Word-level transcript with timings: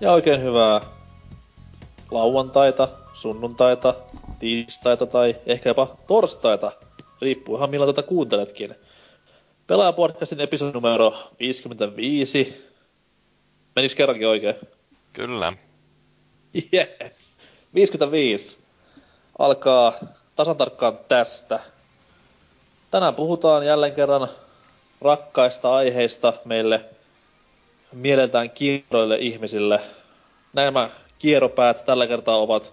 Ja 0.00 0.12
oikein 0.12 0.42
hyvää 0.42 0.80
lauantaita, 2.10 2.88
sunnuntaita, 3.14 3.94
tiistaita 4.38 5.06
tai 5.06 5.36
ehkä 5.46 5.70
jopa 5.70 5.96
torstaita, 6.06 6.72
riippuu 7.20 7.56
ihan 7.56 7.70
milloin 7.70 7.94
tätä 7.94 8.08
kuunteletkin. 8.08 8.74
Pelaajapodcastin 9.66 10.40
episodi 10.40 10.72
numero 10.72 11.14
55. 11.38 12.70
Menikö 13.76 13.94
kerrankin 13.94 14.28
oikein? 14.28 14.54
Kyllä. 15.12 15.52
Yes. 16.74 17.38
55. 17.74 18.58
Alkaa 19.38 19.92
tasan 20.36 20.56
tarkkaan 20.56 20.98
tästä. 21.08 21.60
Tänään 22.90 23.14
puhutaan 23.14 23.66
jälleen 23.66 23.94
kerran 23.94 24.28
rakkaista 25.00 25.74
aiheista 25.74 26.32
meille 26.44 26.84
mieleltään 27.92 28.50
kierroille 28.50 29.16
ihmisille. 29.16 29.80
Nämä 30.52 30.90
kierropäät 31.18 31.84
tällä 31.84 32.06
kertaa 32.06 32.36
ovat 32.36 32.72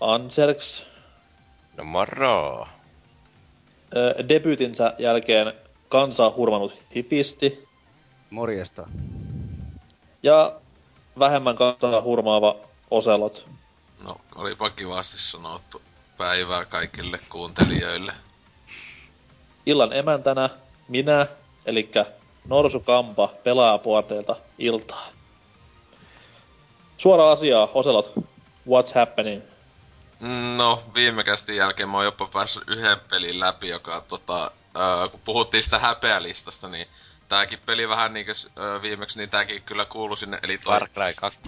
Anserks. 0.00 0.86
No 1.76 1.84
moro. 1.84 2.68
Debyytinsä 4.28 4.94
jälkeen 4.98 5.52
kansaa 5.88 6.32
hurmanut 6.36 6.74
hipisti. 6.94 7.68
Morjesta. 8.30 8.88
Ja 10.22 10.52
vähemmän 11.18 11.56
kansaa 11.56 12.02
hurmaava 12.02 12.56
Oselot. 12.90 13.46
No, 14.02 14.20
olipa 14.34 14.70
kivasti 14.70 15.18
sanottu 15.18 15.82
päivää 16.18 16.64
kaikille 16.64 17.18
kuuntelijoille. 17.28 18.12
Illan 19.66 19.92
emäntänä 19.92 20.50
minä, 20.88 21.26
eli 21.66 21.90
Norsu 22.48 22.80
Kampa 22.80 23.28
pelaajapuorteilta 23.44 24.36
iltaa. 24.58 25.06
Suora 26.98 27.30
asiaa, 27.30 27.68
Oselot. 27.74 28.12
What's 28.68 28.94
happening? 28.94 29.42
No, 30.56 30.82
viime 30.94 31.24
kästin 31.24 31.56
jälkeen 31.56 31.88
mä 31.88 31.96
oon 31.96 32.04
jopa 32.04 32.26
päässyt 32.26 32.62
yhden 32.66 33.00
pelin 33.10 33.40
läpi, 33.40 33.68
joka 33.68 34.04
tota, 34.08 34.50
äh, 34.76 35.10
kun 35.10 35.20
puhuttiin 35.24 35.64
sitä 35.64 35.78
häpeälistasta, 35.78 36.68
niin 36.68 36.88
tääkin 37.28 37.58
peli 37.66 37.88
vähän 37.88 38.12
niinkö 38.12 38.32
äh, 38.32 38.82
viimeksi, 38.82 39.18
niin 39.18 39.30
tääkin 39.30 39.62
kyllä 39.62 39.84
kuulu 39.84 40.16
sinne, 40.16 40.38
eli 40.42 40.58
toi... 40.58 40.78
Far 40.78 40.88
Cry 40.88 41.14
2. 41.14 41.38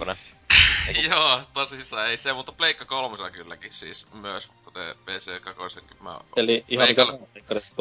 Joo, 1.11 1.41
tosissaan 1.55 2.09
ei 2.09 2.17
se, 2.17 2.32
mutta 2.32 2.53
Pleikka 2.53 2.84
kolmosella 2.84 3.31
kylläkin 3.31 3.72
siis 3.72 4.06
myös, 4.12 4.49
kuten 4.65 4.94
PC 5.05 5.41
2 5.41 5.81
mä 6.00 6.21
Eli 6.37 6.65
ihan 6.69 6.88
mikä 6.88 7.06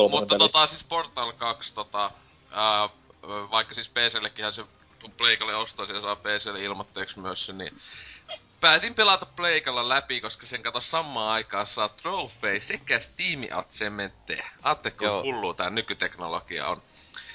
Mutta 0.10 0.36
peli. 0.36 0.40
tota 0.40 0.68
siis 0.68 0.84
Portal 0.84 1.34
2 1.34 1.76
tota, 1.76 2.12
ää, 2.52 2.90
vaikka 3.30 3.74
siis 3.74 3.90
PCllekinhän 3.90 4.54
se 4.54 4.66
Pleikalle 5.18 5.56
ostaisi 5.56 5.94
ja 5.94 6.02
saa 6.02 6.16
PClle 6.16 6.64
ilmoitteeksi 6.64 7.20
myös 7.20 7.46
se, 7.46 7.54
niin 7.54 7.82
päätin 8.62 8.96
pelata 8.96 9.26
Pleikalla 9.26 9.90
läpi, 9.90 10.22
koska 10.22 10.48
sen 10.48 10.64
kato 10.64 10.82
samaan 10.82 11.32
aikaan 11.32 11.68
saa 11.68 11.90
trofei 11.90 12.60
sekä 12.60 13.00
Steam 13.00 13.42
Achievementteja. 13.52 14.46
Aatte, 14.64 14.92
kun 14.92 15.24
hullua 15.24 15.54
tää 15.54 15.70
nykyteknologia 15.70 16.68
on. 16.68 16.82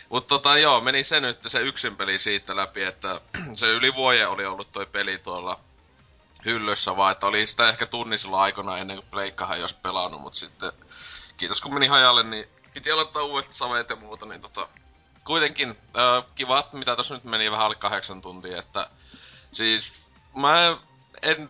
Mutta 0.08 0.28
tota 0.28 0.58
joo, 0.58 0.80
meni 0.80 1.04
se 1.04 1.20
nyt 1.20 1.38
se 1.46 1.60
yksin 1.60 1.96
peli 1.96 2.18
siitä 2.18 2.56
läpi, 2.56 2.82
että 2.82 3.20
se 3.54 3.66
yli 3.66 3.94
vuoden 3.94 4.28
oli 4.28 4.46
ollut 4.46 4.72
toi 4.72 4.86
peli 4.86 5.18
tuolla 5.18 5.60
hyllyssä 6.44 6.96
vaan, 6.96 7.12
että 7.12 7.26
oli 7.26 7.46
sitä 7.46 7.68
ehkä 7.68 7.86
tunnisella 7.86 8.42
aikana 8.42 8.78
ennen 8.78 8.96
kuin 8.96 9.10
Pleikkahan 9.10 9.60
jos 9.60 9.72
pelannut, 9.72 10.20
mutta 10.20 10.38
sitten 10.38 10.72
kiitos 11.36 11.60
kun 11.60 11.74
meni 11.74 11.86
hajalle, 11.86 12.22
niin 12.22 12.48
piti 12.74 12.90
aloittaa 12.90 13.22
uudet 13.22 13.52
saveet 13.52 13.90
ja 13.90 13.96
muuta, 13.96 14.26
niin 14.26 14.40
tota, 14.40 14.68
kuitenkin 15.24 15.70
äh, 15.70 16.24
kivat, 16.34 16.72
mitä 16.72 16.96
tässä 16.96 17.14
nyt 17.14 17.24
meni 17.24 17.50
vähän 17.50 17.66
alle 17.66 17.76
kahdeksan 17.76 18.22
tuntia, 18.22 18.58
että 18.58 18.90
siis 19.52 19.98
mä 20.36 20.76
en 21.22 21.48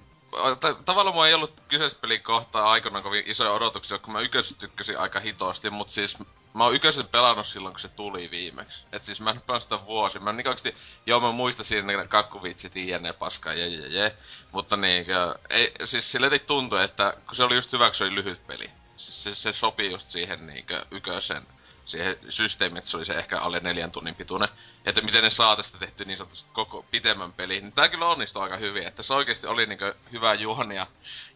t- 0.61 0.85
tavallaan 0.85 1.15
mulla 1.15 1.29
ei 1.29 1.35
ollut 1.35 1.61
kyseistä 1.69 2.01
pelin 2.01 2.23
kohtaa 2.23 2.71
aikana 2.71 3.03
kovin 3.03 3.25
isoja 3.27 3.53
odotuksia, 3.53 3.99
kun 3.99 4.13
mä 4.13 4.21
ykkösen 4.21 4.59
tykkäsin 4.59 4.99
aika 4.99 5.21
hitosti, 5.21 5.71
mutta 5.71 5.93
siis 5.93 6.19
mä 6.55 6.65
oon 6.65 6.75
ykkösen 6.75 7.09
pelannut 7.09 7.47
silloin, 7.47 7.73
kun 7.73 7.81
se 7.81 7.89
tuli 7.89 8.31
viimeksi. 8.31 8.85
Et 8.93 9.05
siis 9.05 9.21
mä 9.21 9.31
en 9.31 9.41
pelannut 9.41 9.63
sitä 9.63 9.87
vuosi. 9.87 10.19
Mä 10.19 10.33
niin 10.33 10.49
oikeesti, 10.49 10.75
joo 11.07 11.21
mä 11.21 11.33
muistan 11.33 11.65
siinä 11.65 11.97
ne 11.97 12.07
kakkuvitsit, 12.07 12.77
iene, 12.77 13.13
paskaa, 13.13 13.53
je, 13.53 13.69
je, 13.69 13.87
je. 13.89 14.17
Mutta 14.53 14.77
niin, 14.77 15.07
ei, 15.51 15.73
siis 15.85 16.13
sille 16.13 16.29
ei 16.33 16.39
tuntuu, 16.39 16.79
että 16.79 17.15
kun 17.27 17.37
se 17.37 17.45
oli 17.45 17.55
just 17.55 17.73
hyvä, 17.73 17.93
se 17.93 18.05
oli 18.05 18.15
lyhyt 18.15 18.47
peli. 18.47 18.71
Siis 18.97 19.25
se, 19.25 19.35
se 19.35 19.53
sopii 19.53 19.91
just 19.91 20.09
siihen 20.09 20.47
niin 20.47 20.67
ykösen 20.91 21.47
siihen 21.85 22.17
systeemiin, 22.29 22.79
että 22.79 22.91
se 22.91 22.97
oli 22.97 23.05
se 23.05 23.15
ehkä 23.15 23.41
alle 23.41 23.61
neljän 23.61 23.91
tunnin 23.91 24.15
pituinen. 24.15 24.49
Että 24.85 25.01
miten 25.01 25.23
ne 25.23 25.31
saa 25.31 25.57
tästä 25.57 25.79
tehty 25.79 26.05
niin 26.05 26.17
sanotusti 26.17 26.51
koko 26.53 26.85
pitemmän 26.91 27.33
peli. 27.33 27.61
Niin 27.61 27.73
tää 27.73 27.89
kyllä 27.89 28.07
onnistui 28.07 28.43
aika 28.43 28.57
hyvin, 28.57 28.87
että 28.87 29.03
se 29.03 29.15
oikeesti 29.15 29.47
oli 29.47 29.67
niinku 29.67 29.85
hyvä 30.13 30.35
juonia, 30.35 30.87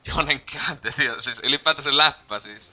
juonen 0.09 0.41
käänteli. 0.41 1.05
Ja 1.05 1.23
siis 1.23 1.41
ylipäätään 1.43 1.85
se 1.85 1.97
läppä 1.97 2.41
siis. 2.41 2.73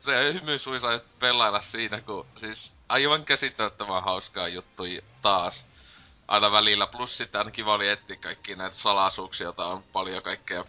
Se 0.00 0.32
hymy 0.32 0.58
sai 0.58 1.00
pelailla 1.18 1.60
siinä, 1.60 2.00
kun 2.00 2.26
siis 2.36 2.72
aivan 2.88 3.24
käsittämättömän 3.24 4.02
hauskaa 4.02 4.48
juttu 4.48 4.82
taas. 5.22 5.64
Aina 6.28 6.52
välillä, 6.52 6.86
plus 6.86 7.16
sitten 7.16 7.38
aina 7.38 7.50
kiva 7.50 7.74
oli 7.74 7.88
etsiä 7.88 8.16
kaikki 8.16 8.56
näitä 8.56 8.76
salaisuuksia, 8.76 9.44
joita 9.44 9.66
on 9.66 9.82
paljon 9.92 10.22
kaikkea 10.22 10.64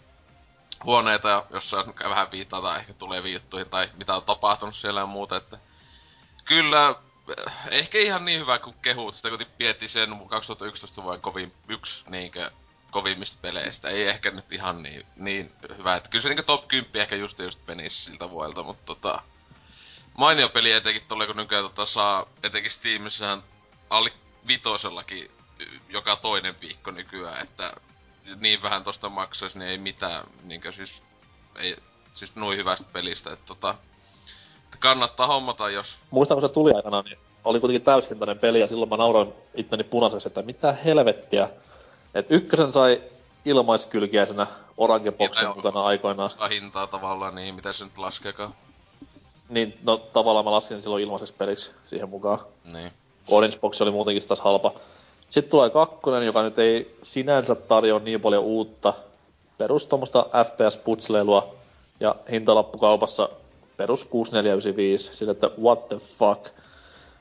huoneita, 0.84 1.46
jossa 1.50 1.86
vähän 2.10 2.32
viitata 2.32 2.78
ehkä 2.78 2.94
tuleviin 2.94 3.34
juttuihin 3.34 3.70
tai 3.70 3.90
mitä 3.98 4.16
on 4.16 4.24
tapahtunut 4.24 4.76
siellä 4.76 5.00
ja 5.00 5.06
muuta, 5.06 5.36
että 5.38 5.58
kyllä, 6.48 6.96
ehkä 7.72 7.98
ihan 7.98 8.26
niin 8.26 8.40
hyvä 8.40 8.60
kuin 8.60 8.76
kehut, 8.82 9.16
sitä 9.16 9.30
kun 9.30 9.40
sen 9.86 10.10
2011 10.30 11.04
vuoden 11.04 11.22
kovin 11.22 11.54
yksi 11.68 12.04
niinkö 12.10 12.52
kovimmista 12.92 13.38
peleistä. 13.42 13.90
Ei 13.90 14.08
ehkä 14.08 14.32
nyt 14.32 14.52
ihan 14.54 14.84
niin, 14.84 15.06
niin 15.16 15.52
hyvä. 15.78 15.96
Että 15.96 16.10
kyllä 16.10 16.22
se 16.22 16.30
niinku 16.30 16.44
top 16.44 16.68
10 16.68 17.02
ehkä 17.02 17.16
just 17.16 17.40
just 17.40 17.68
menisi 17.68 18.04
siltä 18.04 18.30
vuodelta, 18.30 18.64
mutta 18.64 18.86
tota... 18.86 19.22
Mainio 20.18 20.50
peli 20.50 20.72
etenkin 20.72 21.04
tolle, 21.08 21.28
kun 21.28 21.36
nykyään 21.36 21.64
tota 21.64 21.86
saa, 21.86 22.26
etenkin 22.44 22.72
Steamissähän 22.72 23.44
alle 23.90 24.12
vitosellakin 24.48 25.32
joka 25.90 26.16
toinen 26.16 26.62
viikko 26.62 26.92
nykyään, 26.92 27.42
että 27.42 27.74
niin 28.36 28.62
vähän 28.62 28.84
tosta 28.84 29.10
maksaisi, 29.10 29.60
niin 29.60 29.70
ei 29.70 29.78
mitään, 29.78 30.24
niinkö 30.44 30.72
siis, 30.72 31.04
ei, 31.56 31.78
siis 32.16 32.36
noin 32.36 32.58
hyvästä 32.58 32.88
pelistä, 32.94 33.34
että 33.34 33.46
tota, 33.46 33.76
kannattaa 34.80 35.28
hommata, 35.28 35.70
jos... 35.70 35.98
Muistan, 36.12 36.36
kun 36.36 36.50
se 36.50 36.54
tuli 36.54 36.74
aikana, 36.74 37.02
niin 37.02 37.18
oli 37.46 37.60
kuitenkin 37.60 37.86
täyshintainen 37.86 38.40
peli, 38.40 38.60
ja 38.60 38.68
silloin 38.68 38.90
mä 38.90 38.98
nauroin 38.98 39.34
itteni 39.56 39.84
punaiseksi, 39.84 40.28
että 40.28 40.42
mitä 40.42 40.72
helvettiä. 40.72 41.50
Et 42.14 42.26
ykkösen 42.30 42.72
sai 42.72 43.02
ilmaiskylkiäisenä 43.46 44.48
Orange 44.78 45.12
Boxin 45.12 45.48
mukana 45.56 45.84
aikoinaan. 45.84 46.30
hintaa 46.50 46.88
tavallaan, 46.88 47.36
niin 47.36 47.56
mitä 47.56 47.74
se 47.74 47.84
nyt 47.84 47.98
laskeekaan? 47.98 48.54
Niin, 49.50 49.80
no 49.86 49.98
tavallaan 49.98 50.46
mä 50.46 50.52
lasken 50.52 50.82
silloin 50.82 51.04
ilmaiseksi 51.04 51.34
peliksi 51.34 51.72
siihen 51.86 52.10
mukaan. 52.10 52.40
Niin. 52.74 52.92
Orange 53.28 53.58
Box 53.58 53.82
oli 53.82 53.92
muutenkin 53.92 54.28
taas 54.28 54.42
halpa. 54.42 54.74
Sitten 55.30 55.52
tulee 55.52 55.70
kakkonen, 55.70 56.26
joka 56.26 56.42
nyt 56.42 56.60
ei 56.60 56.98
sinänsä 57.02 57.56
tarjoa 57.56 58.00
niin 58.00 58.22
paljon 58.22 58.44
uutta. 58.44 58.94
Perus 59.58 59.88
FPS-putsleilua 60.44 61.56
ja 62.00 62.16
hintalappukaupassa 62.32 63.30
perus 63.78 64.06
6495, 64.06 65.16
sillä 65.16 65.32
että 65.32 65.50
what 65.62 65.88
the 65.88 65.98
fuck. 65.98 66.48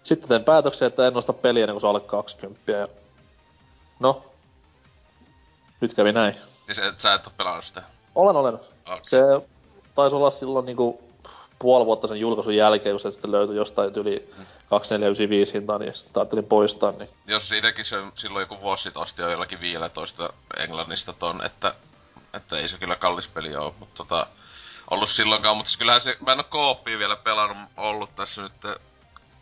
Sitten 0.02 0.28
teen 0.28 0.44
päätöksen, 0.44 0.86
että 0.86 1.06
en 1.06 1.12
nosta 1.12 1.32
peliä 1.32 1.64
ennen 1.64 1.74
kuin 1.74 1.80
se 1.80 1.86
alle 1.86 2.00
20. 2.00 2.72
Ja... 2.72 2.88
No, 3.98 4.22
nyt 5.80 5.94
kävi 5.94 6.12
näin. 6.12 6.34
Siis 6.66 6.78
et, 6.78 7.00
sä 7.00 7.14
et 7.14 7.26
oo 7.26 7.32
pelannut 7.36 7.64
sitä? 7.64 7.82
Olen, 8.14 8.36
olen. 8.36 8.54
Okay. 8.54 9.00
Se 9.02 9.18
taisi 9.94 10.16
olla 10.16 10.30
silloin 10.30 10.66
niinku 10.66 11.06
puoli 11.58 11.86
vuotta 11.86 12.06
sen 12.06 12.20
julkaisun 12.20 12.56
jälkeen, 12.56 12.92
kun 12.92 13.00
se 13.00 13.10
sitten 13.10 13.32
löytyi 13.32 13.56
jostain 13.56 13.92
yli 13.96 14.28
mm. 14.38 14.46
2495 14.70 15.54
hintaa, 15.54 15.78
niin 15.78 15.94
sitten 15.94 16.20
ajattelin 16.20 16.44
poistaa. 16.44 16.92
Niin. 16.92 17.08
Jos 17.26 17.48
siitäkin 17.48 17.84
se 17.84 17.96
silloin 18.14 18.42
joku 18.42 18.60
vuosi 18.60 18.82
sitten 18.82 19.02
osti 19.02 19.22
jo 19.22 19.30
jollakin 19.30 19.60
15 19.60 20.32
Englannista 20.56 21.12
ton, 21.12 21.44
että, 21.44 21.74
että 22.34 22.58
ei 22.58 22.68
se 22.68 22.78
kyllä 22.78 22.96
kallis 22.96 23.28
peli 23.28 23.56
ole, 23.56 23.72
mutta 23.78 23.96
tota, 23.96 24.26
ollut 24.90 25.10
silloinkaan, 25.10 25.56
mutta 25.56 25.70
siis 25.70 25.78
kyllähän 25.78 26.00
se, 26.00 26.16
mä 26.26 26.32
en 26.32 26.38
oo 26.38 26.44
kooppia 26.44 26.98
vielä 26.98 27.16
pelannut, 27.16 27.70
ollut 27.76 28.14
tässä 28.14 28.42
nyt 28.42 28.80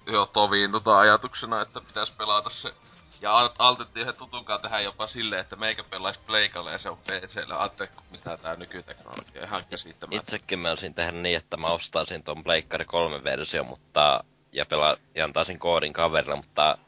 jo 0.06 0.26
toviin 0.26 0.72
tota 0.72 0.98
ajatuksena, 0.98 1.62
että 1.62 1.80
pitäisi 1.80 2.12
pelata 2.18 2.50
se. 2.50 2.74
Ja 3.20 3.50
altettiin 3.58 4.02
yhden 4.02 4.14
tutunkaan 4.14 4.60
tehdä 4.60 4.80
jopa 4.80 5.06
silleen, 5.06 5.40
että 5.40 5.56
meikä 5.56 5.84
pelaisi 5.84 6.20
Pleikalle 6.26 6.72
ja 6.72 6.78
se 6.78 6.90
on 6.90 6.98
PClle. 6.98 7.54
Aatte, 7.54 7.88
mitä 8.10 8.36
tää 8.36 8.56
nykyteknologia 8.56 9.44
ihan 9.44 9.64
käsittämättä. 9.70 10.16
Itsekin 10.20 10.58
mä 10.58 10.70
olisin 10.70 10.94
tehdä 10.94 11.12
niin, 11.12 11.36
että 11.36 11.56
mä 11.56 11.66
ostaisin 11.66 12.22
ton 12.22 12.44
Pleikkari 12.44 12.84
3 12.84 13.24
versio, 13.24 13.64
mutta 13.64 14.24
ja, 14.52 14.66
pela, 14.66 14.96
ja 15.14 15.24
antaisin 15.24 15.58
koodin 15.58 15.92
kaverilla, 15.92 16.36
mutta 16.36 16.78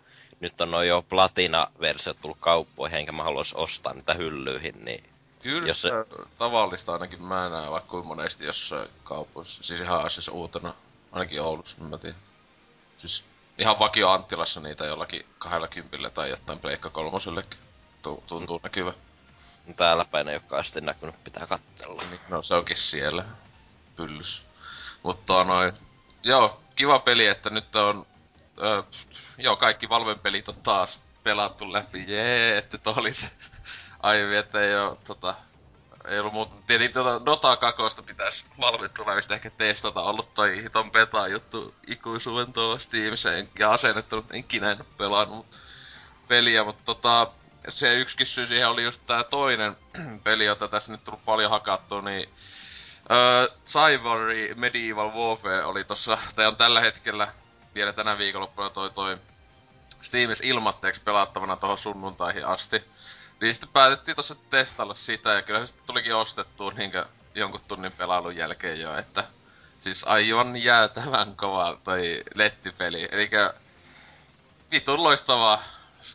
nyt 0.41 0.61
on 0.61 0.71
noin 0.71 0.89
jo 0.89 1.05
platina-versiot 1.09 2.21
tullut 2.23 2.39
kauppoihin, 2.41 2.99
enkä 2.99 3.13
mä 3.13 3.23
haluais 3.23 3.55
ostaa 3.55 3.95
niitä 3.95 4.15
hyllyihin, 4.15 4.85
niin 4.85 5.05
Kyllä 5.47 5.69
jos 5.69 5.83
se... 5.83 5.91
tavallista 6.39 6.93
ainakin 6.93 7.23
mä 7.23 7.49
näen 7.49 7.71
vaikka 7.71 7.91
kuin 7.91 8.07
monesti 8.07 8.45
jossain 8.45 8.89
kaupoissa. 9.05 9.63
Siis 9.63 9.81
ihan 9.81 10.11
siis 10.11 10.29
uutena. 10.29 10.75
Ainakin 11.13 11.43
Oulussa, 11.43 11.77
mä 11.81 11.99
tiedän. 11.99 12.21
Siis 12.99 13.25
ihan 13.59 13.79
vakio 13.79 14.11
Anttilassa 14.11 14.61
niitä 14.61 14.85
jollakin 14.85 15.27
kahdella 15.39 15.69
kympillä 15.69 16.11
tai 16.11 16.31
jotain 16.31 16.59
Pleikka 16.59 16.91
kolmosellekin 16.91 17.59
tuntuu 18.27 18.61
näkyvä. 18.63 18.93
Täällä 19.77 20.05
päin 20.05 20.29
ei 20.29 20.41
ole 20.51 20.65
sitten 20.65 20.85
näkynyt, 20.85 21.25
pitää 21.25 21.47
katsella. 21.47 22.03
Niin, 22.11 22.21
no 22.29 22.43
se 22.43 22.55
onkin 22.55 22.77
siellä. 22.77 23.25
Pyllys. 23.97 24.43
Mutta 25.03 25.45
noin, 25.45 25.73
joo, 26.23 26.61
kiva 26.77 26.99
peli, 26.99 27.27
että 27.27 27.51
nyt 27.51 27.77
on, 27.77 28.07
ö, 28.59 28.83
joo, 29.39 29.57
kaikki 29.57 29.89
Valven 29.89 30.19
pelit 30.19 30.49
on 30.49 30.63
taas 30.63 31.01
pelattu 31.23 31.73
läpi. 31.73 32.05
Jee, 32.09 32.59
että 32.59 32.79
toi 32.79 32.95
oli 32.97 33.15
se 33.15 33.31
aiemmin, 34.03 34.39
että 34.39 34.61
ei 34.61 34.75
oo 34.75 34.99
tota, 35.07 35.35
ei 36.05 36.19
ollut 36.19 36.33
muuta. 36.33 36.55
Tietenkin 36.67 36.95
tuota 36.95 37.27
Dota 37.27 37.57
2 37.57 37.83
pitäisi 38.07 38.45
Valve 38.61 38.89
tulevista 38.89 39.35
ehkä 39.35 39.51
testata. 39.51 40.03
Ollut 40.03 40.35
toi 40.35 40.63
hiton 40.63 40.91
beta 40.91 41.29
juttu 41.29 41.75
ikuisuuden 41.87 42.53
tuolla 42.53 42.79
Steamissa. 42.79 43.29
Ja 43.59 43.73
asennettanut, 43.73 44.27
enkin 44.31 44.65
en 44.65 44.85
pelannut 44.99 45.47
peliä, 46.29 46.65
mutta 46.65 46.83
tota, 46.85 47.31
se 47.69 47.95
yksikin 47.95 48.27
syy 48.27 48.47
siihen 48.47 48.69
oli 48.69 48.85
just 48.85 49.01
tää 49.07 49.25
toinen 49.25 49.77
peli, 50.25 50.45
jota 50.45 50.69
tässä 50.69 50.93
nyt 50.93 51.05
tullut 51.05 51.25
paljon 51.25 51.51
hakattua, 51.51 52.03
niin 52.03 52.29
Öö, 53.11 53.49
Cybery 53.67 54.55
Medieval 54.55 55.11
Warfare 55.11 55.65
oli 55.65 55.85
tossa, 55.85 56.19
tai 56.37 56.47
on 56.47 56.57
tällä 56.57 56.81
hetkellä 56.81 57.29
vielä 57.75 57.93
tänä 57.93 58.19
viikonloppuna 58.19 58.71
toi 58.71 58.91
toi 58.91 59.17
Steamissa 60.03 60.45
ilmatteeksi 60.47 61.01
pelattavana 61.01 61.57
tuohon 61.57 61.79
sunnuntaihin 61.79 62.47
asti. 62.47 62.85
Niin 63.41 63.55
sitten 63.55 63.71
päätettiin 63.73 64.17
tossa 64.17 64.37
testailla 64.51 64.95
sitä, 64.95 65.33
ja 65.33 65.43
kyllä 65.43 65.61
se 65.61 65.67
sitten 65.67 65.87
tulikin 65.87 66.15
ostettua 66.15 66.73
niinkö 66.73 67.07
jonkun 67.35 67.61
tunnin 67.69 67.93
pelailun 67.93 68.37
jälkeen 68.37 68.81
jo, 68.81 68.97
että 68.97 69.25
siis 69.81 70.05
aivan 70.05 70.57
jäätävän 70.57 71.37
kova 71.37 71.79
toi 71.85 72.23
lettipeli. 72.35 73.09
Eli 73.13 73.31
vitun 74.71 75.03
loistavaa 75.03 75.63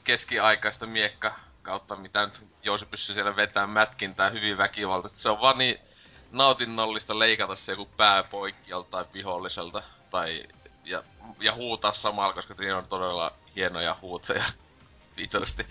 keskiaikaista 0.04 0.86
miekka 0.86 1.36
kautta 1.62 1.96
mitä 1.96 2.26
nyt 2.26 2.42
Joosi 2.64 2.86
pystyy 2.86 3.16
siellä 3.16 3.36
vetämään 3.36 3.70
mätkintää 3.70 4.30
hyvin 4.30 4.58
väkivalta. 4.58 5.10
Se 5.16 5.30
on 5.30 5.42
vaan 5.42 5.58
niin 5.58 5.80
nautinnollista 6.32 7.20
leikata 7.20 7.56
se 7.56 7.72
joku 7.72 7.90
pää 7.98 8.24
poikki 8.24 8.72
joltain 8.72 9.06
viholliselta. 9.14 9.84
Tai, 10.10 10.44
ja, 10.84 11.04
ja 11.40 11.54
huutaa 11.54 11.94
samalla, 11.94 12.34
koska 12.34 12.54
siinä 12.54 12.78
on 12.78 12.88
todella 12.88 13.32
hienoja 13.56 13.96
huuteja. 14.02 14.44
Vitosti. 15.18 15.68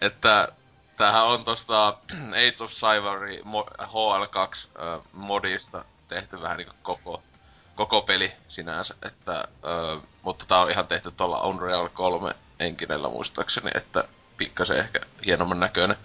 Että 0.00 0.48
tämähän 0.96 1.24
on 1.26 1.44
tosta 1.44 1.88
Age 1.88 2.56
of 2.64 2.70
Cybery 2.70 3.42
HL2 3.82 4.82
äh, 4.82 5.00
modista 5.12 5.84
tehty 6.08 6.42
vähän 6.42 6.56
niinku 6.56 6.74
koko, 6.82 7.22
koko 7.74 8.02
peli 8.02 8.32
sinänsä, 8.48 8.94
että, 9.02 9.36
äh, 9.38 10.02
mutta 10.22 10.44
tää 10.48 10.60
on 10.60 10.70
ihan 10.70 10.86
tehty 10.86 11.10
tuolla 11.10 11.46
Unreal 11.46 11.88
3 11.88 12.34
enkinellä 12.60 13.08
muistaakseni, 13.08 13.70
että 13.74 14.04
pikkasen 14.36 14.76
ehkä 14.78 15.00
hienomman 15.26 15.60
näköinen. 15.60 15.96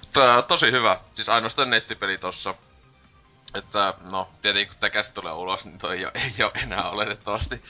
Mutta 0.00 0.42
tosi 0.48 0.70
hyvä, 0.72 1.00
siis 1.14 1.28
ainoastaan 1.28 1.70
nettipeli 1.70 2.18
tossa. 2.18 2.54
Että 3.54 3.94
no, 4.10 4.28
tietenkin 4.42 4.68
kun 4.68 4.90
tämä 4.90 5.02
tulee 5.14 5.32
ulos, 5.32 5.64
niin 5.64 5.78
toi 5.78 5.96
ei 5.96 6.04
ole, 6.04 6.12
ei 6.14 6.44
ole 6.44 6.52
enää 6.62 6.90
oletettavasti 6.90 7.64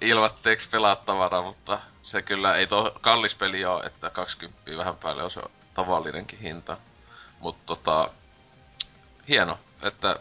ilmatteeksi 0.00 0.68
pelattavana, 0.68 1.42
mutta 1.42 1.78
se 2.02 2.22
kyllä 2.22 2.56
ei 2.56 2.66
tuo 2.66 2.92
kallis 3.00 3.34
peli 3.34 3.64
ole, 3.64 3.84
että 3.84 4.10
20 4.10 4.76
vähän 4.76 4.96
päälle 4.96 5.22
on 5.22 5.30
se 5.30 5.40
tavallinenkin 5.74 6.38
hinta. 6.38 6.76
Mutta 7.40 7.62
tota, 7.66 8.08
hieno, 9.28 9.58
että 9.82 10.16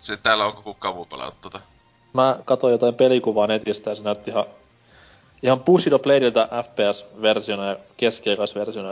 se 0.00 0.16
täällä 0.16 0.46
onko 0.46 0.62
kukaan 0.62 0.94
muu 0.94 1.04
pelannut 1.04 1.40
tota. 1.40 1.60
Mä 2.12 2.38
katsoin 2.44 2.72
jotain 2.72 2.94
pelikuvaa 2.94 3.46
netistä 3.46 3.90
ja 3.90 3.96
se 3.96 4.02
näytti 4.02 4.30
ihan, 4.30 4.44
ihan 5.42 5.60
Bushido 5.60 5.98
Bladeilta 5.98 6.48
FPS-versiona 6.62 7.66
ja 7.66 7.76
keskiaikaisversiona. 7.96 8.90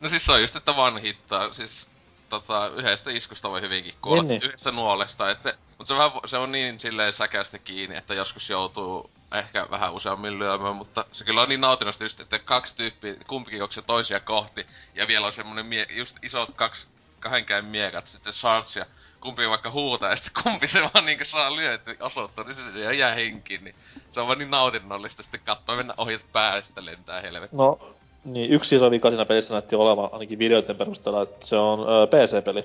No 0.00 0.08
siis 0.08 0.26
se 0.26 0.32
on 0.32 0.40
just, 0.40 0.56
että 0.56 0.76
vanhittaa, 0.76 1.52
siis 1.52 1.88
tota, 2.28 2.70
yhdestä 2.76 3.10
iskusta 3.10 3.50
voi 3.50 3.60
hyvinkin 3.60 3.94
kuolla, 4.02 4.22
niin, 4.22 4.28
niin. 4.28 4.42
yhdestä 4.42 4.70
nuolesta, 4.70 5.30
että, 5.30 5.54
mutta 5.80 5.94
se, 5.94 5.98
vähän, 5.98 6.12
se 6.26 6.36
on 6.36 6.52
niin 6.52 6.80
silleen 6.80 7.12
säkästä 7.12 7.58
kiinni, 7.58 7.96
että 7.96 8.14
joskus 8.14 8.50
joutuu 8.50 9.10
ehkä 9.34 9.66
vähän 9.70 9.92
useammin 9.92 10.38
lyömään, 10.38 10.76
mutta 10.76 11.04
se 11.12 11.24
kyllä 11.24 11.42
on 11.42 11.48
niin 11.48 11.60
nautinnosta 11.60 12.04
just, 12.04 12.20
että 12.20 12.38
kaksi 12.38 12.76
tyyppiä, 12.76 13.14
kumpikin 13.26 13.60
se 13.70 13.82
toisia 13.82 14.20
kohti, 14.20 14.66
ja 14.94 15.08
vielä 15.08 15.26
on 15.26 15.32
semmonen 15.32 15.66
mie- 15.66 15.86
just 15.90 16.16
isot 16.22 16.50
kaksi 16.56 16.86
kahdenkään 17.20 17.64
miekat, 17.64 18.08
sitten 18.08 18.32
shards 18.32 18.76
ja 18.76 18.86
kumpi 19.20 19.48
vaikka 19.48 19.70
huutaa, 19.70 20.10
ja 20.10 20.16
sitten 20.16 20.42
kumpi 20.42 20.68
se 20.68 20.82
vaan 20.82 21.06
niinku 21.06 21.24
saa 21.24 21.56
lyöty 21.56 21.96
osoittaa, 22.00 22.44
niin 22.44 22.54
se 22.54 22.94
jää 22.94 23.14
henkiin, 23.14 23.64
niin 23.64 23.74
se 24.12 24.20
on 24.20 24.26
vaan 24.26 24.38
niin 24.38 24.50
nautinnollista 24.50 25.22
sitten 25.22 25.40
katsoa 25.44 25.76
mennä 25.76 25.94
ohi 25.96 26.20
päälle, 26.32 26.62
sitten 26.62 26.86
lentää 26.86 27.20
helvetti. 27.20 27.56
No, 27.56 27.78
niin 28.24 28.50
yksi 28.50 28.76
iso 28.76 28.90
vika 28.90 29.10
siinä 29.10 29.24
pelissä 29.24 29.54
näytti 29.54 29.76
olevan 29.76 30.08
ainakin 30.12 30.38
videoiden 30.38 30.76
perusteella, 30.76 31.22
että 31.22 31.46
se 31.46 31.56
on 31.56 31.80
öö, 31.80 32.06
PC-peli. 32.06 32.64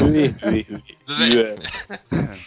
Hyi, 0.00 0.34
hyi, 0.44 0.66
hyi. 0.70 0.98
No 1.06 1.14
se, 1.16 1.56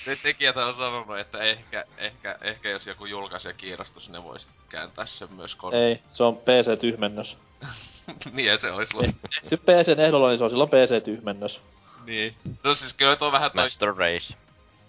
ne 0.07 0.15
tekijät 0.23 0.57
on 0.57 0.75
sanonut, 0.75 1.17
että 1.19 1.37
ehkä, 1.37 1.85
ehkä, 1.97 2.37
ehkä 2.41 2.69
jos 2.69 2.87
joku 2.87 3.05
julkaisi 3.05 3.47
ja 3.47 3.53
kiinnostus, 3.53 4.09
ne 4.09 4.23
voisi 4.23 4.47
kääntää 4.69 5.05
sen 5.05 5.33
myös 5.33 5.55
kone. 5.55 5.85
Ei, 5.85 5.99
se 6.11 6.23
on 6.23 6.37
PC-tyhmennös. 6.37 7.37
niin 8.33 8.59
se 8.59 8.71
olisi 8.71 8.97
ollut. 8.97 9.15
Se 9.47 9.57
PC-ehdolla, 9.57 10.29
niin 10.29 10.37
se 10.37 10.43
on 10.43 10.49
silloin 10.49 10.69
PC-tyhmennös. 10.69 11.61
Niin. 12.05 12.35
No 12.63 12.75
siis 12.75 12.93
kyllä 12.93 13.15
tuo 13.15 13.31
vähän 13.31 13.51
toi... 13.51 13.63
Master 13.63 13.95
Race 13.97 14.33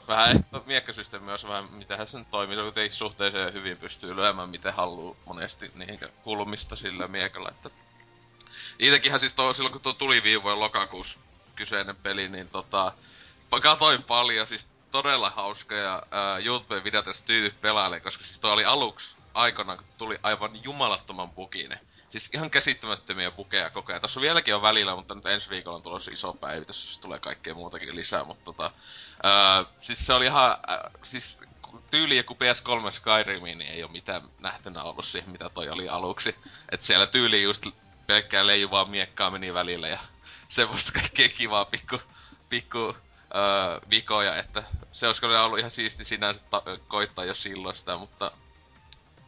vähän 0.08 0.36
ehkä 0.36 0.60
miekkasysteemi 0.66 1.26
myös 1.26 1.44
vähän, 1.44 1.72
miten 1.72 2.06
se 2.06 2.18
nyt 2.18 2.30
toimii, 2.30 2.56
kuitenkin 2.56 2.96
suhteeseen 2.96 3.52
hyvin 3.52 3.76
pystyy 3.76 4.16
lyömään 4.16 4.48
miten 4.48 4.74
haluaa 4.74 5.16
monesti 5.24 5.70
niihin 5.74 6.00
kulmista 6.22 6.76
sillä 6.76 7.08
miekalla, 7.08 7.48
että... 7.48 7.70
Itekinhän 8.78 9.20
siis 9.20 9.34
tuo, 9.34 9.52
silloin 9.52 9.72
kun 9.72 9.80
tuo 9.80 9.92
tuli 9.92 10.22
viime 10.22 10.42
vuoden 10.42 10.60
lokakuussa 10.60 11.18
kyseinen 11.56 11.96
peli, 11.96 12.28
niin 12.28 12.48
tota... 12.48 12.92
Katoin 13.62 14.02
paljon, 14.02 14.46
siis 14.46 14.66
todella 14.90 15.30
hauska 15.30 15.74
ja 15.74 16.02
ää, 16.10 16.38
YouTube-videot 16.38 17.06
jos 17.06 17.22
tyytyy 17.22 17.58
pelaajalle, 17.60 18.00
koska 18.00 18.24
siis 18.24 18.38
tuo 18.38 18.52
oli 18.52 18.64
aluksi 18.64 19.16
aikana, 19.34 19.76
kun 19.76 19.86
tuli 19.98 20.18
aivan 20.22 20.64
jumalattoman 20.64 21.30
bugine. 21.30 21.80
Siis 22.08 22.30
ihan 22.34 22.50
käsittämättömiä 22.50 23.30
pukeja 23.30 23.70
koko 23.70 23.92
ajan. 23.92 24.02
Tässä 24.02 24.20
vieläkin 24.20 24.54
on 24.54 24.62
välillä, 24.62 24.96
mutta 24.96 25.14
nyt 25.14 25.26
ensi 25.26 25.50
viikolla 25.50 25.76
on 25.76 25.82
tulossa 25.82 26.10
iso 26.10 26.32
päivitys, 26.32 26.86
jos 26.86 26.98
tulee 26.98 27.18
kaikkea 27.18 27.54
muutakin 27.54 27.96
lisää, 27.96 28.24
mutta 28.24 28.44
tota... 28.44 28.70
Öö, 29.24 29.64
siis 29.76 30.06
se 30.06 30.12
oli 30.12 30.26
ihan, 30.26 30.50
äh, 30.50 30.92
siis 31.02 31.38
tyyli 31.90 32.16
joku 32.16 32.34
PS3 32.34 32.92
Skyrimiin 32.92 33.58
niin 33.58 33.70
ei 33.70 33.82
ole 33.82 33.92
mitään 33.92 34.22
nähtynä 34.40 34.82
ollut 34.82 35.04
siihen, 35.04 35.30
mitä 35.30 35.48
toi 35.48 35.68
oli 35.68 35.88
aluksi. 35.88 36.36
Et 36.68 36.82
siellä 36.82 37.06
tyyli 37.06 37.42
just 37.42 37.66
pelkkää 38.06 38.46
leijuvaa 38.46 38.84
miekkaa 38.84 39.30
meni 39.30 39.54
välillä 39.54 39.88
ja 39.88 39.98
semmoista 40.48 40.92
kaikkea 40.92 41.28
kivaa 41.28 41.64
pikku, 41.64 41.98
pikku 42.48 42.78
öö, 42.78 43.80
vikoja, 43.90 44.36
että 44.36 44.62
se 44.92 45.06
olisi 45.06 45.20
kyllä 45.20 45.44
ollut 45.44 45.58
ihan 45.58 45.70
siisti 45.70 46.04
sinänsä 46.04 46.40
ta- 46.50 46.62
koittaa 46.88 47.24
jo 47.24 47.34
silloin 47.34 47.76
sitä, 47.76 47.96
mutta 47.96 48.30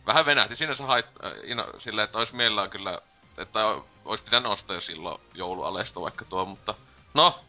vähän 0.06 0.26
venähti 0.26 0.56
sinänsä 0.56 0.86
hait, 0.86 1.06
äh, 1.24 1.32
ino, 1.44 1.66
silleen, 1.78 2.04
että 2.04 2.18
olisi 2.18 2.34
mielellään 2.36 2.70
kyllä, 2.70 3.00
että 3.38 3.60
olisi 4.04 4.24
pitänyt 4.24 4.52
ostaa 4.52 4.76
jo 4.76 4.80
silloin 4.80 5.20
joulualeesta 5.34 6.00
vaikka 6.00 6.24
tuo, 6.24 6.44
mutta 6.44 6.74
no, 7.14 7.40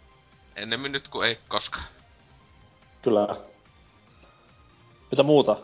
ennemmin 0.56 0.92
nyt 0.92 1.08
kuin 1.08 1.28
ei 1.28 1.40
koskaan. 1.48 1.86
Kyllä. 3.02 3.28
Mitä 5.12 5.24
muuta? 5.24 5.58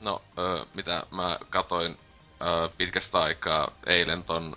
No, 0.00 0.22
ö, 0.38 0.66
mitä 0.74 1.06
mä 1.10 1.38
katoin 1.50 1.98
ö, 2.42 2.70
pitkästä 2.76 3.18
aikaa 3.18 3.70
eilen 3.86 4.24
ton 4.24 4.56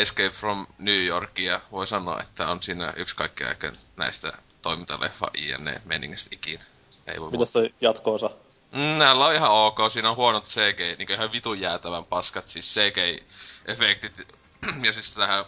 Escape 0.00 0.30
from 0.30 0.66
New 0.78 1.04
Yorkia, 1.04 1.60
voi 1.72 1.86
sanoa, 1.86 2.20
että 2.20 2.48
on 2.48 2.62
siinä 2.62 2.92
yksi 2.96 3.16
kaikkea 3.16 3.48
aika 3.48 3.72
näistä 3.96 4.32
toimintaleffa 4.62 5.30
INE 5.34 5.82
meningistä 5.84 6.30
ikinä. 6.32 6.64
Ei 7.06 7.20
voi 7.20 7.30
Mitäs 7.30 7.52
toi 7.52 7.74
jatkoosa? 7.80 8.30
Mm, 8.72 8.98
näillä 8.98 9.26
on 9.26 9.34
ihan 9.34 9.50
ok, 9.50 9.78
siinä 9.88 10.10
on 10.10 10.16
huonot 10.16 10.44
CG, 10.44 10.98
niin 10.98 11.12
ihan 11.12 11.32
vitun 11.32 11.60
jäätävän 11.60 12.04
paskat, 12.04 12.48
siis 12.48 12.76
CG-efektit. 12.76 14.34
ja 14.86 14.92
siis 14.92 15.14
tähän 15.14 15.44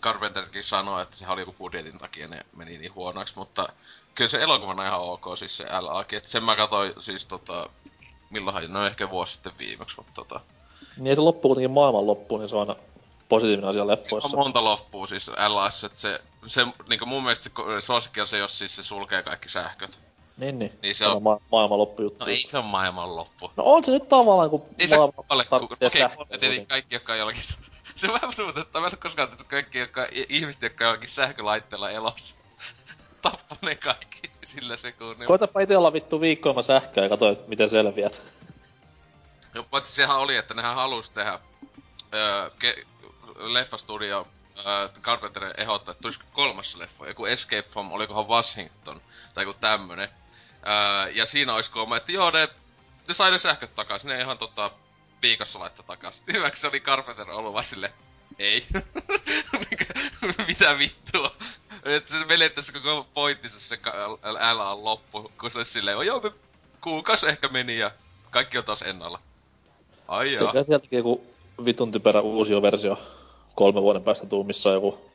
Carpenterkin 0.00 0.64
sanoi, 0.64 1.02
että 1.02 1.16
se 1.16 1.26
oli 1.28 1.40
joku 1.40 1.52
budjetin 1.52 1.98
takia 1.98 2.28
ne 2.28 2.40
meni 2.56 2.78
niin 2.78 2.94
huonoksi, 2.94 3.36
mutta 3.36 3.68
kyllä 4.14 4.28
se 4.28 4.42
elokuva 4.42 4.70
on 4.70 4.86
ihan 4.86 5.00
ok, 5.00 5.24
siis 5.38 5.56
se 5.56 5.80
LAkin. 5.80 6.16
Et 6.16 6.24
sen 6.24 6.44
mä 6.44 6.56
katsoin 6.56 6.92
siis 7.00 7.26
tota, 7.26 7.70
milloinhan, 8.30 8.72
no 8.72 8.86
ehkä 8.86 9.10
vuosi 9.10 9.32
sitten 9.32 9.52
viimeksi, 9.58 9.96
mutta 9.96 10.12
tota... 10.14 10.40
Niin 10.96 11.16
se 11.16 11.22
loppuu 11.22 11.48
kuitenkin 11.48 11.70
maailman 11.70 12.06
loppuun, 12.06 12.40
niin 12.40 12.48
se 12.48 12.56
on 12.56 12.60
aina 12.70 12.80
positiivinen 13.34 13.70
asia 13.70 13.86
leffoissa. 13.86 14.28
On 14.28 14.44
monta 14.44 14.64
loppuu 14.64 15.06
siis 15.06 15.30
LAS, 15.48 15.84
että 15.84 16.00
se, 16.00 16.20
se 16.46 16.66
niinku 16.88 17.06
mun 17.06 17.22
mielestä 17.22 17.44
se 17.44 17.80
suosikki 17.80 18.20
on 18.20 18.26
se, 18.26 18.38
jos 18.38 18.58
siis 18.58 18.76
se 18.76 18.82
sulkee 18.82 19.22
kaikki 19.22 19.48
sähköt. 19.48 19.98
Niin, 20.36 20.58
niin. 20.58 20.72
niin 20.82 20.94
se 20.94 21.06
on... 21.06 21.22
Ma- 21.22 21.40
maailman 21.52 21.78
juttu. 21.78 22.24
No 22.24 22.26
ei 22.26 22.46
se 22.46 22.58
on 22.58 22.64
maailman 22.64 23.16
loppu. 23.16 23.50
No 23.56 23.64
on 23.64 23.84
se 23.84 23.90
nyt 23.90 24.08
tavallaan, 24.08 24.50
kun 24.50 24.62
ei 24.78 24.88
se 24.88 24.98
ole, 24.98 25.12
kun, 25.12 25.24
okei, 25.28 26.04
okay, 26.04 26.38
tietenkin 26.38 26.66
kaikki, 26.66 26.94
jotka 26.94 27.12
on 27.12 27.18
jollakin... 27.18 27.42
se 27.96 28.06
on 28.06 28.14
vähän 28.14 28.32
suutettu, 28.32 28.80
mä 28.80 28.86
en 28.86 28.98
koskaan 28.98 29.28
tehty 29.28 29.44
kaikki, 29.44 29.78
jotka, 29.78 30.06
ihmiset, 30.28 30.62
jotka 30.62 30.84
on 30.84 30.88
jollakin 30.88 31.08
sähkölaitteella 31.08 31.90
elossa 31.90 32.34
tappa 33.22 33.56
ne 33.62 33.74
kaikki 33.74 34.30
sillä 34.44 34.76
sekunnilla. 34.76 35.26
Koitapa 35.26 35.60
itse 35.60 35.76
olla 35.76 35.92
vittu 35.92 36.20
viikkoima 36.20 36.62
sähköä 36.62 37.02
ja 37.02 37.08
katso, 37.08 37.36
miten 37.46 37.70
selviät. 37.70 38.22
No, 39.54 39.64
paitsi 39.70 39.92
sehän 39.92 40.18
oli, 40.18 40.36
että 40.36 40.54
nehän 40.54 40.74
halusi 40.74 41.12
tehdä 41.12 41.38
öö, 42.14 42.48
ke- 42.48 42.86
leffastudio 43.36 44.28
äh, 44.58 45.02
Carpenter 45.02 45.44
ehdottaa, 45.56 45.92
että 45.92 46.02
tulisiko 46.02 46.24
kolmas 46.32 46.76
leffa, 46.76 47.06
joku 47.06 47.26
Escape 47.26 47.68
from, 47.70 47.92
olikohan 47.92 48.28
Washington, 48.28 49.00
tai 49.34 49.44
joku 49.44 49.58
tämmönen. 49.60 50.08
Äh, 50.08 51.16
ja 51.16 51.26
siinä 51.26 51.54
olisi 51.54 51.70
kolma, 51.70 51.96
että 51.96 52.12
joo, 52.12 52.30
ne, 52.30 52.48
ne 53.08 53.14
sai 53.14 53.30
ne 53.30 53.38
sähköt 53.38 53.74
takaisin, 53.74 54.08
ne 54.08 54.20
ihan 54.20 54.38
tota, 54.38 54.70
viikossa 55.22 55.58
laittaa 55.58 55.86
takaisin. 55.86 56.24
Hyväksi 56.32 56.60
se 56.60 56.68
oli 56.68 56.80
Carpenter 56.80 57.30
ollut 57.30 57.52
vaan 57.52 57.64
sille, 57.64 57.92
ei. 58.38 58.66
Mitä 60.48 60.78
vittua? 60.78 61.32
Että 61.84 62.18
se 62.18 62.24
menettäisi 62.24 62.72
koko 62.72 63.06
pointtissa 63.14 63.60
se 63.60 63.78
LA 64.22 64.84
loppu, 64.84 65.32
kun 65.40 65.50
se 65.50 65.64
silleen, 65.64 66.06
joo, 66.06 66.32
kuukas 66.80 67.24
ehkä 67.24 67.48
meni 67.48 67.78
ja 67.78 67.90
kaikki 68.30 68.58
on 68.58 68.64
taas 68.64 68.82
ennalla. 68.82 69.20
Ai 70.08 70.32
jaa. 70.32 70.46
Tekee 70.46 70.64
sieltäkin 70.64 70.96
joku 70.96 71.26
vitun 71.64 71.92
typerä 71.92 72.20
uusi 72.20 72.62
versio 72.62 72.98
kolme 73.54 73.82
vuoden 73.82 74.02
päästä 74.02 74.26
tuu, 74.26 74.44
missä 74.44 74.68
on 74.68 74.74
joku 74.74 75.10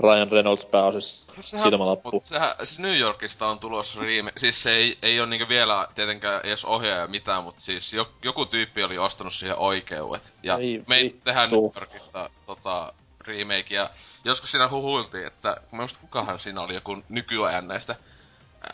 Ryan 0.00 0.32
Reynolds 0.32 0.66
pääosissa 0.66 1.58
silmälappu. 1.58 2.22
Sehän, 2.24 2.54
siis 2.58 2.78
New 2.78 2.98
Yorkista 2.98 3.46
on 3.46 3.58
tulossa 3.58 4.00
riime... 4.00 4.32
Siis 4.36 4.62
se 4.62 4.70
ei, 4.70 4.98
ei 5.02 5.20
ole 5.20 5.28
niinku 5.28 5.48
vielä 5.48 5.88
tietenkään 5.94 6.40
edes 6.44 6.64
ohjaaja 6.64 7.06
mitään, 7.06 7.44
mutta 7.44 7.60
siis 7.60 7.92
jo, 7.92 8.10
joku 8.22 8.46
tyyppi 8.46 8.84
oli 8.84 8.98
ostanut 8.98 9.34
siihen 9.34 9.56
oikeudet. 9.56 10.22
Ja 10.42 10.58
ei, 10.58 10.82
me 10.86 10.96
ei 10.96 11.20
tehdään 11.24 11.50
New 11.50 11.62
Yorkista 11.76 12.30
tota, 12.46 12.92
remake, 13.20 13.74
ja 13.74 13.90
joskus 14.24 14.50
siinä 14.50 14.68
huhuiltiin, 14.68 15.26
että 15.26 15.48
mä 15.72 15.78
muista 15.78 16.00
kukahan 16.00 16.40
siinä 16.40 16.60
oli 16.60 16.74
joku 16.74 17.02
nykyajan 17.08 17.68
näistä 17.68 17.96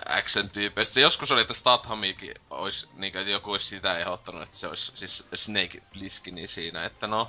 action-tyypeistä. 0.09 1.01
Joskus 1.01 1.33
oli, 1.33 1.41
että 1.41 1.55
Stathamikin 1.55 2.35
olisi, 2.51 2.89
niin 2.95 3.17
että 3.17 3.31
joku 3.31 3.51
olisi 3.51 3.67
sitä 3.67 3.99
ehdottanut, 3.99 4.43
että 4.43 4.57
se 4.57 4.69
olisi 4.69 4.93
siis 4.95 5.27
Snake 5.35 5.83
Plissken 5.93 6.49
siinä, 6.49 6.85
että 6.85 7.07
no, 7.07 7.29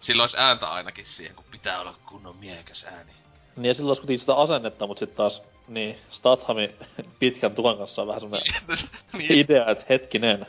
sillä 0.00 0.22
olisi 0.22 0.36
ääntä 0.38 0.68
ainakin 0.68 1.06
siihen, 1.06 1.36
kun 1.36 1.44
pitää 1.50 1.80
olla 1.80 1.94
kunnon 2.06 2.36
miekäs 2.36 2.84
ääni. 2.84 3.12
Niin 3.56 3.68
ja 3.68 3.74
silloin 3.74 3.98
olisi 3.98 4.18
sitä 4.18 4.34
asennetta, 4.34 4.86
mutta 4.86 4.98
sitten 4.98 5.16
taas, 5.16 5.42
niin, 5.68 5.98
Stathami 6.10 6.74
pitkän 7.18 7.54
tuon 7.54 7.78
kanssa 7.78 8.02
on 8.02 8.08
vähän 8.08 8.20
semmoinen 8.20 8.48
niin. 9.18 9.32
idea, 9.32 9.70
että 9.70 9.84
hetkinen. 9.88 10.46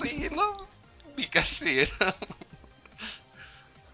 Riila, 0.00 0.66
mikä 1.16 1.42
siinä? 1.42 2.12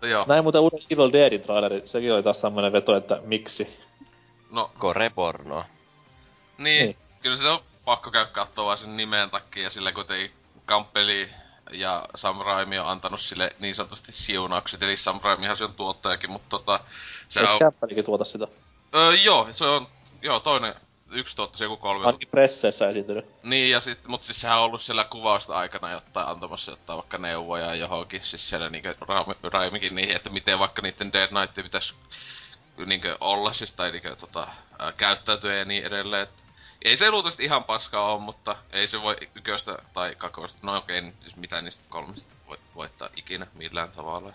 joo. 0.02 0.24
Näin 0.28 0.44
muuten 0.44 0.60
uuden 0.60 0.80
Evil 0.90 1.12
Deadin 1.12 1.40
traileri, 1.40 1.82
sekin 1.84 2.12
oli 2.12 2.22
taas 2.22 2.40
tämmönen 2.40 2.72
veto, 2.72 2.96
että 2.96 3.20
miksi. 3.24 3.80
No. 4.50 4.70
Korepornoa. 4.78 5.64
Niin, 6.58 6.84
niin, 6.84 6.96
kyllä 7.22 7.36
se 7.36 7.48
on 7.48 7.62
pakko 7.84 8.10
käydä 8.10 8.26
katsoa 8.26 8.64
vaan 8.64 8.78
sen 8.78 8.96
nimen 8.96 9.30
takia, 9.30 9.70
sillä 9.70 9.92
ei 10.10 10.30
Kampeli 10.64 11.30
ja 11.70 12.08
Sam 12.14 12.40
Raimi 12.40 12.78
on 12.78 12.86
antanut 12.86 13.20
sille 13.20 13.56
niin 13.58 13.74
sanotusti 13.74 14.12
siunaukset, 14.12 14.82
eli 14.82 14.96
Sam 14.96 15.20
Raimihan 15.22 15.56
se 15.56 15.64
on 15.64 15.74
tuottajakin, 15.74 16.30
mutta 16.30 16.48
tota... 16.48 16.80
Se 17.28 17.40
Eikö 17.40 17.52
on... 17.52 18.04
Tuota 18.04 18.24
sitä? 18.24 18.48
Öö, 18.94 19.14
joo, 19.14 19.48
se 19.52 19.64
on, 19.64 19.86
joo, 20.22 20.40
toinen, 20.40 20.74
yksi 21.10 21.36
tuottaisi 21.36 21.64
joku 21.64 21.76
kolme. 21.76 22.06
Ainakin 22.06 22.28
presseissä 22.28 22.88
esiintynyt. 22.88 23.26
Niin, 23.42 23.70
ja 23.70 23.80
sit, 23.80 24.06
mut 24.06 24.22
siis 24.22 24.40
sehän 24.40 24.58
on 24.58 24.64
ollut 24.64 24.82
siellä 24.82 25.04
kuvausta 25.04 25.54
aikana 25.54 25.90
jotain 25.90 26.28
antamassa 26.28 26.72
jotain 26.72 26.96
vaikka 26.96 27.18
neuvoja 27.18 27.74
johonkin, 27.74 28.20
siis 28.22 28.48
siellä 28.48 28.70
niinkö 28.70 28.94
Raimikin 29.42 29.94
niihin, 29.94 30.16
että 30.16 30.30
miten 30.30 30.58
vaikka 30.58 30.82
niiden 30.82 31.12
Dead 31.12 31.28
Knight 31.28 31.54
pitäisi 31.54 31.94
niinkö 32.86 33.16
olla 33.20 33.52
siis, 33.52 33.72
tai 33.72 33.90
niinkö 33.90 34.16
tota, 34.16 34.48
ää, 34.78 34.92
käyttäytyä 34.92 35.54
ja 35.54 35.64
niin 35.64 35.84
edelleen. 35.84 36.22
Et 36.22 36.43
ei 36.84 36.96
se 36.96 37.10
luultavasti 37.10 37.44
ihan 37.44 37.64
paskaa 37.64 38.12
ole, 38.12 38.20
mutta 38.20 38.56
ei 38.72 38.88
se 38.88 39.02
voi 39.02 39.16
yköstä 39.34 39.78
tai 39.94 40.14
kakosta. 40.14 40.58
No 40.62 40.76
okei, 40.76 40.98
okay, 40.98 41.12
siis 41.22 41.36
mitä 41.36 41.62
niistä 41.62 41.84
kolmesta 41.88 42.34
voi 42.48 42.58
voittaa 42.74 43.08
ikinä 43.16 43.46
millään 43.54 43.90
tavalla. 43.90 44.32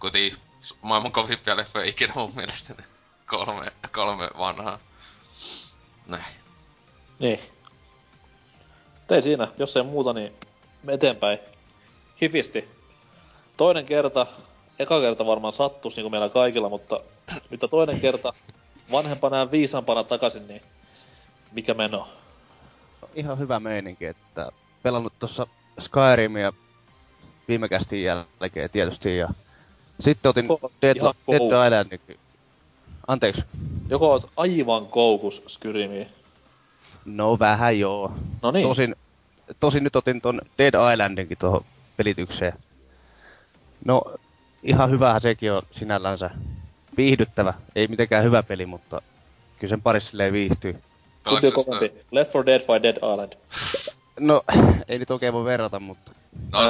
Kuitenkin 0.00 0.38
maailman 0.82 1.12
kovimpia 1.12 1.56
leffoja 1.56 1.88
ikinä 1.88 2.12
mun 2.16 2.32
mielestä 2.36 2.74
ne 2.78 2.84
kolme, 3.26 3.72
kolme 3.92 4.30
vanhaa. 4.38 4.78
Näin. 6.08 6.34
Niin. 7.18 7.40
Tei 9.06 9.22
siinä, 9.22 9.48
jos 9.58 9.76
ei 9.76 9.82
muuta, 9.82 10.12
niin 10.12 10.32
eteenpäin. 10.88 11.38
Hifisti. 12.20 12.68
Toinen 13.56 13.86
kerta, 13.86 14.26
eka 14.78 15.00
kerta 15.00 15.26
varmaan 15.26 15.52
sattus 15.52 15.96
niin 15.96 16.04
kuin 16.04 16.10
meillä 16.10 16.28
kaikilla, 16.28 16.68
mutta 16.68 17.00
nyt 17.50 17.60
toinen 17.70 18.00
kerta 18.00 18.32
vanhempana 18.92 19.36
ja 19.36 19.50
viisaampana 19.50 20.04
takaisin, 20.04 20.48
niin 20.48 20.62
mikä 21.52 21.74
meno? 21.74 22.08
Ihan 23.14 23.38
hyvä 23.38 23.60
meininki, 23.60 24.06
että 24.06 24.52
pelannut 24.82 25.12
tuossa 25.18 25.46
Skyrimia 25.80 26.52
viime 27.48 27.68
kästin 27.68 28.02
jälkeen 28.02 28.70
tietysti 28.70 29.16
ja 29.16 29.28
sitten 30.00 30.30
otin 30.30 30.48
Dead, 30.82 30.96
Dead 30.96 31.66
Islandin. 31.66 32.18
Anteeksi. 33.06 33.44
Joko 33.88 34.10
oot 34.10 34.30
aivan 34.36 34.86
koukus 34.86 35.42
Skyrimiin? 35.48 36.08
No 37.04 37.38
vähän 37.38 37.78
joo. 37.78 38.12
No 38.42 38.50
niin. 38.50 38.68
Tosin, 38.68 38.96
tosin 39.60 39.84
nyt 39.84 39.96
otin 39.96 40.20
ton 40.20 40.40
Dead 40.58 40.92
Islandinkin 40.92 41.38
tuohon 41.38 41.64
pelitykseen. 41.96 42.52
No, 43.84 44.02
ihan 44.62 44.90
hyvähän 44.90 45.20
sekin 45.20 45.52
on 45.52 45.62
sinällänsä. 45.70 46.30
Viihdyttävä. 46.96 47.54
Ei 47.74 47.86
mitenkään 47.86 48.24
hyvä 48.24 48.42
peli, 48.42 48.66
mutta 48.66 49.02
kyllä 49.58 49.70
sen 49.70 49.82
parissa 49.82 50.10
silleen 50.10 50.32
viihtyy. 50.32 50.82
Kumpi 51.28 51.46
on 51.46 51.52
kovempi? 51.52 52.04
Left 52.10 52.34
4 52.34 52.46
Dead 52.46 52.68
vai 52.68 52.82
Dead 52.82 52.96
Island? 52.96 53.32
No, 54.20 54.42
ei 54.88 54.98
nyt 54.98 55.10
oikein 55.10 55.32
voi 55.32 55.44
verrata, 55.44 55.80
mutta... 55.80 56.10
No, 56.52 56.60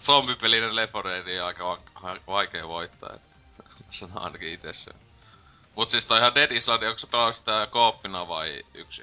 zombipelinen 0.00 0.76
Left 0.76 0.94
4 0.94 1.24
Dead 1.24 1.40
on 1.40 1.46
aika 1.46 1.78
vaikea 2.26 2.68
voittaa. 2.68 3.16
Sanon 3.90 4.18
ainakin 4.24 4.52
itse 4.52 4.72
sen. 4.72 4.94
Mut 5.76 5.90
siis 5.90 6.06
toi 6.06 6.18
ihan 6.18 6.34
Dead 6.34 6.50
Island, 6.50 6.82
onko 6.82 6.98
se 6.98 7.06
pelannut 7.06 7.36
sitä 7.36 7.68
kooppina 7.70 8.28
vai 8.28 8.62
yksi? 8.74 9.02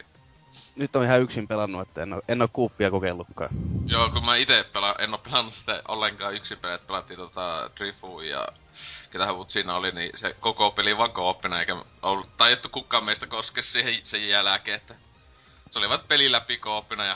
Nyt 0.75 0.95
on 0.95 1.03
ihan 1.03 1.21
yksin 1.21 1.47
pelannut, 1.47 1.81
että 1.81 2.03
en 2.03 2.13
oo, 2.13 2.21
en 2.27 2.41
oo 2.41 2.47
kuuppia 2.53 2.91
kokeillutkaan. 2.91 3.49
Joo, 3.87 4.09
kun 4.09 4.25
mä 4.25 4.35
ite 4.35 4.63
pela, 4.73 4.95
en 4.99 5.13
oo 5.13 5.17
pelannut 5.17 5.53
sitä 5.53 5.81
ollenkaan 5.87 6.33
yksin 6.33 6.57
pelejä, 6.57 6.77
pelattiin 6.77 7.17
tota 7.17 7.71
Drifu 7.77 8.19
ja 8.19 8.47
ketähän 9.11 9.35
mut 9.35 9.49
siinä 9.49 9.75
oli, 9.75 9.91
niin 9.91 10.11
se 10.15 10.35
koko 10.39 10.71
peli 10.71 10.97
vaan 10.97 11.11
kooppina, 11.11 11.59
eikä 11.59 11.83
ollut 12.01 12.29
tajettu 12.37 12.69
kukaan 12.69 13.03
meistä 13.03 13.27
koske 13.27 13.61
siihen 13.61 13.99
sen 14.03 14.29
jälkeen, 14.29 14.77
että 14.77 14.95
se 15.69 15.79
oli 15.79 15.89
vaan 15.89 15.99
peli 16.07 16.31
läpi 16.31 16.57
kooppina 16.57 17.05
ja 17.05 17.15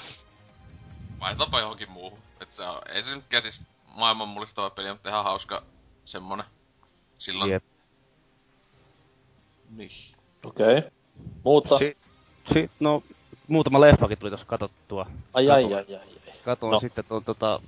vaihtapa 1.20 1.60
johonkin 1.60 1.92
muuhun. 1.92 2.20
Et 2.42 2.52
se 2.52 2.64
on, 2.64 2.82
ei 2.90 3.04
se 3.04 3.16
nyt 3.16 3.26
käsis 3.30 3.62
maailman 3.86 4.28
mullistava 4.28 4.70
peli, 4.70 4.92
mutta 4.92 5.10
ihan 5.10 5.24
hauska 5.24 5.64
semmonen. 6.06 6.46
Silloin. 7.18 7.52
Jep. 7.52 7.64
Niin. 9.70 9.92
Okei. 10.46 10.78
Okay. 10.78 10.90
Muuta? 11.44 11.78
Si- 11.78 11.98
si- 12.54 12.70
no, 12.80 13.04
muutama 13.48 13.82
leffakin 13.82 14.18
tuli 14.18 14.30
tuossa 14.30 14.48
katsottua. 14.48 15.08
Ai 15.34 15.50
ai 15.50 15.64
ai 15.64 15.74
ai. 15.74 15.96
ai. 15.96 16.34
Katoin 16.46 16.72
no. 16.72 16.80
sitten 16.80 17.06
tuon 17.10 17.24
tota, 17.24 17.62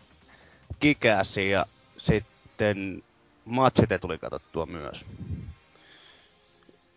Kikäsi 0.79 1.49
ja 1.49 1.65
sitten 1.97 3.03
Machete 3.45 3.99
tuli 3.99 4.17
katsottua 4.17 4.65
myös. 4.65 5.05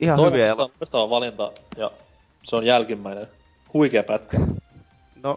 Ihan 0.00 0.16
Toinen 0.16 0.32
hyviä. 0.32 0.56
Toinen 0.90 1.10
valinta 1.10 1.52
ja 1.76 1.90
se 2.42 2.56
on 2.56 2.66
jälkimmäinen. 2.66 3.28
Huikea 3.74 4.02
pätkä. 4.02 4.38
No, 5.22 5.36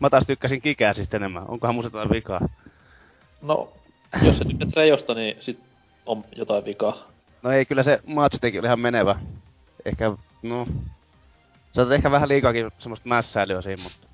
mä 0.00 0.10
taas 0.10 0.26
tykkäsin 0.26 0.60
Kikäsistä 0.60 1.16
enemmän. 1.16 1.48
Onkohan 1.48 1.74
musta 1.74 1.86
jotain 1.86 2.10
vikaa? 2.10 2.48
No, 3.42 3.72
jos 4.22 4.38
sä 4.38 4.44
tykkäät 4.44 4.76
Rejosta, 4.76 5.14
niin 5.14 5.36
sit 5.40 5.60
on 6.06 6.24
jotain 6.36 6.64
vikaa. 6.64 6.96
No 7.42 7.50
ei, 7.50 7.66
kyllä 7.66 7.82
se 7.82 8.00
Machetekin 8.06 8.60
oli 8.60 8.66
ihan 8.66 8.80
menevä. 8.80 9.16
Ehkä, 9.84 10.12
no... 10.42 10.66
Sä 11.72 11.82
oot 11.82 11.92
ehkä 11.92 12.10
vähän 12.10 12.28
liikaakin 12.28 12.70
semmoista 12.78 13.08
mässäilyä 13.08 13.62
siinä, 13.62 13.82
mutta... 13.82 14.06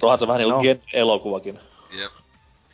Tuohan 0.00 0.18
se 0.18 0.26
vähän 0.26 0.40
niinku 0.40 0.56
no. 0.56 0.80
elokuvakin. 0.92 1.60
Jep. 1.90 2.12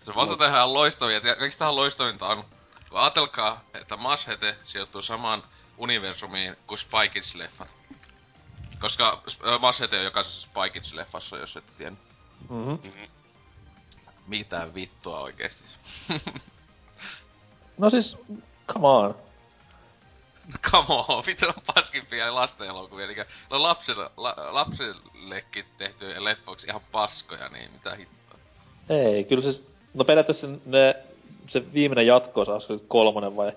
Se 0.03 0.15
vasta 0.15 0.37
tehdään 0.37 0.75
loistavia. 0.75 1.21
Kaikista 1.21 1.59
tähän 1.59 1.77
loistavinta 1.77 2.27
on, 2.27 2.45
kun 2.91 3.01
ajatelkaa, 3.01 3.61
että 3.75 3.97
Mashete 3.97 4.57
sijoittuu 4.65 5.03
samaan 5.03 5.43
universumiin 5.79 6.57
kuin 6.67 6.79
Spy 6.79 7.09
Kids-leffat. 7.15 7.69
Koska 8.81 9.23
Mashete 9.61 9.99
on 9.99 10.05
jokaisessa 10.05 10.41
Spy 10.41 10.81
Kids-leffassa, 10.81 11.37
jos 11.37 11.57
et 11.57 11.65
tiedä. 11.79 11.97
Mhm. 12.51 12.71
Mm-hmm. 12.71 13.09
Mitä 14.27 14.69
vittua 14.75 15.21
oikeesti? 15.21 15.65
no 17.79 17.91
siis, 17.91 18.19
come 18.73 18.89
on. 18.89 19.15
Come 20.71 20.87
on, 20.89 21.25
mitä 21.27 21.47
on 21.47 21.63
paskimpia 21.75 22.35
lasten 22.35 22.67
elokuvia, 22.67 23.05
eli 23.05 23.17
no 23.51 23.63
lapsille, 23.63 24.11
la, 24.17 24.35
lapsillekin 24.37 25.65
tehty 25.79 26.25
leffoiksi 26.25 26.67
ihan 26.67 26.81
paskoja, 26.93 27.49
niin 27.49 27.73
mitä 27.73 27.95
hittoa. 27.95 28.39
Ei, 28.89 29.25
kyllä 29.25 29.53
se, 29.53 29.63
no 29.95 30.05
periaatteessa 30.05 30.49
ne, 30.67 30.97
se 31.47 31.73
viimeinen 31.73 32.07
jatko 32.07 32.41
olisiko 32.41 32.79
kolmonen 32.89 33.37
vai? 33.37 33.53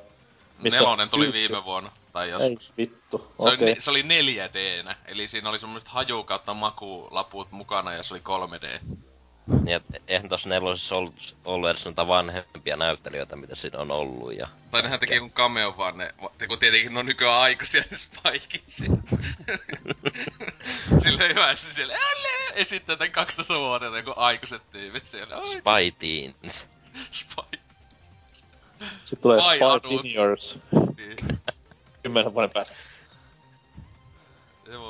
Missä 0.60 0.80
Nelonen 0.80 1.10
tuli 1.10 1.26
syytty. 1.26 1.40
viime 1.40 1.66
vuonna, 1.66 1.92
tai 2.14 2.30
joskus. 2.30 2.70
Ei 2.70 2.76
vittu, 2.78 3.18
se, 3.18 3.26
okay. 3.38 3.58
oli, 3.62 3.76
se 3.80 3.90
oli 3.90 4.04
4 4.04 4.50
d 4.54 4.84
eli 5.06 5.28
siinä 5.28 5.50
oli 5.50 5.60
semmoiset 5.60 5.90
haju 5.90 6.24
kautta 6.24 6.54
makulaput 6.54 7.52
mukana 7.52 7.94
ja 7.94 8.04
se 8.04 8.14
oli 8.14 8.22
3D. 8.22 8.96
Niin, 9.48 9.76
et, 9.76 9.84
eihän 10.08 10.30
tossa 10.30 10.50
nelosessa 10.50 10.96
ollut, 10.96 11.36
ollut 11.46 11.70
edes 11.70 11.86
noita 11.86 12.08
vanhempia 12.08 12.76
näyttelijöitä, 12.76 13.36
mitä 13.36 13.56
siinä 13.56 13.80
on 13.80 13.92
ollut. 13.92 14.38
Ja... 14.38 14.48
Tai 14.72 14.82
nehän 14.82 15.00
teki 15.00 15.20
kun 15.20 15.32
cameo 15.32 15.78
vaan 15.78 15.98
ne, 15.98 16.14
kun 16.48 16.60
tietenkin 16.60 16.94
ne 16.94 17.00
on 17.00 17.06
nykyään 17.06 17.42
aikaisia 17.42 17.84
ne 17.92 17.98
Spikeissa. 17.98 18.86
Silleen 21.04 21.30
hyvä, 21.30 21.56
siellä 21.56 21.98
esittää 22.56 22.96
tän 22.96 23.12
12 23.12 23.60
vuotta 23.60 23.98
joku 23.98 24.14
aikuiset 24.16 24.62
tyypit 24.72 25.08
siellä. 25.08 25.36
Spy 25.46 25.92
Teens. 26.00 26.68
Spy. 27.12 27.60
Sitten 29.06 29.22
tulee 29.22 29.42
Spy 29.42 29.90
Seniors. 29.90 30.60
Niin. 30.98 31.18
Kymmenen 32.04 32.34
vuoden 32.34 32.50
päästä. 32.50 32.76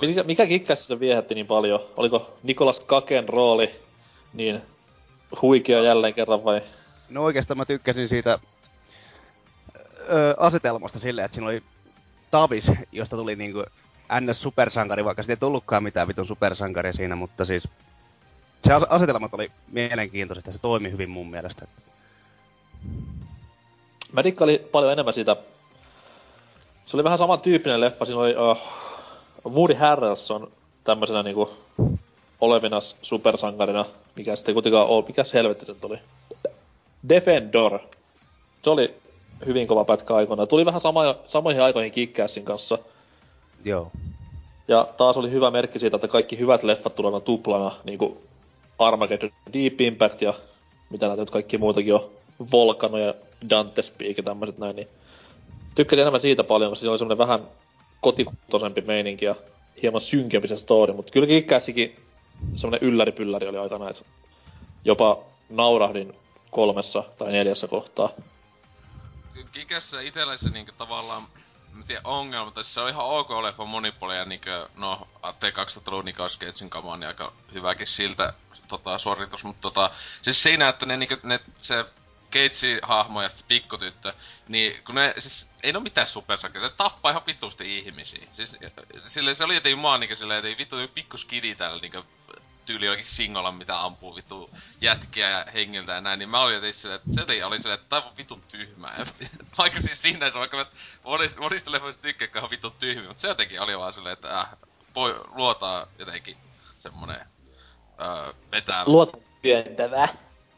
Mikä, 0.02 0.24
mikä 0.24 0.48
kikkässä 0.48 0.88
se 0.88 1.00
viehätti 1.00 1.36
niin 1.36 1.48
paljon? 1.48 1.80
Oliko 1.98 2.38
Nikolas 2.44 2.80
Kaken 2.80 3.30
rooli 3.30 3.85
niin 4.36 4.62
huikea 5.42 5.82
jälleen 5.82 6.14
kerran 6.14 6.44
vai? 6.44 6.62
No 7.10 7.24
oikeastaan 7.24 7.58
mä 7.58 7.66
tykkäsin 7.66 8.08
siitä 8.08 8.40
ö, 10.10 10.36
asetelmasta 10.38 11.00
silleen, 11.00 11.26
että 11.26 11.36
siinä 11.36 11.48
oli 11.48 11.64
Tavis, 12.32 12.72
josta 12.92 13.16
tuli 13.16 13.36
niinku 13.36 13.64
NS 14.22 14.42
supersankari, 14.42 15.06
vaikka 15.06 15.24
sitten 15.24 15.34
ei 15.34 15.40
tullutkaan 15.40 15.84
mitään 15.84 16.08
vitun 16.08 16.28
supersankaria 16.28 16.94
siinä, 16.94 17.16
mutta 17.16 17.46
siis 17.46 17.68
se 18.64 18.74
asetelmat 18.90 19.34
oli 19.34 19.52
mielenkiintoiset 19.72 20.46
ja 20.46 20.54
se 20.54 20.62
toimi 20.62 20.92
hyvin 20.92 21.10
mun 21.10 21.30
mielestä. 21.30 21.68
Mä 24.12 24.24
dikkailin 24.24 24.60
paljon 24.72 24.92
enemmän 24.92 25.14
siitä. 25.14 25.36
Se 26.86 26.98
oli 26.98 27.04
vähän 27.04 27.18
samantyyppinen 27.18 27.82
leffa. 27.82 28.06
Siinä 28.06 28.20
oli 28.20 28.36
uh, 28.38 28.58
Woody 29.54 29.74
Harrelson 29.74 30.52
tämmöisenä 30.84 31.24
niinku 31.24 31.58
olevina 32.42 32.82
supersankarina, 33.02 33.86
mikä 34.16 34.36
sitten 34.36 34.56
kuitenkaan 34.56 34.88
ole, 34.88 35.06
mikä 35.08 35.24
helvetti 35.34 35.66
se 35.66 35.76
oli. 35.84 35.98
Defendor. 37.10 37.80
Se 38.64 38.70
oli 38.70 38.94
hyvin 39.46 39.68
kova 39.68 39.86
pätkä 39.86 40.16
aikoina. 40.16 40.48
Tuli 40.48 40.66
vähän 40.66 40.82
sama, 40.82 41.16
samoihin 41.26 41.62
aikoihin 41.62 41.92
Kickassin 41.92 42.46
kanssa. 42.46 42.78
Joo. 43.66 43.92
Ja 44.68 44.88
taas 44.98 45.18
oli 45.18 45.32
hyvä 45.32 45.52
merkki 45.52 45.80
siitä, 45.80 45.96
että 45.96 46.08
kaikki 46.08 46.40
hyvät 46.40 46.64
leffat 46.64 46.96
tullaan 46.96 47.22
tuplana, 47.22 47.72
niinku 47.84 48.22
Armageddon 48.80 49.32
Deep 49.54 49.82
Impact 49.82 50.22
ja 50.22 50.34
mitä 50.90 51.08
näitä 51.08 51.26
kaikki 51.32 51.58
muutakin 51.58 51.94
on, 51.94 52.10
Volcano 52.52 52.98
ja 52.98 53.14
Dante 53.50 53.82
Speak 53.82 54.18
ja 54.18 54.24
tämmöiset 54.24 54.58
näin, 54.58 54.76
niin 54.76 54.88
tykkäsin 55.76 56.02
enemmän 56.02 56.22
siitä 56.22 56.44
paljon, 56.44 56.72
koska 56.72 56.80
siinä 56.80 56.92
oli 56.92 56.98
semmoinen 56.98 57.18
vähän 57.18 57.40
kotikutoisempi 58.02 58.82
meininki 58.82 59.26
ja 59.26 59.36
hieman 59.82 60.02
synkempi 60.02 60.48
se 60.48 60.58
story, 60.58 60.94
mutta 60.94 61.12
kyllä 61.12 61.28
Kickassikin 61.28 61.96
semmoinen 62.56 62.88
ylläripylläri 62.90 63.48
oli 63.48 63.58
aikana, 63.58 63.90
että 63.90 64.06
jopa 64.86 65.18
naurahdin 65.50 66.16
kolmessa 66.52 67.04
tai 67.18 67.32
neljässä 67.32 67.68
kohtaa. 67.68 68.10
Kikessä 69.52 70.02
itellä 70.02 70.38
se 70.38 70.50
niinku 70.50 70.72
tavallaan, 70.78 71.24
mä 71.74 71.84
tiedä 71.88 72.02
ongelma, 72.04 72.52
tai 72.52 72.64
se 72.64 72.82
on 72.82 72.90
ihan 72.90 73.06
ok 73.06 73.30
leffa 73.30 73.66
monipolia, 73.66 74.26
niinku, 74.26 74.50
no 74.76 75.08
T2000-luvun 75.24 76.06
Nicolas 76.06 76.40
Cagein 76.40 76.70
kama 76.70 76.98
niin 76.98 77.08
aika 77.08 77.34
hyväkin 77.54 77.88
siltä 77.88 78.34
tota, 78.68 78.98
suoritus, 78.98 79.44
mutta 79.44 79.62
tota, 79.62 79.92
siis 80.22 80.44
siinä, 80.44 80.70
että 80.70 80.86
ne, 80.86 80.98
niinku, 80.98 81.16
ne 81.24 81.40
se 81.60 81.86
Keitsi-hahmo 82.32 83.22
ja 83.22 83.30
sitten 83.30 83.48
pikkutyttö, 83.48 84.14
niin 84.48 84.84
kun 84.86 84.96
ne, 84.96 85.14
siis 85.18 85.48
ei 85.64 85.72
ne 85.72 85.78
ole 85.78 85.84
mitään 85.84 86.08
supersakeita, 86.08 86.68
ne 86.68 86.74
tappaa 86.78 87.12
ihan 87.12 87.26
vitusti 87.28 87.78
ihmisiä. 87.78 88.28
Siis 88.34 88.58
sille 89.08 89.36
se 89.36 89.44
oli 89.44 89.56
jotenkin 89.56 89.80
maan 89.80 90.00
niinku 90.00 90.16
silleen, 90.16 90.46
että 90.46 90.58
vittu 90.58 90.76
pikku 90.94 91.18
skidi 91.18 91.56
täällä 91.56 91.82
niinku 91.82 92.04
tyyli 92.66 92.86
jollakin 92.86 93.06
singolla, 93.06 93.52
mitä 93.52 93.82
ampuu 93.82 94.16
vittu 94.16 94.50
jätkiä 94.82 95.30
ja 95.30 95.46
hengiltä 95.54 95.92
ja 95.92 96.02
näin, 96.02 96.20
niin 96.20 96.30
mä 96.30 96.42
olin 96.42 96.56
jotenkin 96.56 96.82
silleen, 96.82 96.98
että 97.00 97.14
se 97.14 97.20
jotenkin 97.22 97.46
oli 97.46 97.62
silleen, 97.62 97.80
että 97.80 97.90
tää 97.90 98.10
on 98.10 98.18
vitun 98.18 98.42
tyhmää. 98.52 99.06
vaikka 99.58 99.80
siis 99.80 100.02
siinä 100.02 100.32
se, 100.32 100.40
vaikka 100.40 100.58
mä 100.58 100.66
monista, 101.04 101.42
monista 101.42 101.72
leffoista 101.72 102.02
tykkään, 102.02 102.44
on 102.44 102.50
vitun 102.50 102.74
tyhmiä, 102.80 103.08
mutta 103.08 103.22
se 103.22 103.28
jotenkin 103.28 103.62
oli 103.62 103.78
vaan 103.78 103.94
silleen, 103.94 104.14
että 104.14 104.40
äh, 104.40 104.48
voi 104.96 105.22
luotaa 105.28 105.88
jotenkin 106.00 106.38
semmonen 106.80 107.20
öö, 108.02 108.34
vetää... 108.52 108.84
Luota 108.86 109.18
työntävä. 109.42 110.08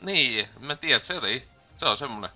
Niin, 0.02 0.50
mä 0.60 0.76
tiedän, 0.76 0.98
että 0.98 1.08
se 1.08 1.14
jotenkin 1.14 1.48
se 1.78 1.86
on 1.86 1.98
semmonen 1.98 2.30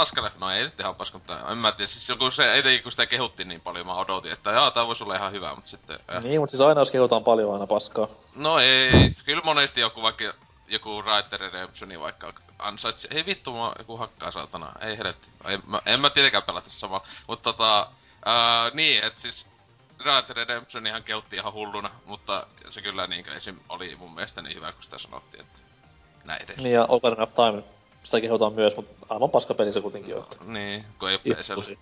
paskaleffa, 0.00 0.38
no 0.40 0.50
ei 0.50 0.62
nyt 0.62 0.80
ihan 0.80 0.94
paska, 0.94 1.18
mutta 1.18 1.52
en 1.52 1.58
mä 1.58 1.72
tiedä, 1.72 1.88
siis 1.88 2.08
joku 2.08 2.30
se, 2.30 2.52
ei 2.52 2.78
kun 2.78 2.92
sitä 2.92 3.06
kehuttiin 3.06 3.48
niin 3.48 3.60
paljon, 3.60 3.86
mä 3.86 3.94
odotin, 3.94 4.32
että 4.32 4.50
jaa, 4.50 4.70
tää 4.70 4.86
voisi 4.86 5.04
olla 5.04 5.16
ihan 5.16 5.32
hyvä, 5.32 5.54
mutta 5.54 5.70
sitten... 5.70 5.98
Äh. 6.14 6.22
Niin, 6.22 6.40
mutta 6.40 6.50
siis 6.50 6.60
aina 6.60 6.80
jos 6.80 6.90
kehutaan 6.90 7.24
paljon 7.24 7.52
aina 7.52 7.66
paskaa. 7.66 8.08
No 8.34 8.58
ei, 8.58 9.14
kyllä 9.24 9.42
monesti 9.44 9.80
joku 9.80 10.02
vaikka 10.02 10.24
joku 10.68 11.02
Writer 11.02 11.40
Redemptioni 11.40 12.00
vaikka 12.00 12.32
ansaitsi, 12.58 13.08
ei 13.10 13.26
vittu, 13.26 13.52
mä 13.52 13.72
joku 13.78 13.96
hakkaa 13.96 14.30
saatana, 14.30 14.72
ei 14.80 14.98
helvetti. 14.98 15.28
En, 15.44 15.62
mä, 15.66 15.80
en 15.86 16.00
mä 16.00 16.10
tietenkään 16.10 16.42
pelata 16.42 16.70
samalla, 16.70 17.06
mutta 17.26 17.52
tota, 17.52 17.86
ää, 18.24 18.70
niin, 18.74 19.04
et 19.04 19.18
siis 19.18 19.46
Writer 20.04 20.36
Redemption 20.36 20.86
ihan 20.86 21.02
keutti 21.02 21.36
ihan 21.36 21.52
hulluna, 21.52 21.90
mutta 22.06 22.46
se 22.70 22.82
kyllä 22.82 23.06
niin 23.06 23.28
esim. 23.28 23.58
oli 23.68 23.96
mun 23.96 24.14
mielestä 24.14 24.42
niin 24.42 24.56
hyvä, 24.56 24.72
kun 24.72 24.82
sitä 24.82 24.98
sanottiin, 24.98 25.40
että 25.40 25.58
näin 26.24 26.42
edes. 26.42 26.56
Niin 26.56 26.74
ja 26.74 26.86
Over 26.88 27.12
Enough 27.12 27.34
Time 27.34 27.79
sitä 28.02 28.20
kehotaan 28.20 28.52
myös, 28.52 28.76
mutta 28.76 29.06
aivan 29.08 29.30
paska 29.30 29.54
peli 29.54 29.72
se 29.72 29.80
kuitenkin 29.80 30.16
on. 30.16 30.24
Niin, 30.46 30.84
kun 30.98 31.10
ei 31.10 31.18
ole 31.26 31.78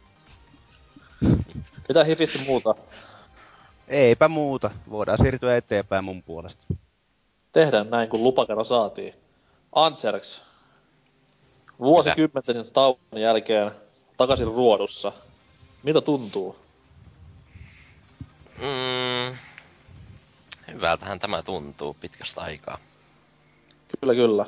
Mitä 1.89 2.05
hifisti 2.05 2.39
muuta? 2.39 2.75
Eipä 3.89 4.29
muuta. 4.29 4.71
Voidaan 4.91 5.19
siirtyä 5.19 5.57
eteenpäin 5.57 6.05
mun 6.05 6.23
puolesta. 6.23 6.63
Tehdään 7.53 7.91
näin, 7.91 8.09
kun 8.09 8.23
lupakerro 8.23 8.65
saatiin. 8.65 9.15
Anserks. 9.73 10.43
Vuosikymmenten 11.79 12.65
tauon 12.73 12.99
jälkeen 13.17 13.71
takaisin 14.17 14.47
ruodussa. 14.47 15.13
Mitä 15.83 16.01
tuntuu? 16.01 16.57
Mm, 18.59 19.37
hyvältähän 20.75 21.19
tämä 21.19 21.43
tuntuu 21.43 21.97
pitkästä 22.01 22.41
aikaa. 22.41 22.79
Kyllä, 24.01 24.15
kyllä. 24.15 24.47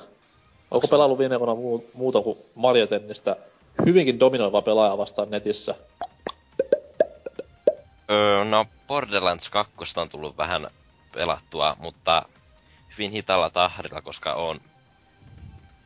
Onko 0.71 0.89
pelannut 0.89 1.19
viime 1.19 1.41
vuonna 1.41 1.83
muuta 1.95 2.23
kuin 2.23 2.39
Mario 2.55 2.87
Tennistä 2.87 3.37
hyvinkin 3.87 4.21
dominoiva 4.21 4.63
pelaaja 4.63 4.99
vastaan 4.99 5.31
netissä? 5.31 5.75
Öö, 8.11 8.45
no 8.45 8.67
Borderlands 8.87 9.51
2 9.51 9.73
on 9.97 10.09
tullut 10.09 10.37
vähän 10.37 10.71
pelattua, 11.13 11.77
mutta 11.79 12.23
hyvin 12.93 13.11
hitaalla 13.11 13.51
tahdilla, 13.51 14.03
koska 14.03 14.35
on 14.35 14.61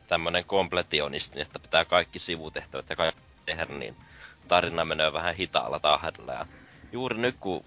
tämmönen 0.07 0.45
kompletionisti, 0.45 1.41
että 1.41 1.59
pitää 1.59 1.85
kaikki 1.85 2.19
sivutehtävät 2.19 2.89
ja 2.89 2.95
kaikki 2.95 3.21
tehdä, 3.45 3.65
niin 3.65 3.95
tarina 4.47 4.85
menee 4.85 5.13
vähän 5.13 5.35
hitaalla 5.35 5.79
tahdilla. 5.79 6.33
Ja 6.33 6.45
juuri 6.91 7.17
nyt 7.17 7.35
kun 7.39 7.63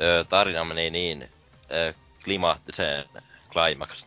ö, 0.00 0.24
tarina 0.28 0.64
meni 0.64 0.90
niin 0.90 1.28
ö, 1.72 1.94
klimaattiseen 2.24 3.04
climax, 3.50 4.06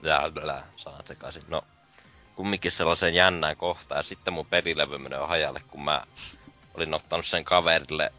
sanat 0.75 1.07
sekaisin, 1.07 1.41
no 1.47 1.63
kumminkin 2.37 2.71
sellaiseen 2.71 3.13
jännään 3.13 3.57
kohtaan. 3.57 3.99
Ja 3.99 4.03
sitten 4.03 4.33
mun 4.33 4.45
pelilevy 4.45 4.97
menee 4.97 5.19
hajalle, 5.19 5.61
kun 5.67 5.83
mä 5.83 6.01
olin 6.73 6.93
ottanut 6.93 7.25
sen 7.25 7.43
kaverille 7.43 8.13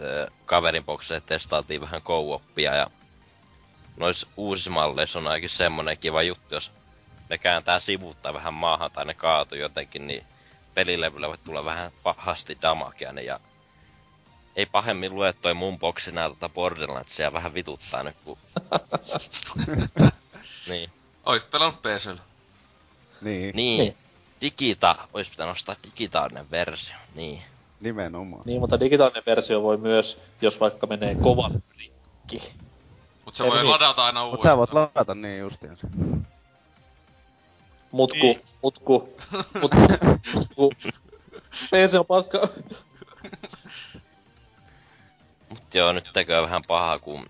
öö, 0.00 0.26
kaverin 0.46 0.84
boksille 0.84 1.20
testaatiin 1.20 1.80
vähän 1.80 2.02
co-oppia 2.02 2.74
ja 2.74 2.90
nois 3.96 4.26
uusissa 4.36 4.70
malleissa 4.70 5.18
on 5.18 5.26
ainakin 5.26 5.50
semmonen 5.50 5.98
kiva 5.98 6.22
juttu, 6.22 6.54
jos 6.54 6.70
ne 7.30 7.38
kääntää 7.38 7.80
sivuttaa 7.80 8.34
vähän 8.34 8.54
maahan 8.54 8.90
tai 8.90 9.04
ne 9.04 9.14
kaatu 9.14 9.54
jotenkin, 9.56 10.06
niin 10.06 10.26
pelilevyllä 10.74 11.28
voi 11.28 11.38
tulla 11.38 11.64
vähän 11.64 11.90
pahasti 12.02 12.58
damakea 12.62 13.12
ja 13.12 13.40
ei 14.56 14.66
pahemmin 14.66 15.14
lue 15.14 15.32
toi 15.32 15.54
mun 15.54 15.78
boksi 15.78 16.12
nää 16.12 16.28
tota 16.28 16.48
Borderlandsia 16.48 17.32
vähän 17.32 17.54
vituttaa 17.54 18.02
nyt, 18.02 18.16
kun... 18.24 18.38
niin. 20.68 20.90
Oisit 21.24 21.50
pelannut 21.50 21.82
PCllä. 21.82 22.31
Niin. 23.22 23.56
Niin. 23.56 23.78
niin. 23.78 23.96
Digita, 24.40 24.96
olisi 25.12 25.30
pitänyt 25.30 25.54
ostaa 25.54 25.76
digitaalinen 25.84 26.50
versio, 26.50 26.96
niin. 27.14 27.42
Nimenomaan. 27.80 28.42
Niin, 28.44 28.60
mutta 28.60 28.80
digitaalinen 28.80 29.22
versio 29.26 29.62
voi 29.62 29.76
myös, 29.76 30.20
jos 30.40 30.60
vaikka 30.60 30.86
menee 30.86 31.14
kovan 31.14 31.62
rikki. 31.78 32.52
Mut 33.24 33.34
se 33.34 33.44
Ei, 33.44 33.50
voi 33.50 33.58
niin. 33.58 33.70
ladata 33.70 34.04
aina 34.04 34.24
uudestaan. 34.26 34.58
Mut 34.58 34.68
sä 34.68 34.76
voit 34.76 34.88
ladata 34.94 35.14
niin 35.14 35.38
justiinsa. 35.40 35.88
Mutku, 37.92 38.16
niin. 38.16 38.40
mutku, 38.62 39.08
mutku, 39.60 39.78
mutku. 40.34 40.72
PC 41.70 41.94
on 41.98 42.06
paska. 42.06 42.48
Mut 45.48 45.74
joo, 45.74 45.92
nyt 45.92 46.10
tekee 46.12 46.42
vähän 46.42 46.62
pahaa, 46.62 46.98
kun 46.98 47.26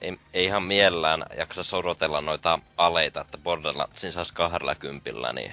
ei, 0.00 0.18
ei 0.34 0.44
ihan 0.44 0.62
mielellään 0.62 1.24
jaksa 1.38 1.62
sorotella 1.62 2.20
noita 2.20 2.58
aleita, 2.76 3.20
että 3.20 3.38
Borderlandsin 3.38 4.12
saisi 4.12 4.34
kahdella 4.34 4.74
kympillä, 4.74 5.32
niin 5.32 5.52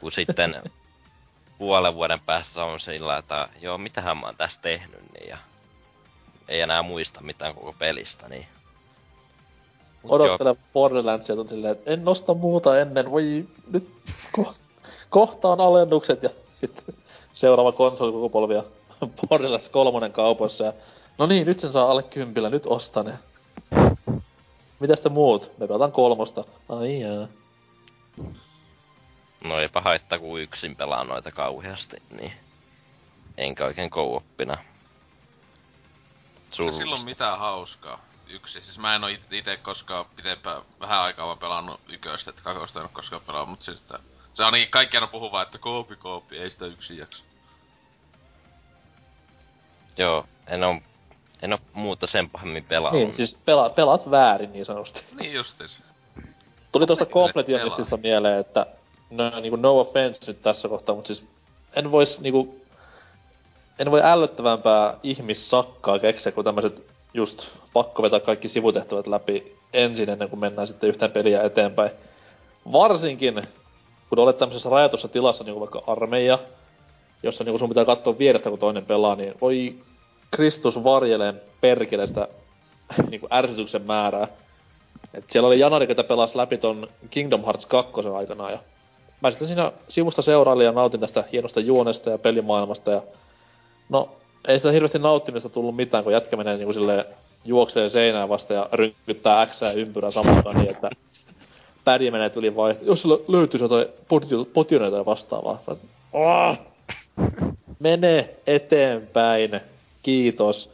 kun 0.00 0.12
sitten 0.12 0.62
puolen 1.58 1.94
vuoden 1.94 2.20
päässä 2.20 2.64
on 2.64 2.80
sillä, 2.80 3.18
että 3.18 3.48
joo, 3.60 3.78
mitähän 3.78 4.16
mä 4.16 4.26
oon 4.26 4.36
tässä 4.36 4.60
tehnyt, 4.62 5.00
niin 5.12 5.28
ja 5.28 5.38
ei 6.48 6.60
enää 6.60 6.82
muista 6.82 7.20
mitään 7.20 7.54
koko 7.54 7.74
pelistä, 7.78 8.28
niin... 8.28 8.46
odottelen 10.04 10.56
Borderlandsia, 10.72 11.34
on 11.34 11.48
silleen, 11.48 11.72
että 11.72 11.90
en 11.90 12.04
nosta 12.04 12.34
muuta 12.34 12.80
ennen, 12.80 13.10
voi 13.10 13.46
nyt 13.70 13.90
kohta, 14.32 14.60
kohta 15.10 15.48
on 15.48 15.60
alennukset 15.60 16.22
ja 16.22 16.30
sitten 16.60 16.94
seuraava 17.32 17.72
konsolikukupolvi 17.72 18.54
ja 18.54 18.64
Borderlands 19.28 19.68
kolmonen 19.68 20.12
kaupoissa 20.12 20.64
ja 20.64 20.72
no 21.18 21.26
niin, 21.26 21.46
nyt 21.46 21.58
sen 21.58 21.72
saa 21.72 21.90
alle 21.90 22.02
kympillä, 22.02 22.50
nyt 22.50 22.66
ostan 22.66 23.06
ja 23.06 23.16
Mitäs 24.80 25.00
te 25.00 25.08
muut? 25.08 25.58
Me 25.58 25.66
pelataan 25.66 25.92
kolmosta. 25.92 26.44
Ai 26.68 27.00
jaa. 27.00 27.28
No 29.44 29.58
eipä 29.58 29.80
haittaa, 29.80 30.18
kun 30.18 30.40
yksin 30.40 30.76
pelaa 30.76 31.04
noita 31.04 31.30
kauheasti, 31.30 31.96
niin 32.10 32.32
enkä 33.36 33.64
oikein 33.64 33.90
kouoppina. 33.90 34.56
Surullista. 36.52 36.82
Silloin 36.82 37.04
mitään 37.04 37.38
hauskaa. 37.38 38.00
Yksi. 38.28 38.60
Siis 38.62 38.78
mä 38.78 38.94
en 38.94 39.04
oo 39.04 39.10
itse 39.30 39.56
koskaan 39.56 40.06
pitempään, 40.16 40.62
vähän 40.80 41.00
aikaa 41.00 41.26
vaan 41.26 41.38
pelannut 41.38 41.80
yköistä, 41.88 42.30
että 42.30 42.42
kakosta 42.42 42.80
en 42.80 42.84
oo 42.84 42.90
koskaan 42.92 43.22
pelannut, 43.22 43.48
mutta 43.48 43.64
siis 43.64 43.80
että, 43.80 43.98
se 44.34 44.44
on 44.44 44.52
niin 44.52 44.70
kaikki 44.70 44.96
aina 44.96 45.06
puhuu 45.06 45.32
vaan, 45.32 45.46
että 45.46 45.58
koopi 45.58 45.96
koopi, 45.96 46.38
ei 46.38 46.50
sitä 46.50 46.66
yksin 46.66 46.98
jaksa. 46.98 47.24
Joo, 49.96 50.26
en 50.46 50.64
oo 50.64 50.80
en 51.42 51.52
oo 51.52 51.58
muuta 51.72 52.06
sen 52.06 52.30
pahemmin 52.30 52.64
pelannut. 52.64 53.02
Niin, 53.02 53.14
siis 53.14 53.36
pela, 53.44 53.70
pelaat 53.70 54.10
väärin 54.10 54.52
niin 54.52 54.64
sanotusti. 54.64 55.02
Niin 55.20 55.32
justis. 55.32 55.78
Tuli 56.72 56.86
tuosta 56.86 57.06
Completionistista 57.06 57.96
mieleen, 57.96 58.38
että 58.38 58.66
no, 59.10 59.40
niinku 59.40 59.56
no 59.56 59.80
offense 59.80 60.20
nyt 60.26 60.42
tässä 60.42 60.68
kohtaa, 60.68 60.94
mutta 60.94 61.06
siis 61.06 61.26
en 61.76 61.90
vois 61.90 62.20
niinku, 62.20 62.60
en 63.78 63.90
voi 63.90 64.00
ällöttävämpää 64.02 64.94
ihmissakkaa 65.02 65.98
keksiä, 65.98 66.32
kun 66.32 66.44
tämmöiset 66.44 66.82
just 67.14 67.48
pakko 67.72 68.02
vetää 68.02 68.20
kaikki 68.20 68.48
sivutehtävät 68.48 69.06
läpi 69.06 69.56
ensin 69.72 70.10
ennen 70.10 70.28
kuin 70.28 70.40
mennään 70.40 70.68
sitten 70.68 70.88
yhteen 70.88 71.10
peliä 71.10 71.42
eteenpäin. 71.42 71.90
Varsinkin, 72.72 73.42
kun 74.08 74.18
olet 74.18 74.38
tämmöisessä 74.38 74.70
rajatussa 74.70 75.08
tilassa, 75.08 75.44
niin 75.44 75.54
kuin 75.54 75.60
vaikka 75.60 75.92
armeija, 75.92 76.38
jossa 77.22 77.44
niin 77.44 77.58
sun 77.58 77.68
pitää 77.68 77.84
katsoa 77.84 78.18
vierestä, 78.18 78.50
kun 78.50 78.58
toinen 78.58 78.86
pelaa, 78.86 79.14
niin 79.14 79.34
voi 79.40 79.74
Kristus 80.30 80.84
varjeleen 80.84 81.40
perkelestä 81.60 82.28
niin 83.10 83.20
kuin 83.20 83.34
ärsytyksen 83.34 83.82
määrää. 83.82 84.28
Et 85.14 85.24
siellä 85.30 85.46
oli 85.46 85.60
janari, 85.60 85.86
ketä 85.86 86.04
pelasi 86.04 86.36
läpi 86.36 86.58
ton 86.58 86.88
Kingdom 87.10 87.44
Hearts 87.44 87.66
2 87.66 87.92
aikana 88.14 88.50
ja 88.50 88.58
mä 89.20 89.30
sitten 89.30 89.46
siinä 89.48 89.72
sivusta 89.88 90.22
seurailin 90.22 90.64
ja 90.64 90.72
nautin 90.72 91.00
tästä 91.00 91.24
hienosta 91.32 91.60
juonesta 91.60 92.10
ja 92.10 92.18
pelimaailmasta 92.18 92.90
ja 92.90 93.02
no 93.88 94.08
ei 94.48 94.58
sitä 94.58 94.72
hirveästi 94.72 94.98
nauttimista 94.98 95.48
tullut 95.48 95.76
mitään, 95.76 96.04
kun 96.04 96.12
jätkä 96.12 96.36
menee 96.36 96.56
niinku 96.56 96.72
silleen 96.72 97.04
juoksee 97.44 97.88
seinään 97.88 98.28
vasta 98.28 98.54
ja 98.54 98.68
rynkyttää 98.72 99.46
X 99.46 99.62
ja 99.62 99.72
ympyrää 99.72 100.10
samaan 100.10 100.56
niin, 100.56 100.70
että 100.70 100.90
pädi 101.84 102.10
menee 102.10 102.30
tuli 102.30 102.56
vaihto. 102.56 102.84
Jos 102.84 103.02
sulla 103.02 103.18
löytyisi 103.28 103.64
jotain 103.64 103.86
potioneita 104.54 104.96
ja 104.96 105.04
vastaavaa. 105.04 105.58
Mene 107.78 108.30
eteenpäin. 108.46 109.60
Kiitos. 110.06 110.70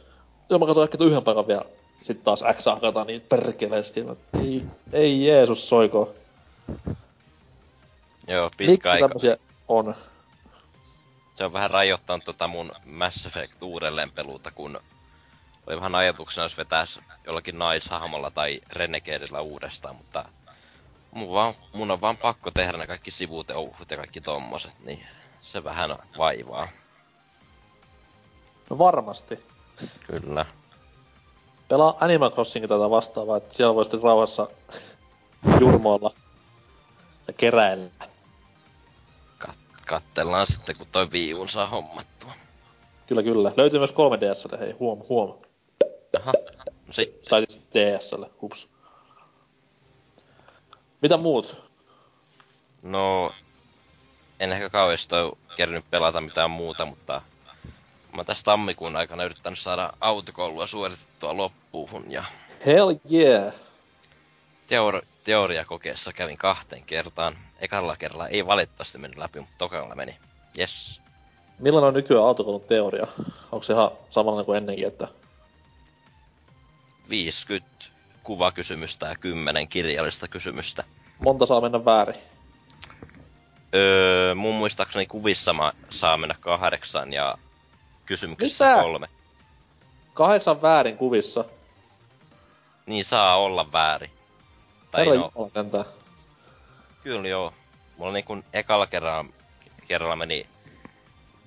Ja 0.49 0.59
mä 0.59 0.65
katsoin 0.65 0.87
ehkä 0.87 1.03
yhden 1.03 1.23
paikan 1.23 1.47
vielä. 1.47 1.65
Sitten 2.01 2.25
taas 2.25 2.43
X 2.53 2.65
hakata 2.65 3.05
niin 3.05 3.21
perkeleesti. 3.21 4.05
Ei, 4.43 4.63
ei 4.91 5.25
Jeesus 5.25 5.69
soiko. 5.69 6.13
Joo, 8.27 8.51
pitkä 8.57 8.71
Miksi 8.71 8.89
aika. 8.89 9.07
tämmösiä 9.07 9.37
on? 9.67 9.95
Se 11.35 11.45
on 11.45 11.53
vähän 11.53 11.71
rajoittanut 11.71 12.23
tota 12.25 12.47
mun 12.47 12.71
Mass 12.85 13.25
Effect 13.25 13.61
uudelleen 13.61 14.11
peluuta, 14.11 14.51
kun 14.51 14.79
oli 15.67 15.75
vähän 15.75 15.95
ajatuksena, 15.95 16.45
jos 16.45 16.57
vetäis 16.57 16.99
jollakin 17.25 17.59
naishahmolla 17.59 18.31
tai 18.31 18.61
Renegadeilla 18.69 19.41
uudestaan, 19.41 19.95
mutta 19.95 20.25
mun, 21.11 21.33
vaan, 21.33 21.53
mun 21.73 21.91
on 21.91 22.01
vaan 22.01 22.17
pakko 22.17 22.51
tehdä 22.51 22.77
ne 22.77 22.87
kaikki 22.87 23.11
sivuteuhut 23.11 23.91
ja 23.91 23.97
kaikki 23.97 24.21
tommoset, 24.21 24.73
niin 24.85 25.05
se 25.41 25.63
vähän 25.63 25.95
vaivaa. 26.17 26.67
No 28.69 28.77
varmasti. 28.77 29.39
Kyllä. 30.07 30.45
Pelaa 31.67 31.97
Animal 31.99 32.31
Crossingin 32.31 32.69
tätä 32.69 32.89
vastaavaa, 32.89 33.37
että 33.37 33.55
siellä 33.55 33.75
voi 33.75 33.85
sitten 33.85 34.01
rauhassa 34.03 34.47
jurmoilla 35.59 36.11
ja 37.27 37.33
keräillä. 37.33 37.89
Kat- 39.47 39.85
kattellaan 39.87 40.47
sitten, 40.47 40.75
kun 40.77 40.87
toi 40.91 41.11
viiun 41.11 41.49
saa 41.49 41.65
hommattua. 41.65 42.31
Kyllä, 43.07 43.23
kyllä. 43.23 43.51
Löytyy 43.57 43.79
myös 43.79 43.93
3DSlle, 43.93 44.59
hei, 44.59 44.71
huom, 44.71 45.01
huom. 45.09 45.33
Aha, 46.19 46.33
no 46.87 46.93
sitten. 46.93 47.29
Tai 47.29 47.45
siis 47.49 47.63
DSlle, 47.73 48.29
hups. 48.41 48.69
Mitä 51.01 51.17
muut? 51.17 51.63
No, 52.81 53.31
en 54.39 54.51
ehkä 54.51 54.69
kauheasti 54.69 55.15
ole 55.15 55.37
kerännyt 55.55 55.89
pelata 55.89 56.21
mitään 56.21 56.51
muuta, 56.51 56.85
mutta 56.85 57.21
mä 58.15 58.23
tässä 58.23 58.43
tammikuun 58.43 58.95
aikana 58.95 59.23
yrittänyt 59.23 59.59
saada 59.59 59.93
autokoulua 60.01 60.67
suoritettua 60.67 61.37
loppuun 61.37 62.11
ja... 62.11 62.23
Hell 62.65 62.95
yeah! 63.11 63.53
Teori- 64.67 65.07
teoriakokeessa 65.23 66.13
kävin 66.13 66.37
kahteen 66.37 66.83
kertaan. 66.83 67.37
Ekalla 67.59 67.95
kerralla 67.95 68.27
ei 68.27 68.45
valitettavasti 68.45 68.97
mennyt 68.97 69.19
läpi, 69.19 69.39
mutta 69.39 69.57
tokalla 69.57 69.95
meni. 69.95 70.17
Yes. 70.59 71.01
Millainen 71.59 71.87
on 71.87 71.93
nykyään 71.93 72.25
autokoulun 72.25 72.61
teoria? 72.61 73.07
Onko 73.51 73.63
se 73.63 73.73
ihan 73.73 73.91
samalla 74.09 74.43
kuin 74.43 74.57
ennenkin, 74.57 74.87
että... 74.87 75.07
50 77.09 77.69
kuvakysymystä 78.23 79.05
ja 79.05 79.15
10 79.15 79.67
kirjallista 79.67 80.27
kysymystä. 80.27 80.83
Monta 81.19 81.45
saa 81.45 81.61
mennä 81.61 81.85
väärin? 81.85 82.15
Öö, 83.75 84.35
mun 84.35 84.55
muistaakseni 84.55 85.05
kuvissa 85.05 85.53
mä 85.53 85.73
saa 85.89 86.17
mennä 86.17 86.35
kahdeksan 86.39 87.13
ja 87.13 87.37
kysymyksessä 88.05 88.65
Mitä? 88.65 88.81
kolme. 88.81 89.07
Kahdeksan 90.13 90.61
väärin 90.61 90.97
kuvissa? 90.97 91.45
Niin 92.85 93.05
saa 93.05 93.37
olla 93.37 93.71
väärin. 93.71 94.11
Tai 94.91 95.05
Herra 95.05 95.29
no, 95.73 95.85
Kyllä 97.03 97.27
joo. 97.27 97.53
Mulla 97.97 98.13
niin 98.13 98.25
kun 98.25 98.43
ekalla 98.53 98.87
kerralla, 98.87 99.25
kerralla 99.87 100.15
meni 100.15 100.47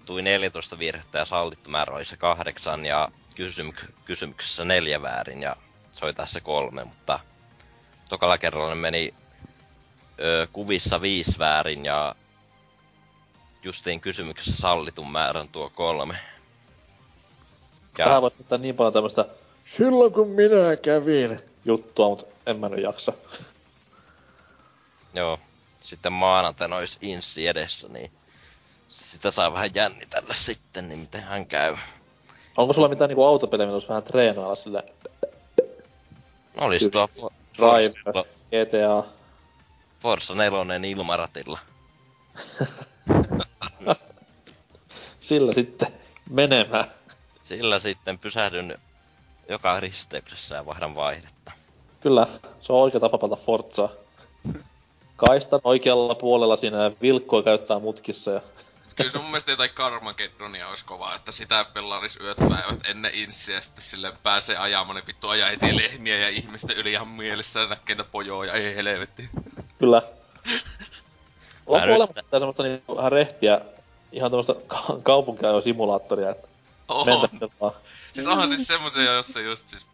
tui 0.04 0.22
14 0.22 0.78
virhettä 0.78 1.18
ja 1.18 1.24
sallittu 1.24 1.70
määrä 1.70 1.94
oli 1.94 2.04
se 2.04 2.16
kahdeksan 2.16 2.84
ja 2.84 3.08
kysymy- 3.34 3.92
kysymyksessä 4.04 4.64
neljä 4.64 5.02
väärin 5.02 5.42
ja 5.42 5.56
se 5.92 6.04
oli 6.04 6.14
tässä 6.14 6.40
kolme, 6.40 6.84
mutta 6.84 7.20
tokalla 8.08 8.38
kerralla 8.38 8.74
meni 8.74 9.14
ö, 10.20 10.46
kuvissa 10.52 11.00
viisi 11.02 11.38
väärin 11.38 11.84
ja 11.84 12.14
justiin 13.62 14.00
kysymyksessä 14.00 14.60
sallitun 14.60 15.10
määrän 15.10 15.48
tuo 15.48 15.70
kolme. 15.70 16.18
Ja... 17.98 18.04
Tähän 18.04 18.22
voisi 18.22 18.36
ottaa 18.40 18.58
niin 18.58 18.74
paljon 18.74 18.92
tämmöstä 18.92 19.24
silloin 19.76 20.12
kun 20.12 20.28
minä 20.28 20.76
kävin 20.82 21.40
juttua, 21.64 22.08
mutta 22.08 22.26
en 22.46 22.56
mä 22.56 22.68
nyt 22.68 22.82
jaksa. 22.82 23.12
Joo. 25.14 25.38
Sitten 25.82 26.12
maanantaina 26.12 26.76
olisi 26.76 26.98
inssi 27.02 27.46
edessä, 27.46 27.88
niin 27.88 28.10
sitä 28.88 29.30
saa 29.30 29.52
vähän 29.52 29.70
jännitellä 29.74 30.34
sitten, 30.34 30.88
niin 30.88 30.98
miten 30.98 31.22
hän 31.22 31.46
käy. 31.46 31.76
Onko 32.56 32.72
sulla 32.72 32.88
mitään 32.88 33.08
niinku 33.08 33.24
autopelejä, 33.24 33.70
mitä 33.72 33.88
vähän 33.88 34.02
treenailla 34.02 34.56
sille? 34.56 34.84
No 36.56 36.66
olis 36.66 36.88
tuo 36.92 37.08
Drive, 37.58 37.94
GTA. 38.50 39.04
Forza 40.00 40.34
4 40.34 40.58
ilmaratilla. 40.86 41.58
Sillä 45.20 45.52
sitten 45.52 45.88
menemään. 46.30 46.84
Sillä 47.48 47.78
sitten 47.78 48.18
pysähdyn 48.18 48.78
joka 49.48 49.80
risteyksessä 49.80 50.54
ja 50.54 50.66
vaihdan 50.66 50.94
vaihdetta. 50.94 51.52
Kyllä, 52.00 52.26
se 52.60 52.72
on 52.72 52.80
oikea 52.80 53.00
tapa 53.00 53.18
pelata 53.18 53.36
Forzaa. 53.36 53.88
Kaistan 55.16 55.60
oikealla 55.64 56.14
puolella 56.14 56.56
siinä 56.56 56.82
ja 56.82 56.90
vilkkoa 57.02 57.42
käyttää 57.42 57.78
mutkissa 57.78 58.30
ja... 58.30 58.40
Kyllä 58.96 59.10
se 59.10 59.18
mun 59.18 59.26
mielestä 59.26 59.50
jotain 59.50 59.70
Carmageddonia 59.70 60.68
olisi 60.68 60.84
kova, 60.84 61.14
että 61.14 61.32
sitä 61.32 61.66
pelaris 61.74 62.20
yöt 62.20 62.36
päivät 62.36 62.86
ennen 62.88 63.14
insiä, 63.14 63.60
sitten 63.60 63.82
sille 63.82 64.12
pääsee 64.22 64.56
ajamaan 64.56 64.96
ne 64.96 65.02
vittu 65.06 65.28
ajaa 65.28 65.50
heti 65.50 65.76
lehmiä 65.76 66.18
ja 66.18 66.28
ihmisten 66.28 66.76
yli 66.76 66.92
ihan 66.92 67.08
mielessä 67.08 67.60
ja 67.60 67.66
näkee 67.66 67.96
pojoa 68.12 68.46
ja 68.46 68.52
ei 68.52 68.76
helvetti. 68.76 69.28
Kyllä. 69.78 70.02
Onko 71.66 71.94
olemassa 71.94 72.22
semmoista 72.30 72.62
niin 72.62 72.82
vähän 72.96 73.12
rehtiä, 73.12 73.60
ihan 74.12 74.30
tämmöistä 74.30 74.54
ka- 74.66 74.98
kaupunkiajo-simulaattoria, 75.02 76.30
että. 76.30 76.55
Mentä 77.30 77.48
vaan. 77.60 77.72
Siis 78.12 78.26
onhan 78.26 78.48
siis 78.48 78.68
semmosia, 78.68 79.12
jossa 79.12 79.40
just 79.40 79.68
siis 79.68 79.86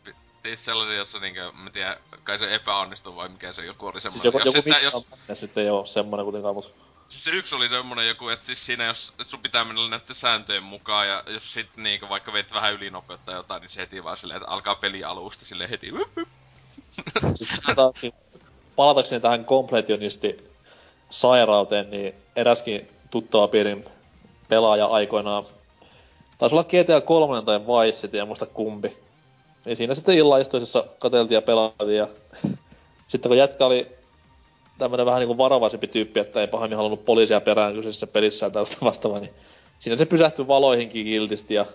siis 0.43 0.65
sellaisia, 0.65 0.97
jossa 0.97 1.19
niinkö, 1.19 1.53
mä 1.53 1.71
tiedän, 1.71 1.97
kai 2.25 2.39
se 2.39 2.55
epäonnistuu 2.55 3.17
vai 3.17 3.29
mikä 3.29 3.53
se 3.53 3.65
joku 3.65 3.87
oli 3.87 4.01
semmonen. 4.01 4.23
Siis 4.23 4.25
joku, 4.25 4.39
jos 4.39 4.55
joku 4.55 4.69
sä, 4.69 4.79
jos... 5.29 5.43
nyt 5.43 5.59
ei 5.59 5.69
oo 5.69 5.87
semmonen 5.87 6.25
kuitenkaan, 6.25 6.55
mut... 6.55 6.75
Siis 7.09 7.25
se 7.25 7.31
yksi 7.31 7.55
oli 7.55 7.69
semmonen 7.69 8.09
joku, 8.09 8.29
että 8.29 8.47
siis 8.47 8.67
siinä 8.67 8.85
jos, 8.85 9.13
et 9.21 9.29
sun 9.29 9.41
pitää 9.41 9.65
mennä 9.65 9.89
näiden 9.89 10.15
sääntöjen 10.15 10.63
mukaan 10.63 11.09
ja 11.09 11.23
jos 11.27 11.53
sit 11.53 11.77
niinkö 11.77 12.09
vaikka 12.09 12.33
veit 12.33 12.53
vähän 12.53 12.75
ylinopeutta 12.75 13.33
jotain, 13.33 13.61
niin 13.61 13.71
se 13.71 13.81
heti 13.81 14.05
vaan 14.05 14.17
silleen, 14.17 14.37
että 14.43 14.51
alkaa 14.51 14.75
peli 14.75 15.05
alusta 15.05 15.45
silleen 15.45 15.71
heti. 15.71 15.93
Wup, 15.93 16.09
wup. 16.17 16.29
siis, 17.35 17.51
tota, 17.67 17.93
palatakseni 18.77 19.21
tähän 19.21 19.45
kompletionisti 19.45 20.51
sairauteen, 21.11 21.91
niin 21.91 22.15
eräskin 22.37 22.89
tuttava 23.11 23.49
piirin 23.49 23.85
pelaaja 24.49 24.87
aikoinaan 24.87 25.45
taisi 26.43 26.55
olla 26.55 26.65
GTA 26.65 27.01
3 27.01 27.43
tai 27.43 27.61
Vice 27.61 28.01
City, 28.01 28.19
en 28.19 28.27
muista 28.27 28.47
kumpi. 28.47 28.97
Niin 29.65 29.77
siinä 29.77 29.95
sitten 29.95 30.15
illaistuisessa 30.15 30.85
kateltiin 30.99 31.35
ja 31.35 31.43
pelaatiin 31.43 31.99
ja 32.03 32.09
sitten 33.09 33.29
kun 33.31 33.39
jätkä 33.39 33.67
oli 33.67 33.87
tämmönen 34.79 35.07
vähän 35.07 35.21
niinku 35.21 35.39
varovaisempi 35.39 35.87
tyyppi, 35.87 36.21
että 36.21 36.41
ei 36.41 36.47
pahemmin 36.47 36.77
halunnut 36.77 37.05
poliisia 37.05 37.41
perään 37.41 37.75
kyseisessä 37.75 38.07
pelissä 38.07 38.47
ja 38.47 38.51
tällaista 38.51 38.87
vastaavaa, 38.87 39.21
niin 39.21 39.31
siinä 39.79 39.97
se 39.97 40.07
pysähtyi 40.07 40.49
valoihinkin 40.49 41.05
kiltisti 41.05 41.55
ja 41.55 41.67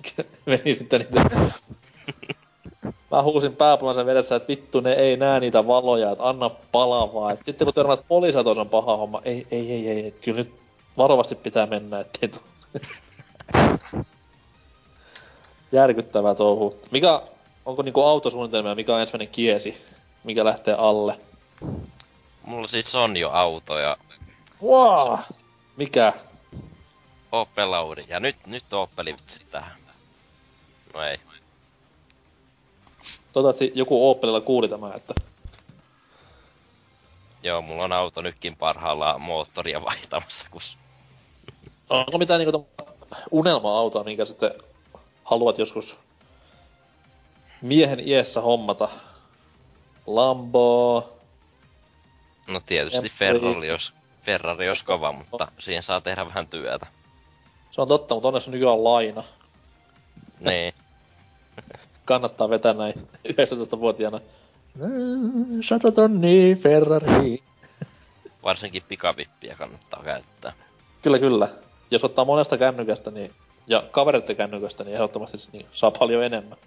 meni 0.46 0.74
sitten 0.74 1.00
niitä... 1.00 1.40
Mä 3.10 3.22
huusin 3.22 3.56
pääpunaisen 3.56 4.06
vedessä, 4.06 4.36
että 4.36 4.48
vittu 4.48 4.80
ne 4.80 4.92
ei 4.92 5.16
näe 5.16 5.40
niitä 5.40 5.66
valoja, 5.66 6.10
että 6.10 6.28
anna 6.28 6.50
palavaa. 6.72 7.32
Et 7.32 7.40
sitten 7.46 7.64
kun 7.64 7.74
törmäät 7.74 8.04
poliisit 8.08 8.46
on 8.46 8.68
paha 8.68 8.96
homma, 8.96 9.22
ei, 9.24 9.46
ei, 9.50 9.72
ei, 9.72 9.88
ei, 9.88 10.06
et 10.06 10.18
kyllä 10.20 10.38
nyt 10.38 10.52
varovasti 10.96 11.34
pitää 11.34 11.66
mennä, 11.66 12.00
ettei 12.00 12.28
tuu. 12.28 12.42
Järkyttävää 15.72 16.34
touhu. 16.34 16.80
Mikä, 16.90 17.22
onko 17.66 17.82
niinku 17.82 18.02
autosuunnitelmia, 18.02 18.74
mikä 18.74 18.94
on 18.94 19.00
ensimmäinen 19.00 19.28
kiesi, 19.28 19.84
mikä 20.24 20.44
lähtee 20.44 20.74
alle? 20.74 21.20
Mulla 22.42 22.68
siis 22.68 22.94
on 22.94 23.16
jo 23.16 23.30
auto 23.30 23.78
ja... 23.78 23.96
Wow! 24.62 25.18
Mikä? 25.76 26.12
Opel 27.32 27.72
Audi. 27.72 28.04
Ja 28.08 28.20
nyt, 28.20 28.36
nyt 28.46 28.72
Opeli 28.72 29.12
vitsi 29.12 29.40
tähän. 29.50 29.76
No 30.94 31.02
ei. 31.02 31.18
Toivottavasti 33.32 33.72
joku 33.74 34.10
Opelilla 34.10 34.40
kuuli 34.40 34.68
tämä, 34.68 34.92
että... 34.94 35.14
Joo, 37.42 37.62
mulla 37.62 37.84
on 37.84 37.92
auto 37.92 38.22
nytkin 38.22 38.56
parhaillaan 38.56 39.20
moottoria 39.20 39.84
vaihtamassa, 39.84 40.46
kus... 40.50 40.78
Onko 41.90 42.18
mitään 42.18 42.40
niinku 42.40 42.68
unelma-autoa, 43.30 44.04
minkä 44.04 44.24
sitten 44.24 44.50
haluat 45.24 45.58
joskus 45.58 45.98
miehen 47.62 48.08
iässä 48.08 48.40
hommata? 48.40 48.88
Lambo. 50.06 51.08
No 52.48 52.60
tietysti 52.66 53.08
Ferrari 53.08 53.68
jos, 53.68 53.94
Ferrari 54.22 54.66
jos 54.66 54.82
kova, 54.82 55.12
mutta 55.12 55.48
siihen 55.58 55.82
saa 55.82 56.00
tehdä 56.00 56.26
vähän 56.26 56.46
työtä. 56.46 56.86
Se 57.70 57.80
on 57.80 57.88
totta, 57.88 58.14
mutta 58.14 58.28
onneksi 58.28 58.50
nykyään 58.50 58.84
laina. 58.84 59.24
niin. 60.40 60.74
Kannattaa 62.04 62.50
vetää 62.50 62.72
näin 62.72 63.08
19-vuotiaana. 63.28 64.20
Sata 65.64 65.92
tonni 65.92 66.58
Ferrari. 66.62 67.42
Varsinkin 68.42 68.82
pikavippiä 68.88 69.54
kannattaa 69.58 70.02
käyttää. 70.04 70.52
Kyllä, 71.02 71.18
kyllä. 71.18 71.48
Jos 71.92 72.04
ottaa 72.04 72.24
monesta 72.24 72.58
kännykästä 72.58 73.10
niin, 73.10 73.32
ja 73.66 73.82
kavereiden 73.90 74.36
kännykästä, 74.36 74.84
niin 74.84 74.94
ehdottomasti 74.94 75.38
niin 75.52 75.66
saa 75.72 75.90
paljon 75.90 76.24
enemmän. 76.24 76.58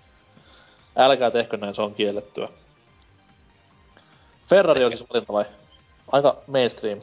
Älkää 0.96 1.32
tehkö 1.32 1.58
näin, 1.58 1.76
se 1.76 1.82
on 1.82 1.96
kiellettyä. 1.96 2.50
Ferrari 4.48 4.86
on 4.86 4.92
siis 4.92 5.10
valinta 5.10 5.34
vai? 5.34 5.46
Aika 6.12 6.38
mainstream. 6.48 7.02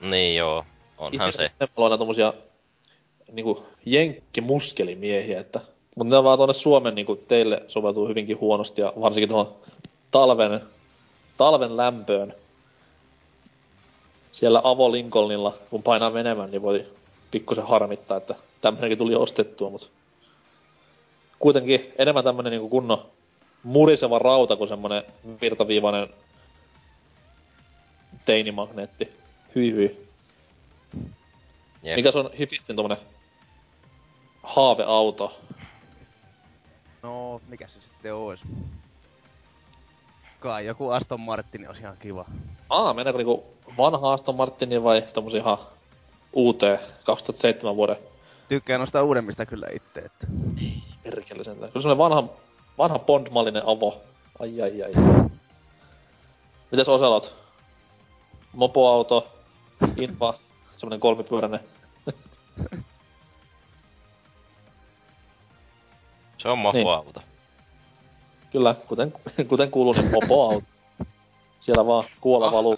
Niin 0.00 0.36
joo, 0.36 0.64
onhan 0.98 1.28
Itse 1.28 1.36
se. 1.36 1.44
Itse 1.44 1.68
on 1.76 1.98
tommosia 1.98 2.34
niinku 3.32 3.66
jenkkimuskelimiehiä, 3.86 5.40
että 5.40 5.60
mutta 5.96 6.16
ne 6.16 6.24
vaan 6.24 6.38
tuonne 6.38 6.54
Suomen 6.54 6.94
niinku 6.94 7.16
teille 7.16 7.62
soveltuu 7.68 8.08
hyvinkin 8.08 8.40
huonosti 8.40 8.80
ja 8.80 8.92
varsinkin 9.00 9.28
tuohon 9.28 9.54
talven, 10.10 10.60
talven 11.36 11.76
lämpöön. 11.76 12.34
Siellä 14.32 14.60
Avo 14.64 14.92
Lincolnilla, 14.92 15.54
kun 15.70 15.82
painaa 15.82 16.10
menemään, 16.10 16.50
niin 16.50 16.62
voi 16.62 16.86
pikkusen 17.34 17.66
harmittaa, 17.66 18.16
että 18.16 18.34
tämmönenkin 18.60 18.98
tuli 18.98 19.14
ostettua, 19.14 19.70
mutta 19.70 19.86
kuitenkin 21.38 21.92
enemmän 21.98 22.24
tämmönen 22.24 22.50
niinku 22.50 22.68
kunnon 22.68 23.02
muriseva 23.62 24.18
rauta 24.18 24.56
kuin 24.56 24.68
semmonen 24.68 25.02
virtaviivainen 25.40 26.08
teinimagneetti. 28.24 29.12
Hyi 29.54 29.72
hyi. 29.72 30.08
Yep. 31.84 31.96
Mikä 31.96 32.12
se 32.12 32.18
on 32.18 32.30
Hifistin 32.38 32.76
tommonen 32.76 32.98
haaveauto? 34.42 35.40
No, 37.02 37.40
mikä 37.48 37.68
se 37.68 37.80
sitten 37.80 38.14
ois? 38.14 38.40
Kai 40.40 40.66
joku 40.66 40.90
Aston 40.90 41.20
Martin 41.20 41.68
olisi 41.68 41.80
ihan 41.82 41.96
kiva. 41.96 42.24
Aa, 42.70 42.94
mennäänkö 42.94 43.18
niinku 43.18 43.44
vanha 43.78 44.12
Aston 44.12 44.34
Martini 44.34 44.82
vai 44.82 45.02
tommosia 45.02 45.40
ihan 45.40 45.58
uuteen 46.34 46.78
2007 47.04 47.76
vuoden? 47.76 47.96
Tykkään 48.48 48.80
noista 48.80 49.02
uudemmista 49.02 49.46
kyllä 49.46 49.66
itse, 49.72 50.00
että... 50.00 50.26
Ei, 50.60 50.72
perkele 51.02 51.44
sentään. 51.44 51.72
Kyllä 51.72 51.82
semmonen 51.82 51.98
vanha, 51.98 52.24
vanha 52.78 52.98
Bond-mallinen 52.98 53.62
avo. 53.66 54.00
Ai 54.38 54.62
ai 54.62 54.82
ai. 54.82 54.92
Mitäs 56.70 56.88
Oselot? 56.88 57.34
Mopoauto, 58.52 59.28
Inva, 59.96 60.34
semmonen 60.76 61.00
kolmipyöräinen. 61.00 61.60
Se 66.38 66.48
on 66.48 66.58
mopoauto. 66.58 67.20
Niin. 67.20 67.28
Kyllä, 68.52 68.74
kuten, 68.88 69.12
kuten 69.48 69.70
kuuluu, 69.70 69.92
niin 69.92 70.10
mopoauto. 70.10 70.66
Siellä 71.60 71.86
vaan 71.86 72.04
kuola 72.20 72.52
valuu. 72.52 72.76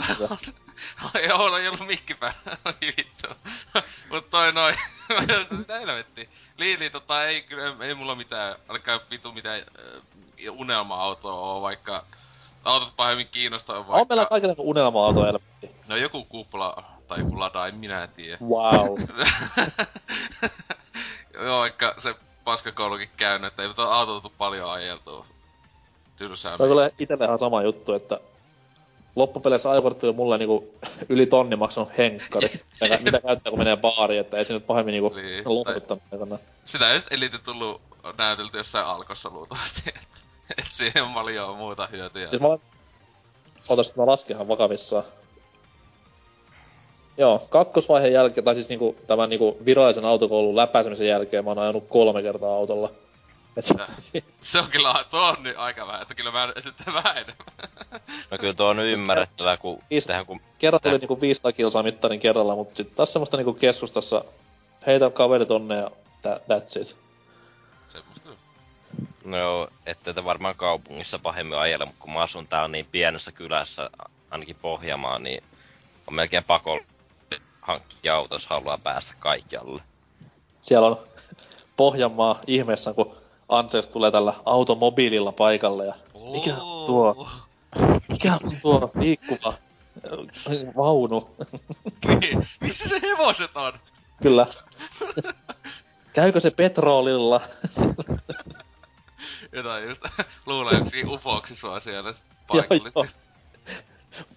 Joo, 1.28 1.56
ei 1.56 1.68
ollut 1.68 1.86
mikki 1.86 2.14
päällä. 2.14 2.40
vittu. 2.96 3.28
Mut 4.10 4.30
toi 4.30 4.52
noin. 4.52 4.74
Mitä 5.58 5.78
helvetti. 5.78 6.28
Liili 6.58 6.90
tota 6.90 7.24
ei 7.24 7.42
kyllä, 7.42 7.84
ei 7.86 7.94
mulla 7.94 8.14
mitään, 8.14 8.56
alkaa 8.68 9.00
vitu 9.10 9.32
mitään 9.32 9.62
uh, 10.50 10.60
unelma-autoa 10.60 11.32
oo, 11.32 11.62
vaikka 11.62 12.04
autot 12.64 12.96
pahemmin 12.96 13.28
kiinnostaa 13.28 13.76
vaikka... 13.76 13.94
On 13.94 14.06
meillä 14.08 14.26
kaikilla 14.26 14.54
unelma-auto 14.58 15.24
helvetti. 15.24 15.70
No 15.88 15.96
joku 15.96 16.24
kupla 16.24 16.82
tai 17.08 17.18
joku 17.18 17.40
lada, 17.40 17.66
en 17.66 17.74
minä 17.74 18.06
tiedä. 18.06 18.38
Wow. 18.40 19.00
Joo, 21.44 21.60
vaikka 21.60 21.94
se 21.98 22.14
paskakoulukin 22.44 23.10
käynyt, 23.16 23.48
että 23.48 23.62
ei 23.62 23.74
tuo 23.74 23.84
auto 23.84 24.20
tuu 24.20 24.32
paljon 24.38 24.70
ajeltua. 24.70 25.26
Tylsää. 26.16 26.56
No 26.56 26.66
kyllä 26.66 26.90
itsellähän 26.98 27.38
sama 27.38 27.62
juttu, 27.62 27.92
että 27.92 28.20
loppupeleissä 29.16 29.70
ajokortti 29.70 30.08
on 30.08 30.16
mulle 30.16 30.38
niinku 30.38 30.74
yli 31.08 31.26
tonni 31.26 31.56
maksanut 31.56 31.98
henkkari. 31.98 32.50
mitä, 32.80 32.98
mitä 33.02 33.20
käyttää 33.20 33.50
kun 33.50 33.58
menee 33.58 33.76
baariin, 33.76 34.20
että 34.20 34.36
ei 34.36 34.44
se 34.44 34.52
nyt 34.52 34.66
pahemmin 34.66 34.92
niinku 34.92 35.12
niin, 35.16 35.42
lohduttanut. 35.44 36.40
Sitä 36.64 36.90
ei 36.90 36.96
just 36.96 37.12
elite 37.12 37.38
tullut 37.38 37.80
näytelty 38.18 38.56
jossain 38.56 38.86
alkossa 38.86 39.30
luultavasti. 39.30 39.82
Et 40.58 40.68
siihen 40.72 41.04
on 41.04 41.14
paljon 41.14 41.56
muuta 41.56 41.86
hyötyjä. 41.86 42.30
Siis 42.30 42.42
mä 42.42 42.48
olen... 42.48 42.60
Ootas, 43.68 43.96
mä 43.96 44.06
laskenhan 44.06 44.48
vakavissaan. 44.48 45.04
Joo, 47.18 47.46
kakkosvaiheen 47.50 48.12
jälkeen, 48.12 48.44
tai 48.44 48.54
siis 48.54 48.68
niinku, 48.68 48.96
tämän 49.06 49.30
niinku 49.30 49.56
virallisen 49.64 50.04
autokoulun 50.04 50.56
läpäisemisen 50.56 51.08
jälkeen 51.08 51.44
mä 51.44 51.50
oon 51.50 51.58
ajanut 51.58 51.84
kolme 51.88 52.22
kertaa 52.22 52.56
autolla. 52.56 52.90
Se, 54.40 54.58
on 54.58 54.70
kyllä, 54.70 54.94
tuo 55.10 55.20
on 55.20 55.42
nyt 55.42 55.56
aika 55.56 55.86
vähän, 55.86 56.02
että 56.02 56.14
kyllä 56.14 56.32
mä 56.32 56.52
sitten 56.60 56.94
vähän 56.94 57.16
enemmän. 57.16 57.46
No 58.30 58.38
kyllä 58.38 58.54
tuo 58.54 58.68
on 58.68 58.76
nyt 58.76 58.98
ymmärrettävää, 58.98 59.56
kun... 59.56 59.82
Viis, 59.90 60.04
tehdään, 60.04 60.26
kun 60.26 60.40
kerran 60.58 60.80
tuli 60.82 60.98
niinku 60.98 61.20
500 61.20 61.52
kilsaa 61.52 61.82
mittarin 61.82 62.20
kerralla, 62.20 62.56
mutta 62.56 62.76
sitten 62.76 62.96
taas 62.96 63.12
semmoista 63.12 63.36
niinku 63.36 63.52
keskustassa 63.52 64.24
heitä 64.86 65.10
kaverit 65.10 65.50
onne 65.50 65.76
ja 65.76 65.90
that's 66.24 66.80
it. 66.80 66.96
Semmoista. 67.88 68.28
No 69.24 69.36
joo, 69.36 69.68
ette 69.86 70.12
te 70.12 70.24
varmaan 70.24 70.54
kaupungissa 70.54 71.18
pahemmin 71.18 71.58
ajele, 71.58 71.84
mutta 71.84 72.00
kun 72.00 72.12
mä 72.12 72.20
asun 72.20 72.48
täällä 72.48 72.68
niin 72.68 72.86
pienessä 72.92 73.32
kylässä, 73.32 73.90
ainakin 74.30 74.56
Pohjamaa, 74.62 75.18
niin 75.18 75.44
on 76.06 76.14
melkein 76.14 76.44
pako 76.44 76.80
hankkia 77.60 78.14
auto, 78.16 78.34
jos 78.34 78.46
haluaa 78.46 78.78
päästä 78.78 79.14
kaikkialle. 79.18 79.82
Siellä 80.62 80.86
on 80.86 81.00
Pohjanmaa 81.76 82.40
ihmeessä, 82.46 82.92
kun 82.92 83.15
Ansels 83.48 83.88
tulee 83.88 84.10
tällä 84.10 84.34
automobiililla 84.44 85.32
paikalle 85.32 85.86
ja 85.86 85.94
mikä 86.32 86.56
on 86.56 86.86
tuo, 86.86 87.28
mikä 88.08 88.32
on 88.32 88.56
tuo 88.62 88.90
liikkuva 88.94 89.54
vaunu? 90.76 91.30
Niin, 92.20 92.48
missä 92.60 92.88
se 92.88 93.00
hevoset 93.02 93.56
on? 93.56 93.72
Kyllä. 94.22 94.46
Käykö 96.12 96.40
se 96.40 96.50
petrolilla? 96.50 97.40
Jotain 99.52 99.88
just 99.88 100.02
luulee 100.46 100.78
joksi 100.78 101.04
ufoksi 101.04 101.56
sua 101.56 101.80
siellä 101.80 102.14
paikallisesti. 102.48 103.18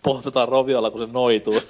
Pohtetaan 0.03 0.47
roviolla, 0.47 0.91
kun 0.91 0.99
se 0.99 1.13
noituu. 1.13 1.61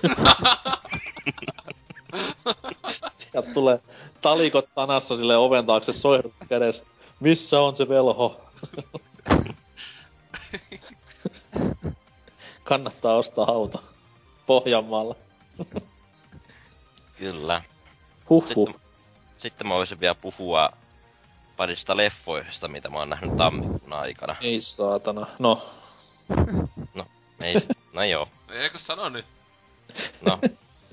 Sieltä 3.09 3.53
tulee 3.53 3.79
talikot 4.21 4.69
tanassa 4.75 5.17
sille 5.17 5.37
oven 5.37 5.65
taakse 5.65 5.93
soihdut 5.93 6.33
kädessä. 6.49 6.83
Missä 7.19 7.59
on 7.61 7.75
se 7.75 7.89
velho? 7.89 8.41
kannattaa 12.63 13.13
ostaa 13.15 13.45
auto. 13.51 13.83
Pohjanmaalla. 14.45 15.15
Kyllä. 17.17 17.61
Huhhuh. 18.29 18.67
Sitten, 18.67 18.81
sitten 19.37 19.67
mä 19.67 19.73
voisin 19.73 19.99
vielä 19.99 20.15
puhua 20.15 20.69
parista 21.57 21.97
leffoista, 21.97 22.67
mitä 22.67 22.89
mä 22.89 22.97
oon 22.99 23.09
nähnyt 23.09 23.35
tammikuun 23.35 23.93
aikana. 23.93 24.35
Ei 24.41 24.61
saatana. 24.61 25.27
No, 25.39 25.65
No, 26.93 27.05
ei, 27.41 27.55
no 27.93 28.03
joo. 28.03 28.27
Eikö 28.49 28.79
sano 28.79 29.09
nyt? 29.09 29.25
No, 30.21 30.39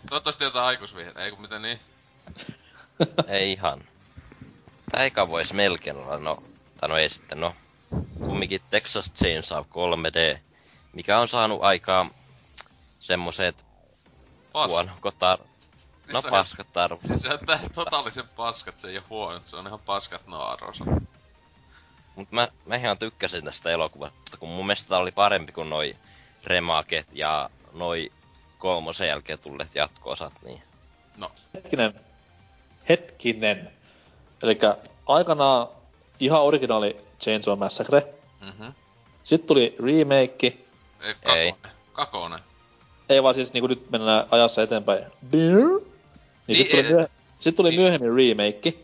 Toivottavasti 0.09 0.45
jotain 0.45 0.65
aikuisvihjettä, 0.67 1.25
eikö 1.25 1.37
mitä 1.37 1.59
niin? 1.59 1.81
ei 3.27 3.53
ihan. 3.53 3.81
Tää 4.93 5.05
eka 5.05 5.29
vois 5.29 5.53
melkein 5.53 5.97
olla, 5.97 6.19
no, 6.19 6.43
tai 6.81 6.89
no 6.89 6.97
ei 6.97 7.09
sitten, 7.11 7.41
no. 7.41 7.55
Kumminkin 8.19 8.61
Texas 8.71 9.11
Chainsaw 9.19 9.65
3D, 9.65 10.39
mikä 10.93 11.19
on 11.19 11.29
saanut 11.29 11.59
aikaa 11.63 12.11
semmoset 13.01 13.65
Pas. 14.53 14.71
huonokot 14.71 15.15
tar- 15.15 15.47
Siis 16.05 16.13
No 16.13 16.19
on- 16.25 16.31
paskat 16.31 16.77
arvo. 16.77 17.01
Siis 17.07 17.21
se 17.21 17.29
on 17.29 17.39
tää 17.47 17.61
totaalisen 17.75 18.29
paskat, 18.37 18.79
se 18.79 18.89
ei 18.89 18.97
oo 18.99 19.05
huono, 19.11 19.41
se 19.45 19.57
on 19.57 19.67
ihan 19.67 19.81
paskat 19.81 20.23
arvosa. 20.39 20.85
Mut 22.17 22.33
mä, 22.33 22.49
mä 22.67 22.77
ihan 22.77 22.99
tykkäsin 22.99 23.45
tästä 23.45 23.71
elokuvasta, 23.71 24.37
kun 24.39 24.49
mun 24.49 24.67
mielestä 24.67 24.89
tää 24.89 24.99
oli 24.99 25.11
parempi 25.13 25.53
kuin 25.53 25.71
noi 25.71 25.97
remaket 26.45 27.07
ja 27.13 27.51
noi 27.73 28.13
kolmosen 28.59 29.09
jälkeen 29.09 29.39
tulleet 29.39 29.75
jatko-osat, 29.75 30.33
niin 30.45 30.63
No, 31.17 31.33
hetkinen. 31.55 32.01
Hetkinen. 32.89 33.71
Elikkä 34.43 34.77
aikanaan 35.07 35.69
ihan 36.21 36.43
originaali 36.43 36.97
Chainsaw 37.21 37.59
Massacre. 37.59 38.07
mhm. 38.41 38.69
Sitten 39.25 39.49
tuli 39.49 39.77
remake. 39.85 40.57
Ei. 41.35 41.55
Kakonen. 41.93 42.39
Ei 43.09 43.23
vaan 43.23 43.35
siis 43.35 43.53
niinku 43.53 43.67
nyt 43.67 43.91
mennään 43.91 44.27
ajassa 44.31 44.63
eteenpäin. 44.63 45.05
Niin, 45.33 45.57
Niin, 46.47 46.57
sitten 46.57 46.85
tuli, 46.85 46.97
ei- 46.99 47.05
myöh- 47.05 47.11
sit 47.41 47.57
tuli 47.57 47.71
niin. 47.71 47.81
myöhemmin 47.81 48.17
remake, 48.17 48.75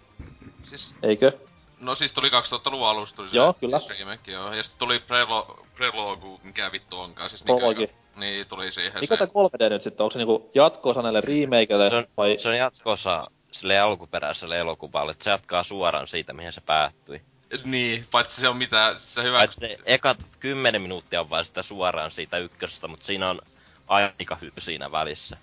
Siis, 0.71 0.95
eikö? 1.03 1.33
no 1.81 1.95
siis 1.95 2.12
tuli 2.12 2.29
2000-luvun 2.29 2.87
alusta 2.88 3.17
tuli 3.17 3.29
se 3.31 3.37
Joo, 3.37 3.53
kyllä. 3.53 3.81
remake, 3.99 4.33
joo. 4.33 4.53
Ja 4.55 4.62
sitten 4.62 4.79
tuli 4.79 4.99
Prelo, 4.99 5.59
Prelogu, 5.77 6.41
mikä 6.43 6.73
vittu 6.73 6.99
onkaan. 7.01 7.31
Siis 7.31 7.43
Prologi. 7.43 7.79
Niin, 7.87 7.91
niin, 8.17 8.47
tuli 8.47 8.73
siihen 8.73 8.93
Mikä 9.01 9.15
se. 9.17 9.19
tää 9.19 9.27
3D 9.27 9.69
nyt 9.71 9.83
sitten? 9.83 10.05
Onko 10.05 10.11
se 10.12 10.19
niinku 10.19 10.51
jatko-osa 10.55 11.03
näille 11.03 11.21
remakeille 11.21 11.91
se 11.91 11.97
on, 11.97 12.05
vai... 12.17 12.38
se 12.38 12.49
on 12.49 12.57
jatko-osa 12.57 13.27
sille 13.53 13.79
alkuperäiselle 13.79 14.59
elokuvalle, 14.59 15.11
että 15.11 15.25
se 15.25 15.31
jatkaa 15.31 15.62
suoraan 15.62 16.09
siitä, 16.09 16.33
mihin 16.33 16.53
se 16.53 16.61
päättyi. 16.61 17.23
Niin, 17.65 18.07
paitsi 18.11 18.41
se 18.41 18.49
on 18.49 18.57
mitä, 18.57 18.95
se 18.99 19.23
hyvä... 19.23 19.38
Paitsi 19.38 19.61
se 19.61 19.79
ekat 19.85 20.19
10 20.41 20.83
minuuttia 20.83 21.21
on 21.21 21.31
vaan 21.31 21.45
sitä 21.45 21.62
suoraan 21.62 22.11
siitä 22.11 22.38
ykkösestä, 22.38 22.88
mutta 22.88 23.07
siinä 23.07 23.31
on 23.31 23.41
aika 23.88 24.37
hyppy 24.41 24.61
siinä 24.61 24.93
välissä. 24.93 25.37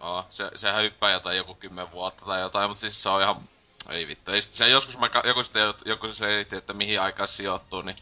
Oo, 0.00 0.26
se, 0.30 0.50
sehän 0.56 0.82
hyppää 0.82 1.12
jotain 1.12 1.36
joku 1.36 1.54
kymmen 1.54 1.92
vuotta 1.92 2.24
tai 2.24 2.40
jotain, 2.40 2.70
mutta 2.70 2.80
siis 2.80 3.02
se 3.02 3.08
on 3.08 3.22
ihan... 3.22 3.40
Ei 3.88 4.08
vittu. 4.08 4.30
Ei 4.30 4.42
se 4.42 4.68
joskus 4.68 4.98
mä, 4.98 5.10
joku 5.24 5.42
sitten 5.42 5.74
joku 5.84 6.12
selitti, 6.12 6.56
että 6.56 6.72
mihin 6.72 7.00
aikaan 7.00 7.28
sijoittuu, 7.28 7.82
niin... 7.82 7.96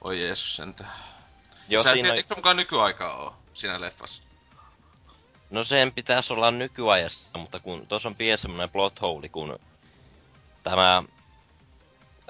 Oi 0.00 0.20
Jeesus 0.22 0.56
sentään. 0.56 0.92
Joo, 1.68 1.82
Sä, 1.82 1.92
siinä 1.92 2.14
Eikö 2.14 2.28
se 2.28 2.34
mukaan 2.34 2.56
nykyaikaa 2.56 3.16
oo 3.16 3.36
siinä 3.54 3.80
leffassa? 3.80 4.22
No 5.50 5.64
sen 5.64 5.92
pitäisi 5.92 6.32
olla 6.32 6.50
nykyajassa, 6.50 7.38
mutta 7.38 7.60
kun 7.60 7.86
tuossa 7.86 8.08
on 8.08 8.14
pieni 8.14 8.38
semmoinen 8.38 8.70
plot 8.70 9.00
hole, 9.00 9.28
kun 9.28 9.58
tämä, 10.62 11.02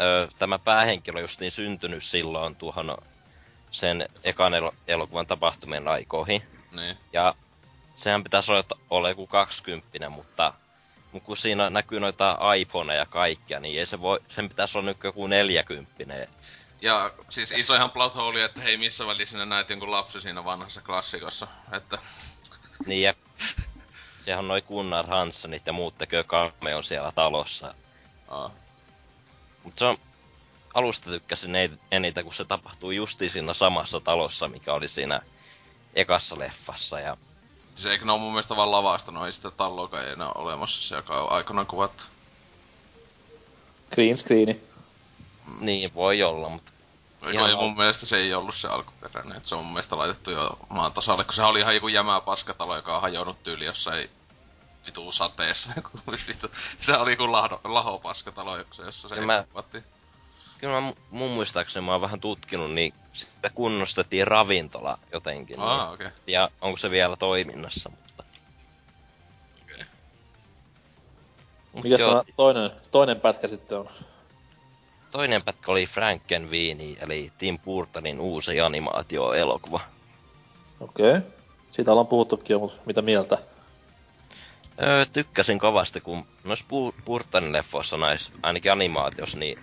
ö, 0.00 0.28
tämä 0.38 0.58
päähenkilö 0.58 1.20
justiin 1.20 1.52
syntynyt 1.52 2.04
silloin 2.04 2.56
tuohon 2.56 2.96
sen 3.70 4.06
ekan 4.24 4.54
elo- 4.54 4.74
elokuvan 4.88 5.26
tapahtumien 5.26 5.88
aikoihin. 5.88 6.42
Niin. 6.72 6.96
Ja 7.12 7.34
sehän 7.96 8.24
pitäisi 8.24 8.52
olla, 8.52 8.64
olla 8.90 9.08
joku 9.08 9.26
20, 9.26 10.08
mutta, 10.08 10.52
kun 11.24 11.36
siinä 11.36 11.70
näkyy 11.70 12.00
noita 12.00 12.38
iPhoneja 12.54 12.98
ja 12.98 13.06
kaikkia, 13.06 13.60
niin 13.60 13.78
ei 13.78 13.86
se 13.86 14.00
voi, 14.00 14.20
sen 14.28 14.48
pitäisi 14.48 14.78
olla 14.78 14.86
nyt 14.86 14.96
joku 15.04 15.26
40. 15.26 16.28
Ja 16.80 17.12
siis 17.28 17.52
iso 17.52 17.74
ihan 17.74 17.90
plot 17.90 18.14
hole, 18.14 18.44
että 18.44 18.60
hei 18.60 18.76
missä 18.76 19.06
välissä 19.06 19.32
sinä 19.32 19.44
näet 19.44 19.70
jonkun 19.70 19.90
lapsi 19.90 20.20
siinä 20.20 20.44
vanhassa 20.44 20.80
klassikossa. 20.80 21.46
Että 21.72 21.98
Niin 22.86 23.02
ja 23.02 23.14
sehän 24.18 24.38
on 24.38 24.48
noi 24.48 24.62
Gunnar 24.62 25.06
Hansenit 25.06 25.66
ja 25.66 25.72
muut 25.72 25.98
tekee 25.98 26.24
cameon 26.24 26.84
siellä 26.84 27.12
talossa. 27.12 27.74
aa. 28.28 28.50
Mutta 29.62 29.78
se 29.78 29.84
on, 29.84 29.96
alusta 30.74 31.10
tykkäsin 31.10 31.56
ei- 31.56 31.70
eniten, 31.92 32.24
kun 32.24 32.34
se 32.34 32.44
tapahtuu 32.44 32.90
justi 32.90 33.28
siinä 33.28 33.54
samassa 33.54 34.00
talossa, 34.00 34.48
mikä 34.48 34.72
oli 34.74 34.88
siinä 34.88 35.20
ekassa 35.94 36.38
leffassa. 36.38 37.00
Ja 37.00 37.16
Siis 37.74 37.86
eikö 37.86 38.04
ne 38.04 38.12
oo 38.12 38.18
mun 38.18 38.32
mielestä 38.32 38.56
vaan 38.56 38.70
lavastanut, 38.70 39.26
ei 39.26 39.32
sitä 39.32 39.50
talloakaan 39.50 40.06
ei 40.06 40.12
enää 40.12 40.32
olemassa 40.32 40.88
se, 40.88 40.96
joka 40.96 41.22
on 41.22 41.32
aikanaan 41.32 41.66
kuvattu. 41.66 42.04
Green 43.90 44.18
screeni. 44.18 44.60
niin 45.60 45.94
voi 45.94 46.22
olla, 46.22 46.48
mutta 46.48 46.72
Ei 47.26 47.38
al- 47.38 47.56
mun 47.56 47.76
mielestä 47.76 48.06
se 48.06 48.16
ei 48.16 48.34
ollut 48.34 48.54
se 48.54 48.68
alkuperäinen, 48.68 49.36
että 49.36 49.48
se 49.48 49.54
on 49.54 49.64
mun 49.64 49.72
mielestä 49.72 49.98
laitettu 49.98 50.30
jo 50.30 50.58
maan 50.68 50.92
tasalle, 50.92 51.24
kun 51.24 51.34
se 51.34 51.42
oli 51.42 51.60
ihan 51.60 51.74
joku 51.74 51.88
jämää 51.88 52.20
paskatalo, 52.20 52.76
joka 52.76 52.96
on 52.96 53.02
hajonnut 53.02 53.42
tyyli 53.42 53.64
jossain 53.64 54.10
vituu 54.86 55.12
sateessa. 55.12 55.72
vitu. 56.28 56.50
se 56.80 56.96
oli 56.96 57.10
joku 57.10 57.32
lahdo, 57.32 57.60
laho 57.64 57.98
paskatalo, 57.98 58.56
jossa 58.56 58.82
jossa 58.82 59.08
se 59.08 59.14
Ja 59.14 59.22
mä- 59.22 59.44
kyllä 60.58 60.80
mä, 60.80 60.90
mu- 60.90 60.96
mun 61.10 61.30
muistaakseni 61.30 61.86
mä 61.86 61.92
oon 61.92 62.00
vähän 62.00 62.20
tutkinut, 62.20 62.72
niin 62.72 62.94
sitä 63.12 63.50
kunnostettiin 63.50 64.26
ravintola 64.26 64.98
jotenkin. 65.12 65.60
Aa, 65.60 65.84
niin. 65.84 65.94
okei. 65.94 66.06
Okay. 66.06 66.18
Ja 66.26 66.50
onko 66.60 66.76
se 66.78 66.90
vielä 66.90 67.16
toiminnassa, 67.16 67.90
mutta... 67.90 68.24
Okei. 69.62 69.84
Mut 71.72 71.84
Mikäs 71.84 72.00
toinen, 72.36 72.70
toinen 72.90 73.20
pätkä 73.20 73.48
sitten 73.48 73.78
on? 73.78 73.88
Toinen 75.16 75.42
pätkä 75.42 75.72
oli 75.72 75.86
Frankenweenie, 75.86 76.96
eli 77.00 77.32
Tim 77.38 77.58
Burtonin 77.58 78.20
uusi 78.20 78.60
animaatio-elokuva. 78.60 79.80
Okei. 80.80 81.10
Okay. 81.10 81.22
Siitä 81.72 81.90
ollaan 81.90 82.06
puhuttukin 82.06 82.54
jo, 82.54 82.58
mutta 82.58 82.82
mitä 82.86 83.02
mieltä? 83.02 83.38
Öö, 84.82 85.06
tykkäsin 85.12 85.58
kovasti, 85.58 86.00
kun 86.00 86.26
noissa 86.44 86.64
Bur- 86.64 87.02
Burtonin 87.04 87.52
leffoissa, 87.52 87.96
näissä, 87.96 88.32
ainakin 88.42 88.72
animaatiossa, 88.72 89.38
niin 89.38 89.58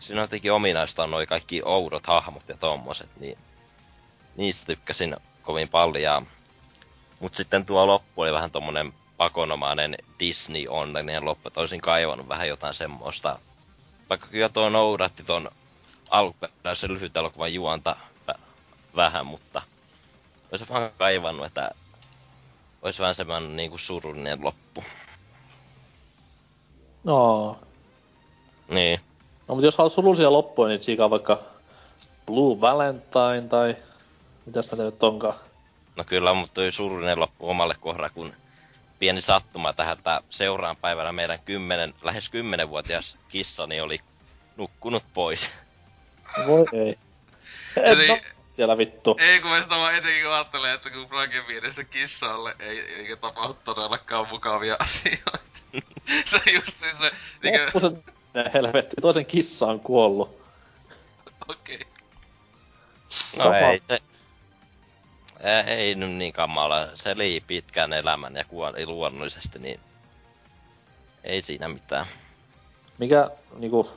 siinä 0.00 0.20
on 0.20 0.24
jotenkin 0.24 0.52
ominaista 0.52 1.04
on 1.04 1.10
noi 1.10 1.26
kaikki 1.26 1.62
oudot 1.64 2.06
hahmot 2.06 2.48
ja 2.48 2.56
tommoset, 2.56 3.08
niin 3.20 3.38
niistä 4.36 4.66
tykkäsin 4.66 5.16
kovin 5.42 5.68
paljon. 5.68 6.26
Mut 7.20 7.34
sitten 7.34 7.66
tuo 7.66 7.86
loppu 7.86 8.22
oli 8.22 8.32
vähän 8.32 8.50
tommonen 8.50 8.92
pakonomainen 9.16 9.96
Disney-onnellinen 10.20 11.24
loppu, 11.24 11.48
että 11.48 11.60
olisin 11.60 11.80
kaivannut 11.80 12.28
vähän 12.28 12.48
jotain 12.48 12.74
semmoista. 12.74 13.38
Vaikka 14.10 14.26
kyllä 14.26 14.48
tuo 14.48 14.68
noudatti 14.68 15.22
ton 15.22 15.50
alkuperäisen 16.10 16.94
lyhyt 16.94 17.16
elokuvan 17.16 17.54
juonta 17.54 17.96
vä- 18.30 18.38
vähän, 18.96 19.26
mutta 19.26 19.62
olisin 20.52 20.68
vaan 20.68 20.90
kaivannut, 20.98 21.46
että 21.46 21.70
olisi 22.82 23.02
vähän 23.02 23.14
semmoinen 23.14 23.56
niinku 23.56 23.78
surullinen 23.78 24.44
loppu. 24.44 24.84
No. 27.04 27.58
Niin. 28.68 29.00
No, 29.48 29.54
mutta 29.54 29.66
jos 29.66 29.78
haluat 29.78 29.92
surullisia 29.92 30.32
loppuja, 30.32 30.68
niin 30.68 30.80
tsiikaa 30.80 31.10
vaikka 31.10 31.38
Blue 32.26 32.60
Valentine 32.60 33.48
tai... 33.48 33.76
Mitäs 34.46 34.70
näitä 34.70 34.84
nyt 34.84 35.02
onkaan? 35.02 35.34
No 35.96 36.04
kyllä, 36.04 36.34
mutta 36.34 36.54
toi 36.54 36.72
surullinen 36.72 37.20
loppu 37.20 37.50
omalle 37.50 37.74
kohdalle, 37.80 38.10
kun 38.10 38.32
pieni 38.98 39.22
sattuma 39.22 39.72
tähän, 39.72 39.98
että 39.98 40.20
seuraan 40.30 40.76
päivänä 40.76 41.12
meidän 41.12 41.38
kymmenen, 41.44 41.94
lähes 42.02 42.28
kymmenenvuotias 42.28 43.16
kissani 43.28 43.80
oli 43.80 44.00
nukkunut 44.56 45.04
pois. 45.14 45.50
Voi 46.46 46.64
ei. 46.72 46.98
Eli- 47.76 48.08
no, 48.08 48.18
siellä 48.50 48.78
vittu. 48.78 49.16
Ei 49.20 49.40
kun 49.40 49.50
mä 49.50 49.62
sitä 49.62 49.76
vaan 49.76 49.94
etenkin 49.94 50.22
kun 50.22 50.32
ajattelen, 50.32 50.74
että 50.74 50.90
kun 50.90 51.06
Frankenweenissä 51.06 51.84
kissalle 51.84 52.56
ei, 52.58 52.80
eikä 52.80 53.16
tapahdu 53.16 53.56
todellakaan 53.64 54.28
mukavia 54.28 54.76
asioita. 54.78 55.38
se 56.24 56.36
on 56.36 56.54
just 56.54 56.76
siis 56.76 56.98
se, 56.98 57.10
niinkö, 57.42 57.64
Loppusen 57.64 58.04
helvetti, 58.54 58.96
toisen 59.00 59.26
kissa 59.26 59.66
on 59.66 59.80
kuollut. 59.80 60.40
okei. 61.48 61.74
Okay. 61.76 61.86
No 63.36 63.44
Sama. 63.44 63.56
ei 63.58 63.82
se... 63.88 64.02
Ää, 65.42 65.62
ei 65.62 65.94
nyt 65.94 66.10
niin 66.10 66.32
kamala. 66.32 66.88
Se 66.94 67.10
eli 67.10 67.42
pitkään 67.46 67.92
elämän 67.92 68.34
ja 68.36 68.44
kuoli 68.44 68.86
luonnollisesti, 68.86 69.58
niin... 69.58 69.80
Ei 71.24 71.42
siinä 71.42 71.68
mitään. 71.68 72.06
Mikä 72.98 73.30
niinku... 73.58 73.90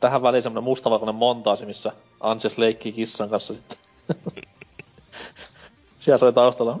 Tähän 0.00 0.22
väliin 0.22 0.42
semmonen 0.42 0.64
mustavalkoinen 0.64 1.14
montaasi, 1.14 1.66
missä 1.66 1.92
Anses 2.20 2.58
leikkii 2.58 2.92
kissan 2.92 3.30
kanssa 3.30 3.54
sitten. 3.54 3.78
Siellä 5.98 6.18
soi 6.18 6.32
taustalla. 6.32 6.78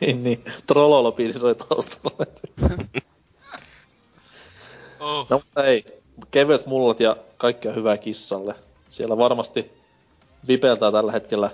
niin, 0.00 0.24
niin. 0.24 0.44
Trollolo-biisi 0.66 1.38
soi 1.38 1.54
taustalla. 1.54 2.26
Oh. 5.00 5.26
no 5.30 5.42
ei. 5.62 5.84
Kevyet 6.30 6.66
mullat 6.66 7.00
ja 7.00 7.16
kaikkea 7.36 7.72
hyvää 7.72 7.96
kissalle. 7.96 8.54
siellä 8.90 9.16
varmasti 9.16 9.72
vipeltää 10.48 10.92
tällä 10.92 11.12
hetkellä 11.12 11.50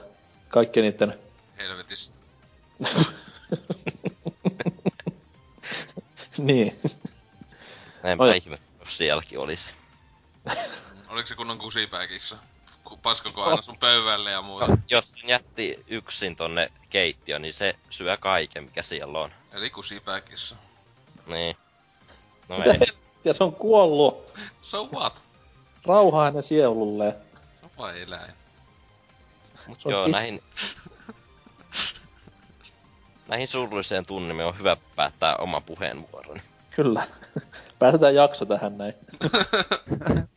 kaikki 0.49 0.83
niiden... 0.83 1.19
Helvetis. 1.59 2.13
niin. 6.39 6.81
Näinpä 8.03 8.25
Oi. 8.25 8.37
ihme, 8.37 8.59
jos 8.81 8.97
sielläkin 8.97 9.39
olisi. 9.39 9.69
Oliko 11.09 11.27
se 11.27 11.35
kunnon 11.35 11.59
kusipäkissä? 11.59 12.37
Ku- 12.85 12.97
Paskoko 12.97 13.43
aina 13.43 13.63
sun 13.63 13.79
pöydälle 13.81 14.31
ja 14.31 14.43
muuta? 14.43 14.67
No, 14.67 14.77
jos 14.91 15.13
sen 15.13 15.29
jätti 15.29 15.85
yksin 15.89 16.37
tonne 16.37 16.73
keittiöön, 16.91 17.43
niin 17.43 17.55
se 17.55 17.75
syö 17.91 18.17
kaiken, 18.17 18.65
mikä 18.65 18.83
siellä 18.83 19.19
on. 19.19 19.31
Eli 19.53 19.71
kusipäkissä. 19.71 20.57
Niin. 21.27 21.57
No 22.49 22.57
ei. 22.65 23.00
Ja 23.25 23.35
se 23.35 23.45
on 23.45 23.53
kuollut. 23.55 24.35
So 24.61 24.89
what? 24.93 25.23
Rauhaa 25.87 26.25
hänen 26.25 26.43
sielulleen. 26.43 27.13
Se 27.13 27.65
on 27.67 27.71
vaan 27.79 27.99
eläin. 27.99 28.33
Mut 29.67 29.79
joo, 29.85 30.05
kiss- 30.07 30.11
näihin... 30.13 30.39
näihin 33.29 33.49
surulliseen 33.49 34.07
tunnelmiin 34.07 34.47
on 34.49 34.59
hyvä 34.59 34.77
päättää 34.97 35.37
oma 35.37 35.61
puheenvuoroni. 35.61 36.43
Kyllä. 36.77 37.03
Päätetään 37.79 38.15
jakso 38.15 38.45
tähän 38.47 38.79
näin. 38.79 38.95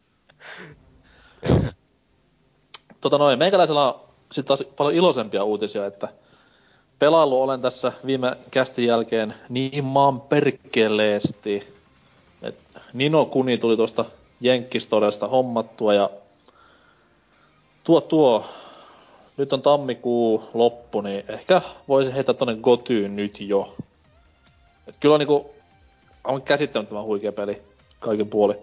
tota 3.02 3.18
noin, 3.18 3.40
meikäläisellä 3.40 3.94
on 3.94 4.02
sitten 4.32 4.58
taas 4.58 4.64
paljon 4.78 4.96
iloisempia 4.96 5.44
uutisia, 5.44 5.86
että 5.86 6.10
pelailu 7.00 7.42
olen 7.42 7.62
tässä 7.62 7.92
viime 8.06 8.38
kästin 8.52 8.86
jälkeen 8.86 9.34
niin 9.50 9.86
maan 9.86 10.22
perkeleesti. 10.22 11.74
Et 12.44 12.56
Nino 12.94 13.26
Kuni 13.26 13.58
tuli 13.58 13.78
tuosta 13.78 14.06
Jenkkistodesta 14.42 15.28
hommattua 15.28 15.94
ja 15.94 16.10
tuo 17.84 18.02
tuo, 18.02 18.46
nyt 19.38 19.54
on 19.54 19.62
tammikuu 19.62 20.44
loppu, 20.54 21.02
niin 21.02 21.24
ehkä 21.28 21.62
voisi 21.88 22.14
heittää 22.14 22.36
tonne 22.36 22.56
Gotyyn 22.56 23.16
nyt 23.16 23.40
jo. 23.42 23.76
Et 24.88 24.98
kyllä 25.00 25.14
on 25.14 25.20
niinku 25.20 25.54
on 26.24 26.42
käsittämättömän 26.42 27.04
huikea 27.04 27.32
peli 27.32 27.62
kaikin 28.00 28.30
puoli. 28.30 28.56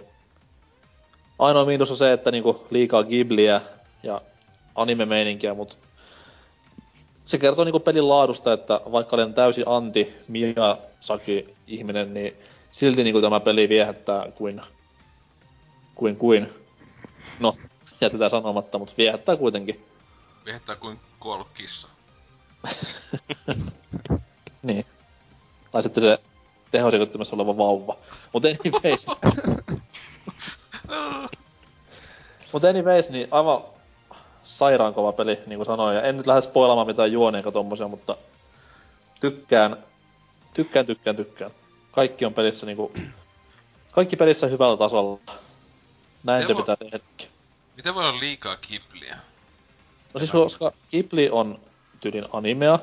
Ainoa 1.38 1.64
miinus 1.64 1.90
on 1.90 1.96
se, 1.96 2.12
että 2.12 2.30
niinku 2.30 2.66
liikaa 2.70 3.04
Ghibliä 3.04 3.60
ja 4.02 4.20
anime-meininkiä, 4.74 5.54
mut 5.54 5.78
se 7.24 7.38
kertoo 7.38 7.64
niinku 7.64 7.80
pelin 7.80 8.08
laadusta, 8.08 8.52
että 8.52 8.80
vaikka 8.92 9.16
olen 9.16 9.34
täysin 9.34 9.64
anti 9.66 10.14
Miyazaki-ihminen, 10.28 12.14
niin 12.14 12.36
silti 12.72 13.04
niinku 13.04 13.20
tämä 13.20 13.40
peli 13.40 13.68
viehättää 13.68 14.26
kuin, 14.34 14.60
kuin, 15.94 16.16
kuin. 16.16 16.52
No, 17.40 17.56
jätetään 18.00 18.30
sanomatta, 18.30 18.78
mutta 18.78 18.94
viehättää 18.98 19.36
kuitenkin. 19.36 19.84
Viehtää 20.44 20.76
kuin 20.76 21.00
kuollut 21.20 21.48
kissa. 21.54 21.88
Niin. 24.62 24.86
Tai 25.72 25.82
sitten 25.82 26.02
se 26.02 26.18
tehosekoittimessa 26.70 27.36
oleva 27.36 27.56
vauva. 27.56 27.96
Mutta 28.32 28.48
anyways. 28.48 29.06
Mutta 32.52 32.68
anyways, 32.68 33.10
niin 33.10 33.28
aivan 33.30 33.62
sairaan 34.44 34.94
kova 34.94 35.12
peli, 35.12 35.38
niin 35.46 35.58
kuin 35.58 35.66
sanoin. 35.66 35.96
Ja 35.96 36.02
en 36.02 36.16
nyt 36.16 36.26
lähde 36.26 36.40
spoilaamaan 36.40 36.86
mitään 36.86 37.12
juonia 37.12 37.38
eikä 37.38 37.50
tommosia, 37.50 37.88
mutta 37.88 38.16
tykkään, 39.20 39.76
tykkään, 40.54 40.86
tykkään, 40.86 41.16
tykkään. 41.16 41.50
Kaikki 41.92 42.24
on 42.24 42.34
pelissä 42.34 42.66
niinku, 42.66 42.92
kaikki 43.90 44.16
pelissä 44.16 44.46
hyvällä 44.46 44.76
tasolla. 44.76 45.20
Näin 46.24 46.46
se 46.46 46.54
pitää 46.54 46.76
tehdäkin. 46.76 47.28
Miten 47.76 47.94
voi 47.94 48.08
olla 48.08 48.20
liikaa 48.20 48.56
kipliä? 48.56 49.18
No 50.14 50.20
siis 50.20 50.30
koska 50.30 50.72
Ghibli 50.90 51.30
on 51.30 51.60
tyylin 52.00 52.24
animea, 52.32 52.78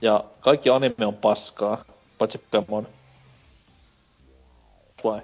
ja 0.00 0.24
kaikki 0.40 0.70
anime 0.70 1.06
on 1.06 1.14
paskaa, 1.14 1.84
paitsi 2.18 2.38
Pokemon. 2.38 2.88
Vai? 5.04 5.20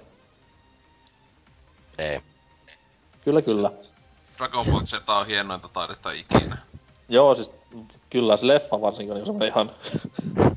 Ei. 1.97 2.21
Kyllä, 3.23 3.41
kyllä. 3.41 3.71
Dragon 4.37 4.65
Ball 4.65 4.85
Z 4.85 4.93
on 5.07 5.27
hienointa 5.27 5.67
taidetta 5.67 6.11
ikinä. 6.11 6.57
Joo, 7.09 7.35
siis 7.35 7.51
kyllä 8.09 8.37
se 8.37 8.47
leffa 8.47 8.81
varsinkin 8.81 9.29
on 9.29 9.39
niin 9.39 9.47
ihan 9.47 9.71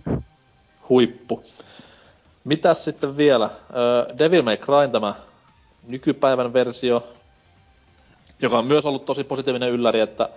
huippu. 0.88 1.44
Mitäs 2.44 2.84
sitten 2.84 3.16
vielä? 3.16 3.50
Devil 4.18 4.42
May 4.42 4.56
Cry 4.56 4.88
tämä 4.92 5.14
nykypäivän 5.86 6.52
versio, 6.52 7.08
joka 8.42 8.58
on 8.58 8.64
myös 8.66 8.86
ollut 8.86 9.04
tosi 9.04 9.24
positiivinen 9.24 9.70
ylläri, 9.70 10.00
että 10.00 10.28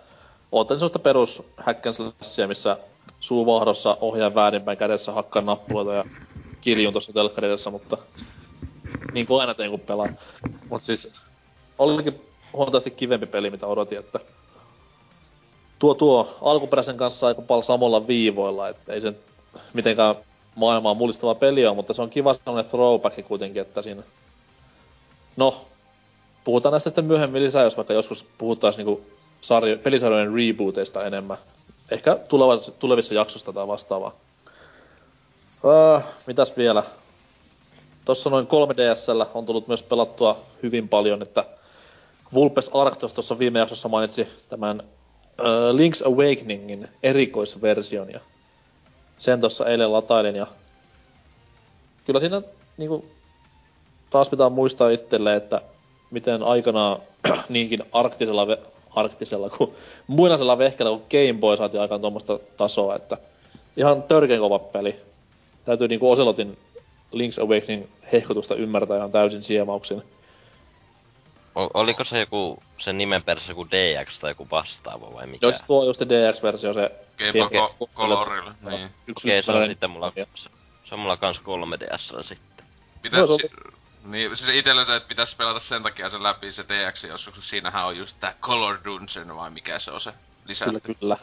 ootan 0.52 0.78
sellaista 0.78 1.00
perus 1.00 1.44
hack 1.58 1.80
missä 2.48 2.78
suu 3.20 3.46
vahdossa 3.46 3.98
ohjaa 4.02 4.36
väärinpäin 4.36 4.78
kädessä 4.78 5.12
hakkaa 5.12 5.42
nappuloita 5.42 5.94
ja 5.94 6.06
kiljun 6.62 6.94
tuossa 6.94 7.14
telkkarin 7.14 7.50
edessä, 7.50 7.70
mutta 7.70 7.98
niin 9.14 9.28
kuin 9.28 9.42
aina 9.42 9.54
teen 9.54 9.70
kun 9.72 9.80
pelaan. 9.80 10.18
Mutta 10.70 10.86
siis 10.86 11.12
olikin 11.80 12.22
huomattavasti 12.54 12.92
kivempi 12.92 13.26
peli, 13.26 13.50
mitä 13.50 13.68
odotin, 13.68 14.00
että 14.00 14.20
tuo 15.80 15.94
tuo 15.94 16.38
alkuperäisen 16.42 16.98
kanssa 16.98 17.28
aika 17.28 17.42
paljon 17.42 17.64
samalla 17.64 18.08
viivoilla, 18.08 18.70
että 18.70 18.94
ei 18.94 19.02
se 19.02 19.08
nyt 19.08 19.22
mitenkään 19.74 20.16
maailmaa 20.56 20.94
mullistava 20.94 21.36
peli 21.36 21.66
ole, 21.66 21.76
mutta 21.76 21.94
se 21.94 22.02
on 22.02 22.10
kiva 22.10 22.34
sellainen 22.34 22.72
throwback 22.72 23.28
kuitenkin, 23.28 23.62
että 23.62 23.82
siinä... 23.82 24.04
No, 25.38 25.66
puhutaan 26.44 26.72
näistä 26.72 26.90
sitten 26.90 27.06
myöhemmin 27.06 27.44
lisää, 27.44 27.64
jos 27.64 27.78
vaikka 27.78 27.94
joskus 27.94 28.26
puhutaan 28.38 28.74
niinku 28.78 29.02
sarjo, 29.42 29.78
pelisarjojen 29.78 30.34
rebooteista 30.36 31.06
enemmän. 31.06 31.38
Ehkä 31.92 32.16
tulevassa, 32.16 32.72
tulevissa 32.72 33.14
jaksossa 33.14 33.54
tai 33.54 33.68
vastaavaa. 33.68 34.16
Öö, 35.66 36.00
mitäs 36.28 36.58
vielä? 36.58 36.84
Tossa 38.06 38.30
noin 38.30 38.48
3DSllä 38.48 39.26
on 39.34 39.46
tullut 39.46 39.68
myös 39.68 39.84
pelattua 39.84 40.40
hyvin 40.64 40.90
paljon, 40.90 41.22
että 41.22 41.46
Vulpes 42.34 42.70
Arctos 42.74 43.14
tuossa 43.14 43.40
viime 43.40 43.60
jaksossa 43.60 43.90
mainitsi 43.90 44.28
tämän 44.50 44.82
uh, 44.82 45.76
Link's 45.76 46.08
Awakeningin 46.08 46.88
erikoisversion 47.04 48.12
ja 48.12 48.20
sen 49.22 49.40
tuossa 49.40 49.66
eilen 49.66 49.94
latailin 49.94 50.36
ja 50.36 50.48
kyllä 52.06 52.20
siinä 52.20 52.42
niinku 52.78 53.06
taas 54.10 54.30
pitää 54.30 54.50
muistaa 54.50 54.90
itselle, 54.90 55.36
että 55.36 55.62
miten 56.12 56.44
aikanaan 56.44 57.00
niinkin 57.50 57.80
arktisella, 57.92 58.46
ve- 58.46 58.68
arktisella 58.96 59.50
kuin 59.50 59.72
muinaisella 60.08 60.58
vehkellä 60.58 60.90
kuin 60.90 61.04
Game 61.12 61.40
Boy 61.40 61.58
saatiin 61.58 61.82
aikaan 61.82 62.02
tuommoista 62.02 62.40
tasoa, 62.58 62.96
että 62.96 63.18
ihan 63.78 64.04
törkeän 64.04 64.40
kova 64.40 64.60
peli. 64.60 64.96
Täytyy 65.66 65.88
niinku 65.88 66.12
Ocelotin 66.12 66.58
Link's 67.16 67.44
Awakening 67.44 67.86
hehkutusta 68.12 68.56
ymmärtää 68.56 68.98
ihan 68.98 69.12
täysin 69.12 69.44
siemauksin. 69.44 70.04
O- 71.56 71.70
oliko 71.74 72.04
se 72.04 72.20
joku, 72.20 72.64
sen 72.78 72.98
nimen 72.98 73.24
perässä 73.24 73.52
joku 73.52 73.68
DX 73.68 74.20
tai 74.20 74.32
joku 74.32 74.48
vastaava 74.52 75.14
vai 75.14 75.28
mikä? 75.28 75.46
Joo, 75.46 75.52
siis 75.52 75.64
tuo 75.68 75.82
on 75.82 75.88
just 75.88 76.00
se 76.00 76.06
DX-versio, 76.06 76.74
se... 76.74 76.92
Game 77.18 77.32
Tiedätkö, 77.32 77.58
Boy 77.60 77.70
Co- 77.80 77.90
Colorille, 77.96 78.52
Joo, 78.62 78.70
niin. 78.72 78.92
yksi 79.08 79.28
Okei, 79.28 79.44
se 79.44 79.52
on 79.52 79.66
sitten 79.66 79.90
mulla, 79.90 80.14
se, 80.36 80.50
se 80.84 80.96
on 80.96 81.00
mulla 81.00 81.18
kans 81.18 81.40
3DSllä 81.42 82.24
sitten. 82.24 82.66
Se 83.14 83.22
on- 83.22 83.40
si- 83.40 83.50
niin, 84.04 84.38
siis 84.38 84.50
itellä 84.50 84.86
se, 84.86 84.96
että 84.96 85.08
pitäisi 85.10 85.36
pelata 85.36 85.60
sen 85.60 85.84
takia 85.84 86.10
sen 86.10 86.24
läpi 86.24 86.52
se 86.52 86.64
DX 86.64 87.04
joskus, 87.04 87.34
kun 87.34 87.44
siinähän 87.44 87.86
on 87.86 87.98
just 87.98 88.18
tää 88.20 88.34
Color 88.42 88.80
Dungeon 88.86 89.36
vai 89.36 89.50
mikä 89.50 89.80
se 89.80 89.92
on 89.92 90.02
se 90.02 90.14
lisätty. 90.46 90.80
Kyllä, 90.80 90.98
kyllä. 91.00 91.18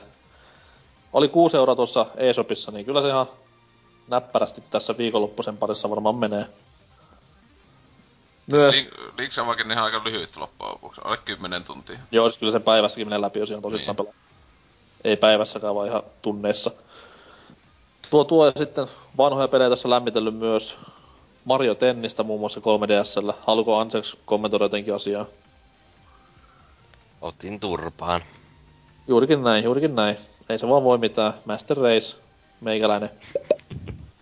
Oli 1.12 1.28
6 1.28 1.56
euroa 1.56 1.76
tuossa 1.76 2.06
eShopissa, 2.16 2.70
niin 2.72 2.84
kyllä 2.86 3.02
se 3.02 3.08
ihan 3.08 3.26
näppärästi 4.06 4.62
tässä 4.70 4.98
viikonloppuisen 4.98 5.56
parissa 5.56 5.90
varmaan 5.90 6.14
menee. 6.14 6.46
Myös, 8.52 8.74
Siis 8.74 8.90
Link- 8.90 9.20
Link's 9.20 9.40
Awakening 9.42 9.78
on 9.80 9.84
aika 9.84 10.04
lyhyt 10.04 10.36
loppujen 10.36 10.72
lopuksi, 10.72 11.00
alle 11.04 11.16
10 11.16 11.64
tuntia. 11.64 11.98
joo, 12.12 12.28
siis 12.30 12.38
kyllä 12.38 12.52
se 12.52 12.60
päivässäkin 12.60 13.06
menee 13.06 13.20
läpi, 13.20 13.38
jos 13.38 13.50
ihan 13.50 13.62
tosissaan 13.62 13.96
Niin. 13.96 14.06
pelaa. 14.06 14.18
Ei 15.04 15.16
päivässäkään, 15.16 15.74
vaan 15.74 15.88
ihan 15.88 16.02
tunneissa. 16.22 16.70
Tuo 18.10 18.24
tuo 18.24 18.46
ja 18.46 18.52
sitten 18.56 18.86
vanhoja 19.16 19.48
pelejä 19.48 19.70
tässä 19.70 19.90
lämmitellyt 19.90 20.34
myös 20.36 20.76
Mario 21.44 21.74
Tennistä 21.74 22.22
muun 22.22 22.40
muassa 22.40 22.60
3DSllä. 22.60 23.34
Haluatko 23.46 23.78
Anseks 23.78 24.16
kommentoida 24.24 24.64
jotenkin 24.64 24.94
asiaa? 24.94 25.26
Otin 27.20 27.60
turpaan. 27.60 28.20
Juurikin 29.08 29.42
näin, 29.44 29.64
juurikin 29.64 29.94
näin. 29.94 30.16
Ei 30.48 30.58
se 30.58 30.68
vaan 30.68 30.84
voi 30.84 30.98
mitään. 30.98 31.34
Master 31.44 31.76
Race, 31.76 32.16
meikäläinen. 32.60 33.10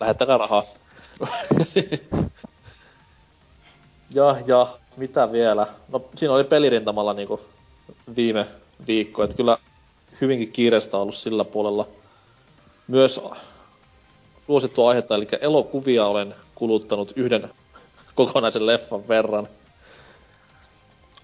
Lähettäkää 0.01 0.39
rahaa. 0.39 0.63
ja, 4.17 4.37
ja, 4.47 4.67
mitä 4.97 5.33
vielä? 5.33 5.67
No, 5.89 6.05
siinä 6.15 6.35
oli 6.35 6.45
pelirintamalla 6.45 7.15
niinku 7.15 7.41
viime 8.17 8.47
viikko, 8.87 9.23
että 9.23 9.37
kyllä 9.37 9.59
hyvinkin 10.21 10.53
kiireistä 10.53 10.97
ollut 10.97 11.15
sillä 11.15 11.45
puolella. 11.45 11.89
Myös 12.89 13.21
suosittua 14.47 14.89
aihetta, 14.89 15.15
eli 15.15 15.29
elokuvia 15.41 16.07
olen 16.07 16.35
kuluttanut 16.55 17.13
yhden 17.17 17.51
kokonaisen 18.15 18.67
leffan 18.67 19.09
verran. 19.09 19.49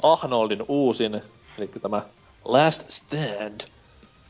Arnoldin 0.02 0.64
uusin 0.68 1.22
Eli 1.58 1.70
tämä 1.82 2.02
Last 2.44 2.90
Stand 2.90 3.60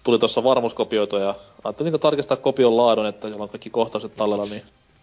tuli 0.05 0.19
tuossa 0.19 0.45
varmuuskopioitu 0.45 1.17
ja 1.17 1.35
ajattelin 1.65 2.01
tarkistaa 2.01 2.37
kopion 2.37 2.77
laadun, 2.77 3.07
että 3.07 3.29
jolla 3.29 3.43
on 3.43 3.49
kaikki 3.49 3.71
kohtaukset 3.71 4.17
tallella, 4.17 4.47
niin 4.47 4.63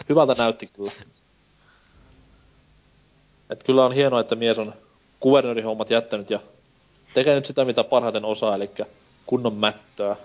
hyvältä 0.09 0.35
näytti 0.37 0.67
kyllä. 0.67 0.91
Et 3.49 3.63
kyllä 3.63 3.85
on 3.85 3.93
hienoa, 3.93 4.19
että 4.19 4.35
mies 4.35 4.59
on 4.59 4.73
kuvernöörihommat 5.19 5.89
jättänyt 5.89 6.29
ja 6.29 6.39
tekee 7.13 7.35
nyt 7.35 7.45
sitä, 7.45 7.65
mitä 7.65 7.83
parhaiten 7.83 8.25
osaa, 8.25 8.55
eli 8.55 8.69
kunnon 9.25 9.53
mättöä. 9.53 10.15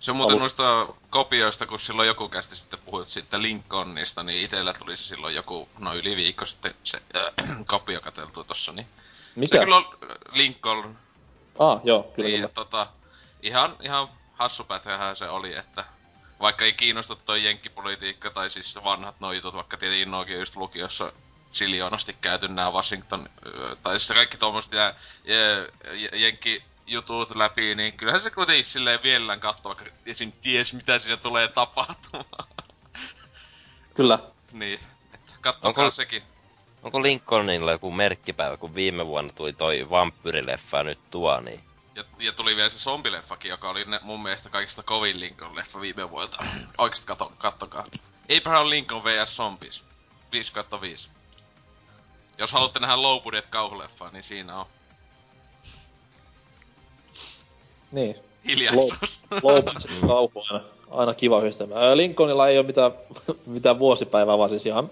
Se 0.00 0.10
on 0.10 0.16
muuten 0.16 0.32
Alu... 0.32 0.40
noista 0.40 0.88
kopioista, 1.10 1.66
kun 1.66 1.78
silloin 1.78 2.08
joku 2.08 2.28
kästi 2.28 2.56
sitten 2.56 2.78
puhuit 2.84 3.10
siitä 3.10 3.42
Lincolnista, 3.42 4.22
niin 4.22 4.44
itellä 4.44 4.74
tuli 4.74 4.96
se 4.96 5.04
silloin 5.04 5.34
joku, 5.34 5.68
no 5.78 5.94
yli 5.94 6.16
viikko 6.16 6.46
sitten 6.46 6.74
se 6.84 7.02
äh, 7.16 7.56
kopio 7.66 8.00
katseltu 8.00 8.44
tossa, 8.44 8.72
niin... 8.72 8.86
Mikä? 9.36 9.58
Se 9.58 9.64
kyllä 9.64 9.76
on 9.76 9.86
Lincoln. 10.32 10.96
Ah, 11.58 11.80
joo, 11.84 12.02
kyllä 12.02 12.28
niin, 12.28 12.40
kyllä. 12.40 12.48
Tota, 12.54 12.86
ihan, 13.42 13.76
ihan 13.80 14.08
hassupätähän 14.34 15.16
se 15.16 15.28
oli, 15.28 15.56
että 15.56 15.84
vaikka 16.40 16.64
ei 16.64 16.72
kiinnosta 16.72 17.16
toi 17.16 17.44
jenkkipolitiikka 17.44 18.30
tai 18.30 18.50
siis 18.50 18.78
vanhat 18.84 19.20
noin 19.20 19.36
jutut, 19.36 19.54
vaikka 19.54 19.76
tietenkin 19.76 20.10
Nokia 20.10 20.38
just 20.38 20.56
lukiossa 20.56 21.12
siljoonasti 21.52 22.16
käyty 22.20 22.48
nämä 22.48 22.72
Washington, 22.72 23.28
tai 23.82 24.00
siis 24.00 24.12
kaikki 24.12 24.36
ja, 24.72 24.94
ja, 25.24 25.36
ja, 25.94 26.08
jenkki 26.12 26.62
jutut 26.86 27.36
läpi, 27.36 27.74
niin 27.74 27.92
kyllähän 27.92 28.20
se 28.20 28.30
kuitenkin 28.30 28.64
silleen 28.64 29.02
vielä 29.02 29.36
katsoo, 29.36 29.76
vaikka 29.76 29.84
esim. 30.06 30.32
ties 30.32 30.74
mitä 30.74 30.98
siinä 30.98 31.16
tulee 31.16 31.48
tapahtumaan. 31.48 32.48
Kyllä. 33.94 34.18
niin, 34.52 34.80
että 35.14 35.32
kattokaa 35.40 35.84
onko, 35.84 35.90
sekin. 35.90 36.22
Onko 36.82 37.02
Lincolnilla 37.02 37.72
joku 37.72 37.90
merkkipäivä, 37.90 38.56
kun 38.56 38.74
viime 38.74 39.06
vuonna 39.06 39.32
tuli 39.32 39.52
toi 39.52 39.90
vampyrileffa 39.90 40.82
nyt 40.82 40.98
tuo, 41.10 41.40
niin 41.40 41.60
ja, 41.94 42.04
ja 42.18 42.32
tuli 42.32 42.56
vielä 42.56 42.68
se 42.68 42.78
zombileffakin, 42.78 43.48
joka 43.48 43.70
oli 43.70 43.84
ne, 43.84 44.00
mun 44.02 44.22
mielestä 44.22 44.48
kaikista 44.48 44.82
kovin 44.82 45.20
Lincoln-leffa 45.20 45.80
viime 45.80 46.10
vuodelta. 46.10 46.44
Oikeesti 46.78 47.06
katso, 47.06 47.32
kattokaa. 47.38 47.84
Abraham 48.38 48.70
Lincoln 48.70 49.04
vs. 49.04 49.36
Zombies. 49.36 49.84
5 50.32 50.52
5. 50.80 51.08
Jos 52.40 52.52
haluatte 52.52 52.78
nähdä 52.78 53.02
low 53.02 53.22
budget 53.22 53.46
kauhuleffaa, 53.46 54.10
niin 54.10 54.24
siinä 54.24 54.60
on. 54.60 54.66
Niin. 57.92 58.16
Hiljaisuus. 58.44 59.20
Low, 59.30 59.54
low 59.54 59.64
budget 59.64 60.00
kauhu 60.06 60.44
aina, 60.50 60.64
aina 60.90 61.14
kiva 61.14 61.40
yhdistelmä. 61.40 61.74
Lincolnilla 61.96 62.48
ei 62.48 62.58
ole 62.58 62.66
mitään, 62.66 62.92
mitään 63.46 63.78
vuosipäivää, 63.78 64.38
vaan 64.38 64.50
siis 64.50 64.66
ihan 64.66 64.90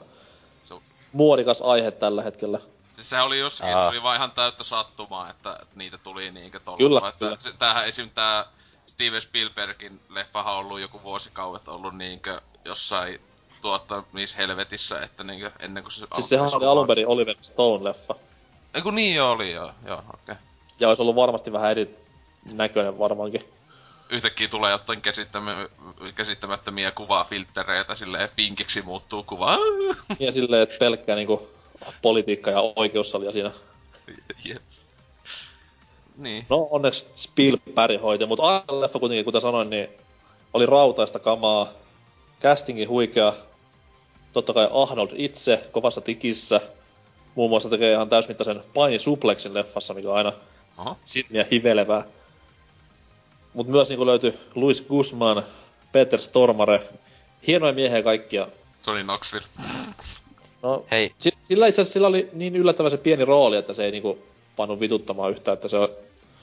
so. 0.64 0.82
muodikas 1.12 1.62
aihe 1.62 1.90
tällä 1.90 2.22
hetkellä. 2.22 2.60
Siis 2.94 3.10
sehän 3.10 3.26
oli 3.26 3.38
jossakin, 3.38 3.76
Aa. 3.76 3.82
se 3.82 3.88
oli 3.88 4.02
vaan 4.02 4.16
ihan 4.16 4.30
täyttä 4.30 4.64
sattumaa, 4.64 5.30
että 5.30 5.60
niitä 5.74 5.98
tuli 5.98 6.30
niinkö 6.30 6.60
tolla. 6.60 6.78
Kyllä, 6.78 7.08
että 7.08 7.18
kyllä. 7.18 7.36
Se, 7.36 7.52
tämähän 7.58 7.88
esim. 7.88 8.10
tää 8.10 8.46
Steven 8.86 9.22
Spielbergin 9.22 10.00
leffahan 10.08 10.54
on 10.54 10.60
ollut 10.60 10.80
joku 10.80 11.02
vuosikaudet 11.02 11.68
ollut 11.68 11.96
niinkö 11.96 12.40
jossain 12.64 13.20
tuottamis 13.62 14.36
helvetissä, 14.36 15.00
että 15.00 15.24
niinkö 15.24 15.50
ennen 15.60 15.82
kuin 15.82 15.92
se 15.92 16.06
Siis 16.14 16.28
sehän 16.28 16.50
oli 16.54 16.66
alun 16.66 16.86
perin 16.86 17.06
Oliver 17.06 17.36
Stone-leffa. 17.42 18.16
Eiku 18.74 18.90
niin 18.90 19.14
jo 19.14 19.30
oli, 19.30 19.52
joo, 19.52 19.72
joo, 19.86 19.98
okei. 19.98 20.14
Okay. 20.22 20.36
Ja 20.80 20.88
olisi 20.88 21.02
ollut 21.02 21.16
varmasti 21.16 21.52
vähän 21.52 21.70
eri 21.70 21.96
näköinen 22.52 22.98
varmaankin. 22.98 23.44
Yhtäkkiä 24.10 24.48
tulee 24.48 24.70
jotain 24.70 25.02
käsittämättömiä 26.14 26.90
kuvafilttereitä, 26.90 27.94
silleen 27.94 28.28
pinkiksi 28.36 28.82
muuttuu 28.82 29.22
kuva. 29.22 29.58
Ja 30.18 30.32
silleen, 30.32 30.62
että 30.62 30.78
pelkkää 30.78 31.16
niinku 31.16 31.48
politiikka 32.02 32.50
ja 32.50 32.60
oikeussalia 32.76 33.32
siinä. 33.32 33.50
Yep. 34.46 34.62
Niin. 36.16 36.46
No 36.48 36.68
onneksi 36.70 37.06
Spielberg 37.16 38.02
hoiti, 38.02 38.26
mutta 38.26 38.42
aina 38.42 38.80
leffa 38.80 38.98
kuitenkin, 38.98 39.24
kuten 39.24 39.40
sanoin, 39.40 39.70
niin 39.70 39.88
oli 40.54 40.66
rautaista 40.66 41.18
kamaa. 41.18 41.68
Castingin 42.42 42.88
huikea. 42.88 43.32
Totta 44.32 44.52
kai 44.52 44.68
Arnold 44.72 45.10
itse 45.16 45.62
kovassa 45.72 46.00
tikissä. 46.00 46.60
Muun 47.34 47.50
muassa 47.50 47.68
tekee 47.68 47.92
ihan 47.92 48.08
täysmittaisen 48.08 48.62
painisupleksin 48.74 49.54
leffassa, 49.54 49.94
mikä 49.94 50.08
on 50.10 50.16
aina 50.16 50.32
Aha. 50.76 50.96
silmiä 51.04 51.46
hivelevää. 51.50 52.04
Mutta 53.54 53.72
myös 53.72 53.88
niin 53.88 54.06
löytyi 54.06 54.34
Louis 54.54 54.80
Guzman, 54.88 55.42
Peter 55.92 56.20
Stormare. 56.20 56.88
Hienoja 57.46 57.72
miehiä 57.72 58.02
kaikkia. 58.02 58.48
Johnny 58.86 59.04
Knoxville. 59.04 59.46
No, 60.62 60.84
Hei. 60.90 61.12
Sillä 61.44 61.66
itse 61.66 61.80
asiassa 61.80 61.92
sillä 61.92 62.08
oli 62.08 62.28
niin 62.32 62.56
yllättävän 62.56 62.90
se 62.90 62.96
pieni 62.96 63.24
rooli, 63.24 63.56
että 63.56 63.74
se 63.74 63.84
ei 63.84 63.90
niinku 63.90 64.18
pannut 64.56 64.80
vituttamaan 64.80 65.30
yhtään, 65.30 65.52
että 65.52 65.68
se 65.68 65.76
on 65.78 65.88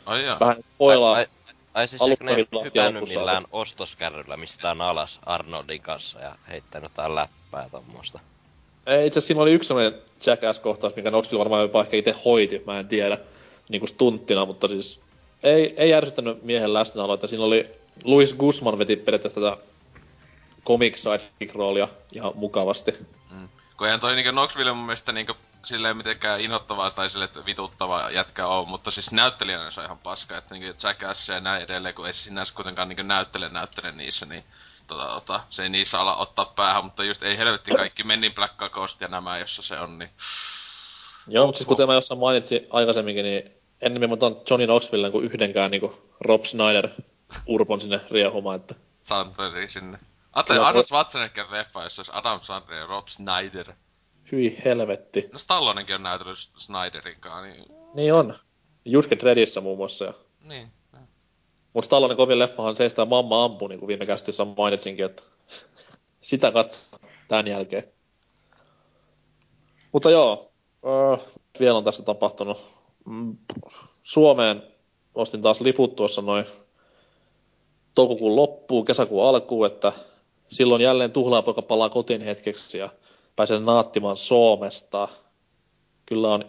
ai 0.06 0.24
vähän 0.40 0.58
poilaa. 0.78 1.16
Ai, 1.16 1.22
ai, 1.22 1.28
ai 1.76 1.88
siis 1.88 2.02
eikö 2.02 2.24
ne 2.24 2.36
hypännyt 2.36 3.10
millään 3.10 3.46
ostoskärryllä 3.52 4.38
mistään 4.38 4.82
alas 4.82 5.20
Arnoldin 5.26 5.82
kanssa 5.82 6.20
ja 6.20 6.36
heittänyt 6.50 6.92
jotain 6.92 7.16
läppää 7.16 7.64
ja 7.64 7.70
tommoista? 7.70 8.20
Ei, 8.88 9.08
itse 9.08 9.20
asiassa 9.20 9.28
siinä 9.28 9.42
oli 9.42 9.54
yksi 9.54 9.68
sellainen 9.68 10.02
Jackass-kohtaus, 10.26 10.96
minkä 10.96 11.10
Knoxville 11.10 11.40
varmaan 11.40 11.62
jopa 11.62 11.82
ehkä 11.82 11.98
itse 11.98 12.16
hoiti, 12.26 12.64
mä 12.68 12.80
en 12.80 12.88
tiedä, 12.88 13.18
niinku 13.70 13.88
stunttina, 13.88 14.46
mutta 14.46 14.68
siis 14.68 15.00
ei, 15.44 15.74
ei 15.78 15.94
ärsyttänyt 15.94 16.44
miehen 16.44 16.74
läsnäolo, 16.74 17.14
että 17.14 17.28
siinä 17.28 17.46
oli 17.46 17.70
Louis 18.04 18.34
Guzman 18.34 18.78
veti 18.78 18.96
periaatteessa 18.96 19.42
tätä 19.42 19.58
comic 20.66 20.98
sidekick-roolia 20.98 21.88
ihan 22.12 22.32
mukavasti. 22.36 22.92
Mm. 23.32 23.50
Kun 23.78 23.88
eihän 23.88 24.00
toi 24.00 24.16
niinku 24.16 24.32
Knoxville 24.32 24.74
mun 24.74 24.86
mielestä 24.86 25.12
niinku 25.12 25.34
silleen 25.66 25.98
mitenkään 25.98 26.42
inhottavaa 26.42 26.92
tai 26.92 27.10
sille 27.10 27.30
vituttava 27.46 28.10
jätkä 28.12 28.48
on, 28.48 28.68
mutta 28.68 28.92
siis 28.92 29.12
näyttelijänä 29.12 29.72
se 29.72 29.80
on 29.80 29.86
ihan 29.86 29.98
paska, 29.98 30.38
että 30.38 30.56
niinku 30.56 30.78
Jackass 30.84 31.30
ja 31.30 31.40
näin 31.40 31.64
edelleen, 31.64 31.96
kun 31.96 32.08
ei 32.08 32.14
sinänsä 32.14 32.54
kuitenkaan 32.54 32.90
niinku 32.90 33.04
näyttele 33.04 33.50
näyttele 33.50 33.92
niissä, 33.92 34.26
niin 34.26 34.44
tota, 34.88 35.06
tota, 35.06 35.44
se 35.50 35.64
ei 35.64 35.70
niissä 35.70 36.00
ala 36.00 36.16
ottaa 36.16 36.46
päähän, 36.46 36.84
mutta 36.84 37.04
just 37.04 37.24
ei 37.24 37.38
helvetti 37.38 37.72
kaikki 37.72 38.04
Mennin 38.04 38.34
Black 38.34 38.58
Ghost 38.58 39.02
ja 39.02 39.08
nämä, 39.08 39.38
jossa 39.38 39.62
se 39.62 39.80
on, 39.80 40.00
niin... 40.00 40.10
Joo, 41.28 41.46
mutta 41.46 41.58
siis 41.58 41.68
kuten 41.68 41.88
mä 41.88 41.94
jossain 41.94 42.20
mainitsin 42.20 42.68
aikaisemminkin, 42.70 43.26
niin 43.26 43.52
ennemmin 43.82 44.10
mä 44.10 44.14
otan 44.14 44.36
Johnny 44.50 44.66
Knoxville 44.66 45.12
kuin 45.12 45.26
yhdenkään 45.26 45.72
niinku 45.72 45.94
Rob 46.22 46.44
Snyder 46.44 46.90
urpon 47.46 47.82
sinne 47.82 48.02
riehumaan, 48.12 48.56
että... 48.56 48.76
Sandleri 49.04 49.70
sinne. 49.70 50.00
Ajattelin 50.34 50.62
Arnold 50.62 50.84
Schwarzenegger 50.84 51.46
leffa, 51.52 51.84
jossa 51.84 52.00
olisi 52.00 52.12
Adam 52.16 52.40
Sandler 52.44 52.78
ja 52.78 52.86
Rob 52.86 53.08
Snyder. 53.08 53.74
Hyi 54.32 54.58
helvetti. 54.66 55.30
No 55.34 55.40
Stallonenkin 55.40 55.96
on 55.96 56.04
näytellyt 56.04 56.38
Snyderinkaan, 56.58 57.44
niin... 57.44 57.66
Niin 57.94 58.14
on. 58.14 58.40
Judge 58.86 59.18
Dredissä 59.20 59.62
muun 59.62 59.78
muassa. 59.78 60.06
Ja... 60.06 60.14
Niin. 60.44 60.72
Mutta 61.74 61.86
Stallonen 61.86 62.18
kovin 62.18 62.40
leffahan 62.40 62.76
seistää 62.76 63.06
Mamma 63.06 63.44
ampuu, 63.44 63.68
niin 63.68 63.80
kuin 63.80 63.88
viime 63.88 64.06
kästissä 64.06 64.46
mainitsinkin, 64.58 65.06
että 65.06 65.24
sitä 66.22 66.52
katsotaan 66.52 67.12
tämän 67.28 67.48
jälkeen. 67.48 67.84
Mutta 69.92 70.12
joo, 70.12 70.52
äh, 70.86 71.26
vielä 71.60 71.78
on 71.78 71.84
tässä 71.84 72.04
tapahtunut. 72.04 72.68
Mm, 73.06 73.38
Suomeen 74.04 74.64
ostin 75.16 75.42
taas 75.42 75.62
liput 75.62 75.96
tuossa 75.96 76.22
noin 76.22 76.46
toukokuun 77.96 78.36
loppuun, 78.36 78.86
kesäkuun 78.86 79.28
alkuun, 79.28 79.68
että 79.68 79.94
silloin 80.50 80.82
jälleen 80.82 81.12
tuhlaapoika 81.12 81.62
palaa 81.62 81.90
kotiin 81.90 82.22
hetkeksi 82.22 82.78
ja 82.78 82.90
pääsee 83.36 83.60
naattimaan 83.60 84.18
Suomesta. 84.18 85.08
Kyllä 86.06 86.34
on 86.34 86.44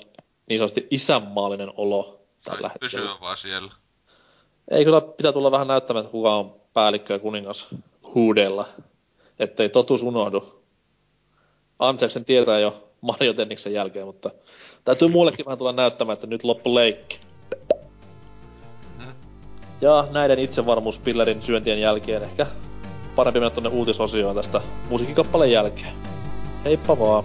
niin 0.48 0.58
sanotusti 0.58 0.86
isänmaallinen 0.90 1.72
olo 1.76 2.20
tällä 2.44 2.68
hetkellä. 2.68 2.78
pysyä 2.80 3.20
vaan 3.20 3.36
siellä. 3.36 3.72
Ei 4.70 4.84
kyllä 4.84 5.00
pitää 5.00 5.32
tulla 5.32 5.50
vähän 5.50 5.66
näyttämään, 5.66 6.04
että 6.04 6.12
kuka 6.12 6.36
on 6.36 6.60
päällikkö 6.72 7.12
ja 7.12 7.18
kuningas 7.18 7.68
huudella. 8.14 8.66
Ettei 9.38 9.68
totuus 9.68 10.02
unohdu. 10.02 10.62
Anseksen 11.78 12.24
tietää 12.24 12.58
jo 12.58 12.90
Mario 13.00 13.32
Tenniksen 13.32 13.72
jälkeen, 13.72 14.06
mutta 14.06 14.30
täytyy 14.84 15.08
muullekin 15.08 15.46
vähän 15.46 15.58
tulla 15.58 15.72
näyttämään, 15.72 16.14
että 16.14 16.26
nyt 16.26 16.44
loppu 16.44 16.74
leikki. 16.74 17.20
Mm-hmm. 18.98 19.14
Ja 19.80 20.08
näiden 20.10 20.38
itsevarmuuspillerin 20.38 21.42
syöntien 21.42 21.80
jälkeen 21.80 22.22
ehkä 22.22 22.46
parempi 23.16 23.40
mennä 23.40 23.54
tonne 23.54 23.68
uutisosioon 23.68 24.36
tästä 24.36 24.60
musiikkikappaleen 24.90 25.52
jälkeen. 25.52 26.15
Heippa 26.66 26.98
vaan! 26.98 27.24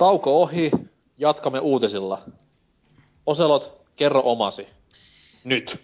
Tauko 0.00 0.42
ohi, 0.42 0.70
jatkamme 1.18 1.58
uutisilla. 1.58 2.22
Oselot, 3.26 3.82
kerro 3.96 4.22
omasi. 4.24 4.68
Nyt. 5.44 5.82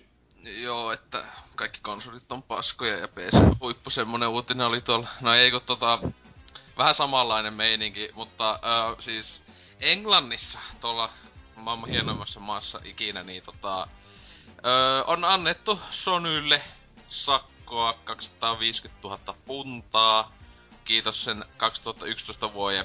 Joo, 0.62 0.92
että 0.92 1.24
kaikki 1.56 1.80
konsolit 1.82 2.32
on 2.32 2.42
paskoja 2.42 2.98
ja 2.98 3.08
PC 3.08 3.60
huippu 3.60 3.90
semmonen 3.90 4.28
uutinen 4.28 4.66
oli 4.66 4.80
tuolla. 4.80 5.08
No 5.20 5.34
ei 5.34 5.50
kun 5.50 5.60
tota, 5.66 5.98
vähän 6.78 6.94
samanlainen 6.94 7.54
meininki, 7.54 8.10
mutta 8.14 8.50
äh, 8.50 8.96
siis 8.98 9.42
Englannissa, 9.80 10.58
tuolla 10.80 11.10
maailman 11.56 11.90
hienoimmassa 11.90 12.40
maassa 12.40 12.80
ikinä, 12.84 13.22
niin 13.22 13.42
tota, 13.42 13.82
äh, 13.82 13.88
on 15.06 15.24
annettu 15.24 15.80
Sonylle 15.90 16.62
sakkoa 17.08 17.94
250 18.04 19.08
000 19.08 19.18
puntaa. 19.46 20.32
Kiitos 20.84 21.24
sen 21.24 21.44
2011 21.56 22.52
vuoden 22.54 22.84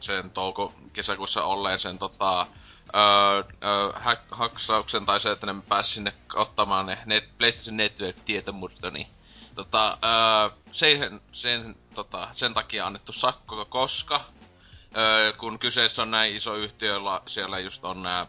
sen 0.00 0.30
touko 0.30 0.74
kesäkuussa 0.92 1.44
olleen 1.44 1.80
sen 1.80 1.98
tota, 1.98 2.46
öö, 2.94 3.42
öö, 3.64 3.92
haksauksen 4.30 5.06
tai 5.06 5.20
se, 5.20 5.30
että 5.30 5.46
ne 5.46 5.54
pääsi 5.68 5.92
sinne 5.94 6.12
ottamaan 6.34 6.86
ne 6.86 6.98
net, 7.06 7.38
PlayStation 7.38 7.76
Network-tietomurto, 7.76 8.90
niin 8.90 9.06
tota, 9.54 9.98
öö, 10.04 10.50
sen, 10.72 11.20
sen, 11.32 11.76
tota, 11.94 12.28
sen 12.32 12.54
takia 12.54 12.86
annettu 12.86 13.12
sakko, 13.12 13.64
koska 13.64 14.24
öö, 14.96 15.32
kun 15.32 15.58
kyseessä 15.58 16.02
on 16.02 16.10
näin 16.10 16.36
iso 16.36 16.54
yhtiö, 16.54 16.92
jolla 16.92 17.22
siellä 17.26 17.58
just 17.58 17.84
on 17.84 18.02
nämä 18.02 18.26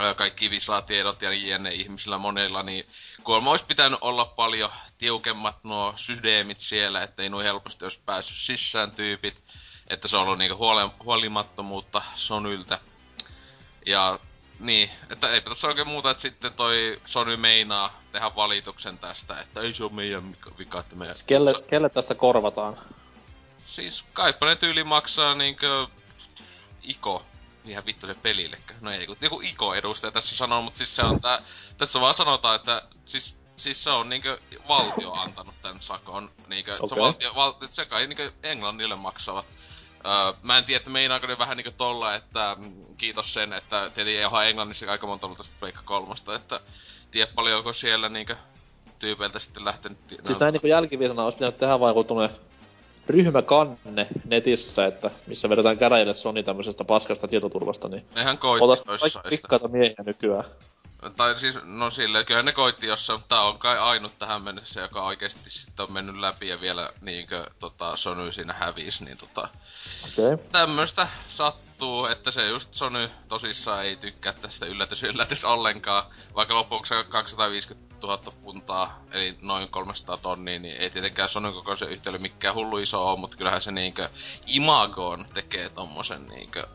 öö, 0.00 0.14
kaikki 0.14 0.50
visatiedot 0.50 1.22
ja 1.22 1.32
jne 1.32 1.70
ihmisillä 1.70 2.18
monella, 2.18 2.62
niin 2.62 2.86
kuulemma 3.24 3.50
olisi 3.50 3.66
pitänyt 3.66 3.98
olla 4.00 4.24
paljon 4.24 4.70
tiukemmat 4.98 5.64
nuo 5.64 5.92
systeemit 5.96 6.60
siellä, 6.60 7.02
ettei 7.02 7.28
nuo 7.28 7.40
helposti 7.40 7.84
olisi 7.84 8.02
päässyt 8.06 8.36
sisään 8.36 8.90
tyypit. 8.90 9.42
Että 9.88 10.08
se 10.08 10.16
on 10.16 10.22
ollut 10.22 10.38
niinku 10.38 10.56
huole, 10.56 10.90
huolimattomuutta 11.04 12.02
Sonyltä. 12.14 12.80
Ja 13.86 14.18
niin, 14.60 14.90
että 15.10 15.30
ei 15.30 15.40
tässä 15.40 15.68
oikein 15.68 15.88
muuta, 15.88 16.10
että 16.10 16.20
sitten 16.20 16.52
toi 16.52 17.00
Sony 17.04 17.36
meinaa 17.36 18.00
tehdä 18.12 18.30
valituksen 18.36 18.98
tästä, 18.98 19.40
että 19.40 19.60
ei 19.60 19.72
se 19.72 19.84
ole 19.84 19.92
meidän 19.92 20.36
vika, 20.58 20.80
että 20.80 20.96
meidän... 20.96 21.14
Siis 21.14 21.26
kelle, 21.26 21.54
kelle 21.68 21.88
tästä 21.88 22.14
korvataan? 22.14 22.78
Siis 23.66 24.04
kaipa 24.12 24.46
ne 24.46 24.56
tyyli 24.56 24.84
maksaa 24.84 25.34
niinkö 25.34 25.86
Iko 26.82 27.22
ihan 27.64 27.86
vittu 27.86 28.06
se 28.06 28.14
pelillekään. 28.14 28.78
No 28.82 28.90
ei, 28.90 29.06
kun 29.06 29.16
joku 29.20 29.40
Iko-edustaja 29.40 30.10
tässä 30.10 30.36
sanoo, 30.36 30.62
mutta 30.62 30.78
siis 30.78 30.96
se 30.96 31.02
on 31.02 31.20
tää... 31.20 31.42
Tässä 31.78 32.00
vaan 32.00 32.14
sanotaan, 32.14 32.56
että 32.56 32.82
siis, 33.06 33.36
siis 33.56 33.84
se 33.84 33.90
on 33.90 34.08
niinkö 34.08 34.38
valtio 34.68 35.12
antanut 35.12 35.54
tän 35.62 35.82
sakon. 35.82 36.30
Niinkö, 36.46 36.72
okay. 36.72 36.88
se 36.88 36.96
valtio, 36.96 37.34
val, 37.34 37.54
se 37.70 37.84
kai 37.84 38.06
niinkö 38.06 38.32
Englannille 38.42 38.96
maksavat. 38.96 39.46
Öö, 40.06 40.32
mä 40.42 40.58
en 40.58 40.64
tiedä, 40.64 40.76
että 40.76 40.90
meinaako 40.90 41.26
ne 41.26 41.38
vähän 41.38 41.56
niinkö 41.56 41.70
tolla, 41.70 42.14
että 42.14 42.56
mm, 42.58 42.72
kiitos 42.98 43.34
sen, 43.34 43.52
että 43.52 43.90
tietenkin 43.94 44.20
ihan 44.20 44.48
Englannissa 44.48 44.90
aika 44.90 45.06
monta 45.06 45.26
ollut 45.26 45.38
tästä 45.38 45.54
Pleikka 45.60 45.82
kolmosta, 45.84 46.34
että 46.34 46.60
tiedä 47.10 47.30
paljonko 47.34 47.72
siellä 47.72 48.08
niinkö 48.08 48.36
tyypeiltä 48.98 49.38
sitten 49.38 49.64
lähtenyt... 49.64 49.98
Siis 50.24 50.40
näin 50.40 50.52
niinku 50.52 50.66
jälkiviisana 50.66 51.24
olisi 51.24 51.38
pitänyt 51.38 51.58
tehdä 51.58 51.80
vaan 51.80 51.96
joku 51.96 52.06
ryhmäkanne 53.08 54.06
netissä, 54.24 54.86
että 54.86 55.10
missä 55.26 55.48
vedetään 55.48 55.78
käräjille 55.78 56.14
Sony 56.14 56.42
tämmöisestä 56.42 56.84
paskasta 56.84 57.28
tietoturvasta, 57.28 57.88
niin... 57.88 58.04
Nehän 58.14 58.38
koitti 58.38 58.90
jossain 58.90 59.36
sitä. 59.36 59.68
miehiä 59.68 59.96
nykyään. 60.06 60.44
Tai 61.10 61.40
siis, 61.40 61.58
no 61.64 61.90
silleen, 61.90 62.26
kyllä 62.26 62.42
ne 62.42 62.52
koitti 62.52 62.86
jossain, 62.86 63.20
mutta 63.20 63.34
tää 63.34 63.44
on 63.44 63.58
kai 63.58 63.78
ainut 63.78 64.18
tähän 64.18 64.42
mennessä, 64.42 64.80
joka 64.80 65.04
oikeesti 65.04 65.50
sitten 65.50 65.86
on 65.86 65.92
mennyt 65.92 66.16
läpi 66.16 66.48
ja 66.48 66.60
vielä 66.60 66.90
niinkö 67.00 67.46
tota, 67.60 67.96
Sony 67.96 68.32
siinä 68.32 68.52
hävisi, 68.52 69.04
niin 69.04 69.18
tota... 69.18 69.48
Okay. 70.12 70.38
Tämmöstä 70.52 71.08
sattuu, 71.28 72.06
että 72.06 72.30
se 72.30 72.48
just 72.48 72.74
Sony 72.74 73.10
tosissaan 73.28 73.84
ei 73.84 73.96
tykkää 73.96 74.32
tästä 74.32 74.66
yllätys 74.66 75.02
yllätys 75.02 75.44
ollenkaan, 75.44 76.04
vaikka 76.34 76.54
lopuksi 76.54 76.94
250 77.08 77.86
000 78.02 78.32
puntaa, 78.42 79.00
eli 79.10 79.36
noin 79.40 79.68
300 79.68 80.16
tonnia, 80.16 80.58
niin 80.58 80.76
ei 80.76 80.90
tietenkään 80.90 81.28
Sonyn 81.28 81.52
kokoisen 81.52 81.90
yhtälö 81.90 82.18
mikään 82.18 82.54
hullu 82.54 82.78
iso 82.78 83.08
ole, 83.08 83.18
mutta 83.18 83.36
kyllähän 83.36 83.62
se 83.62 83.72
niinkö 83.72 84.08
Imagoon 84.46 85.26
tekee 85.34 85.68
tommosen 85.68 86.28
niinkö 86.28 86.66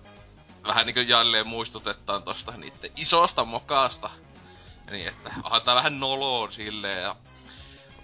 vähän 0.67 0.85
niinku 0.85 0.99
jälleen 0.99 1.47
muistutetaan 1.47 2.23
tosta 2.23 2.51
niitten 2.51 2.91
isosta 2.97 3.45
mokaasta. 3.45 4.09
Niin, 4.91 5.07
että 5.07 5.33
onhan 5.43 5.61
tää 5.61 5.75
vähän 5.75 5.99
noloon 5.99 6.51
silleen 6.51 7.01
ja... 7.01 7.15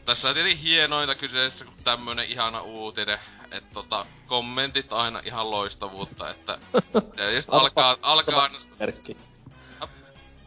Tässä 0.06 0.28
on 0.28 0.34
tietenkin 0.34 0.64
hienoita 0.64 1.16
kyseessä, 1.16 1.66
kun 1.66 1.74
tämmönen 1.84 2.26
ihana 2.26 2.62
uutinen. 2.62 3.20
Että 3.52 3.74
tota, 3.74 4.06
kommentit 4.28 4.94
aina 4.94 5.22
ihan 5.26 5.52
loistavuutta, 5.52 6.30
että... 6.30 6.60
ja 7.18 7.32
just 7.32 7.50
alkaa, 7.54 7.98
alkaa... 8.02 8.50
Merkki. 8.80 9.18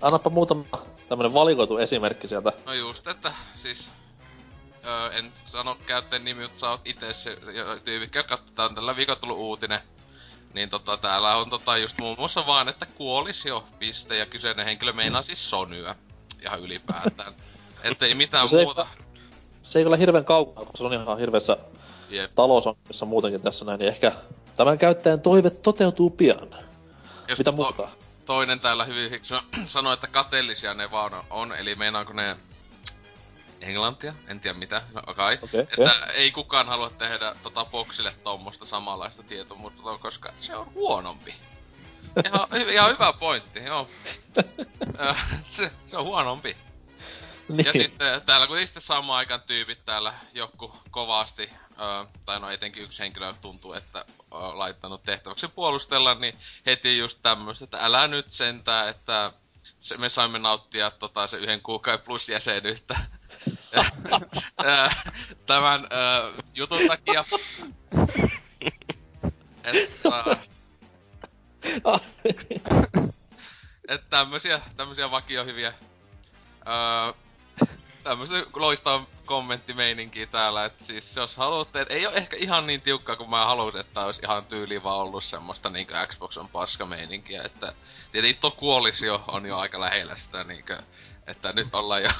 Annapa 0.01 0.31
muutama 0.31 0.65
tämmönen 1.09 1.35
valikoitu 1.35 1.79
esimerkki 1.79 2.29
sieltä. 2.29 2.53
No 2.67 2.73
just, 2.73 3.07
että 3.07 3.33
siis... 3.57 3.91
Öö, 4.85 5.11
en 5.11 5.33
sano 5.45 5.77
käyttäjän 5.87 6.25
nimi, 6.25 6.43
mutta 6.43 6.59
sä 6.59 6.71
oot 6.71 6.81
itse 6.85 7.13
se 7.13 7.39
tyyppi, 7.85 8.23
katsotaan 8.23 8.75
tällä 8.75 8.97
viikolla 8.97 9.21
tullut 9.21 9.39
uutinen 9.39 9.81
niin 10.55 10.71
tota, 10.71 10.97
täällä 10.97 11.37
on 11.37 11.51
tota 11.51 11.77
just 11.77 12.01
muun 12.01 12.17
muassa 12.19 12.47
vaan, 12.47 12.69
että 12.69 12.87
kuolis 12.87 13.45
jo 13.45 13.65
piste 13.79 14.17
ja 14.17 14.27
kyseinen 14.27 14.67
henkilö 14.67 14.93
meinaa 14.93 15.23
siis 15.23 15.51
Sonyä. 15.51 15.95
Ihan 16.43 16.61
ylipäätään. 16.61 17.33
että 17.83 18.07
ei 18.07 18.15
mitään 18.15 18.49
se 18.49 18.65
muuta. 18.65 18.87
Ei, 18.97 19.05
se 19.63 19.79
ei 19.79 19.85
kyllä 19.85 19.97
hirveän 19.97 20.25
kaukana, 20.25 20.67
koska 20.67 20.79
se 20.79 20.85
on 20.85 20.93
ihan 20.93 21.19
hirveässä 21.19 21.57
yep. 22.13 22.35
talousongelmissa 22.35 23.07
muutenkin 23.07 23.41
tässä 23.43 23.65
näin, 23.65 23.79
niin 23.79 23.89
ehkä 23.89 24.13
tämän 24.57 24.79
käyttäjän 24.79 25.21
toive 25.21 25.51
toteutuu 25.51 26.11
pian. 26.11 26.49
Ja 27.29 27.35
Mitä 27.39 27.53
muuta? 27.53 27.83
To- 27.83 27.89
toinen 28.27 28.61
täällä 28.61 28.85
hyvin 28.85 29.21
sanoi, 29.67 29.95
että 29.95 30.07
kateellisia 30.07 30.75
ne 30.75 30.91
vaan 30.91 31.13
on, 31.31 31.55
eli 31.55 31.75
meinaanko 31.75 32.13
ne 32.13 32.37
englantia, 33.61 34.15
en 34.27 34.41
tiedä 34.41 34.59
mitä, 34.59 34.83
no 34.95 35.15
kai. 35.15 35.39
Okay, 35.43 35.61
että 35.61 35.83
yeah. 35.83 36.15
ei 36.15 36.31
kukaan 36.31 36.67
halua 36.67 36.91
tehdä 36.91 37.37
tota 37.43 37.65
boksille 37.65 38.15
tommosta 38.25 38.65
samanlaista 38.65 39.23
tietomurtoa, 39.23 39.99
koska 39.99 40.33
se 40.41 40.57
on 40.57 40.75
huonompi. 40.75 41.35
Ihan, 42.27 42.71
ihan 42.73 42.91
hyvä 42.91 43.13
pointti, 43.13 43.65
joo. 43.65 43.89
se, 45.45 45.73
se 45.87 45.97
on 45.97 46.05
huonompi. 46.05 46.57
Niin. 47.49 47.67
Ja 47.67 47.73
sitten 47.73 48.23
täällä 48.27 48.47
kun 48.47 48.59
sitten 48.67 48.83
samaan 48.83 49.19
aikaan 49.19 49.43
tyypit 49.47 49.85
täällä 49.85 50.15
joku 50.35 50.75
kovasti, 50.91 51.51
ö, 51.71 52.07
tai 52.27 52.41
no 52.41 52.51
etenkin 52.51 52.83
yksi 52.83 53.03
henkilö 53.03 53.35
tuntuu, 53.41 53.73
että 53.73 53.99
ö, 53.99 54.05
laittanut 54.33 55.03
tehtäväksi 55.03 55.49
puolustella, 55.49 56.15
niin 56.15 56.39
heti 56.67 56.99
just 56.99 57.19
tämmöistä, 57.23 57.65
että 57.65 57.79
älä 57.81 58.09
nyt 58.09 58.33
sentää, 58.33 58.89
että 58.89 59.33
se, 59.79 59.97
me 59.97 60.09
saimme 60.09 60.39
nauttia 60.39 60.91
tota, 60.91 61.27
se 61.27 61.37
yhden 61.37 61.61
kuukauden 61.61 62.05
plus 62.05 62.29
jäsenyyttä 62.29 62.99
tämän 65.47 65.81
äh, 65.85 66.45
jutun 66.55 66.81
takia. 66.89 67.25
että, 69.65 70.37
että 73.89 74.07
tämmösiä, 74.11 74.61
tämmösiä 74.77 75.11
vakiohyviä 75.11 75.69
äh, 75.69 77.15
tämmöistä 78.03 78.37
loistaa 78.55 79.07
kommenttimeininkiä 79.25 80.27
täällä, 80.27 80.65
että 80.65 80.85
siis 80.85 81.17
jos 81.17 81.37
haluatte, 81.37 81.81
että 81.81 81.95
ei 81.95 82.07
ole 82.07 82.15
ehkä 82.15 82.37
ihan 82.37 82.67
niin 82.67 82.81
tiukkaa 82.81 83.17
kuin 83.17 83.31
mä 83.31 83.47
haluaisin, 83.47 83.81
että 83.81 84.05
olisi 84.05 84.23
ihan 84.25 84.45
tyyli 84.45 84.83
vaan 84.83 84.99
ollut 84.99 85.25
semmoista 85.25 85.71
niinku 85.71 85.93
Xbox 86.07 86.37
on 86.37 86.49
paska 86.49 86.87
meininkiä, 86.87 87.43
että 87.43 87.73
tietenkin 88.13 88.41
tuo 88.41 88.51
kuolisio 88.51 89.25
on 89.29 89.47
jo 89.47 89.59
aika 89.59 89.81
lähellä 89.81 90.17
sitä 90.17 90.45
niinkö, 90.45 90.83
että 91.27 91.53
nyt 91.53 91.75
ollaan 91.75 92.03
jo 92.03 92.11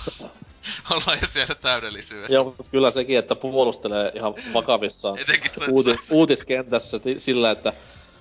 ollaan 0.91 1.19
jo 1.21 1.27
siellä 1.27 1.55
täydellisyydessä. 1.55 2.35
Joo, 2.35 2.45
mutta 2.45 2.63
kyllä 2.71 2.91
sekin, 2.91 3.19
että 3.19 3.35
puolustelee 3.35 4.13
ihan 4.15 4.35
vakavissaan 4.55 5.19
uutis, 5.71 6.11
uutiskentässä 6.13 6.99
t- 6.99 7.03
sillä, 7.19 7.51
että 7.51 7.73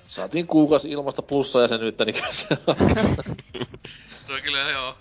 saatiin 0.08 0.48
kuukausi 0.48 0.92
ilmasta 0.92 1.22
plussajäsenyyttä, 1.22 2.06
niin 2.06 2.16
se 2.32 2.58
on. 2.68 2.76
se 4.28 4.34
on 4.34 4.42
kyllä 4.42 4.60
joo. 4.60 4.96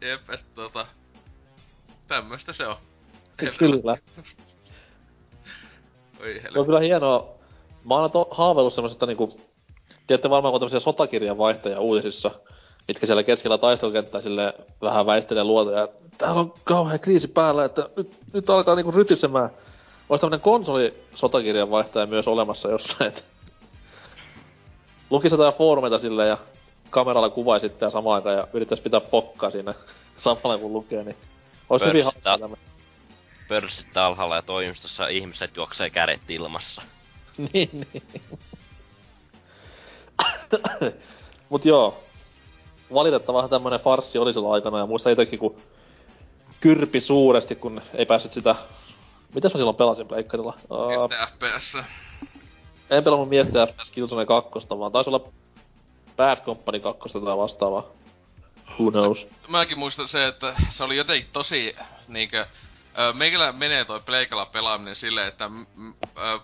Jep, 0.00 0.30
että 0.30 0.46
tota... 0.54 0.86
Tämmöstä 2.08 2.52
se 2.52 2.66
on. 2.66 2.76
Kyllä. 3.58 3.96
Oi 6.20 6.42
se 6.52 6.58
on 6.58 6.66
kyllä 6.66 6.80
hienoa. 6.80 7.34
Mä 7.84 7.94
oon 7.94 8.02
aina 8.02 8.26
haaveillut 8.30 8.74
semmosesta 8.74 9.06
niinku... 9.06 9.40
Tiedätte 10.06 10.30
varmaan, 10.30 10.52
kun 10.52 10.60
tämmösiä 10.60 10.80
sotakirjan 10.80 11.38
vaihtajia 11.38 11.80
uutisissa, 11.80 12.30
mitkä 12.92 13.06
siellä 13.06 13.22
keskellä 13.22 13.58
taistelukenttää 13.58 14.20
sille 14.20 14.54
vähän 14.82 15.06
väistelee 15.06 15.44
luota 15.44 15.70
ja 15.70 15.88
täällä 16.18 16.40
on 16.40 16.54
kauhean 16.64 17.00
kriisi 17.00 17.28
päällä, 17.28 17.64
että 17.64 17.88
nyt, 17.96 18.12
nyt 18.32 18.50
alkaa 18.50 18.74
niinku 18.74 18.90
rytisemään. 18.90 19.50
Olisi 20.08 20.20
tämmönen 20.20 20.40
konsoli 20.40 20.94
sotakirjan 21.14 21.70
vaihtaja 21.70 22.06
myös 22.06 22.28
olemassa 22.28 22.70
jossain, 22.70 23.08
että 23.08 23.22
lukisi 25.10 25.34
jotain 25.34 25.54
foorumeita 25.54 25.98
silleen 25.98 26.28
ja 26.28 26.38
kameralla 26.90 27.30
kuvaisi 27.30 27.68
sitten 27.68 27.90
samaan 27.90 28.14
aikaan 28.14 28.36
ja 28.36 28.48
yrittäisi 28.52 28.82
pitää 28.82 29.00
pokkaa 29.00 29.50
siinä 29.50 29.74
samalla 30.16 30.58
kun 30.58 30.72
lukee, 30.72 31.04
niin 31.04 31.16
olisi 31.70 31.86
hyvin 31.86 32.04
hauskaa 32.04 32.38
tämmönen. 32.38 32.64
Pörssit 33.48 33.96
alhaalla 33.96 34.36
ja 34.36 34.42
toimistossa 34.42 35.08
ihmiset 35.08 35.56
juoksee 35.56 35.90
kädet 35.90 36.30
ilmassa. 36.30 36.82
niin, 37.52 37.70
niin. 37.72 38.02
Mut 41.50 41.64
joo, 41.64 42.02
valitettavahan 42.94 43.50
tämmönen 43.50 43.80
farssi 43.80 44.18
oli 44.18 44.32
silloin 44.32 44.54
aikana, 44.54 44.78
ja 44.78 44.86
muista 44.86 45.10
itsekin, 45.10 45.38
kun 45.38 45.56
kyrpi 46.60 47.00
suuresti, 47.00 47.54
kun 47.54 47.80
ei 47.94 48.06
päässyt 48.06 48.32
sitä... 48.32 48.54
Mitäs 49.34 49.54
mä 49.54 49.58
silloin 49.58 49.76
pelasin 49.76 50.08
pleikkarilla? 50.08 50.54
Uh, 50.70 51.10
FPS. 51.28 51.76
En 52.90 53.04
pelannut 53.04 53.28
miesten 53.28 53.68
FPS 53.68 53.90
Killzone 53.90 54.26
2, 54.26 54.50
vaan 54.78 54.92
taisi 54.92 55.10
olla 55.10 55.28
Bad 56.16 56.44
Company 56.44 56.80
2 56.80 57.20
tai 57.24 57.36
vastaavaa. 57.36 57.84
Who 58.78 58.90
knows? 58.90 59.20
Se, 59.20 59.28
mäkin 59.48 59.78
muistan 59.78 60.08
se, 60.08 60.26
että 60.26 60.54
se 60.70 60.84
oli 60.84 60.96
jotenkin 60.96 61.28
tosi 61.32 61.76
niinkö 62.08 62.46
Meikälä 63.12 63.52
menee 63.52 63.84
toi 63.84 64.00
pleikalla 64.00 64.46
pelaaminen 64.46 64.96
silleen, 64.96 65.28
että 65.28 65.50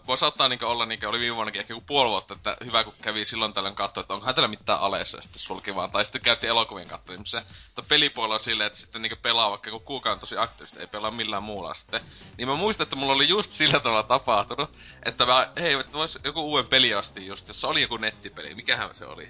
voi 0.07 0.19
saattaa 0.19 0.49
niinku 0.49 0.67
olla 0.67 0.87
niinku 0.87 1.07
oli 1.07 1.21
viime 1.21 1.37
vuonnakin 1.37 1.61
ehkä 1.61 1.75
puoli 1.87 2.11
vuotta, 2.11 2.35
että 2.35 2.57
hyvä 2.65 2.85
kun 2.85 2.95
kävi 3.03 3.25
silloin 3.25 3.53
tällöin 3.53 3.75
katsoa, 3.75 4.01
että 4.01 4.15
onkohan 4.15 4.35
täällä 4.35 4.49
mitään 4.49 4.81
aleessa 4.81 5.19
ja 5.19 5.23
sitten 5.23 5.41
sulki 5.41 5.75
vaan. 5.75 5.91
Tai 5.91 6.05
sitten 6.05 6.21
käytti 6.23 6.47
elokuvien 6.47 6.89
katsomiseen. 6.89 7.45
Mutta 7.67 7.83
pelipuolella 7.89 8.35
on 8.35 8.41
silleen, 8.41 8.67
että 8.67 8.79
sitten 8.79 9.03
niinku 9.03 9.19
pelaa 9.23 9.51
vaikka 9.51 9.71
kun 9.71 9.81
kuukaan 9.81 10.13
on 10.13 10.21
tosi 10.21 10.39
aktiivisesti, 10.39 10.81
ei 10.81 10.87
pelaa 10.87 11.11
millään 11.11 11.43
muulla 11.43 11.75
sitten. 11.75 12.01
Niin 12.37 12.49
mä 12.49 12.55
muistan, 12.55 12.85
että 12.85 12.97
mulla 12.97 13.13
oli 13.13 13.29
just 13.29 13.53
sillä 13.53 13.81
tavalla 13.81 14.03
tapahtunut, 14.03 14.71
että 15.03 15.27
mä, 15.27 15.53
hei, 15.61 15.73
että 15.73 15.93
vois 15.93 16.19
joku 16.25 16.41
uuden 16.41 16.67
peli 16.67 16.95
asti 16.95 17.27
just, 17.27 17.49
jossa 17.49 17.69
oli 17.69 17.83
joku 17.83 17.97
nettipeli, 17.97 18.55
mikähän 18.55 18.95
se 18.95 19.07
oli 19.07 19.29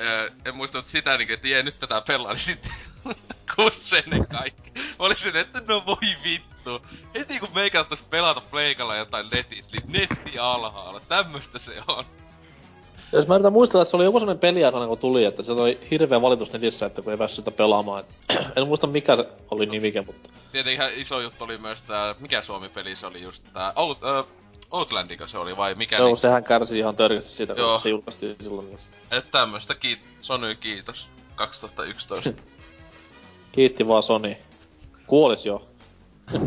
öö, 0.00 0.30
en 0.44 0.56
muista 0.56 0.82
sitä 0.82 1.16
niinku, 1.16 1.34
että 1.34 1.48
jee, 1.48 1.62
nyt 1.62 1.78
tätä 1.78 2.02
pelaa, 2.06 2.32
niin 2.32 2.40
sitten 2.40 2.72
kussee 3.56 4.02
ne 4.06 4.26
kaikki. 4.32 4.70
Mä 4.74 4.82
olisin, 4.98 5.36
että 5.36 5.62
no 5.68 5.86
voi 5.86 6.16
vittu. 6.24 6.86
Heti 7.14 7.40
kun 7.40 7.48
meikä 7.54 7.80
ottais 7.80 8.02
pelata 8.02 8.40
pleikalla 8.40 8.96
jotain 8.96 9.26
netissä, 9.32 9.70
niin 9.72 9.92
netti 9.92 10.38
alhaalla. 10.38 11.00
Tämmöstä 11.00 11.58
se 11.58 11.72
on. 11.88 12.04
Jos 13.12 13.26
mä 13.26 13.34
yritän 13.34 13.52
muistella, 13.52 13.82
että 13.82 13.90
se 13.90 13.96
oli 13.96 14.04
joku 14.04 14.20
sellainen 14.20 14.40
peliaikana, 14.40 14.86
kun 14.86 14.98
tuli, 14.98 15.24
että 15.24 15.42
se 15.42 15.52
oli 15.52 15.78
hirveä 15.90 16.22
valitus 16.22 16.52
netissä, 16.52 16.86
että 16.86 17.02
kun 17.02 17.12
ei 17.12 17.18
päässyt 17.18 17.44
sitä 17.44 17.56
pelaamaan. 17.56 18.04
en 18.56 18.66
muista 18.66 18.86
mikä 18.86 19.16
se 19.16 19.28
oli 19.50 19.66
nimike, 19.66 20.00
mutta... 20.00 20.30
Tietenkin 20.52 20.74
ihan 20.74 20.94
iso 20.94 21.20
juttu 21.20 21.44
oli 21.44 21.58
myös 21.58 21.82
tää, 21.82 22.14
mikä 22.18 22.42
Suomi-peli 22.42 22.96
se 22.96 23.06
oli 23.06 23.22
just 23.22 23.44
tää, 23.52 23.72
Out, 23.76 23.98
uh, 24.02 24.39
Outlandiko 24.70 25.26
se 25.26 25.38
oli 25.38 25.56
vai 25.56 25.74
mikä? 25.74 25.96
Joo, 25.96 26.06
niin... 26.06 26.16
sehän 26.16 26.44
kärsi 26.44 26.78
ihan 26.78 26.96
törkeästi 26.96 27.30
siitä, 27.30 27.52
Joo. 27.52 27.72
kun 27.72 27.80
se 27.82 27.88
julkaistiin 27.88 28.36
silloin. 28.40 28.78
Et 29.10 29.30
tämmöstä 29.30 29.74
kiit- 29.74 30.06
Sony 30.20 30.54
kiitos 30.54 31.08
2011. 31.34 32.30
Kiitti 33.52 33.88
vaan 33.88 34.02
Sony. 34.02 34.36
Kuolis 35.06 35.46
jo. 35.46 35.68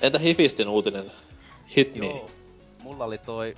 Entä 0.00 0.18
Hifistin 0.18 0.68
uutinen? 0.68 1.12
Hit 1.76 1.94
me. 1.96 2.06
Joo. 2.06 2.30
Mulla 2.82 3.04
oli 3.04 3.18
toi, 3.18 3.54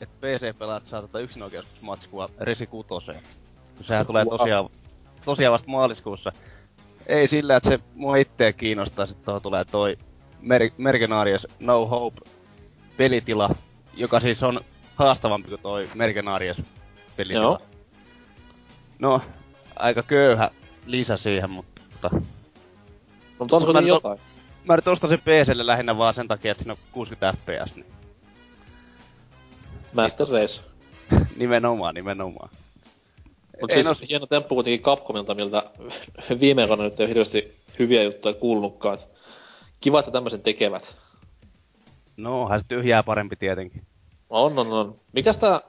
että 0.00 0.14
PC-pelaat 0.20 0.84
saa 0.84 1.00
tota 1.00 1.20
yksinoikeusmatskua 1.20 2.28
Resi 2.40 2.66
6. 2.66 2.88
Sehän 3.80 4.06
tulee 4.06 4.24
tosiaan, 4.24 4.68
tosiaan 5.24 5.52
vasta 5.52 5.70
maaliskuussa. 5.70 6.32
Ei 7.06 7.26
sillä, 7.28 7.56
että 7.56 7.68
se 7.68 7.78
mua 7.94 8.16
itseä 8.16 8.52
kiinnostaa, 8.52 9.06
sitten 9.06 9.24
tuohon 9.24 9.42
tulee 9.42 9.64
toi 9.64 9.96
Mer- 10.44 10.70
Mercenarius 10.78 11.46
No 11.60 11.86
Hope 11.86 12.20
pelitila, 12.96 13.54
joka 13.94 14.20
siis 14.20 14.42
on 14.42 14.60
haastavampi 14.96 15.48
kuin 15.48 15.60
toi 15.60 15.88
Mercenarius 15.94 16.62
pelitila. 17.16 17.42
Joo. 17.42 17.62
No, 18.98 19.20
aika 19.76 20.02
köyhä 20.02 20.50
lisä 20.86 21.16
siihen, 21.16 21.50
mutta... 21.50 22.10
No, 22.12 22.20
mutta 23.38 23.56
onko 23.56 23.72
niin 23.72 23.86
jotain? 23.86 24.18
Mä 24.64 24.76
nyt 24.76 24.88
ostasin 24.88 25.20
PClle 25.20 25.66
lähinnä 25.66 25.98
vaan 25.98 26.14
sen 26.14 26.28
takia, 26.28 26.50
että 26.50 26.62
siinä 26.62 26.72
on 26.72 26.78
60 26.92 27.34
fps. 27.38 27.74
Niin... 27.74 27.86
Master 29.92 30.26
Race. 30.28 30.60
nimenomaan, 31.36 31.94
nimenomaan. 31.94 32.50
Mut 33.60 33.70
siis 33.72 33.86
nos... 33.86 34.02
hieno 34.08 34.26
temppu 34.26 34.54
kuitenkin 34.54 34.82
Capcomilta, 34.82 35.34
miltä 35.34 35.70
viime 36.40 36.62
aikoina 36.62 36.84
nyt 36.84 37.00
ei 37.00 37.08
hirveästi 37.08 37.54
hyviä 37.78 38.02
juttuja 38.02 38.34
kuulunutkaan. 38.34 38.98
Kiva, 39.84 39.98
että 39.98 40.10
tämmöisen 40.10 40.40
tekevät. 40.40 40.96
No, 42.16 42.42
onhan 42.42 42.60
se 42.60 42.66
tyhjää 42.68 43.02
parempi 43.02 43.36
tietenkin. 43.36 43.82
On, 44.30 44.58
on, 44.58 44.72
on. 44.72 44.94
Mikäs 45.12 45.38
tää, 45.38 45.60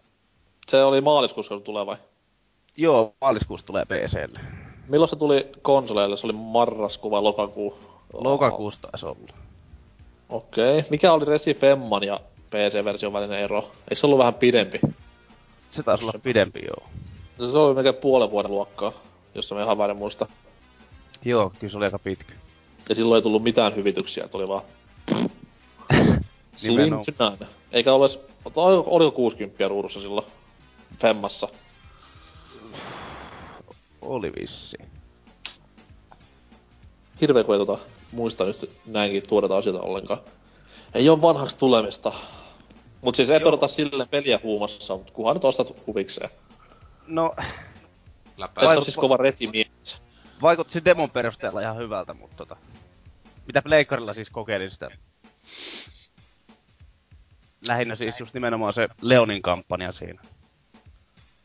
se 0.68 0.84
oli 0.84 1.01
maaliskuussa 1.01 1.59
tulee 1.59 1.86
vai? 1.86 1.97
Joo, 2.78 3.13
maaliskuussa 3.22 3.66
tulee 3.66 3.86
PClle. 3.86 4.39
Milloin 4.88 5.09
se 5.09 5.16
tuli 5.16 5.49
konsoleille? 5.61 6.18
Se 6.18 6.28
oli 6.28 6.34
marraskuu 6.34 7.11
vai 7.11 7.22
lokakuu? 7.22 7.78
Lokakuussa 8.13 8.82
taisi 8.82 9.05
olla. 9.05 9.34
Okei. 10.30 10.80
Okay. 10.80 10.89
Mikä 10.89 11.13
oli 11.13 11.26
Resi 11.26 11.53
Femman 11.53 12.03
ja 12.03 12.20
PC-version 12.49 13.13
välinen 13.13 13.39
ero? 13.39 13.61
Eikö 13.61 13.95
se 13.95 14.05
ollut 14.05 14.20
vähän 14.20 14.34
pidempi? 14.34 14.80
Se 15.70 15.84
taisi 15.84 16.03
olla 16.03 16.20
pidempi, 16.24 16.59
joo. 16.66 16.88
Se 17.51 17.57
oli 17.57 17.76
melkein 17.76 17.95
puolen 17.95 18.32
vuoden 18.32 18.51
luokkaa, 18.51 18.91
jos 19.36 19.51
mä 19.51 19.63
ihan 19.63 19.78
väärin 19.78 19.97
muista. 19.97 20.28
Joo, 21.26 21.51
kyllä 21.59 21.72
se 21.72 21.78
oli 21.78 21.86
aika 21.86 21.99
pitkä. 21.99 22.34
Ja 22.89 22.95
silloin 22.95 23.19
ei 23.19 23.21
tullut 23.21 23.43
mitään 23.43 23.75
hyvityksiä, 23.75 24.27
tuli 24.27 24.47
vaan... 24.47 24.61
Slim 26.55 26.89
to 27.38 27.45
Eikä 27.71 27.93
ole 27.93 28.09
oliko 28.86 29.11
60 29.11 29.67
ruudussa 29.67 30.01
silloin 30.01 30.27
Femmassa? 31.01 31.47
Oli 34.01 34.31
vissi. 34.39 34.77
Hirveä 37.21 37.43
kun 37.43 37.55
ei 37.55 37.65
tota, 37.65 37.83
muista 38.11 38.45
nyt 38.45 38.69
näinkin 38.86 39.23
tuodeta 39.29 39.57
asioita 39.57 39.83
ollenkaan. 39.83 40.19
Ei 40.93 41.09
oo 41.09 41.21
vanhaksi 41.21 41.57
tulemista. 41.57 42.11
Mut 43.01 43.15
siis 43.15 43.29
et 43.29 43.45
odota 43.45 43.67
sille 43.67 44.05
peliä 44.05 44.39
huumassa, 44.43 44.97
mut 44.97 45.11
kunhan 45.11 45.36
nyt 45.36 45.45
ostat 45.45 45.73
huvikseen. 45.88 46.29
No... 47.07 47.36
Läpä. 48.38 48.73
Et 48.73 48.83
siis 48.83 48.95
kova 48.95 49.17
resimiessä. 49.17 49.97
Vaikutti 50.41 50.86
demon 50.86 51.11
perusteella 51.11 51.61
ihan 51.61 51.77
hyvältä, 51.77 52.13
mutta 52.13 52.36
tota... 52.36 52.57
Mitä 53.45 53.61
Playkarilla 53.61 54.13
siis 54.13 54.29
kokeilin 54.29 54.71
sitä? 54.71 54.89
Lähinnä 57.67 57.95
siis 57.95 58.19
just 58.19 58.33
nimenomaan 58.33 58.73
se 58.73 58.87
Leonin 59.01 59.41
kampanja 59.41 59.91
siinä. 59.91 60.21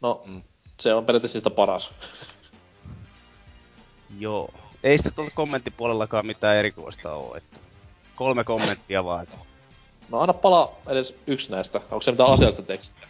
No, 0.01 0.23
mm. 0.27 0.43
se 0.81 0.95
on 0.95 1.05
periaatteessa 1.05 1.41
sitä 1.41 1.51
paras. 1.51 1.93
Joo. 4.19 4.55
Ei 4.83 4.99
sitten 4.99 5.13
tuolla 5.15 5.31
kommenttipuolellakaan 5.35 6.27
mitään 6.27 6.57
erikoista 6.57 7.13
oo, 7.15 7.37
että 7.37 7.57
kolme 8.17 8.45
kommenttia 8.45 9.05
vaan. 9.05 9.23
Että... 9.23 9.37
No 10.11 10.21
anna 10.21 10.33
pala 10.33 10.73
edes 10.87 11.17
yksi 11.27 11.51
näistä. 11.51 11.81
Onko 11.91 12.03
se 12.03 12.11
mitään 12.11 12.31
asiallista 12.31 12.63
tekstiä? 12.63 13.09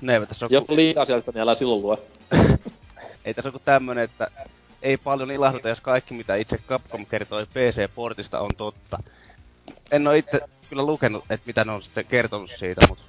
Ne 0.00 0.14
eivät 0.14 0.28
tässä 0.28 0.46
on... 0.46 0.52
Joku 0.52 0.76
liian 0.76 1.02
asiallista, 1.02 1.32
niin 1.32 1.40
älä 1.40 1.54
silloin 1.54 1.82
lue. 1.82 1.98
ei 3.24 3.34
tässä 3.34 3.50
ole 3.50 3.60
tämmönen, 3.64 4.04
että 4.04 4.30
ei 4.84 4.96
paljon 4.96 5.30
ilahduta, 5.30 5.68
jos 5.68 5.80
kaikki 5.80 6.14
mitä 6.14 6.34
itse 6.36 6.58
Capcom 6.68 7.06
kertoi 7.06 7.46
PC-portista 7.46 8.40
on 8.40 8.50
totta. 8.56 8.98
En 9.90 10.08
oo 10.08 10.12
itse 10.14 10.40
kyllä 10.68 10.82
lukenut, 10.82 11.24
että 11.30 11.46
mitä 11.46 11.64
ne 11.64 11.72
on 11.72 11.82
sitten 11.82 12.04
kertonut 12.04 12.50
siitä, 12.58 12.80
mutta... 12.88 13.04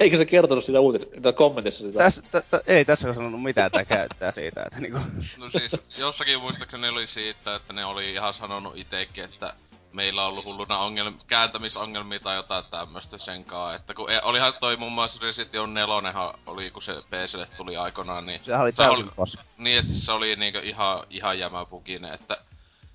Eikö 0.00 0.16
se 0.16 0.24
kertonut 0.24 0.64
siinä 0.64 0.80
uutisessa, 0.80 1.32
kommentissa 1.32 1.86
sitä? 1.86 1.98
Täs, 1.98 2.14
t- 2.14 2.50
t- 2.50 2.68
ei 2.68 2.84
tässä 2.84 3.08
ole 3.08 3.14
sanonut 3.14 3.42
mitään 3.42 3.70
tää 3.70 3.84
käyttää 3.84 4.32
siitä, 4.32 4.62
että 4.62 4.80
niinku... 4.80 4.98
No 5.38 5.50
siis, 5.50 5.76
jossakin 5.98 6.40
muistaakseni 6.40 6.88
oli 6.88 7.06
siitä, 7.06 7.54
että 7.54 7.72
ne 7.72 7.84
oli 7.84 8.12
ihan 8.12 8.34
sanonut 8.34 8.76
itekin, 8.76 9.24
että 9.24 9.54
meillä 9.94 10.22
on 10.22 10.28
ollut 10.28 10.44
hulluna 10.44 10.78
ongelm- 10.78 11.20
kääntämisongelmia 11.26 12.20
tai 12.20 12.36
jotain 12.36 12.64
tämmöstä 12.70 13.18
sen 13.18 13.44
kaa. 13.44 13.74
Että 13.74 13.94
kun 13.94 14.10
e- 14.10 14.22
olihan 14.22 14.54
toi 14.60 14.76
muun 14.76 14.92
muassa 14.92 15.18
Resident 15.22 15.54
Evil 15.54 15.66
4 15.66 16.34
oli, 16.46 16.70
kun 16.70 16.82
se 16.82 16.94
PClle 17.10 17.48
tuli 17.56 17.76
aikanaan, 17.76 18.26
niin... 18.26 18.40
Sehän 18.44 18.62
oli 18.62 18.72
täysin 18.72 19.10
se 19.26 19.38
Niin, 19.58 19.78
että 19.78 19.90
siis 19.90 20.06
se 20.06 20.12
oli 20.12 20.36
niinku 20.36 20.58
ihan, 20.62 21.06
ihan 21.10 21.38
jämäpukinen, 21.38 22.14
että... 22.14 22.36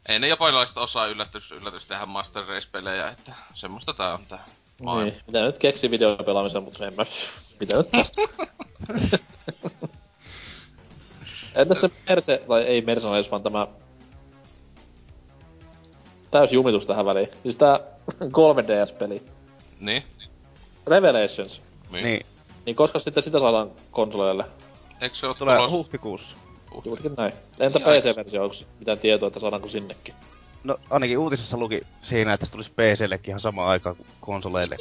Ei 0.08 0.20
ne 0.20 0.28
japanilaiset 0.28 0.78
osaa 0.78 1.08
yllätys, 1.08 1.52
yllätys 1.52 1.86
tehdä 1.86 2.06
Master 2.06 2.45
Race-pelejä, 2.45 3.10
että 3.10 3.32
semmoista 3.54 3.93
tää 3.93 4.14
on 4.14 4.26
tää. 4.30 4.45
Niin, 4.80 5.14
mitä 5.28 5.41
nyt 5.41 5.58
keksi 5.58 5.91
videopelaamisen, 5.91 6.64
mutta 6.64 6.88
en 6.88 6.93
mä... 6.93 7.06
Mitä 7.60 7.78
nyt 7.78 7.91
tästä? 7.91 8.22
Entäs 11.56 11.82
se 11.82 11.89
Merse, 12.10 12.43
tai 12.47 12.64
ei 12.64 12.82
Mercenaries, 12.82 13.32
vaan 13.32 13.43
tämä 13.43 13.68
täys 16.32 16.51
jumitus 16.53 16.88
tähän 16.88 17.05
väliin. 17.05 17.30
Siis 17.43 17.57
tää 17.57 17.80
3DS-peli. 18.38 19.23
Niin? 19.80 20.03
Revelations. 20.88 21.61
Niin. 21.91 22.03
niin. 22.03 22.25
Niin 22.65 22.75
koska 22.75 22.99
sitten 22.99 23.23
sitä 23.23 23.39
saadaan 23.39 23.71
konsoleille? 23.91 24.45
Eikö 25.01 25.15
se 25.15 25.27
ole 25.27 25.36
Tulee 25.36 25.55
tulos... 25.55 25.71
huhtikuussa. 25.71 26.36
Juurikin 26.86 27.13
näin. 27.17 27.34
Entä 27.59 27.80
niin 27.80 27.88
PC-versio, 28.01 28.43
onko 28.43 28.55
mitään 28.80 28.99
tietoa, 28.99 29.27
että 29.27 29.39
saadaanko 29.39 29.67
sinnekin? 29.67 30.15
No 30.63 30.77
ainakin 30.89 31.17
uutisessa 31.17 31.57
luki 31.57 31.82
siinä, 32.01 32.34
että 32.34 32.45
se 32.45 32.51
tulisi 32.51 32.71
PCllekin 32.71 33.32
ihan 33.32 33.39
samaan 33.39 33.69
aikaan 33.69 33.95
kuin 33.95 34.07
konsoleille. 34.21 34.75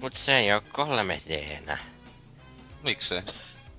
Mut 0.00 0.12
se 0.12 0.38
ei 0.38 0.52
oo 0.52 0.60
3Dnä. 0.60 1.76
Miksei? 2.82 3.22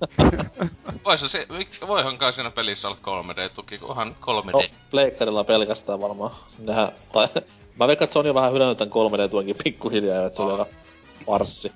Voisi 1.04 1.28
se, 1.28 1.46
voihan 1.86 2.18
kai 2.18 2.32
siinä 2.32 2.50
pelissä 2.50 2.88
olla 2.88 2.98
3D-tuki, 3.06 3.78
kunhan 3.78 4.16
3D. 4.20 4.52
No, 4.52 4.62
pleikkarilla 4.90 5.44
pelkästään 5.44 6.00
varmaan. 6.00 6.30
Nehän, 6.58 6.88
tai, 7.12 7.28
mä 7.76 7.86
veikkaan, 7.86 8.04
että 8.04 8.12
se 8.12 8.18
on 8.18 8.26
jo 8.26 8.34
vähän 8.34 8.52
hylännyt 8.52 8.78
tän 8.78 8.88
3D-tuenkin 8.88 9.56
pikkuhiljaa, 9.64 10.26
että 10.26 10.36
se 10.36 10.42
oli 10.42 10.52
aika 10.52 10.66
marssi. 11.26 11.72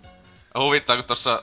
Huvittaa, 0.59 0.97
kun 0.97 1.05
tuossa 1.05 1.43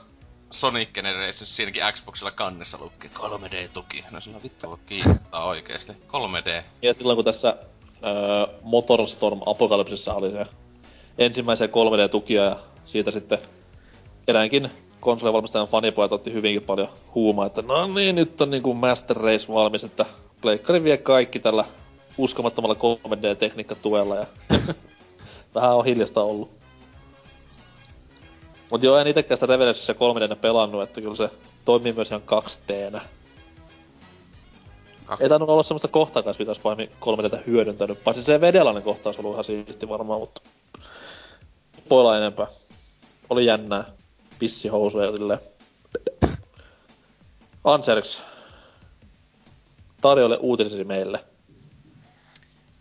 Sonic 0.51 0.93
Generations 0.93 1.55
siinäkin 1.55 1.81
Xboxilla 1.91 2.31
kannessa 2.31 2.77
lukki 2.81 3.07
3D-tuki. 3.07 4.03
No 4.11 4.21
sillä 4.21 4.43
vittu 4.43 4.79
kiinnostaa 4.85 5.45
oikeesti. 5.45 5.93
3D. 5.93 6.63
Ja 6.81 6.93
silloin 6.93 7.15
kun 7.15 7.25
tässä 7.25 7.57
öö, 8.05 8.57
Motorstorm 8.61 9.39
Apokalypsissa 9.45 10.13
oli 10.13 10.31
se 10.31 10.45
ensimmäisiä 11.17 11.67
3D-tukia 11.67 12.43
ja 12.43 12.59
siitä 12.85 13.11
sitten 13.11 13.37
eräänkin 14.27 14.71
konsolivalmistajan 15.05 15.67
fanipojat 15.67 16.11
otti 16.11 16.33
hyvinkin 16.33 16.61
paljon 16.61 16.89
huumaa, 17.15 17.45
että 17.45 17.61
no 17.61 17.87
niin, 17.87 18.15
nyt 18.15 18.41
on 18.41 18.49
niinku 18.49 18.73
Master 18.73 19.17
Race 19.17 19.53
valmis, 19.53 19.83
että 19.83 20.05
Pleikkari 20.41 20.83
vie 20.83 20.97
kaikki 20.97 21.39
tällä 21.39 21.65
uskomattomalla 22.17 22.75
3D-tekniikkatuella 22.75 24.15
ja 24.15 24.25
vähän 25.55 25.75
on 25.75 25.85
hiljasta 25.85 26.21
ollut. 26.21 26.49
Mut 28.71 28.83
joo, 28.83 28.97
en 28.97 29.07
itekään 29.07 29.37
sitä 29.37 29.45
Revelationsia 29.45 29.95
3 29.95 30.21
d 30.21 30.35
pelannut, 30.35 30.83
että 30.83 31.01
kyllä 31.01 31.15
se 31.15 31.29
toimii 31.65 31.93
myös 31.93 32.09
ihan 32.09 32.21
2 32.21 32.59
d 32.67 32.99
Kak- 35.05 35.17
Ei 35.19 35.29
tainnut 35.29 35.49
olla 35.49 35.63
semmoista 35.63 35.87
kohtaa 35.87 36.23
kanssa, 36.23 36.41
mitä 36.41 36.49
olisi 36.49 36.61
pahemmin 36.61 36.91
3 36.99 37.23
d 37.23 37.43
hyödyntänyt. 37.47 38.03
Paitsi 38.03 38.23
se 38.23 38.41
vedelainen 38.41 38.83
kohtaus 38.83 39.19
ollut 39.19 39.33
ihan 39.33 39.43
siisti 39.43 39.89
varmaan, 39.89 40.19
mutta... 40.19 40.41
Poilla 41.89 42.17
enempää. 42.17 42.47
Oli 43.29 43.45
jännää. 43.45 43.85
Pissihousuja 44.39 45.05
ja 45.05 45.11
silleen. 45.11 45.39
Anserks. 47.63 48.21
Tarjolle 50.01 50.37
uutisesi 50.41 50.83
meille. 50.83 51.25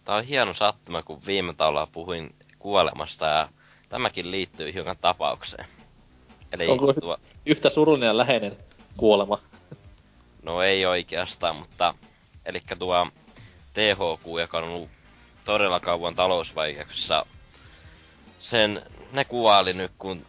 Tää 0.04 0.16
on 0.16 0.24
hieno 0.24 0.54
sattuma, 0.54 1.02
kun 1.02 1.26
viime 1.26 1.54
taulaa 1.54 1.86
puhuin 1.86 2.34
kuolemasta 2.58 3.26
ja 3.26 3.48
tämäkin 3.88 4.30
liittyy 4.30 4.74
hiukan 4.74 4.96
tapaukseen. 5.00 5.66
Eli 6.52 6.68
Onko 6.68 6.92
tuo, 6.92 7.18
yhtä 7.46 7.70
surullinen 7.70 8.06
ja 8.06 8.16
läheinen 8.16 8.56
kuolema? 8.96 9.38
no 10.42 10.62
ei 10.62 10.86
oikeastaan, 10.86 11.56
mutta 11.56 11.94
eli 12.46 12.62
tuo 12.78 13.06
THQ, 13.74 14.26
joka 14.40 14.58
on 14.58 14.64
ollut 14.64 14.90
todella 15.44 15.80
kauan 15.80 16.14
talousvaikeuksissa, 16.14 17.26
sen, 18.38 18.82
ne 19.12 19.24
kuvaili 19.24 19.72
nyt, 19.72 19.92
kun 19.98 20.26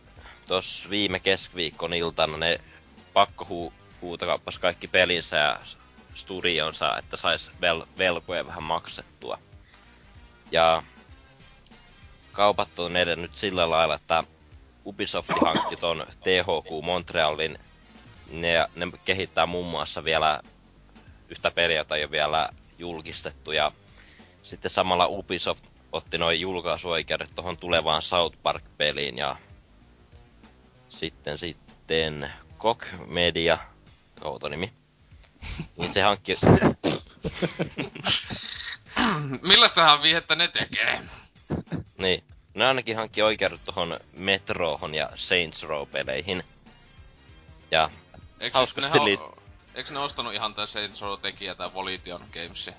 tos 0.47 0.87
viime 0.89 1.19
keskiviikkon 1.19 1.93
iltana 1.93 2.37
ne 2.37 2.59
pakko 3.13 3.45
hu, 3.49 3.73
huutokauppasi 4.01 4.59
kaikki 4.59 4.87
pelinsä 4.87 5.37
ja 5.37 5.59
studionsa, 6.15 6.97
että 6.97 7.17
sais 7.17 7.51
vel, 7.61 7.85
velkoja 7.97 8.47
vähän 8.47 8.63
maksettua. 8.63 9.39
Ja 10.51 10.83
kaupat 12.31 12.79
on 12.79 12.97
edennyt 12.97 13.33
sillä 13.33 13.69
lailla, 13.69 13.95
että 13.95 14.23
Ubisoft 14.85 15.29
hankki 15.45 15.75
ton 15.75 16.05
THQ 16.23 16.83
Montrealin. 16.83 17.59
Ne, 18.31 18.67
ne 18.75 18.87
kehittää 19.05 19.45
muun 19.45 19.65
muassa 19.65 20.03
vielä 20.03 20.41
yhtä 21.29 21.51
peliä, 21.51 21.77
jota 21.77 21.95
ei 21.95 22.03
ole 22.03 22.11
vielä 22.11 22.49
julkistettu. 22.79 23.51
Ja 23.51 23.71
sitten 24.43 24.71
samalla 24.71 25.07
Ubisoft 25.07 25.65
otti 25.91 26.17
noin 26.17 26.41
julkaisuoikeudet 26.41 27.35
tuohon 27.35 27.57
tulevaan 27.57 28.01
South 28.01 28.37
Park-peliin. 28.43 29.17
Ja 29.17 29.35
sitten 30.95 31.37
sitten 31.37 32.33
Koch 32.57 32.85
Media, 33.07 33.57
outo 34.21 34.49
nimi, 34.49 34.73
niin 35.77 35.93
se 35.93 36.01
hankki... 36.01 36.37
Millaistahan 39.41 40.01
viihettä 40.01 40.35
ne 40.35 40.47
tekee? 40.47 41.01
Niin. 41.97 42.23
Ne 42.53 42.65
ainakin 42.65 42.95
hankki 42.95 43.21
oikeudet 43.21 43.61
tuohon 43.65 43.99
Metrohon 44.13 44.95
ja 44.95 45.09
Saints 45.15 45.63
Row-peleihin. 45.63 46.43
Ja 47.71 47.89
Eikö, 48.39 48.57
Hauskasti 48.57 48.97
liit- 48.97 49.21
o- 49.21 49.35
Eikö 49.75 49.93
ne 49.93 49.99
ostanut 49.99 50.33
ihan 50.33 50.53
tää 50.53 50.65
Saints 50.65 51.01
Row 51.01 51.19
tekijä 51.19 51.55
tää 51.55 51.73
Volition 51.73 52.21
Games? 52.33 52.69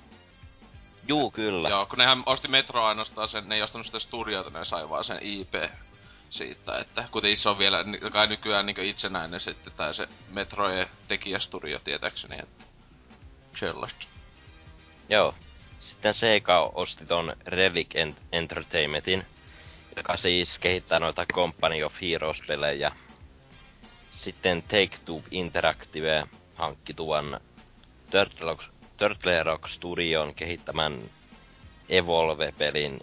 juu 1.08 1.30
kyllä. 1.30 1.68
Joo, 1.68 1.86
kun 1.86 1.98
nehän 1.98 2.22
osti 2.26 2.48
Metro 2.48 2.84
ainoastaan 2.84 3.28
sen, 3.28 3.48
ne 3.48 3.54
ei 3.54 3.62
ostanut 3.62 3.86
sitä 3.86 3.98
studiota, 3.98 4.50
ne 4.50 4.64
sai 4.64 4.88
vaan 4.90 5.04
sen 5.04 5.18
IP 5.20 5.54
siitä, 6.30 6.78
että 6.78 7.04
kuten 7.10 7.36
se 7.36 7.48
on 7.48 7.58
vielä 7.58 7.84
kai 8.12 8.26
nykyään 8.26 8.66
niin 8.66 8.80
itsenäinen 8.80 9.40
sitten 9.40 9.72
tää 9.76 9.92
se 9.92 10.08
Metrojen 10.28 10.86
tekijästudio 11.08 11.78
tietääkseni, 11.78 12.36
että 12.42 12.64
sellaista. 13.60 14.06
Joo. 15.08 15.34
Sitten 15.80 16.14
Sega 16.14 16.70
osti 16.74 17.06
ton 17.06 17.36
Relic 17.46 17.94
Ent- 17.94 18.22
Entertainmentin, 18.32 19.26
joka 19.96 20.16
siis 20.16 20.58
kehittää 20.58 20.98
noita 20.98 21.26
Company 21.34 21.82
of 21.82 22.00
Heroes-pelejä. 22.02 22.92
Sitten 24.12 24.62
Take-Two 24.62 25.22
Interactive 25.30 26.26
hankki 26.54 26.94
tuon 26.94 27.40
Turtle 28.10 28.46
Rock, 28.46 28.62
Turtle 28.96 29.42
Rock 29.42 29.68
Studion 29.68 30.34
kehittämän 30.34 31.10
Evolve-pelin. 31.88 33.00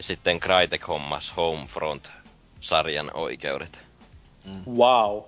Ja 0.00 0.04
sitten 0.04 0.40
Crytek 0.40 0.88
hommas 0.88 1.36
Homefront-sarjan 1.36 3.10
oikeudet. 3.14 3.80
Wow. 4.66 5.22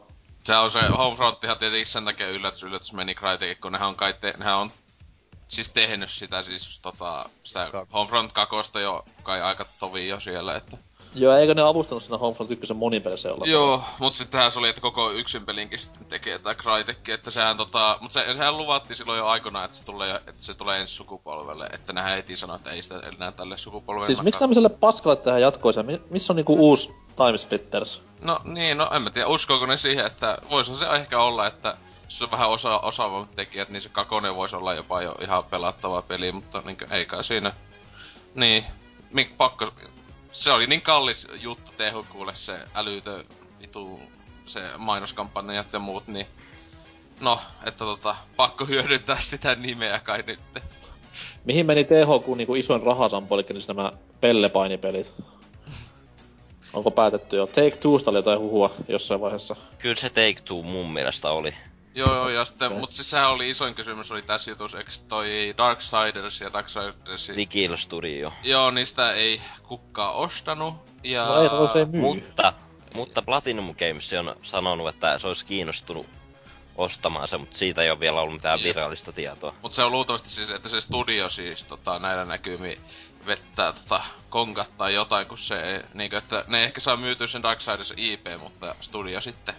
Se 0.45 0.57
on 0.57 0.70
se 0.70 0.81
Homefrontihan 0.81 1.59
tietenkin 1.59 1.87
sen 1.87 2.05
takia 2.05 2.29
yllätys, 2.29 2.62
yllätys 2.62 2.93
meni 2.93 3.14
Crytek, 3.14 3.61
kun 3.61 3.73
nehän 3.73 3.89
on 3.89 3.97
kai 3.97 4.14
te, 4.14 4.35
nehän 4.39 4.57
on 4.59 4.73
siis 5.49 5.73
tehnyt 5.73 6.11
sitä 6.11 6.43
siis 6.43 6.81
tota, 6.81 7.29
sitä 7.45 7.70
Homefront 7.93 8.33
2 8.33 8.57
jo 8.83 9.05
kai 9.23 9.43
aika 9.43 9.64
tovi 9.79 10.09
jo 10.09 10.20
siellä, 10.20 10.57
että 10.57 10.77
Joo, 11.15 11.37
eikö 11.37 11.55
ne 11.55 11.63
avustanut 11.63 12.03
siinä 12.03 12.19
Homefront 12.19 12.51
1 12.51 12.75
monipelissä 12.75 13.33
olla? 13.35 13.47
Joo, 13.47 13.83
mut 13.99 14.15
sittenhän 14.15 14.51
se 14.51 14.59
oli, 14.59 14.69
että 14.69 14.81
koko 14.81 15.11
yksin 15.11 15.47
pelinkin 15.47 15.79
sitten 15.79 16.05
tekee 16.05 16.39
tää 16.39 16.55
Crytek, 16.55 17.09
että 17.09 17.31
sehän 17.31 17.57
tota, 17.57 17.99
mut 18.01 18.13
se, 18.13 18.25
sehän 18.25 18.57
luvattiin 18.57 18.97
silloin 18.97 19.19
jo 19.19 19.27
aikoinaan, 19.27 19.65
että 19.65 19.77
se 19.77 19.85
tulee, 19.85 20.15
että 20.15 20.33
se 20.39 20.55
tulee 20.55 20.81
ensi 20.81 20.95
sukupolvelle, 20.95 21.67
että 21.73 21.93
nehän 21.93 22.17
heti 22.17 22.37
sanoi, 22.37 22.57
että 22.57 22.71
ei 22.71 22.83
sitä 22.83 22.99
enää 22.99 23.33
tälle 23.33 23.59
sukupolvelle. 23.59 24.07
Siis 24.07 24.23
miksi 24.23 24.41
tämmöiselle 24.41 24.69
paskalle 24.69 25.17
tehdään 25.17 25.41
jatkoisia? 25.41 25.83
Mi- 25.83 26.03
missä 26.11 26.33
on 26.33 26.37
niinku 26.37 26.55
uusi 26.55 26.93
Time 27.17 27.39
Splitters? 27.39 28.03
No 28.21 28.41
niin, 28.45 28.79
no 28.79 28.91
en 28.93 29.03
mä 29.03 29.11
tiedä, 29.11 29.27
uskoako 29.27 29.67
ne 29.67 29.77
siihen, 29.77 30.07
että 30.07 30.39
voisihan 30.51 30.79
se 30.79 30.87
ehkä 30.87 31.21
olla, 31.21 31.47
että 31.47 31.77
jos 32.05 32.23
on 32.23 32.31
vähän 32.31 32.51
osa, 32.51 32.79
osaavammat 32.79 33.35
tekijät, 33.35 33.69
niin 33.69 33.83
se 33.83 33.89
kakone 33.89 34.37
voisi 34.37 34.57
olla 34.57 34.75
jopa 34.75 35.03
jo 35.03 35.15
ihan 35.21 35.45
pelattava 35.45 36.03
peli, 36.03 36.33
mutta 36.33 36.63
niin 36.65 36.77
ei 36.91 37.07
kai 37.07 37.25
siinä. 37.25 37.53
Niin, 38.35 38.65
mik, 39.11 39.37
pakko, 39.37 39.73
se 40.33 40.53
oli 40.53 40.66
niin 40.66 40.83
kallis 40.83 41.26
juttu 41.41 41.72
THQlle 41.72 42.35
se 42.35 42.59
älytö 42.74 43.24
vitu 43.61 44.01
se 44.47 44.61
mainoskampanjat 44.78 45.72
ja 45.72 45.78
muut, 45.78 46.07
niin 46.07 46.26
no, 47.20 47.41
että 47.66 47.78
tota, 47.78 48.16
pakko 48.37 48.66
hyödyntää 48.66 49.20
sitä 49.20 49.55
nimeä 49.55 49.99
kai 49.99 50.24
nyt. 50.26 50.41
Mihin 51.45 51.66
meni 51.66 51.85
THQ 51.85 52.37
niinku 52.37 52.55
isoin 52.55 52.83
rahasampo, 52.83 53.35
eli 53.35 53.45
siis 53.51 53.68
nämä 53.68 53.93
pellepainipelit? 54.20 55.14
Onko 56.72 56.91
päätetty 56.91 57.37
jo? 57.37 57.47
Take 57.47 57.70
Twosta 57.70 58.11
oli 58.11 58.18
jotain 58.18 58.39
huhua 58.39 58.70
jossain 58.89 59.20
vaiheessa. 59.20 59.57
Kyllä 59.78 59.95
se 59.95 60.09
Take-Two 60.09 60.62
mun 60.62 60.93
mielestä 60.93 61.30
oli. 61.30 61.55
Joo, 61.95 62.14
joo, 62.14 62.28
ja 62.28 62.45
sitten, 62.45 62.72
mut 62.72 62.93
siis 62.93 63.11
sehän 63.11 63.30
oli 63.30 63.51
isoin 63.51 63.74
kysymys 63.74 64.12
oli 64.12 64.22
tässä 64.22 64.51
jutussa, 64.51 64.78
eikö 64.78 64.90
toi 65.09 65.55
Darksiders 65.59 66.40
ja 66.40 66.53
Darksiders 66.53 67.32
Vigil 67.36 67.76
Studio. 67.76 68.32
Joo, 68.43 68.70
niistä 68.70 69.12
ei 69.12 69.43
kukaan 69.62 70.14
ostanut. 70.14 70.74
Ja... 71.05 71.26
No 71.26 71.43
ei, 71.43 71.72
se 71.72 71.78
ei 71.78 71.84
myy. 71.84 72.01
Mutta, 72.01 72.53
mutta 72.95 73.22
Platinum 73.22 73.74
Games 73.74 74.12
on 74.12 74.36
sanonut, 74.43 74.88
että 74.88 75.18
se 75.18 75.26
olisi 75.26 75.47
kiinnostunut 75.47 76.07
ostamaan 76.76 77.28
se, 77.28 77.38
mutta 77.38 77.59
siitä 77.59 77.82
ei 77.82 77.90
ole 77.90 78.01
vielä 78.01 78.20
ollut 78.20 78.34
mitään 78.34 78.59
Jep. 78.59 78.64
virallista 78.76 79.12
tietoa. 79.12 79.55
Mut 79.62 79.72
se 79.72 79.82
on 79.82 79.93
luultavasti 79.93 80.30
siis, 80.30 80.51
että 80.51 80.68
se 80.68 80.80
studio 80.80 81.28
siis 81.28 81.64
tota, 81.64 81.99
näillä 81.99 82.24
näkymin 82.24 82.80
vettää 83.26 83.72
tota, 83.72 84.03
konkat 84.30 84.76
tai 84.78 84.95
jotain, 84.95 85.26
kun 85.26 85.38
se 85.38 85.84
niinku, 85.95 86.16
että 86.16 86.45
ne 86.49 86.64
ehkä 86.64 86.80
saa 86.80 86.97
myytyä 86.97 87.26
sen 87.26 87.43
Darksiders 87.43 87.95
IP, 87.97 88.26
mutta 88.38 88.74
studio 88.80 89.20
sitten 89.20 89.55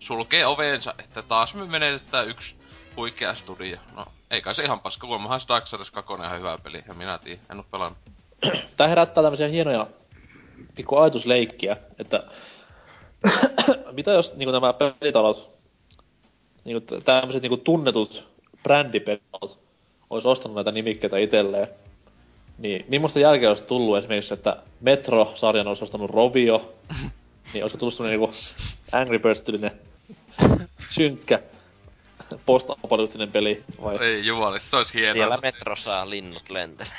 sulkee 0.00 0.46
oveensa, 0.46 0.94
että 0.98 1.22
taas 1.22 1.54
me 1.54 1.66
menetetään 1.66 2.28
yksi 2.28 2.56
huikea 2.96 3.34
studio. 3.34 3.76
No, 3.96 4.04
ei 4.30 4.42
kai 4.42 4.54
se 4.54 4.64
ihan 4.64 4.80
paska, 4.80 5.06
kuulemmahan 5.06 5.40
se 5.40 5.48
Darksiders 5.48 5.90
2 5.90 6.12
on 6.12 6.24
ihan 6.24 6.38
hyvä 6.38 6.58
peli, 6.58 6.84
ja 6.88 6.94
minä 6.94 7.18
tiedän, 7.18 7.44
en 7.50 7.58
oo 7.58 7.64
pelannut. 7.70 7.98
Tää 8.76 8.88
herättää 8.88 9.22
tämmöisiä 9.22 9.48
hienoja 9.48 9.86
pikku 10.74 10.96
ajatusleikkiä, 10.96 11.76
että 11.98 12.22
mitä 13.92 14.12
jos 14.12 14.34
niinku 14.36 14.52
nämä 14.52 14.72
pelitalot, 14.72 15.50
niinku 16.64 17.00
tämmöiset 17.04 17.42
niinku 17.42 17.56
tunnetut 17.56 18.28
brändipelit 18.62 19.22
olisi 20.10 20.28
ostanut 20.28 20.54
näitä 20.54 20.72
nimikkeitä 20.72 21.18
itselleen, 21.18 21.68
niin 22.58 22.84
millaista 22.88 23.18
jälkeä 23.18 23.48
olisi 23.48 23.64
tullut 23.64 23.98
esimerkiksi, 23.98 24.34
että 24.34 24.56
Metro-sarjan 24.80 25.66
olisi 25.66 25.84
ostanut 25.84 26.10
Rovio, 26.10 26.74
niin 27.52 27.64
olisiko 27.64 27.78
tullut 27.78 27.94
semmonen 27.94 28.20
niinku 28.20 28.36
Angry 28.92 29.18
Birds-tyylinen 29.18 29.85
synkkä 30.88 31.42
post-apokalyptinen 32.46 33.32
peli, 33.32 33.64
vai? 33.82 33.98
Ei 33.98 34.26
jumalista, 34.26 34.70
se 34.70 34.76
olisi 34.76 34.94
hienoa. 34.94 35.12
Siellä 35.12 35.38
metrossa 35.42 36.10
linnut 36.10 36.50
lentelee. 36.50 36.92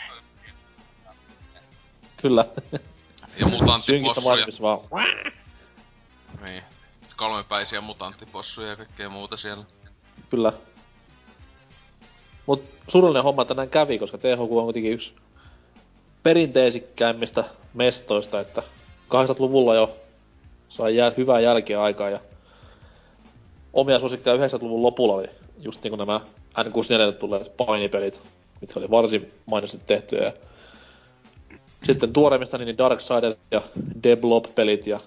Kyllä. 2.21 2.45
Ja 3.39 3.47
mutantti 3.47 3.85
Synkissä 3.85 4.21
vaan 4.61 4.79
Niin. 6.45 6.63
Kolmepäisiä 7.15 7.81
mutanttipossuja 7.81 8.67
ja 8.69 8.75
kaikkea 8.75 9.09
muuta 9.09 9.37
siellä. 9.37 9.63
Kyllä. 10.29 10.53
Mut 12.45 12.65
surullinen 12.87 13.23
homma 13.23 13.45
tänään 13.45 13.69
kävi, 13.69 13.99
koska 13.99 14.17
THQ 14.17 14.39
on 14.39 14.47
kuitenkin 14.47 14.93
yksi 14.93 15.15
perinteisikkäimmistä 16.23 17.43
mestoista, 17.73 18.39
että 18.39 18.63
80-luvulla 19.07 19.75
jo 19.75 19.97
sai 20.69 20.95
jää, 20.95 21.11
hyvää 21.17 21.39
jälkeä 21.39 21.81
aikaa 21.81 22.09
ja 22.09 22.19
omia 23.77 23.99
suosikkeja 23.99 24.35
90-luvun 24.35 24.83
lopulla 24.83 25.13
oli 25.13 25.27
just 25.59 25.83
niin 25.83 25.91
kuin 25.91 25.99
nämä 25.99 26.21
N64 26.59 27.13
tulleet 27.19 27.57
painipelit, 27.57 28.21
mitkä 28.61 28.79
oli 28.79 28.89
varsin 28.91 29.31
mainiosti 29.45 29.79
tehtyjä. 29.85 30.23
Ja 30.23 30.33
sitten 31.83 32.13
tuoreimmista 32.13 32.57
niin 32.57 32.77
Darksider 32.77 33.35
ja 33.51 33.61
Deblob-pelit 34.03 34.87
ja 34.87 34.99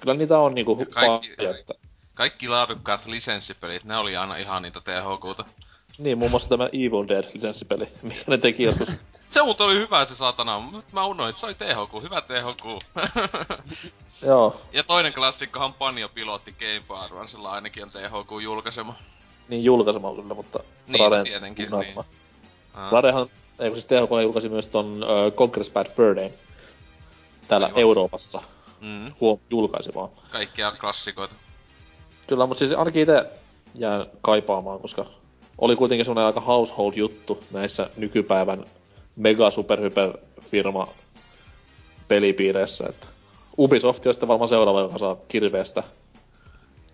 kyllä 0.00 0.14
niitä 0.14 0.38
on 0.38 0.54
niinku 0.54 0.76
kaikki, 0.90 1.34
paljon, 1.36 1.56
että... 1.56 1.74
kaikki 2.14 2.48
laadukkaat 2.48 3.06
lisenssipelit, 3.06 3.84
ne 3.84 3.96
oli 3.96 4.16
aina 4.16 4.36
ihan 4.36 4.62
niitä 4.62 4.80
THQta. 4.80 5.44
Niin, 5.98 6.18
muun 6.18 6.30
muassa 6.30 6.48
tämä 6.48 6.66
Evil 6.66 7.08
Dead-lisenssipeli, 7.08 7.88
mikä 8.02 8.24
ne 8.26 8.38
teki 8.38 8.62
joskus. 8.62 8.88
Se 9.30 9.42
muuten 9.42 9.66
oli 9.66 9.74
hyvä 9.74 10.04
se 10.04 10.14
satana, 10.14 10.58
mutta 10.58 10.90
mä 10.92 11.04
unoin, 11.04 11.30
että 11.30 11.40
se 11.40 11.46
oli 11.46 11.54
THQ, 11.54 12.02
hyvä 12.02 12.20
THQ. 12.20 12.64
Joo. 14.26 14.60
Ja 14.72 14.82
toinen 14.82 15.12
klassikkohan 15.12 15.74
Panjo 15.74 16.08
Pilotti 16.08 16.54
Game 16.58 17.00
Advancella 17.00 17.50
ainakin 17.50 17.82
on 17.82 17.90
THQ 17.90 18.42
julkaisema. 18.42 18.94
Niin 19.48 19.64
julkaisema 19.64 20.14
kyllä, 20.14 20.34
mutta 20.34 20.60
niin, 20.86 21.00
Raden 21.00 21.24
tietenkin, 21.24 21.70
niin. 21.70 22.04
Radehan, 22.90 23.26
ei 23.58 23.70
siis 23.70 23.86
THQ 23.86 24.22
julkaisi 24.22 24.48
myös 24.48 24.66
ton 24.66 25.04
uh, 25.04 25.32
Conquer's 25.32 25.72
Bad 25.72 25.86
Fur 25.96 26.16
Day 26.16 26.30
täällä 27.48 27.66
Aivan. 27.66 27.80
Euroopassa. 27.80 28.42
Mm. 28.80 29.12
Huom, 29.20 29.38
julkaisemaan. 29.50 30.08
Kaikkia 30.30 30.72
klassikoita. 30.80 31.34
Kyllä, 32.26 32.46
mutta 32.46 32.58
siis 32.58 32.72
ainakin 32.72 33.02
itse 33.02 33.26
jään 33.74 34.06
kaipaamaan, 34.20 34.80
koska 34.80 35.06
oli 35.58 35.76
kuitenkin 35.76 36.04
semmoinen 36.04 36.26
aika 36.26 36.40
household 36.40 36.92
juttu 36.96 37.44
näissä 37.50 37.90
nykypäivän 37.96 38.64
mega 39.20 39.50
superhyper 39.50 40.18
firma 40.40 40.88
pelipiireissä, 42.08 42.84
että 42.88 43.06
Ubisoft 43.58 44.06
on 44.06 44.14
sitten 44.14 44.28
varmaan 44.28 44.48
seuraava, 44.48 44.80
joka 44.80 44.98
saa 44.98 45.16
kirveestä. 45.28 45.82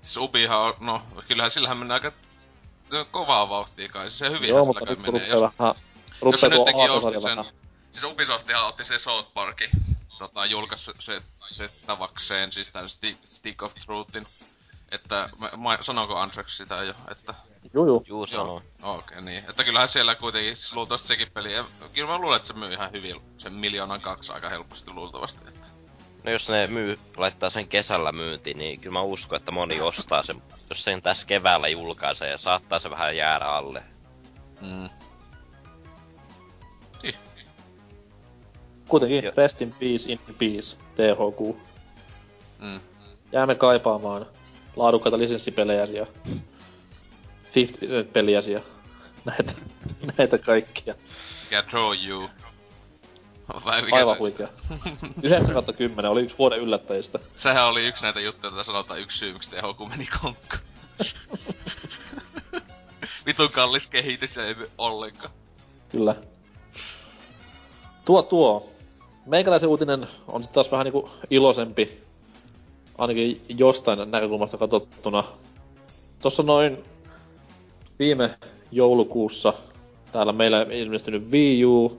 Siis 0.02 0.16
Ubihan 0.16 0.60
on, 0.60 0.74
no 0.80 1.02
kyllähän 1.28 1.50
sillähän 1.50 1.78
mennään 1.78 2.00
aika 2.04 2.16
kovaa 3.10 3.48
vauhtia 3.48 3.88
kai, 3.88 4.10
se 4.10 4.30
hyvin 4.30 4.48
Joo, 4.48 4.64
mutta 4.64 4.84
nyt 4.84 4.98
menee. 4.98 5.28
Jos, 5.28 5.42
vähän, 5.42 5.74
jos 6.24 6.40
se 6.40 6.48
nyt 6.48 6.64
teki 6.64 6.78
osti 6.78 7.20
sen, 7.20 7.44
siis 7.92 8.04
Ubisoftihan 8.04 8.68
otti 8.68 8.84
se 8.84 8.98
South 8.98 9.32
Parkin, 9.34 9.70
tota, 10.18 10.46
julkaisi 10.46 10.92
se, 10.98 11.22
se 11.50 11.68
tavakseen, 11.86 12.52
siis 12.52 12.72
Stick, 12.86 13.18
Stick 13.30 13.62
of 13.62 13.74
Truthin. 13.86 14.26
Että, 14.96 15.28
mä, 15.56 15.78
sanooko 15.80 16.16
Antrax 16.16 16.56
sitä 16.56 16.74
jo, 16.74 16.94
että 17.10 17.34
Juu, 17.74 17.86
juu. 17.86 18.04
Juu, 18.08 18.26
sanoo. 18.26 18.56
Okei, 18.56 19.18
okay, 19.18 19.20
niin. 19.20 19.44
Että 19.48 19.64
kyllähän 19.64 19.88
siellä 19.88 20.14
kuitenkin 20.14 20.54
luultavasti 20.74 21.08
sekin 21.08 21.28
peli. 21.34 21.52
Ja 21.52 21.64
kyllä 21.92 22.08
mä 22.08 22.18
luulen, 22.18 22.36
että 22.36 22.48
se 22.48 22.54
myy 22.54 22.72
ihan 22.72 22.92
hyvin 22.92 23.20
sen 23.38 23.52
miljoonan 23.52 24.00
kaksi 24.00 24.32
aika 24.32 24.48
helposti 24.48 24.90
luultavasti. 24.90 25.48
Että. 25.48 25.68
No 26.24 26.32
jos 26.32 26.48
ne 26.48 26.66
myy, 26.66 26.98
laittaa 27.16 27.50
sen 27.50 27.68
kesällä 27.68 28.12
myyntiin, 28.12 28.58
niin 28.58 28.80
kyllä 28.80 28.92
mä 28.92 29.02
uskon, 29.02 29.36
että 29.36 29.52
moni 29.52 29.80
ostaa 29.80 30.22
sen. 30.22 30.42
Jos 30.68 30.84
sen 30.84 31.02
tässä 31.02 31.26
keväällä 31.26 31.68
julkaisee, 31.68 32.30
ja 32.30 32.38
saattaa 32.38 32.78
se 32.78 32.90
vähän 32.90 33.16
jäädä 33.16 33.44
alle. 33.44 33.82
Mm. 34.60 34.88
Niin. 37.02 37.14
Kuitenkin, 38.88 39.24
jo. 39.24 39.32
rest 39.36 39.62
in 39.62 39.74
peace, 39.80 40.12
in 40.12 40.20
peace, 40.38 40.76
THQ. 40.94 41.56
Mm. 42.58 42.80
Jäämme 43.32 43.54
kaipaamaan 43.54 44.26
laadukkaita 44.76 45.18
lisenssipelejä 45.18 45.84
ja 45.84 46.06
50 47.54 48.12
peliäsi 48.12 48.52
ja 48.52 48.60
näitä, 49.24 49.52
näitä 50.18 50.38
kaikkia. 50.38 50.94
Mikä 51.44 51.64
Draw 51.70 52.06
You? 52.06 52.30
Vai 53.64 53.82
mikä 53.82 53.96
Aivan 53.96 54.18
huikea. 54.18 54.48
9 55.22 55.64
10 55.76 56.10
oli 56.10 56.22
yksi 56.22 56.38
vuoden 56.38 56.58
yllättäjistä. 56.58 57.18
Sehän 57.36 57.66
oli 57.66 57.86
yksi 57.86 58.02
näitä 58.02 58.20
juttuja, 58.20 58.50
joita 58.50 58.64
sanotaan 58.64 59.00
yksi 59.00 59.18
syy, 59.18 59.32
miksi 59.32 59.50
THQ 59.50 59.88
meni 59.88 60.08
konkkaan. 60.22 60.62
Vitun 63.26 63.50
kallis 63.50 63.86
kehitys 63.86 64.38
ei 64.38 64.54
ollenkaan. 64.78 65.30
Kyllä. 65.88 66.14
Tuo 68.04 68.22
tuo. 68.22 68.72
Meikäläisen 69.26 69.68
uutinen 69.68 70.08
on 70.28 70.42
sitten 70.42 70.54
taas 70.54 70.70
vähän 70.72 70.84
niinku 70.84 71.10
iloisempi, 71.30 72.05
ainakin 72.98 73.40
jostain 73.58 74.10
näkökulmasta 74.10 74.58
katsottuna. 74.58 75.24
Tossa 76.20 76.42
noin 76.42 76.84
viime 77.98 78.30
joulukuussa 78.72 79.52
täällä 80.12 80.32
meillä 80.32 80.66
ilmestynyt 80.70 81.30
Wii 81.32 81.64
U 81.64 81.98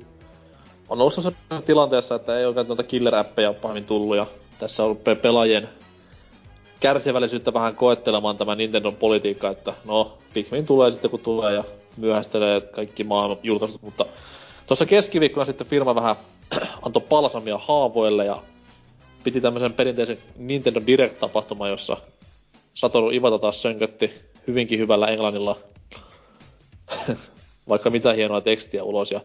on 0.89 1.01
ollut 1.01 1.13
sellaisessa 1.13 1.61
tilanteessa, 1.65 2.15
että 2.15 2.39
ei 2.39 2.45
oikein 2.45 2.67
noita 2.67 2.83
killer-appeja 2.83 3.53
pahemmin 3.53 3.85
tullut 3.85 4.17
ja 4.17 4.25
tässä 4.59 4.83
on 4.83 4.85
ollut 4.85 5.21
pelaajien 5.21 5.69
kärsivällisyyttä 6.79 7.53
vähän 7.53 7.75
koettelemaan 7.75 8.37
tämä 8.37 8.55
Nintendo 8.55 8.91
politiikka, 8.91 9.49
että 9.49 9.73
no, 9.85 10.17
Pikmin 10.33 10.65
tulee 10.65 10.91
sitten 10.91 11.11
kun 11.11 11.19
tulee 11.19 11.53
ja 11.53 11.63
myöhästelee 11.97 12.61
kaikki 12.61 13.03
maailman 13.03 13.37
julkaisut, 13.43 13.81
mutta 13.81 14.05
tuossa 14.67 14.85
keskiviikkona 14.85 15.45
sitten 15.45 15.67
firma 15.67 15.95
vähän 15.95 16.15
antoi 16.81 17.01
palsamia 17.09 17.57
haavoille 17.57 18.25
ja 18.25 18.41
piti 19.27 19.41
tämmöisen 19.41 19.73
perinteisen 19.73 20.17
Nintendo 20.37 20.81
Direct-tapahtuma, 20.87 21.67
jossa 21.67 21.97
Satoru 22.73 23.11
Ivata 23.11 23.39
taas 23.39 23.61
sönkötti 23.61 24.11
hyvinkin 24.47 24.79
hyvällä 24.79 25.07
englannilla 25.07 25.57
vaikka 27.69 27.89
mitä 27.89 28.13
hienoa 28.13 28.41
tekstiä 28.41 28.83
ulos. 28.83 29.11
Ja 29.11 29.21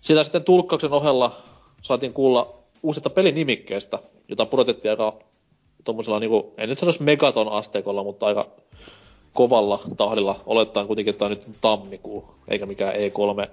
sitä 0.00 0.24
sitten 0.24 0.44
tulkkauksen 0.44 0.92
ohella 0.92 1.36
saatiin 1.82 2.12
kuulla 2.12 2.58
uusista 2.82 3.10
pelinimikkeistä, 3.10 3.98
jota 4.28 4.46
pudotettiin 4.46 4.90
aika 4.90 5.18
tuommoisella, 5.84 6.20
niin 6.20 6.30
kuin, 6.30 6.44
en 6.58 6.68
nyt 6.68 6.78
sanoisi 6.78 7.02
megaton 7.02 7.48
asteikolla, 7.48 8.04
mutta 8.04 8.26
aika 8.26 8.46
kovalla 9.32 9.80
tahdilla, 9.96 10.40
olettaen 10.46 10.86
kuitenkin, 10.86 11.10
että 11.10 11.18
tämä 11.18 11.30
on 11.30 11.36
nyt 11.36 11.60
tammikuu, 11.60 12.34
eikä 12.48 12.66
mikään 12.66 12.94
E3 12.94 13.48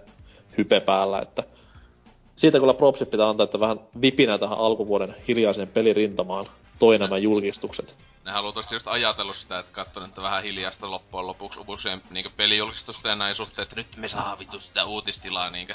hype 0.57 0.79
päällä, 0.79 1.19
että 1.19 1.43
siitä 2.35 2.59
kyllä 2.59 2.73
propsit 2.73 3.11
pitää 3.11 3.29
antaa, 3.29 3.43
että 3.43 3.59
vähän 3.59 3.79
vipinä 4.01 4.37
tähän 4.37 4.57
alkuvuoden 4.57 5.15
hiljaiseen 5.27 5.67
pelirintamaan 5.67 6.45
toi 6.79 6.99
nämä 6.99 7.17
julkistukset. 7.17 7.95
Ne 8.25 8.31
haluaa 8.31 8.53
just 8.71 8.87
ajatellut 8.87 9.35
sitä, 9.35 9.59
että 9.59 9.71
katsonut, 9.71 10.09
että 10.09 10.21
vähän 10.21 10.43
hiljaista 10.43 10.91
loppujen 10.91 11.27
lopuksi 11.27 11.59
uusien 11.67 12.01
niin 12.09 12.25
pelijulkistusta 12.37 13.09
ja 13.09 13.15
näin 13.15 13.35
suhteen, 13.35 13.63
että 13.63 13.75
nyt 13.75 13.87
me 13.97 14.07
saa 14.07 14.39
vitu 14.39 14.59
sitä 14.59 14.85
uutistilaa 14.85 15.49
niinkö. 15.49 15.73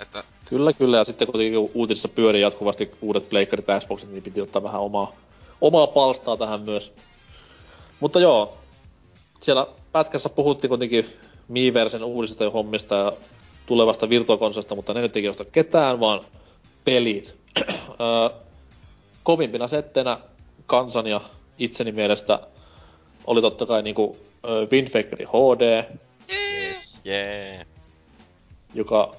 Että... 0.00 0.24
Kyllä, 0.44 0.72
kyllä, 0.72 0.96
ja 0.96 1.04
sitten 1.04 1.28
kuitenkin 1.28 1.70
uutisissa 1.74 2.08
pyörii 2.08 2.42
jatkuvasti 2.42 2.90
uudet 3.00 3.28
pleikkarit 3.28 3.68
ja 3.68 3.80
Xboxit, 3.80 4.10
niin 4.10 4.22
piti 4.22 4.40
ottaa 4.40 4.62
vähän 4.62 4.80
omaa, 4.80 5.12
omaa 5.60 5.86
palstaa 5.86 6.36
tähän 6.36 6.60
myös. 6.60 6.92
Mutta 8.00 8.20
joo, 8.20 8.54
siellä 9.40 9.66
pätkässä 9.92 10.28
puhuttiin 10.28 10.68
kuitenkin 10.68 11.16
Miiversen 11.48 12.04
uudisista 12.04 12.50
hommista 12.50 12.94
ja 12.94 13.12
tulevasta 13.66 14.08
virtuakonsolista, 14.08 14.74
mutta 14.74 14.94
ne 14.94 15.00
nyt 15.00 15.16
ei 15.16 15.22
kiinnosta 15.22 15.44
ketään, 15.44 16.00
vaan 16.00 16.20
pelit. 16.84 17.36
kovimpina 19.22 19.68
settenä 19.68 20.18
kansan 20.66 21.06
ja 21.06 21.20
itseni 21.58 21.92
mielestä 21.92 22.38
oli 23.26 23.40
totta 23.40 23.66
kai 23.66 23.82
niinku 23.82 24.16
Wind 24.72 24.88
HD. 24.88 25.84
Yes, 26.32 27.00
yeah. 27.06 27.66
Joka 28.74 29.14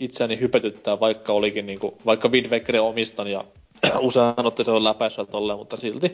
itseäni 0.00 0.40
hypetyttää, 0.40 1.00
vaikka 1.00 1.32
olikin 1.32 1.66
niinku, 1.66 1.98
vaikka 2.06 2.28
Wind 2.28 2.78
omistan 2.80 3.28
ja 3.28 3.44
usein 3.98 4.34
se 4.62 4.70
on 4.70 4.84
läpäisyä 4.84 5.24
tolleen, 5.24 5.58
mutta 5.58 5.76
silti, 5.76 6.12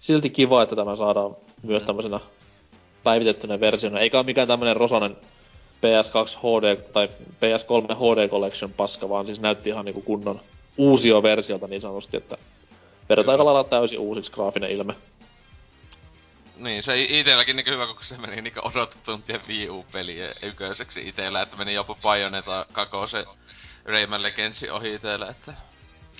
silti 0.00 0.30
kiva, 0.30 0.62
että 0.62 0.76
tämä 0.76 0.96
saadaan 0.96 1.36
myös 1.62 1.82
mm. 1.82 1.86
tämmöisenä 1.86 2.20
päivitettynä 3.04 3.60
versiona. 3.60 4.00
Eikä 4.00 4.18
ole 4.18 4.26
mikään 4.26 4.48
tämmönen 4.48 4.76
rosonen 4.76 5.16
PS2 5.84 6.38
HD 6.38 6.76
tai 6.92 7.08
PS3 7.16 7.94
HD 7.94 8.28
Collection 8.28 8.72
paska, 8.72 9.08
vaan 9.08 9.26
siis 9.26 9.40
näytti 9.40 9.70
ihan 9.70 9.84
niinku 9.84 10.02
kunnon 10.02 10.40
uusio 10.76 11.22
versiota 11.22 11.66
niin 11.66 11.80
sanotusti, 11.80 12.16
että 12.16 12.36
Vedetään 13.08 13.32
aika 13.32 13.44
lailla 13.44 13.64
täysin 13.64 13.98
uusiksi 13.98 14.32
graafinen 14.32 14.70
ilme. 14.70 14.94
Niin, 16.56 16.82
se 16.82 17.02
itelläkin 17.02 17.56
niin 17.56 17.66
hyvä, 17.66 17.86
kun 17.86 17.96
se 18.00 18.16
meni 18.16 18.42
niin 18.42 18.54
odotetumpien 18.62 19.40
Wii 19.48 19.68
U-peliä 19.68 20.34
yköiseksi 20.42 21.08
itellä, 21.08 21.42
että 21.42 21.56
meni 21.56 21.74
jopa 21.74 21.96
Bayonetta 22.02 22.66
kakose 22.72 23.24
Rayman 23.84 24.22
Legendsin 24.22 24.72
ohi 24.72 24.94
itellä, 24.94 25.28
että... 25.28 25.54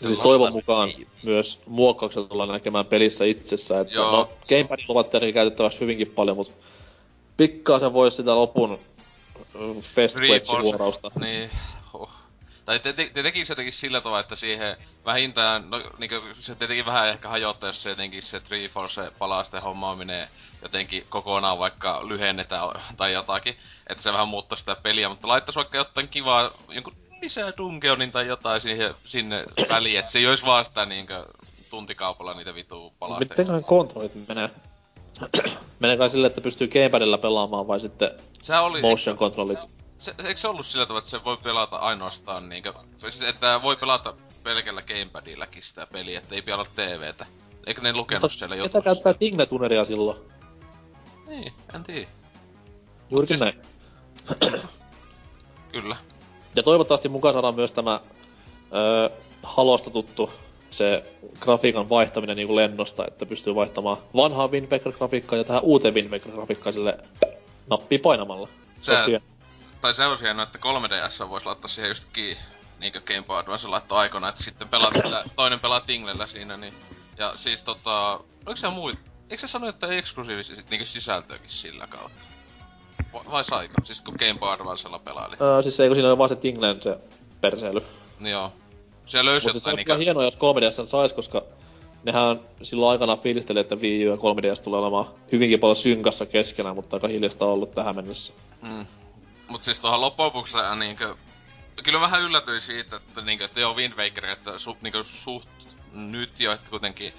Ja 0.03 0.07
siis 0.07 0.21
toivon 0.21 0.53
mukaan 0.53 0.89
niin. 0.89 1.07
myös 1.23 1.61
muokkaukset 1.67 2.29
tullaan 2.29 2.49
näkemään 2.49 2.87
pelissä 2.87 3.25
itsessä, 3.25 3.81
että 3.81 3.95
Joo. 3.95 4.11
no 4.11 4.31
Gamepadin 4.49 4.85
luvat 4.89 5.11
käytettäväksi 5.35 5.81
hyvinkin 5.81 6.07
paljon, 6.07 6.37
mutta 6.37 6.53
pikkasen 7.37 7.93
voisi 7.93 8.17
sitä 8.17 8.35
lopun 8.35 8.79
fest 9.83 10.17
vuorausta 10.63 11.11
Niin, 11.21 11.51
huh. 11.93 12.11
Tai 12.65 12.81
te, 12.81 12.93
te, 12.93 13.11
te 13.15 13.23
tekisi 13.23 13.53
jotenkin 13.53 13.73
sillä 13.73 14.01
tavalla, 14.01 14.21
että 14.21 14.37
siihen 14.37 14.77
vähintään, 15.05 15.71
no 15.71 15.83
niinku, 15.99 16.17
se 16.41 16.55
tietenkin 16.55 16.87
vähän 16.87 17.09
ehkä 17.09 17.29
hajottaa, 17.29 17.69
jos 17.69 17.83
se 17.83 17.91
jotenkin 17.91 18.23
se 18.23 18.41
Triforce 18.41 19.11
palasten 19.19 19.63
hommaa 19.63 19.97
menee 19.97 20.29
jotenkin 20.63 21.07
kokonaan 21.09 21.59
vaikka 21.59 22.09
lyhennetään 22.09 22.69
tai 22.97 23.13
jotakin. 23.13 23.57
Että 23.87 24.03
se 24.03 24.13
vähän 24.13 24.29
muuttaa 24.29 24.59
sitä 24.59 24.77
peliä, 24.83 25.09
mutta 25.09 25.29
laittaisi 25.29 25.57
vaikka 25.57 25.77
jotain 25.77 26.09
kivaa, 26.09 26.51
jonkun 26.69 26.95
lisää 27.23 27.53
Dungeonin 27.57 28.13
tai 28.13 28.27
jotain 28.27 28.61
siihen, 28.61 28.95
sinne 29.05 29.45
väliin, 29.69 29.99
että 29.99 30.13
se 30.13 30.19
ei 30.19 30.27
olisi 30.27 30.47
vaan 30.47 30.65
sitä 30.65 30.87
niinkö 30.87 31.25
tuntikaupalla 31.71 32.35
niitä 32.35 32.55
vituu 32.55 32.93
palasten. 32.99 33.29
Mitenköhän 33.29 33.65
kontrollit 33.65 34.29
menee? 34.29 34.51
menee 35.81 35.97
kai 35.97 36.11
silleen, 36.11 36.31
että 36.31 36.41
pystyy 36.41 36.69
gamepadilla 36.69 37.19
pelaamaan 37.19 37.69
vai 37.69 37.81
sitten 37.81 38.11
se 38.43 38.59
oli, 38.59 38.81
motion 38.83 39.19
controllit? 39.19 39.59
Se, 39.99 40.15
eikö 40.19 40.41
se 40.41 40.49
ollut 40.49 40.67
sillä 40.67 40.87
tavalla, 40.87 40.99
että 40.99 41.11
se 41.11 41.25
voi 41.25 41.37
pelata 41.37 41.77
ainoastaan 41.77 42.49
niinkö... 42.49 42.73
Siis 42.99 43.23
että 43.23 43.63
voi 43.63 43.77
pelata 43.77 44.15
pelkällä 44.43 44.83
gamepadilläkin 44.83 45.63
sitä 45.63 45.87
peliä, 45.93 46.19
että 46.19 46.35
ei 46.35 46.43
pidä 46.43 46.55
olla 46.55 46.67
TVtä. 46.77 47.27
Eikö 47.67 47.81
ne 47.81 47.93
lukenut 47.93 48.23
Mutta 48.23 48.39
siellä 48.39 48.57
jotain? 48.57 48.71
Ketä 48.71 48.85
käyttää 48.85 49.15
Tingle 49.15 49.47
silloin? 49.87 50.19
Niin, 51.27 51.53
en 51.75 51.83
tiedä. 51.83 52.09
Juurikin 53.11 53.39
siis... 53.39 53.55
näin. 53.55 53.67
Kyllä. 55.73 55.97
Ja 56.57 56.63
toivottavasti 56.63 57.09
mukaan 57.09 57.33
saadaan 57.33 57.55
myös 57.55 57.73
tämä 57.73 58.01
öö, 58.75 59.09
halosta 59.43 59.91
tuttu 59.91 60.31
se 60.75 61.05
grafiikan 61.41 61.89
vaihtaminen 61.89 62.37
niin 62.37 62.47
kuin 62.47 62.57
lennosta, 62.57 63.05
että 63.07 63.27
pystyy 63.27 63.55
vaihtamaan 63.55 63.97
vanhaa 64.17 64.49
Wind 64.49 64.69
grafiikkaa 64.99 65.39
ja 65.39 65.45
tähän 65.45 65.63
uuteen 65.63 65.95
Wind 65.95 66.21
grafiikkaa 66.21 66.73
sille 66.73 66.99
nappia 67.71 67.99
painamalla. 67.99 68.49
Se, 68.81 68.93
se 69.07 69.21
tai 69.81 69.95
se 69.95 70.07
olisi 70.07 70.25
hienoa, 70.25 70.43
että 70.43 70.59
3DS 70.59 71.29
voisi 71.29 71.47
laittaa 71.47 71.69
siihen 71.69 71.89
just 71.89 72.05
kiinni, 72.13 72.43
niinkö 72.81 73.01
Game 73.01 73.23
Boy 73.23 73.39
Advance 73.39 73.69
laittoi 73.69 73.99
aikana, 73.99 74.29
että 74.29 74.43
sitten 74.43 74.69
pelata 74.69 75.03
sitä, 75.03 75.25
toinen 75.37 75.61
pelaa 75.61 75.81
Tinglellä 75.81 76.27
siinä, 76.27 76.57
niin... 76.57 76.75
Ja 77.19 77.33
siis 77.37 77.63
tota, 77.63 78.13
oliko 78.47 78.57
se 78.57 78.69
muut, 78.69 78.95
eikö 79.31 79.41
se 79.41 79.47
sano, 79.47 79.69
että 79.69 79.87
eksklusiivisesti 79.87 80.65
niinku 80.71 80.87
sisältöäkin 80.87 81.51
sillä 81.51 81.87
kautta? 81.87 82.27
Vai 83.31 83.45
saiko? 83.45 83.75
Siis 83.85 84.01
kun 84.01 84.15
Game 84.19 84.39
Boy 84.39 84.53
Advancella 84.53 84.99
pelaili? 84.99 85.37
Öö, 85.41 85.63
siis 85.63 85.81
eikö 85.81 85.95
siinä 85.95 86.09
ole 86.09 86.19
vaan 86.19 86.29
se 86.29 86.37
Tinglen 86.37 86.83
se 86.83 86.99
perseily? 87.41 87.83
Joo. 88.21 88.53
Siellä 89.07 89.31
löysi 89.31 89.47
Mutta 89.47 89.61
se 89.61 89.73
niinku... 89.73 89.95
hienoa, 89.95 90.25
jos 90.25 90.39
3DS 90.39 90.87
sais, 90.87 91.13
koska 91.13 91.43
nehän 92.05 92.41
silloin 92.63 92.93
aikana 92.93 93.17
fiilisteli, 93.17 93.61
että 93.61 93.77
Wii 93.77 94.09
U 94.09 94.11
ja 94.11 94.17
3DS 94.17 94.63
tulee 94.63 94.81
olemaan 94.81 95.07
hyvinkin 95.33 95.61
paljon 95.61 95.77
synkassa 95.77 96.27
keskenään, 96.27 96.77
mutta 96.77 96.97
aika 96.97 97.09
hiljasta 97.09 97.45
ollut 97.45 97.75
tähän 97.75 97.97
mennessä. 97.97 98.33
Mm. 98.63 98.87
Mut 99.49 99.63
siis 99.63 99.81
tuohon 99.81 100.01
lopuksi 100.01 100.57
niinkö... 100.79 101.17
Kyllä 101.83 102.01
vähän 102.01 102.23
yllätyin 102.23 102.61
siitä, 102.61 102.97
että 102.97 103.21
niinkö, 103.21 103.45
että 103.45 103.61
joo 103.61 103.75
Wind 103.75 103.95
Waker, 103.95 104.27
että 104.27 104.59
su, 104.59 104.77
niinkö 104.83 105.05
suht 105.05 105.49
nyt 105.93 106.41
jo, 106.41 106.53
että 106.53 106.71
kuitenkin 106.71 107.13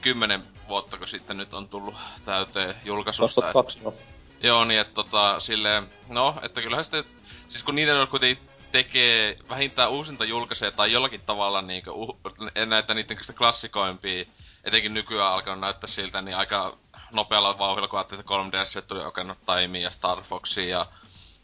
kymmenen 0.00 0.42
vuotta 0.68 0.98
kun 0.98 1.08
sitten 1.08 1.36
nyt 1.36 1.54
on 1.54 1.68
tullut 1.68 1.94
täyteen 2.24 2.74
julkaisusta. 2.84 3.40
2002, 3.40 3.78
no. 3.84 3.94
Joo, 4.42 4.64
niin 4.64 4.80
että 4.80 4.94
tota, 4.94 5.40
silleen, 5.40 5.88
no, 6.08 6.34
että 6.42 6.62
kyllähän 6.62 6.84
sitten, 6.84 7.04
siis 7.48 7.62
kun 7.62 7.74
niiden 7.74 7.96
on 7.96 8.08
kuitenkin 8.08 8.48
tekee 8.74 9.36
vähintään 9.48 9.90
uusinta 9.90 10.24
julkaisee 10.24 10.70
tai 10.70 10.92
jollakin 10.92 11.20
tavalla 11.26 11.62
niinku, 11.62 11.90
uh, 11.90 12.18
näitä 12.66 12.94
niiden 12.94 13.18
klassikoimpia, 13.38 14.24
etenkin 14.64 14.94
nykyään 14.94 15.32
alkanut 15.32 15.60
näyttää 15.60 15.88
siltä, 15.88 16.22
niin 16.22 16.36
aika 16.36 16.76
nopealla 17.12 17.58
vauhdilla, 17.58 17.88
kun 17.88 17.98
ajattelin, 17.98 18.20
että 18.20 18.34
3DS 18.82 18.84
tuli 18.88 19.04
Ocarina 19.04 19.36
Time 19.46 19.78
ja 19.78 19.90
Star 19.90 20.22
Foxia 20.22 20.68
ja 20.68 20.86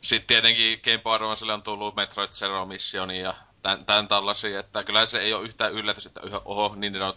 sitten 0.00 0.26
tietenkin 0.26 0.80
Game 0.84 0.98
Boy 0.98 1.14
Advancelle 1.16 1.52
on 1.52 1.62
tullut 1.62 1.96
Metroid 1.96 2.30
Zero 2.32 2.66
Mission 2.66 3.10
ja 3.10 3.34
tän, 3.62 3.84
tän 3.84 4.08
tällaisia, 4.08 4.60
että 4.60 4.84
kyllä 4.84 5.06
se 5.06 5.18
ei 5.20 5.32
ole 5.34 5.44
yhtään 5.44 5.72
yllätys, 5.72 6.06
että 6.06 6.20
oho, 6.44 6.74
niin 6.76 7.02
on 7.02 7.14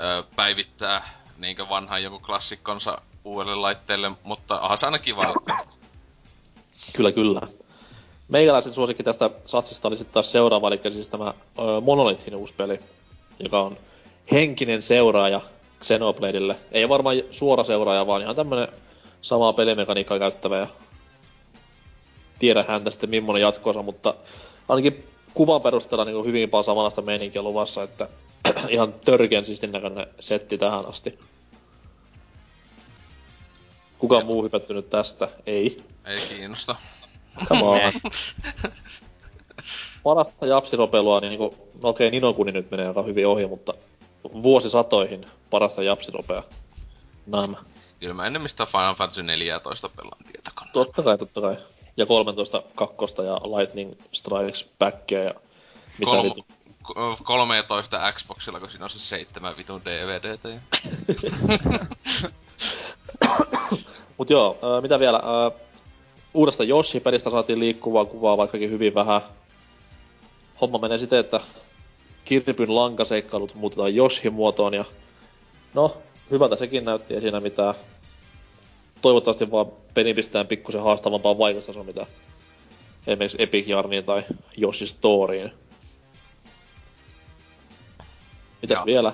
ö, 0.00 0.22
päivittää 0.36 1.22
niinkö 1.38 1.68
vanhan 1.68 2.02
joku 2.02 2.18
klassikkonsa 2.18 2.98
uudelle 3.24 3.56
laitteelle, 3.56 4.10
mutta 4.22 4.58
aha 4.62 4.76
se 4.76 4.86
aina 4.86 4.98
kiva. 4.98 5.22
Kyllä, 6.96 7.12
kyllä. 7.12 7.61
Meikäläisen 8.28 8.74
suosikki 8.74 9.02
tästä 9.02 9.30
satsista 9.46 9.88
oli 9.88 9.96
sitten 9.96 10.14
taas 10.14 10.32
seuraava, 10.32 10.68
eli 10.68 10.80
siis 10.92 11.08
tämä 11.08 11.34
ö, 11.58 11.62
Monolithin 11.80 12.34
uusi 12.34 12.54
peli, 12.56 12.80
joka 13.38 13.60
on 13.60 13.76
henkinen 14.32 14.82
seuraaja 14.82 15.40
Xenobladeille. 15.82 16.56
Ei 16.72 16.88
varmaan 16.88 17.16
suora 17.30 17.64
seuraaja, 17.64 18.06
vaan 18.06 18.22
ihan 18.22 18.36
tämmönen 18.36 18.68
samaa 19.22 19.52
pelimekaniikkaa 19.52 20.18
käyttävä 20.18 20.58
ja 20.58 20.66
tiedä 22.38 22.64
häntä 22.68 22.90
sitten 22.90 23.10
millainen 23.10 23.42
jatkoosa, 23.42 23.82
mutta 23.82 24.14
ainakin 24.68 25.04
kuvan 25.34 25.62
perusteella 25.62 26.04
niin 26.04 26.24
hyvin 26.24 26.50
paljon 26.50 26.64
samanlaista 26.64 27.02
meininkiä 27.02 27.42
luvassa, 27.42 27.82
että 27.82 28.08
ihan 28.68 28.92
törkeän 28.92 29.44
siistin 29.44 29.72
näköinen 29.72 30.06
setti 30.20 30.58
tähän 30.58 30.86
asti. 30.86 31.18
Kuka 33.98 34.24
muu 34.24 34.44
hypättynyt 34.44 34.90
tästä? 34.90 35.28
Ei. 35.46 35.82
Ei 36.04 36.18
kiinnosta. 36.28 36.76
Come 37.48 37.62
on. 37.62 37.80
Parasta 40.02 40.46
japsiropelua, 40.46 41.20
niin 41.20 41.38
kuin, 41.38 41.54
no 41.82 41.88
okei, 41.88 42.08
okay, 42.08 42.10
Ninokuni 42.10 42.52
nyt 42.52 42.70
menee 42.70 42.88
aika 42.88 43.02
hyvin 43.02 43.26
ohi, 43.26 43.46
mutta 43.46 43.74
vuosisatoihin 44.24 45.26
parasta 45.50 45.82
japsiropea. 45.82 46.42
Nämä. 47.26 47.56
Kyllä 48.00 48.14
mä 48.14 48.26
ennen 48.26 48.42
mistä 48.42 48.66
Final 48.66 48.94
Fantasy 48.94 49.22
14 49.22 49.90
pelaan 49.96 50.24
tietokoneella. 50.32 50.72
Totta 50.72 51.02
kai, 51.02 51.18
totta 51.18 51.40
kai 51.40 51.56
ja 51.96 52.06
13 52.06 52.62
kakkosta 52.74 53.22
ja 53.22 53.34
Lightning 53.34 53.92
Strikes 54.12 54.68
Backia 54.78 55.22
ja 55.22 55.34
mitä 55.98 56.10
Kolm- 56.10 56.24
vitu. 56.24 56.46
13 57.24 58.12
Xboxilla, 58.12 58.60
kun 58.60 58.70
siinä 58.70 58.84
on 58.84 58.90
se 58.90 58.98
seitsemän 58.98 59.56
vitun 59.56 59.82
DVDtä. 59.84 60.48
Ja... 60.48 60.60
Mut 64.18 64.30
joo, 64.30 64.58
äh, 64.76 64.82
mitä 64.82 64.98
vielä? 64.98 65.20
Uudesta 66.34 66.64
Yoshi-pelistä 66.64 67.30
saatiin 67.30 67.60
liikkuvaa 67.60 68.04
kuvaa 68.04 68.36
vaikkakin 68.36 68.70
hyvin 68.70 68.94
vähän. 68.94 69.20
Homma 70.60 70.78
menee 70.78 70.98
siten, 70.98 71.18
että 71.18 71.40
Kirpyn 72.24 72.76
lankaseikkailut 72.76 73.54
muutetaan 73.54 73.94
Yoshi-muotoon 73.94 74.74
ja 74.74 74.84
no, 75.74 75.96
hyvältä 76.30 76.56
sekin 76.56 76.84
näytti, 76.84 77.14
ei 77.14 77.20
siinä 77.20 77.40
mitään 77.40 77.74
toivottavasti 79.02 79.50
vaan 79.50 79.66
peli 79.94 80.14
pistää 80.14 80.44
pikkusen 80.44 80.82
haastavampaa 80.82 81.38
vaikutustasoa, 81.38 81.84
mitä 81.84 82.06
esimerkiksi 83.06 83.42
Epic 83.42 83.68
Yarniin 83.68 84.04
tai 84.04 84.22
Yoshi 84.58 84.86
Storyin. 84.86 85.52
Mitäs 88.62 88.78
ja. 88.78 88.86
vielä? 88.86 89.12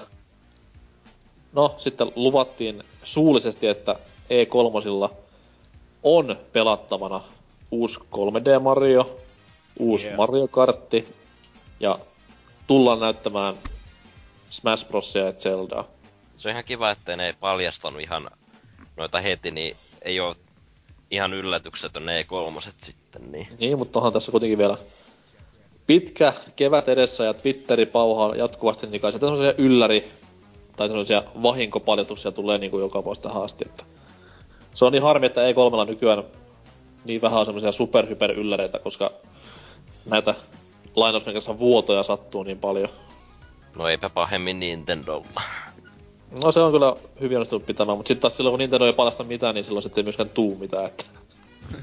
No, 1.52 1.74
sitten 1.78 2.12
luvattiin 2.16 2.82
suullisesti, 3.04 3.66
että 3.66 3.96
E3 4.24 4.84
on 6.02 6.36
pelattavana 6.52 7.20
uusi 7.70 7.98
3D 8.00 8.60
Mario, 8.60 9.18
uusi 9.78 10.06
yeah. 10.06 10.16
Mario 10.16 10.48
Kartti 10.48 11.14
ja 11.80 11.98
tullaan 12.66 13.00
näyttämään 13.00 13.54
Smash 14.50 14.88
Brosia 14.88 15.24
ja 15.24 15.32
Zeldaa. 15.32 15.84
Se 16.36 16.48
on 16.48 16.52
ihan 16.52 16.64
kiva, 16.64 16.90
että 16.90 17.16
ne 17.16 17.26
ei 17.26 17.32
paljastanut 17.32 18.00
ihan 18.00 18.30
noita 18.96 19.20
heti, 19.20 19.50
niin 19.50 19.76
ei 20.02 20.20
ole 20.20 20.36
ihan 21.10 21.34
yllätyksetön 21.34 22.06
ne 22.06 22.22
E3 22.22 22.70
sitten. 22.82 23.32
Niin, 23.32 23.48
niin 23.60 23.78
mutta 23.78 23.98
onhan 23.98 24.12
tässä 24.12 24.30
kuitenkin 24.30 24.58
vielä 24.58 24.76
pitkä 25.86 26.32
kevät 26.56 26.88
edessä 26.88 27.24
ja 27.24 27.34
Twitteri 27.34 27.86
pauhaa 27.86 28.34
jatkuvasti, 28.34 28.86
niin 28.86 29.00
kai 29.00 29.12
se 29.12 29.18
ylläri 29.58 30.10
tai 30.76 30.88
sellaisia 30.88 31.22
vahinkopaljastuksia 31.42 32.32
tulee 32.32 32.58
niin 32.58 32.70
kuin 32.70 32.80
joka 32.80 33.04
vuosi 33.04 33.28
haasti. 33.28 33.64
Että 33.68 33.84
se 34.78 34.84
on 34.84 34.92
niin 34.92 35.02
harmi, 35.02 35.26
että 35.26 35.40
E3 35.40 35.86
nykyään 35.86 36.24
niin 37.06 37.22
vähän 37.22 37.38
on 37.38 37.46
semmoisia 37.46 37.72
superhyper 37.72 38.32
ylläreitä, 38.32 38.78
koska 38.78 39.12
näitä 40.06 40.34
lainausmerkissä 40.96 41.58
vuotoja 41.58 42.02
sattuu 42.02 42.42
niin 42.42 42.58
paljon. 42.58 42.88
No 43.76 43.88
eipä 43.88 44.08
pahemmin 44.08 44.60
Nintendolla. 44.60 45.42
No 46.42 46.52
se 46.52 46.60
on 46.60 46.72
kyllä 46.72 46.96
hyvin 47.20 47.36
onnistunut 47.36 47.66
pitämään, 47.66 47.98
mutta 47.98 48.08
sitten 48.08 48.20
taas 48.20 48.36
silloin 48.36 48.52
kun 48.52 48.58
Nintendo 48.58 48.86
ei 48.86 48.92
palasta 48.92 49.24
mitään, 49.24 49.54
niin 49.54 49.64
silloin 49.64 49.82
sitten 49.82 50.02
ei 50.02 50.04
myöskään 50.04 50.30
tuu 50.30 50.56
mitään, 50.60 50.86
että... 50.86 51.04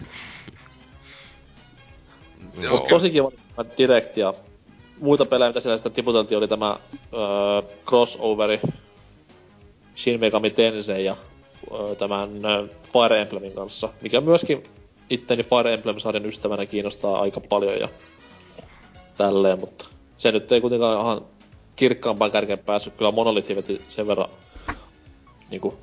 Joo. 2.62 2.86
tosi 2.90 3.10
kiva 3.10 3.32
Direct 3.78 4.18
ja 4.18 4.34
muita 5.00 5.26
pelejä, 5.26 5.50
mitä 5.50 5.60
siellä 5.60 5.78
sitten 5.78 5.92
tiputeltiin, 5.92 6.38
oli 6.38 6.48
tämä 6.48 6.78
öö, 7.14 7.62
crossoveri 7.88 8.62
Shin 9.96 10.20
Megami 10.20 10.50
Tensei 10.50 11.06
ja 11.06 11.16
tämän 11.98 12.30
Fire 12.94 13.22
Emblemin 13.22 13.54
kanssa, 13.54 13.90
mikä 14.02 14.22
myöskin 14.22 14.64
itteni 15.10 15.44
Fire 15.44 15.74
Emblem-sarjan 15.74 16.26
ystävänä 16.26 16.66
kiinnostaa 16.66 17.22
aika 17.22 17.40
paljon 17.40 17.80
ja 17.80 17.90
tälleen, 19.18 19.60
mutta 19.60 19.86
se 20.18 20.32
nyt 20.32 20.52
ei 20.52 20.62
kuitenkaan 20.62 21.02
ihan 21.02 21.26
kirkkaampaan 21.76 22.32
kärkeen 22.32 22.60
päässyt. 22.60 22.94
Kyllä 22.94 23.12
Monolith 23.12 23.56
veti 23.56 23.82
sen 23.88 24.08
verran 24.08 24.30
niinku 25.50 25.74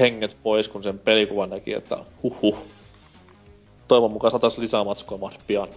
henget 0.00 0.36
pois, 0.42 0.68
kun 0.68 0.82
sen 0.82 0.98
pelikuvan 0.98 1.50
näki, 1.50 1.72
että 1.72 1.98
huh. 2.22 2.58
Toivon 3.88 4.12
mukaan 4.12 4.30
saataisiin 4.30 4.62
lisää 4.62 4.84
matskua 4.84 5.32
pian. 5.46 5.68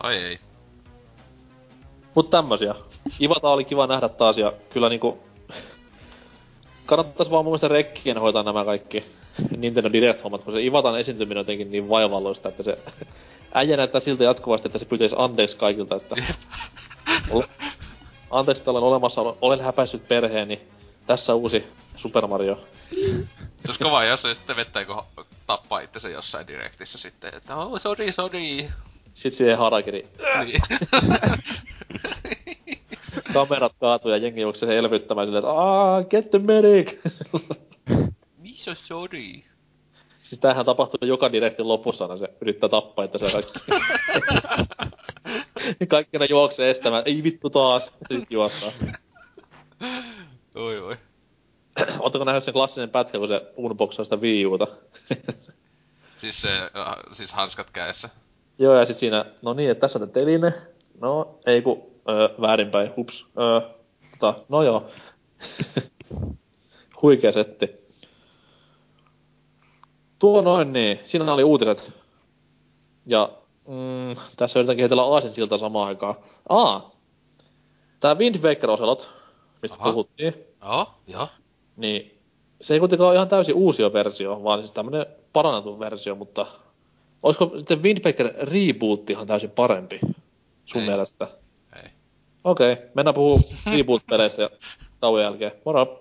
Ai 0.00 0.16
ei. 0.16 0.38
Mut 2.14 2.30
tämmösiä. 2.30 2.74
Ivata 3.20 3.48
oli 3.48 3.64
kiva 3.64 3.86
nähdä 3.86 4.08
taas 4.08 4.38
ja 4.38 4.52
kyllä 4.70 4.88
niinku... 4.88 5.18
Kannattais 6.90 7.30
vaan 7.30 7.44
mun 7.44 7.50
mielestä 7.50 7.68
rekkien 7.68 8.18
hoitaa 8.18 8.42
nämä 8.42 8.64
kaikki 8.64 9.04
Nintendo 9.56 9.92
Direct-hommat, 9.92 10.42
kun 10.42 10.52
se 10.52 10.62
Ivatan 10.62 11.00
esiintyminen 11.00 11.38
on 11.38 11.42
jotenkin 11.42 11.70
niin 11.70 11.88
vaivalloista, 11.88 12.48
että 12.48 12.62
se 12.62 12.78
äijä 13.54 13.76
näyttää 13.76 14.00
siltä 14.00 14.24
jatkuvasti, 14.24 14.68
että 14.68 14.78
se 14.78 14.84
pyytäisi 14.84 15.14
anteeksi 15.18 15.56
kaikilta, 15.56 15.96
että... 15.96 16.16
anteeksi, 18.30 18.60
että 18.60 18.70
olen 18.70 18.82
olemassa, 18.82 19.20
olen 19.42 19.60
häpäissyt 19.60 20.08
perheeni. 20.08 20.60
Tässä 21.06 21.34
uusi 21.34 21.66
Super 21.96 22.26
Mario. 22.26 22.60
Se 23.60 23.68
olisi 23.68 23.84
kova, 23.84 24.04
jos 24.04 24.22
se 24.22 24.34
sitten 24.34 24.56
vettää, 24.56 24.84
kun 24.84 25.02
tappaa 25.46 25.80
itse 25.80 26.10
jossain 26.10 26.46
direktissä 26.46 26.98
sitten, 26.98 27.34
että 27.34 27.56
oh, 27.56 27.80
sorry, 27.80 28.12
sorry. 28.12 28.68
Sitten 29.12 29.38
siihen 29.38 29.58
harakiri. 29.58 30.08
Niin. 30.44 30.62
Kamerat 33.32 33.72
kaatuu 33.80 34.10
ja 34.10 34.16
jengi 34.16 34.40
juoksee 34.40 34.78
elvyttämään 34.78 35.26
silleen, 35.26 35.44
että 35.44 35.52
aah, 35.52 36.06
get 36.06 36.30
the 36.30 36.38
medic! 36.38 36.98
Missä 38.42 38.74
sorry? 38.74 39.42
Siis 40.22 40.40
tämähän 40.40 40.66
tapahtuu 40.66 40.98
joka 41.08 41.32
direktin 41.32 41.68
lopussa, 41.68 42.04
aina 42.04 42.16
se 42.16 42.28
yrittää 42.40 42.68
tappaa, 42.68 43.04
että 43.04 43.18
se 43.18 43.26
kaikki. 43.32 43.58
kaikki 45.88 46.18
ne 46.18 46.26
juoksee 46.30 46.70
estämään, 46.70 47.02
ei 47.06 47.22
vittu 47.22 47.50
taas, 47.50 47.86
sitten 47.86 48.26
juostaa. 48.30 48.70
Oi 50.54 50.80
oi. 50.80 50.96
Oletteko 52.00 52.24
nähnyt 52.24 52.44
sen 52.44 52.54
klassinen 52.54 52.90
pätkä, 52.90 53.18
kun 53.18 53.28
se 53.28 53.52
unboxaa 53.56 54.04
sitä 54.04 54.16
Wii 54.16 54.46
Uta? 54.46 54.66
siis 56.20 56.42
se, 56.42 56.48
äh, 56.58 56.96
siis 57.12 57.32
hanskat 57.32 57.70
kädessä. 57.70 58.08
Joo, 58.58 58.74
ja 58.74 58.84
sit 58.84 58.96
siinä, 58.96 59.24
no 59.42 59.52
niin, 59.52 59.70
että 59.70 59.80
tässä 59.80 59.98
on 59.98 60.10
teline. 60.10 60.54
No, 61.00 61.38
ei 61.46 61.62
ku, 61.62 61.89
öö, 62.10 62.28
väärinpäin, 62.40 62.92
hups. 62.96 63.26
Öö, 63.38 63.60
tota, 64.18 64.40
no 64.48 64.62
joo. 64.62 64.86
Huikea 67.02 67.32
setti. 67.32 67.80
Tuo 70.18 70.42
noin 70.42 70.72
niin, 70.72 71.00
siinä 71.04 71.32
oli 71.32 71.44
uutiset. 71.44 71.92
Ja 73.06 73.30
mm, 73.68 74.16
tässä 74.36 74.58
yritän 74.58 74.76
kehitellä 74.76 75.20
siltä 75.20 75.56
samaan 75.56 75.88
aikaan. 75.88 76.14
Aa, 76.48 76.90
tää 78.00 78.14
Wind 78.14 78.42
Waker 78.42 78.70
Ocelot, 78.70 79.10
mistä 79.62 79.76
Aha. 79.80 79.90
puhuttiin. 79.92 80.34
Joo, 80.62 80.86
joo. 81.06 81.28
Niin, 81.76 82.18
se 82.60 82.74
ei 82.74 82.80
kuitenkaan 82.80 83.08
ole 83.08 83.14
ihan 83.14 83.28
täysin 83.28 83.54
uusi 83.54 83.82
versio, 83.92 84.44
vaan 84.44 84.60
siis 84.60 84.72
tämmönen 84.72 85.06
parannettu 85.32 85.80
versio, 85.80 86.14
mutta 86.14 86.46
olisiko 87.22 87.52
sitten 87.58 87.82
Wind 87.82 88.04
Waker 88.04 88.34
Reboot 88.40 89.10
ihan 89.10 89.26
täysin 89.26 89.50
parempi 89.50 90.00
sun 90.64 90.80
ei. 90.80 90.86
mielestä? 90.86 91.28
Ei. 92.44 92.50
Okei, 92.50 92.72
okay, 92.72 92.84
mennään 92.94 93.14
puhuu 93.14 93.40
Reboot-peleistä 93.76 94.42
ja 94.42 94.50
tauon 95.00 95.22
jälkeen. 95.22 95.52
Moro! 95.64 95.99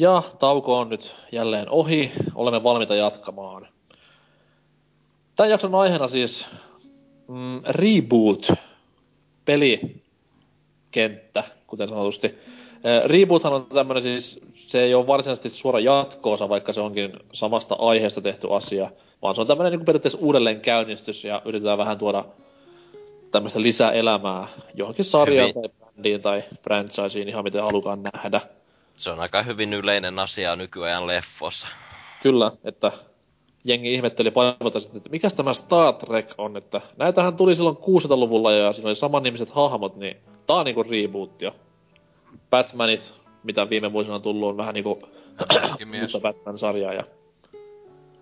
Ja 0.00 0.22
tauko 0.38 0.78
on 0.78 0.88
nyt 0.88 1.14
jälleen 1.32 1.70
ohi. 1.70 2.12
Olemme 2.34 2.62
valmiita 2.62 2.94
jatkamaan. 2.94 3.68
Tämän 5.36 5.50
jakson 5.50 5.74
aiheena 5.74 6.08
siis 6.08 6.46
mm, 7.28 7.62
reboot, 7.68 8.52
pelikenttä, 9.44 11.44
kuten 11.66 11.88
sanotusti. 11.88 12.34
Reboothan 13.06 13.52
on 13.52 13.66
tämmöinen 13.66 14.02
siis, 14.02 14.40
se 14.52 14.82
ei 14.82 14.94
ole 14.94 15.06
varsinaisesti 15.06 15.48
suora 15.48 15.80
jatkoosa, 15.80 16.48
vaikka 16.48 16.72
se 16.72 16.80
onkin 16.80 17.12
samasta 17.32 17.76
aiheesta 17.78 18.20
tehty 18.20 18.48
asia, 18.50 18.90
vaan 19.22 19.34
se 19.34 19.40
on 19.40 19.46
tämmöinen 19.46 19.72
niin 19.72 19.84
periaatteessa 19.84 20.18
uudelleen 20.22 20.60
käynnistys 20.60 21.24
ja 21.24 21.42
yritetään 21.44 21.78
vähän 21.78 21.98
tuoda 21.98 22.24
tämmöistä 23.30 23.62
lisäelämää 23.62 24.46
johonkin 24.74 25.04
sarjaan 25.04 25.48
Hyvin. 25.48 25.70
tai 25.70 25.92
brändiin 25.92 26.22
tai 26.22 26.42
franchiseen, 26.62 27.28
ihan 27.28 27.44
miten 27.44 27.62
halukaan 27.62 28.02
nähdä. 28.02 28.40
Se 29.00 29.10
on 29.10 29.20
aika 29.20 29.42
hyvin 29.42 29.72
yleinen 29.72 30.18
asia 30.18 30.56
nykyajan 30.56 31.06
leffossa. 31.06 31.68
Kyllä, 32.22 32.52
että 32.64 32.92
jengi 33.64 33.94
ihmetteli 33.94 34.30
paljon 34.30 34.56
sitten, 34.78 34.96
että 34.96 35.10
mikä 35.10 35.30
tämä 35.30 35.54
Star 35.54 35.94
Trek 35.94 36.34
on, 36.38 36.56
että 36.56 36.80
näitähän 36.96 37.36
tuli 37.36 37.56
silloin 37.56 37.76
60-luvulla 37.76 38.52
ja 38.52 38.72
siinä 38.72 38.88
oli 38.88 38.96
samannimiset 38.96 39.50
hahmot, 39.50 39.96
niin 39.96 40.16
tää 40.46 40.56
on 40.56 40.64
niinku 40.64 40.82
reboot 40.82 41.42
jo. 41.42 41.56
Batmanit, 42.50 43.14
mitä 43.42 43.70
viime 43.70 43.92
vuosina 43.92 44.14
on 44.14 44.22
tullut, 44.22 44.48
on 44.48 44.56
vähän 44.56 44.74
niinku 44.74 45.02
uutta 46.02 46.20
Batman-sarjaa 46.20 46.92
ja 46.92 47.04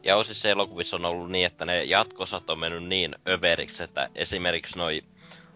ja 0.02 0.16
osissa 0.16 0.48
elokuvissa 0.48 0.96
on 0.96 1.04
ollut 1.04 1.30
niin, 1.30 1.46
että 1.46 1.64
ne 1.64 1.84
jatkosat 1.84 2.50
on 2.50 2.58
mennyt 2.58 2.84
niin 2.84 3.14
överiksi, 3.28 3.82
että 3.82 4.08
esimerkiksi 4.14 4.78
noi 4.78 5.02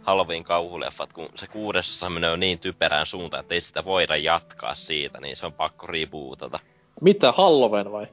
Halloween 0.02 0.44
kauhuleffat, 0.44 1.12
kun 1.12 1.28
se 1.34 1.46
kuudessa 1.46 2.10
menee 2.10 2.36
niin 2.36 2.58
typerään 2.58 3.06
suuntaan, 3.06 3.40
että 3.40 3.54
ei 3.54 3.60
sitä 3.60 3.84
voida 3.84 4.16
jatkaa 4.16 4.74
siitä, 4.74 5.20
niin 5.20 5.36
se 5.36 5.46
on 5.46 5.52
pakko 5.52 5.86
rebootata. 5.86 6.60
Mitä, 7.00 7.32
Halloween 7.32 7.92
vai? 7.92 8.06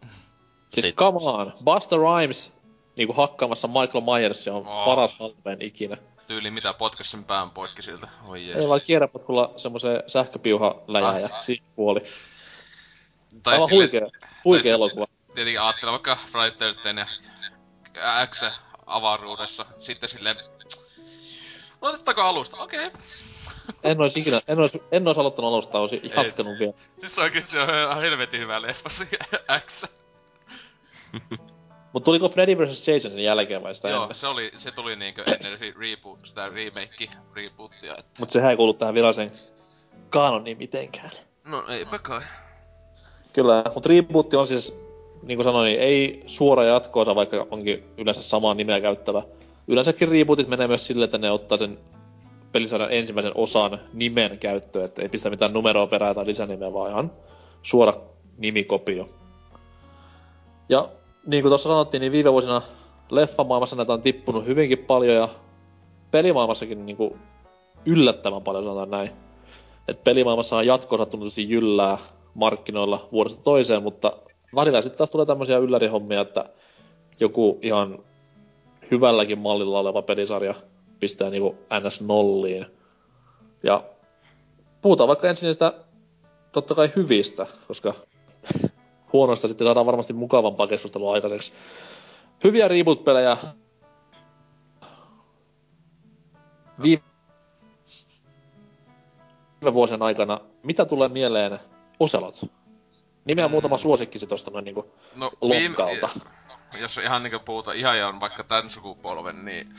Siis 0.74 0.86
Sit... 0.86 0.94
come 0.94 1.18
on, 1.22 1.52
Buster 1.64 1.98
Rhymes 1.98 2.56
niinku 2.96 3.12
hakkaamassa 3.12 3.68
Michael 3.68 4.04
Myers 4.04 4.48
on 4.48 4.66
oh. 4.66 4.84
paras 4.84 5.16
Halloween 5.18 5.62
ikinä. 5.62 5.96
Tyyli 6.26 6.50
mitä 6.50 6.72
potkas 6.72 7.10
sen 7.10 7.24
pään 7.24 7.50
poikki 7.50 7.82
siltä. 7.82 8.08
Oi 8.26 8.46
jees. 8.46 8.58
Ei 8.58 8.68
vaan 8.68 8.80
kierräpotkulla 8.80 9.52
semmoseen 9.56 10.02
sähköpiuha 10.06 10.82
läjää 10.86 11.08
ah, 11.08 11.20
ja 11.20 11.28
siinä 11.40 11.66
kuoli. 11.76 12.02
Tai 13.42 13.54
Aivan 13.54 13.68
sille, 13.68 13.82
huikea, 13.82 14.08
huikea 14.44 14.74
elokuva. 14.74 15.06
Tietenkin 15.34 15.60
ajattelen 15.60 15.92
vaikka 15.92 16.18
Friday 16.32 16.74
13 16.74 17.30
ja 17.94 18.26
X 18.26 18.44
avaruudessa. 18.86 19.66
Sitten 19.78 20.08
silleen 20.08 20.36
Aloitettaako 21.80 22.20
alusta? 22.20 22.56
Okei. 22.56 22.86
Okay. 22.86 23.00
En 23.82 24.00
ois 24.00 24.16
ikinä, 24.16 24.40
en 24.48 24.58
ois, 24.58 24.78
en 24.92 25.08
ois 25.08 25.18
aloittanut 25.18 25.48
alusta, 25.48 25.78
ois 25.78 25.92
jatkanut 25.92 26.58
vielä. 26.58 26.72
Siis 26.98 27.18
oikeesti 27.18 27.50
se 27.50 27.60
on 27.60 28.00
helvetin 28.00 28.40
hyvä 28.40 28.62
leffa 28.62 28.88
se 28.88 29.08
X. 29.66 29.84
Mut 31.92 32.04
tuliko 32.04 32.28
Freddy 32.28 32.58
vs. 32.58 32.88
Jason 32.88 33.10
sen 33.10 33.24
jälkeen 33.24 33.62
vai 33.62 33.74
sitä 33.74 33.88
Joo, 33.88 34.02
ennen? 34.02 34.14
se, 34.14 34.26
oli, 34.26 34.52
se 34.56 34.70
tuli 34.72 34.96
niinkö 34.96 35.22
ennen 35.26 35.58
re- 35.58 35.78
reboot, 35.80 36.26
sitä 36.26 36.48
remake, 36.48 37.08
rebootia. 37.34 37.96
Että... 37.98 38.10
Mut 38.18 38.30
sehän 38.30 38.50
ei 38.50 38.56
kuulu 38.56 38.74
tähän 38.74 38.94
viralliseen 38.94 39.32
kanoniin 40.10 40.58
mitenkään. 40.58 41.10
No 41.44 41.64
eipä 41.68 41.98
kai. 41.98 42.20
Kyllä, 43.32 43.64
mutta 43.74 43.88
reboot 43.88 44.34
on 44.34 44.46
siis, 44.46 44.78
niin 45.22 45.36
kuin 45.36 45.44
sanoin, 45.44 45.66
niin 45.66 45.80
ei 45.80 46.22
suora 46.26 46.64
jatkoosa, 46.64 47.14
vaikka 47.14 47.46
onkin 47.50 47.84
yleensä 47.98 48.22
samaa 48.22 48.54
nimeä 48.54 48.80
käyttävä. 48.80 49.22
Yleensäkin 49.68 50.08
rebootit 50.08 50.48
menee 50.48 50.68
myös 50.68 50.86
sille, 50.86 51.04
että 51.04 51.18
ne 51.18 51.30
ottaa 51.30 51.58
sen 51.58 51.78
pelisarjan 52.52 52.92
ensimmäisen 52.92 53.32
osan 53.34 53.80
nimen 53.92 54.38
käyttöön, 54.38 54.84
että 54.84 55.02
ei 55.02 55.08
pistä 55.08 55.30
mitään 55.30 55.52
numeroa 55.52 55.86
perää 55.86 56.14
tai 56.14 56.26
lisänimeä, 56.26 56.72
vaan 56.72 56.90
ihan 56.90 57.12
suora 57.62 57.94
nimikopio. 58.38 59.08
Ja 60.68 60.88
niin 61.26 61.42
kuin 61.42 61.50
tuossa 61.50 61.68
sanottiin, 61.68 62.00
niin 62.00 62.12
viime 62.12 62.32
vuosina 62.32 62.62
leffamaailmassa 63.10 63.76
näitä 63.76 63.92
on 63.92 64.02
tippunut 64.02 64.46
hyvinkin 64.46 64.78
paljon 64.78 65.14
ja 65.14 65.28
pelimaailmassakin 66.10 66.86
niin 66.86 66.96
kuin 66.96 67.18
yllättävän 67.86 68.42
paljon, 68.42 68.64
sanotaan 68.64 68.90
näin. 68.90 69.10
Et 69.88 70.04
pelimaailmassa 70.04 70.56
on 70.56 70.66
jatkossa 70.66 71.06
tuntuisesti 71.06 71.50
jyllää 71.50 71.98
markkinoilla 72.34 73.08
vuodesta 73.12 73.42
toiseen, 73.42 73.82
mutta 73.82 74.12
välillä 74.54 74.82
sitten 74.82 74.98
taas 74.98 75.10
tulee 75.10 75.26
tämmöisiä 75.26 75.58
yllärihommia, 75.58 76.20
että 76.20 76.44
joku 77.20 77.58
ihan 77.62 77.98
hyvälläkin 78.90 79.38
mallilla 79.38 79.80
oleva 79.80 80.02
pelisarja 80.02 80.54
pistää 81.00 81.30
niinku 81.30 81.58
ns 81.86 82.00
nolliin. 82.00 82.66
Ja 83.62 83.84
puhutaan 84.82 85.08
vaikka 85.08 85.28
ensin 85.28 85.46
niistä 85.46 85.72
totta 86.52 86.74
kai 86.74 86.92
hyvistä, 86.96 87.46
koska 87.68 87.94
huonoista 89.12 89.48
sitten 89.48 89.66
saadaan 89.66 89.86
varmasti 89.86 90.12
mukavampaa 90.12 90.66
keskustelua 90.66 91.12
aikaiseksi. 91.12 91.52
Hyviä 92.44 92.68
reboot-pelejä. 92.68 93.36
Viime 96.82 97.02
vuosien 99.72 100.02
aikana, 100.02 100.40
mitä 100.62 100.84
tulee 100.84 101.08
mieleen 101.08 101.58
Oselot? 102.00 102.44
Nimeä 103.24 103.48
muutama 103.48 103.78
suosikkisi 103.78 104.26
tosta 104.26 104.50
noin 104.50 104.64
niinku 104.64 104.90
No, 105.16 105.30
lonkalta. 105.40 106.08
Jos 106.72 106.98
ihan 106.98 107.22
niinku 107.22 107.38
puhutaan 107.38 107.76
ihan 107.76 107.96
ihan 107.96 108.20
vaikka 108.20 108.44
tän 108.44 108.70
sukupolven, 108.70 109.44
niin... 109.44 109.74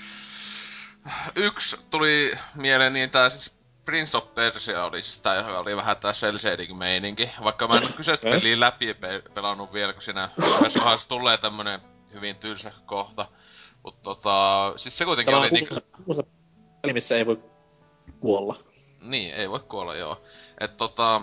Yksi 1.35 1.77
tuli 1.89 2.37
mieleen 2.55 2.93
niin 2.93 3.09
tää 3.09 3.29
siis 3.29 3.57
Prince 3.85 4.17
of 4.17 4.33
Persia 4.33 4.85
oli 4.85 5.01
siis 5.01 5.21
tää, 5.21 5.35
joka 5.35 5.59
oli 5.59 5.75
vähän 5.75 5.97
tää 5.97 6.13
cel 6.13 6.37
meininki. 6.77 7.29
Vaikka 7.43 7.67
mä 7.67 7.77
en 7.77 7.83
oo 7.83 7.89
kyseistä 7.97 8.29
peliä 8.29 8.59
läpi 8.59 8.93
pe- 8.93 9.23
pelannut 9.33 9.73
vielä, 9.73 9.93
kun 9.93 10.01
siinä 10.01 10.29
yhdessä 10.65 11.07
tulee 11.07 11.37
tämmönen 11.37 11.81
hyvin 12.13 12.35
tylsä 12.35 12.71
kohta. 12.85 13.27
Mut 13.83 14.01
tota, 14.01 14.73
siis 14.77 14.97
se 14.97 15.05
kuitenkin 15.05 15.31
Tämä 15.31 15.41
oli 15.41 15.49
niinku... 15.49 15.75
niinku... 16.07 16.31
peli, 16.81 16.93
missä 16.93 17.15
ei 17.15 17.25
voi 17.25 17.39
kuolla. 18.19 18.55
Niin, 19.01 19.33
ei 19.33 19.49
voi 19.49 19.59
kuolla, 19.59 19.95
joo. 19.95 20.21
Et 20.59 20.77
tota... 20.77 21.21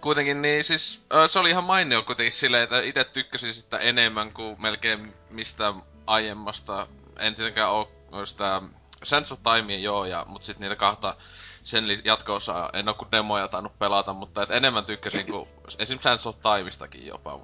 Kuitenkin 0.00 0.42
niin 0.42 0.64
siis, 0.64 1.02
se 1.26 1.38
oli 1.38 1.50
ihan 1.50 1.64
mainio 1.64 2.02
kuitenkin 2.02 2.32
silleen, 2.32 2.62
että 2.64 2.80
itse 2.80 3.04
tykkäsin 3.04 3.54
sitä 3.54 3.78
enemmän 3.78 4.32
kuin 4.32 4.62
melkein 4.62 5.14
mistä 5.30 5.74
aiemmasta. 6.06 6.86
En 7.18 7.34
tietenkään 7.34 7.70
oo 7.70 7.90
sitä 8.24 8.62
Sands 9.02 9.32
of 9.32 9.38
Timea 9.42 9.78
joo, 9.78 10.04
ja, 10.04 10.24
mut 10.28 10.42
sit 10.42 10.58
niitä 10.58 10.76
kahta 10.76 11.16
sen 11.62 11.84
jatko-osaa 12.04 12.70
en 12.72 12.88
oo 12.88 12.94
kuin 12.94 13.10
demoja 13.12 13.48
tainnut 13.48 13.78
pelata, 13.78 14.12
mutta 14.12 14.42
et 14.42 14.50
enemmän 14.50 14.84
tykkäsin 14.84 15.26
kuin 15.26 15.48
esim. 15.78 15.98
Sands 15.98 16.26
of 16.26 16.36
Timestakin 16.42 17.06
jopa 17.06 17.40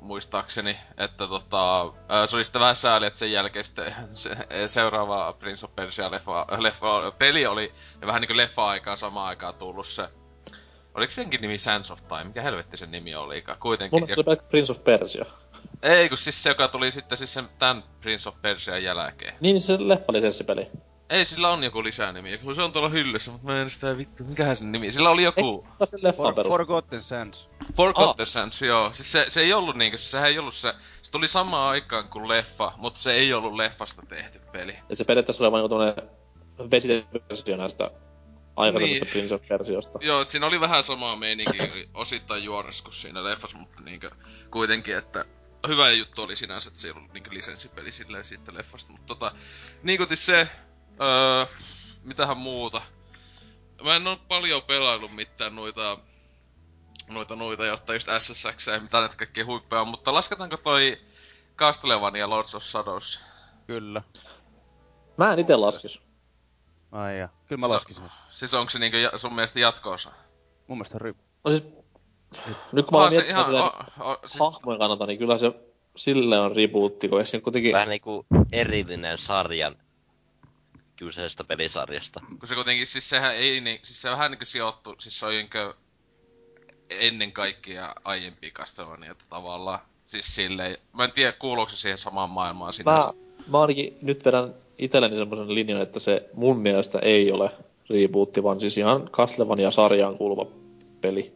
muistaakseni, 0.00 0.78
että 0.98 1.26
tota, 1.26 1.92
se 2.26 2.36
oli 2.36 2.44
sitten 2.44 2.60
vähän 2.60 2.76
sääli, 2.76 3.06
että 3.06 3.18
sen 3.18 3.32
jälkeen 3.32 3.64
sitten 3.64 3.94
se, 4.14 4.36
seuraava 4.66 5.32
Prince 5.38 5.66
of 5.66 5.74
Persia 5.74 6.10
leffa, 6.10 6.46
leffa, 6.58 7.12
peli 7.18 7.46
oli 7.46 7.74
vähän 8.06 8.20
niinku 8.20 8.36
leffa-aikaa 8.36 8.96
samaan 8.96 9.28
aikaan 9.28 9.54
tullut 9.54 9.86
se. 9.86 10.08
Oliko 10.96 11.10
senkin 11.10 11.40
nimi 11.40 11.58
Sands 11.58 11.90
of 11.90 12.08
Time? 12.08 12.24
Mikä 12.24 12.42
helvetti 12.42 12.76
sen 12.76 12.90
nimi 12.90 13.14
olikaan? 13.14 13.58
Kuitenkin. 13.58 13.96
Mun 13.96 14.08
mielestä 14.08 14.22
se 14.24 14.30
oli 14.30 14.48
Prince 14.48 14.72
of 14.72 14.84
Persia. 14.84 15.24
Ei, 15.82 16.08
kun 16.08 16.18
siis 16.18 16.42
se, 16.42 16.50
joka 16.50 16.68
tuli 16.68 16.90
sitten 16.90 17.18
siis 17.18 17.34
sen, 17.34 17.48
tämän 17.58 17.84
Prince 18.00 18.28
of 18.28 18.42
Persian 18.42 18.82
jälkeen. 18.82 19.34
Niin, 19.40 19.60
se 19.60 19.76
leffalisenssipeli. 19.78 20.68
Ei, 21.10 21.24
sillä 21.24 21.50
on 21.50 21.64
joku 21.64 21.84
lisänimi. 21.84 22.40
Se 22.54 22.62
on 22.62 22.72
tuolla 22.72 22.88
hyllyssä, 22.88 23.30
mutta 23.30 23.46
mä 23.46 23.62
en 23.62 23.70
sitä 23.70 23.96
vittu. 23.96 24.24
Mikähän 24.24 24.56
sen 24.56 24.72
nimi? 24.72 24.92
Sillä 24.92 25.10
oli 25.10 25.22
joku... 25.22 25.64
Eikö 25.70 25.86
se 25.86 25.90
sen 25.90 26.00
leffan 26.02 26.24
For, 26.24 26.34
perus? 26.34 26.50
Forgotten 26.50 27.02
Sands. 27.02 27.48
Forgotten 27.76 28.26
Sands, 28.26 28.62
joo. 28.62 28.92
Siis 28.92 29.12
se, 29.12 29.26
se 29.28 29.40
ei 29.40 29.52
ollut 29.52 29.76
niinkö, 29.76 29.98
sehän 29.98 30.28
ei 30.28 30.38
ollut 30.38 30.54
se... 30.54 30.74
Se 31.02 31.10
tuli 31.10 31.28
samaan 31.28 31.70
aikaan 31.70 32.08
kuin 32.08 32.28
leffa, 32.28 32.72
mutta 32.76 33.00
se 33.00 33.12
ei 33.12 33.32
ollut 33.32 33.54
leffasta 33.54 34.02
tehty 34.08 34.40
peli. 34.52 34.78
Et 34.90 34.98
se 34.98 35.04
periaatteessa 35.04 35.44
oli 35.44 35.52
vaan 35.52 35.62
niinku 35.62 35.94
tämmönen 35.94 36.70
vesitetty 36.70 37.22
versio 37.28 37.56
näistä 37.56 37.90
aikaisemmista 38.56 39.04
Niin. 39.04 39.12
Prince 39.12 39.34
of 39.34 39.48
Persiosta. 39.48 39.98
Joo, 40.02 40.20
et 40.20 40.28
siinä 40.28 40.46
oli 40.46 40.60
vähän 40.60 40.84
samaa 40.84 41.16
meininki 41.16 41.58
osittain 41.94 42.44
juonessa 42.44 42.84
kuin 42.84 42.94
siinä 42.94 43.24
leffassa, 43.24 43.58
mutta 43.58 43.82
niinkö 43.82 44.10
kuitenkin, 44.50 44.96
että 44.96 45.24
hyvä 45.68 45.90
juttu 45.90 46.22
oli 46.22 46.36
sinänsä, 46.36 46.68
että 46.68 46.80
se 46.80 46.88
ei 46.88 46.92
ollut 46.96 47.12
niinkö 47.12 47.30
lisenssipeli 47.34 47.92
silleen 47.92 48.24
siitä 48.24 48.54
leffasta, 48.54 48.92
mutta 48.92 49.06
tota, 49.06 49.32
niinku 49.82 50.06
se, 50.14 50.48
öö, 51.00 51.46
mitähän 52.02 52.36
muuta. 52.36 52.82
Mä 53.82 53.96
en 53.96 54.06
oo 54.06 54.16
paljon 54.28 54.62
pelaillut 54.62 55.14
mitään 55.14 55.54
noita, 55.56 55.98
noita, 57.08 57.36
noita, 57.36 57.66
jotta 57.66 57.94
just 57.94 58.08
SSX 58.18 58.66
ja 58.66 58.80
mitä 58.80 59.00
näitä 59.00 59.16
kaikkia 59.16 59.46
huippeja 59.46 59.80
on, 59.80 59.88
mutta 59.88 60.14
lasketaanko 60.14 60.56
toi 60.56 60.98
Castlevania 61.56 62.30
Lords 62.30 62.54
of 62.54 62.62
Shadows? 62.62 63.20
Kyllä. 63.66 64.02
Mä 65.16 65.32
en 65.32 65.38
ite 65.38 65.56
laskis. 65.56 66.05
Ai 66.92 67.18
ja. 67.18 67.28
Kyllä 67.48 67.60
mä 67.60 67.66
Se- 67.66 67.72
laskisin. 67.74 68.02
sen. 68.02 68.12
Siis 68.30 68.54
onko 68.54 68.70
se 68.70 68.78
niinkö 68.78 68.98
ja- 68.98 69.18
sun 69.18 69.34
mielestä 69.34 69.60
jatkoosa? 69.60 70.10
Mun 70.66 70.78
mielestä 70.78 70.98
ryp. 70.98 71.16
No 71.44 71.50
siis, 71.50 71.64
nyt 72.72 72.86
kun 72.86 72.98
mä 72.98 73.02
oon 73.02 73.10
se 73.12 73.16
miettinyt 73.16 73.44
silleen 73.44 73.64
o, 73.64 73.70
o, 74.10 74.18
siis, 74.26 74.40
hahmojen 74.40 74.78
kannalta, 74.78 75.06
niin 75.06 75.18
kyllä 75.18 75.38
se 75.38 75.52
sille 75.96 76.38
on 76.40 76.56
rebootti, 76.56 77.08
kun 77.08 77.26
siinä 77.26 77.42
kuitenkin... 77.42 77.72
Vähän 77.72 77.88
niinku 77.88 78.26
erillinen 78.52 79.18
sarjan 79.18 79.76
kyseisestä 80.96 81.44
pelisarjasta. 81.44 82.20
Kun 82.38 82.48
se 82.48 82.54
kuitenkin, 82.54 82.86
siis 82.86 83.08
sehän 83.10 83.34
ei 83.34 83.60
niin, 83.60 83.80
siis 83.82 84.02
se 84.02 84.10
vähän 84.10 84.30
niinku 84.30 84.44
sijoittu, 84.44 84.94
siis 84.98 85.18
se 85.18 85.26
on 85.26 85.32
niinkö 85.32 85.74
ennen 86.90 87.32
kaikkea 87.32 87.94
aiempia 88.04 88.50
Castlevaniata 88.50 89.24
tavallaan. 89.28 89.78
Siis 90.06 90.34
silleen, 90.34 90.76
mä 90.92 91.04
en 91.04 91.12
tiedä 91.12 91.32
kuuluuko 91.32 91.70
se 91.70 91.76
siihen 91.76 91.98
samaan 91.98 92.30
maailmaan 92.30 92.72
sinänsä. 92.72 93.06
Mä, 93.06 93.12
mä 93.48 93.60
ainakin 93.60 93.98
nyt 94.02 94.24
vedän 94.24 94.54
itselleni 94.78 95.16
semmoisen 95.16 95.54
linjan, 95.54 95.80
että 95.80 96.00
se 96.00 96.30
mun 96.34 96.58
mielestä 96.58 96.98
ei 96.98 97.32
ole 97.32 97.50
rebootti, 97.90 98.42
vaan 98.42 98.60
siis 98.60 98.78
ihan 98.78 99.08
Castlevania-sarjaan 99.12 100.16
kuuluva 100.16 100.46
peli. 101.00 101.32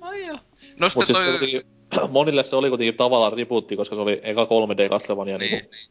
Ai 0.00 0.26
joo. 0.26 0.38
No 0.76 0.88
sitten 0.88 1.06
siis 1.06 1.18
toi... 1.18 1.30
kuitenkin, 1.30 1.62
monille 2.10 2.42
se 2.42 2.56
oli 2.56 2.68
kuitenkin 2.68 2.94
tavallaan 2.94 3.32
rebootti, 3.32 3.76
koska 3.76 3.96
se 3.96 4.02
oli 4.02 4.20
eka 4.22 4.44
3D 4.44 4.90
Castlevania 4.90 5.38
niin. 5.38 5.50
Niin, 5.50 5.70
niin 5.70 5.90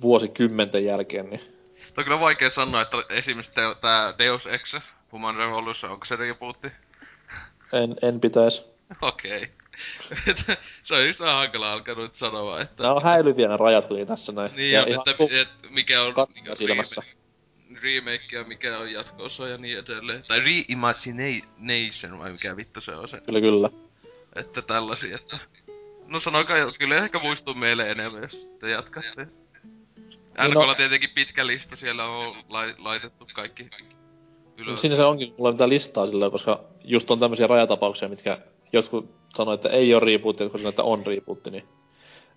vuosikymmenten 0.00 0.84
jälkeen. 0.84 1.30
Niin. 1.30 1.40
toi 1.40 2.02
on 2.02 2.04
kyllä 2.04 2.20
vaikea 2.20 2.50
sanoa, 2.50 2.82
että 2.82 2.96
esimerkiksi 3.10 3.52
tää- 3.54 3.74
tää 3.74 4.14
Deus 4.18 4.46
Ex, 4.46 4.76
Human 5.12 5.36
Revolution, 5.36 5.92
onko 5.92 6.04
se 6.04 6.16
rebootti? 6.16 6.68
En, 7.72 7.96
en 8.02 8.20
pitäisi. 8.20 8.64
Okei. 9.02 9.42
Okay. 9.42 9.61
Se 10.82 10.94
on 10.94 11.06
just 11.06 11.20
vähän 11.20 11.36
hankala 11.36 11.72
alkaa 11.72 11.94
nyt 11.94 12.16
sanoa, 12.16 12.60
että... 12.60 12.82
Nämä 12.82 12.94
on 12.94 13.02
häilyviä 13.02 13.56
rajat 13.56 13.86
kuitenkin 13.86 14.08
tässä 14.08 14.32
näin. 14.32 14.50
Niin, 14.56 14.72
ja 14.72 14.86
ihan 14.86 15.04
että, 15.08 15.24
et, 15.40 15.48
mikä 15.70 16.02
on 16.02 16.14
mikä 16.34 16.54
silmässä. 16.54 17.02
remake, 17.02 17.82
remake 17.82 18.36
ja 18.36 18.44
mikä 18.44 18.78
on 18.78 18.92
jatko-osa 18.92 19.48
ja 19.48 19.58
niin 19.58 19.78
edelleen. 19.78 20.24
Tai 20.28 20.40
reimagination 20.40 22.18
vai 22.18 22.32
mikä 22.32 22.56
vittu 22.56 22.80
se 22.80 22.94
on 22.94 23.08
se. 23.08 23.20
Kyllä, 23.20 23.40
kyllä. 23.40 23.70
Että 24.34 24.62
tällaisia, 24.62 25.16
että... 25.16 25.38
No 26.06 26.20
sanokaa, 26.20 26.72
kyllä 26.78 26.96
ehkä 26.96 27.18
muistuu 27.18 27.54
meille 27.54 27.90
enemmän, 27.90 28.22
jos 28.22 28.48
te 28.60 28.70
jatkatte. 28.70 29.26
NKlla 30.48 30.66
no- 30.66 30.74
tietenkin 30.74 31.10
pitkä 31.10 31.46
lista, 31.46 31.76
siellä 31.76 32.04
on 32.04 32.36
lai, 32.48 32.74
laitettu 32.78 33.28
kaikki 33.34 33.70
ylös. 34.58 34.80
Siinä 34.80 34.96
se 34.96 35.04
onkin, 35.04 35.34
mulla 35.38 35.48
ei 35.48 35.52
mitään 35.52 35.70
listaa 35.70 36.06
sillä, 36.06 36.30
koska 36.30 36.64
just 36.84 37.10
on 37.10 37.20
tämmöisiä 37.20 37.46
rajatapauksia, 37.46 38.08
mitkä 38.08 38.38
jotkut 38.72 39.10
sanoo, 39.36 39.54
että 39.54 39.68
ei 39.68 39.94
ole 39.94 40.04
rebootti, 40.04 40.42
jotkut 40.42 40.60
sanoo, 40.60 40.68
että 40.68 40.82
on 40.82 41.06
rebootti, 41.06 41.50
niin 41.50 41.68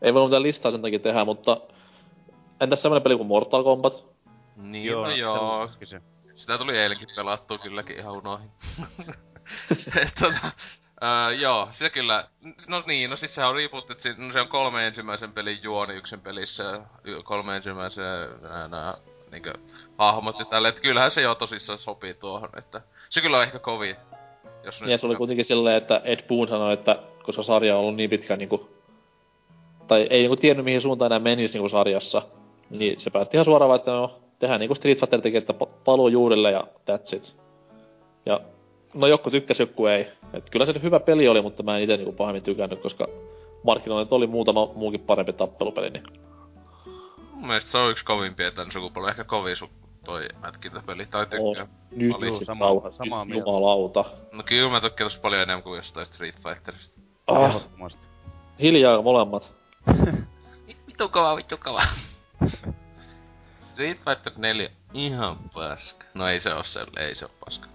ei 0.01 0.13
voi 0.13 0.25
mitään 0.25 0.43
listaa 0.43 0.71
sen 0.71 0.81
takia 0.81 0.99
tehdä, 0.99 1.25
mutta 1.25 1.57
entäs 2.61 2.81
semmoinen 2.81 3.03
peli 3.03 3.17
kuin 3.17 3.27
Mortal 3.27 3.63
Kombat? 3.63 4.05
Niin, 4.55 4.85
joo, 4.85 5.05
no 5.05 5.15
joo. 5.15 5.59
laskisin. 5.59 6.01
Sitä 6.35 6.57
tuli 6.57 6.77
eilenkin 6.77 7.07
pelattua 7.15 7.57
kylläkin 7.57 7.97
ihan 7.97 8.13
unohin. 8.13 8.51
Et 10.01 10.13
tota, 10.19 10.51
ää, 11.01 11.31
joo, 11.31 11.67
se 11.71 11.89
kyllä. 11.89 12.27
No 12.69 12.83
niin, 12.85 13.09
no 13.09 13.15
siis 13.15 13.35
sehän 13.35 13.49
on 13.49 13.55
reboot, 13.55 13.91
että 13.91 14.09
no 14.17 14.33
se 14.33 14.41
on 14.41 14.47
kolme 14.47 14.87
ensimmäisen 14.87 15.31
pelin 15.31 15.59
juoni 15.63 15.95
yksen 15.95 16.21
pelissä. 16.21 16.81
Kolme 17.23 17.55
ensimmäisen 17.55 18.03
nää, 18.41 18.67
nää, 18.67 18.97
niinkö 19.31 19.53
hahmot 19.97 20.39
ja 20.39 20.45
tälle, 20.45 20.67
että 20.67 20.81
kyllähän 20.81 21.11
se 21.11 21.21
jo 21.21 21.35
tosissaan 21.35 21.79
sopii 21.79 22.13
tuohon, 22.13 22.49
että 22.57 22.81
se 23.09 23.21
kyllä 23.21 23.37
on 23.37 23.43
ehkä 23.43 23.59
kovin. 23.59 23.95
Jos 24.65 24.81
ja 24.85 24.97
se 24.97 25.05
oli 25.05 25.15
kuitenkin 25.15 25.45
silleen, 25.45 25.75
että 25.75 26.01
Ed 26.03 26.19
Boon 26.27 26.47
sanoi, 26.47 26.73
että 26.73 26.99
koska 27.23 27.43
sarja 27.43 27.75
on 27.75 27.81
ollut 27.81 27.95
niin 27.95 28.09
pitkä 28.09 28.35
niinku, 28.35 28.69
tai 29.87 30.07
ei 30.09 30.19
niinku 30.19 30.35
tiennyt 30.35 30.65
mihin 30.65 30.81
suuntaan 30.81 31.11
enää 31.11 31.19
menisi 31.19 31.53
niinku 31.53 31.69
sarjassa, 31.69 32.21
niin 32.69 32.99
se 32.99 33.09
päätti 33.09 33.37
ihan 33.37 33.45
suoraan, 33.45 33.75
että 33.75 33.91
no, 33.91 34.19
tehdään 34.39 34.59
niinku 34.59 34.75
Street 34.75 34.99
Fighter 34.99 35.21
teki, 35.21 35.37
että 35.37 35.53
paluu 35.85 36.07
juurille 36.07 36.51
ja 36.51 36.67
that's 36.91 37.15
it. 37.15 37.35
Ja 38.25 38.41
no 38.95 39.07
joku 39.07 39.31
tykkäsi, 39.31 39.63
joku 39.63 39.85
ei. 39.85 40.07
Et 40.33 40.49
kyllä 40.49 40.65
se 40.65 40.73
hyvä 40.83 40.99
peli 40.99 41.27
oli, 41.27 41.41
mutta 41.41 41.63
mä 41.63 41.77
en 41.77 41.83
itse 41.83 41.97
niinku 41.97 42.11
pahemmin 42.11 42.43
tykännyt, 42.43 42.79
koska 42.79 43.07
markkinoilla 43.63 44.07
oli 44.11 44.27
muutama 44.27 44.71
muukin 44.75 44.99
parempi 44.99 45.33
tappelupeli, 45.33 45.89
niin... 45.89 46.03
Mun 47.31 47.47
mielestä 47.47 47.71
se 47.71 47.77
on 47.77 47.91
yksi 47.91 48.05
kovimpia 48.05 48.51
tämän 48.51 48.71
sukupolven, 48.71 49.09
ehkä 49.09 49.23
kovin 49.23 49.55
su- 49.55 49.84
toi 50.05 50.27
mätkintäpeli, 50.41 51.05
tai 51.05 51.25
tykkää. 51.25 51.63
Oh, 51.63 51.69
nyt 51.91 52.33
sama, 52.45 52.65
rauha, 52.65 52.91
samaa 52.91 53.25
mieltä. 53.25 53.49
Jumalauta. 53.49 54.05
No 54.31 54.43
kyllä 54.43 54.69
mä 54.69 54.81
tykkään 54.81 55.05
tossa 55.05 55.19
paljon 55.19 55.41
enemmän 55.41 55.63
kuin 55.63 55.77
jostain 55.77 56.05
Street 56.05 56.35
Fighterista. 56.35 56.99
Ah. 57.27 57.65
Hiljaa 58.61 59.01
molemmat. 59.01 59.53
vittu 60.87 61.09
kova, 61.09 61.35
vittu 61.35 61.57
kova. 61.57 61.81
Street 63.71 63.97
Fighter 63.97 64.33
4, 64.37 64.69
ihan 64.93 65.37
paska. 65.53 66.05
No 66.13 66.27
ei 66.27 66.39
se 66.39 66.53
oo 66.53 66.63
se, 66.63 66.79
ei 66.97 67.15
se 67.15 67.25
oo 67.25 67.31
paska. 67.45 67.67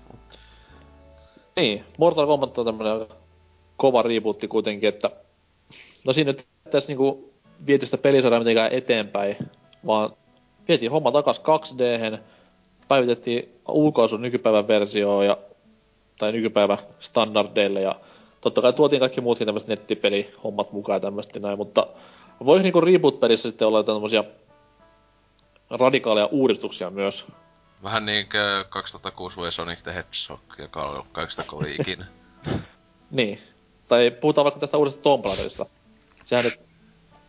Niin, 1.57 1.85
Mortal 1.99 2.27
Kombat 2.27 2.59
on 2.59 2.67
tämmönen 2.67 3.07
kova 3.77 4.03
rebootti 4.03 4.49
kuitenkin, 4.49 4.89
että... 4.89 5.11
No 6.07 6.13
siinä 6.13 6.31
nyt 6.31 6.47
tässä 6.71 6.91
niinku 6.91 7.33
viety 7.67 7.87
sitä 7.87 7.99
pelisarjaa 7.99 8.41
mitenkään 8.41 8.73
eteenpäin, 8.73 9.37
vaan 9.87 10.11
vietiin 10.71 10.91
homma 10.91 11.13
takas 11.13 11.41
2D, 11.41 12.19
päivitettiin 12.89 13.61
ulkoasu 13.69 14.17
nykypäivän 14.17 14.69
versioon 14.69 15.27
ja, 15.27 15.37
tai 16.19 16.33
nykypäivä 16.33 16.79
standardeille 16.99 17.81
ja 17.81 17.95
totta 18.41 18.63
kai 18.63 18.73
tuotiin 18.73 19.01
kaikki 19.01 19.21
muutkin 19.21 19.47
tämmöiset 19.47 19.69
nettipelihommat 19.69 20.73
mukaan 20.73 20.97
ja 20.97 21.01
tämmöistä 21.01 21.41
näin, 21.41 21.59
mutta 21.59 21.87
voisi 22.45 22.63
niinku 22.63 22.81
reboot-pelissä 22.81 23.49
sitten 23.49 23.69
olla 23.69 23.83
tämmöisiä 23.83 24.25
radikaaleja 25.71 26.27
uudistuksia 26.27 26.91
myös. 26.91 27.27
Vähän 27.83 28.07
niinkö 28.07 28.65
2006 28.69 29.37
vuoden 29.37 29.53
Sonic 29.53 29.83
the 29.83 29.95
Hedgehog, 29.95 30.41
joka 30.59 30.85
on 30.85 30.91
ollut 30.91 31.07
kaikista 31.13 31.43
kovin 31.47 31.81
ikinä. 31.81 32.07
niin. 33.11 33.39
Tai 33.89 34.11
puhutaan 34.11 34.45
vaikka 34.45 34.61
tästä 34.61 34.79
uudesta 34.79 35.03
Tomb 35.03 35.25
Raiderista. 35.25 35.67
Sehän 36.25 36.45
nyt 36.45 36.70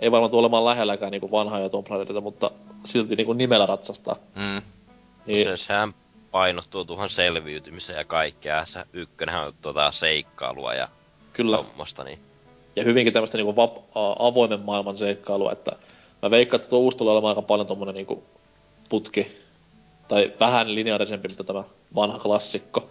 ei 0.02 0.12
varmaan 0.12 0.32
tule 0.32 0.40
olemaan 0.40 0.66
lähelläkään 0.66 1.12
niinku 1.12 1.32
vanhaa 1.32 1.60
ja 1.60 1.70
Tomb 1.70 1.88
Raiderita, 1.88 2.22
mutta 2.22 2.52
silti 2.86 3.16
niinku 3.16 3.34
nimellä 3.34 3.66
ratsastaa. 3.66 4.16
Mm. 4.36 4.62
Niin. 5.26 5.46
Se, 5.46 5.58
sehän 5.58 5.94
painottuu 6.32 6.86
tuohon 6.86 7.10
selviytymiseen 7.10 7.98
ja 7.98 8.06
kaikkea. 8.06 8.66
Se 8.66 8.86
ykkönenhän 8.94 9.48
on 9.48 9.54
tuota 9.62 9.92
seikkailua 9.92 10.74
ja 10.74 10.88
Kyllä. 11.34 11.58
Tommosta, 11.58 12.04
niin. 12.04 12.20
Ja 12.76 12.84
hyvinkin 12.84 13.14
tämmöistä 13.14 13.38
niinku 13.38 13.62
avoimen 14.20 14.62
maailman 14.62 14.98
seikkailua, 14.98 15.52
että 15.52 15.72
mä 16.22 16.32
veikkaan, 16.32 16.60
että 16.60 16.70
tuo 16.70 16.80
uusi 16.80 16.98
tulee 16.98 17.12
olemaan 17.12 17.32
aika 17.38 17.42
paljon 17.48 17.68
tommonen 17.68 17.96
niinku 17.96 18.24
putki. 18.90 19.38
Tai 20.08 20.34
vähän 20.40 20.76
lineaarisempi, 20.76 21.28
mutta 21.28 21.44
tämä 21.44 21.64
vanha 21.96 22.20
klassikko. 22.20 22.90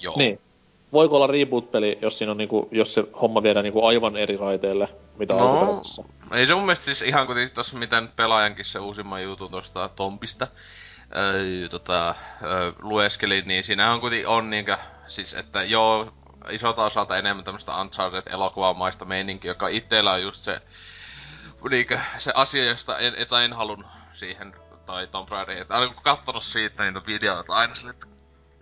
Joo. 0.00 0.14
Niin. 0.16 0.40
Voiko 0.92 1.16
olla 1.16 1.26
reboot-peli, 1.26 1.98
jos, 2.02 2.18
siinä 2.18 2.30
on 2.30 2.38
niinku, 2.38 2.68
jos 2.70 2.94
se 2.94 3.04
homma 3.20 3.42
viedään 3.42 3.64
niinku 3.64 3.86
aivan 3.86 4.16
eri 4.16 4.36
raiteille, 4.36 4.88
mitä 5.18 5.34
no, 5.34 5.40
alkuperäisessä? 5.40 6.04
Ei 6.32 6.46
se 6.46 6.54
mun 6.54 6.64
mielestä 6.64 6.84
siis 6.84 7.02
ihan 7.02 7.26
kuin 7.26 7.50
tuossa 7.54 7.78
miten 7.78 8.08
pelaajankin 8.16 8.64
se 8.64 8.78
uusimman 8.78 9.22
jutun 9.22 9.50
tuosta 9.50 9.88
Tompista 9.88 10.48
öö, 11.16 11.68
tota, 11.68 12.14
öö, 12.42 12.72
lueskelin, 12.82 13.48
niin 13.48 13.64
siinä 13.64 13.92
on 13.92 14.00
kuitenkin 14.00 14.28
on 14.28 14.50
niinkö, 14.50 14.76
siis 15.06 15.34
että 15.34 15.62
joo, 15.62 16.12
isolta 16.50 16.84
osalta 16.84 17.18
enemmän 17.18 17.44
tämmöistä 17.44 17.72
Uncharted-elokuvamaista 17.80 19.04
meininkiä, 19.04 19.50
joka 19.50 19.68
itsellä 19.68 20.12
on 20.12 20.22
just 20.22 20.42
se, 20.42 20.60
niinkö, 21.70 21.98
se 22.18 22.32
asia, 22.34 22.64
josta 22.64 22.98
en, 22.98 23.14
että 23.14 23.42
en 23.42 23.52
halun 23.52 23.84
siihen 24.12 24.54
tai 24.86 25.06
Tomb 25.06 25.28
Raider, 25.28 25.58
että 25.58 25.74
aina 25.74 25.94
kun 25.94 26.02
katsonut 26.02 26.44
siitä 26.44 26.82
niin 26.82 27.06
videoita 27.06 27.52
aina 27.52 27.74
sille, 27.74 27.90
että 27.90 28.06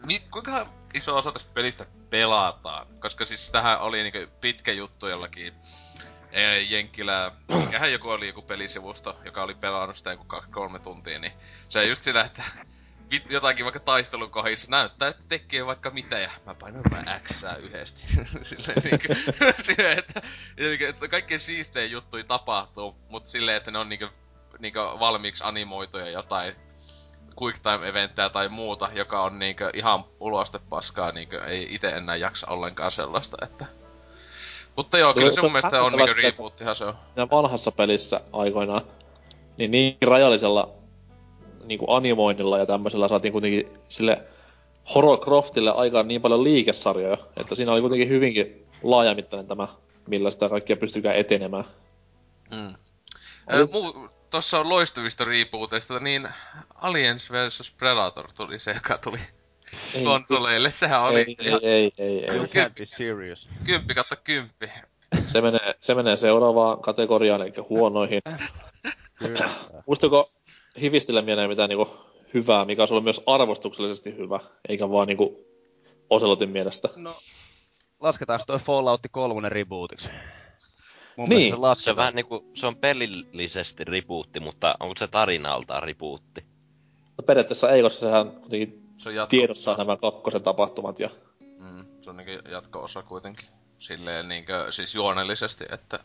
niin, 0.07 0.23
kuinka 0.31 0.67
iso 0.95 1.17
osa 1.17 1.33
tästä 1.33 1.55
pelistä 1.55 1.87
pelataan? 2.11 2.87
Koska 3.01 3.25
siis 3.25 3.51
tähän 3.51 3.81
oli 3.81 4.03
niinku 4.03 4.33
pitkä 4.41 4.73
juttu 4.73 5.09
jollakin 5.09 5.55
e, 6.33 6.59
Jenkkilä, 6.59 7.33
mikähän 7.65 7.93
joku 7.93 8.09
oli 8.09 8.27
joku 8.27 8.43
pelisivusto, 8.43 9.21
joka 9.25 9.43
oli 9.43 9.55
pelannut 9.55 9.97
sitä 9.97 10.11
joku 10.11 10.25
kolme 10.51 10.79
tuntia, 10.79 11.19
niin 11.19 11.33
se 11.69 11.85
just 11.85 12.03
sitä, 12.03 12.21
että 12.21 12.43
jotakin 13.29 13.65
vaikka 13.65 13.81
taistelun 13.81 14.31
kohdissa 14.31 14.71
näyttää, 14.71 15.09
että 15.09 15.23
tekee 15.29 15.67
vaikka 15.67 15.91
mitä, 15.91 16.19
ja 16.19 16.31
mä 16.47 16.55
painan 16.55 16.83
vain 16.91 17.21
X 17.21 17.45
yhdesti. 17.59 18.03
silleen 18.43 18.83
niinku, 18.85 19.33
silleen, 19.67 19.99
että, 19.99 20.23
että 20.89 21.09
kaikkien 21.09 21.41
siistejä 21.41 21.87
juttuja 21.87 22.25
tapahtuu, 22.25 22.97
mutta 23.09 23.31
silleen, 23.31 23.57
että 23.57 23.71
ne 23.71 23.79
on 23.79 23.89
niinku, 23.89 24.07
niinku 24.59 24.79
valmiiksi 24.79 25.45
animoituja 25.47 26.11
jotain 26.11 26.68
quick 27.43 27.59
time 27.63 27.89
eventtiä 27.89 28.29
tai 28.29 28.49
muuta, 28.49 28.91
joka 28.95 29.23
on 29.23 29.39
niinkö 29.39 29.71
ihan 29.75 30.05
uloste 30.21 30.61
paskaa, 30.69 31.13
niinkö 31.13 31.45
ei 31.45 31.75
itse 31.75 31.89
enää 31.89 32.17
jaksa 32.17 32.47
ollenkaan 32.51 32.93
sellaista, 32.93 33.37
että... 33.43 33.67
Mutta 34.77 34.99
joo, 34.99 35.15
kyllä 35.15 35.31
se, 35.31 35.35
se 35.35 35.43
mun 35.43 35.53
mielestä 35.53 35.83
on 35.83 35.93
niinkö 35.93 36.13
reboottihan 36.13 36.77
se 36.77 36.85
on. 36.85 36.95
Ja 37.17 37.31
vanhassa 37.31 37.73
pelissä 37.73 38.21
aikoinaan, 38.33 38.81
niin 39.57 39.71
niin 39.71 39.97
rajallisella 40.07 40.71
niinku 41.65 41.93
animoinnilla 41.93 42.59
ja 42.59 42.67
tämmöisellä 42.67 43.09
saatiin 43.09 43.33
kuitenkin 43.33 43.71
sille 43.89 44.23
Horrorcroftille 44.95 45.71
aikaan 45.71 46.09
niin 46.09 46.23
paljon 46.23 46.45
liikesarjoja, 46.45 47.17
että 47.37 47.55
siinä 47.55 47.73
oli 47.73 47.81
kuitenkin 47.81 48.09
hyvinkin 48.09 48.65
laajamittainen 48.83 49.47
tämä, 49.47 49.69
millä 50.07 50.31
sitä 50.31 50.49
kaikkia 50.49 50.77
pystykään 50.77 51.17
etenemään. 51.17 51.65
Mm. 52.51 52.75
Oli... 53.53 53.69
Muu, 53.73 54.09
tossa 54.31 54.61
on 54.61 54.69
loistuvista 54.69 55.25
rebooteista, 55.25 56.01
niin 56.01 56.29
Aliens 56.75 57.31
vs 57.33 57.75
Predator 57.79 58.33
tuli 58.33 58.59
se, 58.59 58.71
joka 58.71 58.99
tuli 58.99 59.19
ei, 59.95 60.05
konsoleille. 60.05 60.71
Sehän 60.71 61.03
oli 61.03 61.21
ei, 61.21 61.37
ihan... 61.41 61.61
Ei, 61.63 61.93
ei, 61.99 62.25
ei. 62.25 62.31
ei. 62.31 62.49
Kymppi, 62.49 62.87
serious. 62.87 63.49
Kymppi 63.65 63.95
kautta 63.95 64.17
kymppi. 64.17 64.71
Se 65.27 65.41
menee, 65.41 65.75
se 65.81 65.95
menee 65.95 66.17
seuraavaan 66.17 66.81
kategoriaan, 66.81 67.43
eli 67.43 67.53
huonoihin. 67.69 68.23
Muistuko 69.87 70.33
hivistellä 70.81 71.23
mieleen 71.23 71.49
mitään 71.49 71.69
niinku 71.69 71.97
hyvää, 72.35 72.65
mikä 72.65 72.83
on 72.91 73.05
myös 73.05 73.21
arvostuksellisesti 73.27 74.17
hyvä, 74.17 74.41
eikä 74.69 74.91
vaan 74.91 75.07
niinku 75.07 75.49
Oselotin 76.11 76.51
mielestä? 76.51 76.89
No, 76.97 77.15
lasketaan 78.01 78.41
toi 78.47 78.59
Fallout 78.59 79.01
3 79.11 79.49
rebootiksi. 79.49 80.11
Mun 81.19 81.29
niin. 81.29 81.55
Se, 81.77 81.83
se, 81.83 81.91
on 81.91 81.97
vähän 81.97 82.15
niinku, 82.15 82.51
se 82.55 82.67
on 82.67 82.77
pelillisesti 82.77 83.85
ripuutti, 83.85 84.41
mutta 84.41 84.75
onko 84.81 84.95
se 84.99 85.09
tarinaltaan 85.09 85.83
ripuutti? 85.83 86.45
No 87.19 87.23
periaatteessa 87.27 87.71
ei, 87.71 87.83
koska 87.83 88.01
sehän 88.01 88.31
kuitenkin 88.31 88.89
se 88.97 89.21
on 89.21 89.29
tiedossa 89.29 89.75
nämä 89.75 89.97
kakkosen 89.97 90.43
tapahtumat 90.43 91.01
ja... 91.01 91.11
Mm, 91.59 91.85
se 92.01 92.11
on 92.11 92.17
niinku 92.17 92.49
jatko-osa 92.49 93.03
kuitenkin. 93.03 93.49
Silleen 93.79 94.29
niinkö, 94.29 94.73
siis 94.73 94.95
juonellisesti, 94.95 95.65
että... 95.71 95.99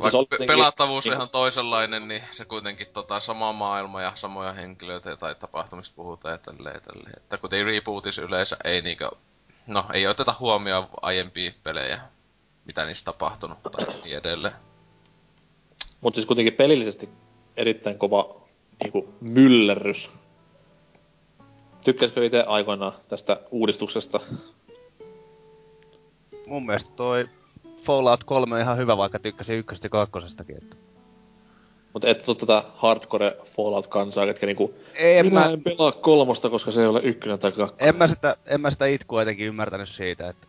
Vaikka 0.00 0.36
pe- 0.38 0.46
pelattavuus 0.46 1.04
niin... 1.04 1.14
ihan 1.14 1.28
toisenlainen, 1.28 2.08
niin 2.08 2.22
se 2.30 2.44
kuitenkin 2.44 2.86
tota, 2.92 3.20
sama 3.20 3.52
maailma 3.52 4.02
ja 4.02 4.12
samoja 4.14 4.52
henkilöitä 4.52 5.16
tai 5.16 5.34
tapahtumista 5.34 5.94
puhutaan 5.96 6.32
ja 6.32 6.38
tälleen, 6.38 6.80
tälleen. 6.82 7.16
Että 7.16 7.38
kuten 7.38 7.66
rebootis 7.66 8.18
yleensä 8.18 8.56
ei 8.64 8.82
niinkö... 8.82 9.10
No, 9.66 9.84
ei 9.92 10.06
oteta 10.06 10.34
huomioon 10.40 10.88
aiempia 11.02 11.52
pelejä 11.62 12.00
mitä 12.66 12.84
niistä 12.84 13.04
tapahtunut 13.04 13.62
tai 13.62 13.94
niin 14.04 14.16
edelleen. 14.16 14.54
Mutta 16.00 16.14
siis 16.14 16.26
kuitenkin 16.26 16.54
pelillisesti 16.54 17.08
erittäin 17.56 17.98
kova 17.98 18.40
niinku 18.82 19.14
myllerrys. 19.20 20.10
Tykkäisikö 21.84 22.24
itse 22.24 22.44
aikoinaan 22.46 22.92
tästä 23.08 23.40
uudistuksesta? 23.50 24.20
Mun 26.46 26.66
mielestä 26.66 26.90
toi 26.96 27.28
Fallout 27.82 28.24
3 28.24 28.54
on 28.54 28.60
ihan 28.60 28.78
hyvä, 28.78 28.96
vaikka 28.96 29.18
tykkäsin 29.18 29.58
ykköstä 29.58 29.86
ja 29.86 29.90
kakkosestakin. 29.90 30.56
Että... 30.56 30.76
Mutta 31.92 32.08
et 32.08 32.22
tuu 32.24 32.34
tätä 32.34 32.64
hardcore 32.74 33.36
Fallout-kansaa, 33.44 34.26
ketkä 34.26 34.46
niinku... 34.46 34.74
En 34.94 35.26
minä 35.26 35.40
mä... 35.40 35.46
en 35.46 35.62
pelaa 35.62 35.92
kolmosta, 35.92 36.50
koska 36.50 36.70
se 36.70 36.80
ei 36.80 36.86
ole 36.86 37.00
ykkönen 37.02 37.38
tai 37.38 37.52
kakkonen. 37.52 37.88
En 37.88 37.96
mä 37.96 38.06
sitä, 38.06 38.36
en 38.46 38.60
mä 38.60 38.70
sitä 38.70 38.86
itkua 38.86 39.20
jotenkin 39.20 39.46
ymmärtänyt 39.46 39.88
siitä, 39.88 40.28
että 40.28 40.48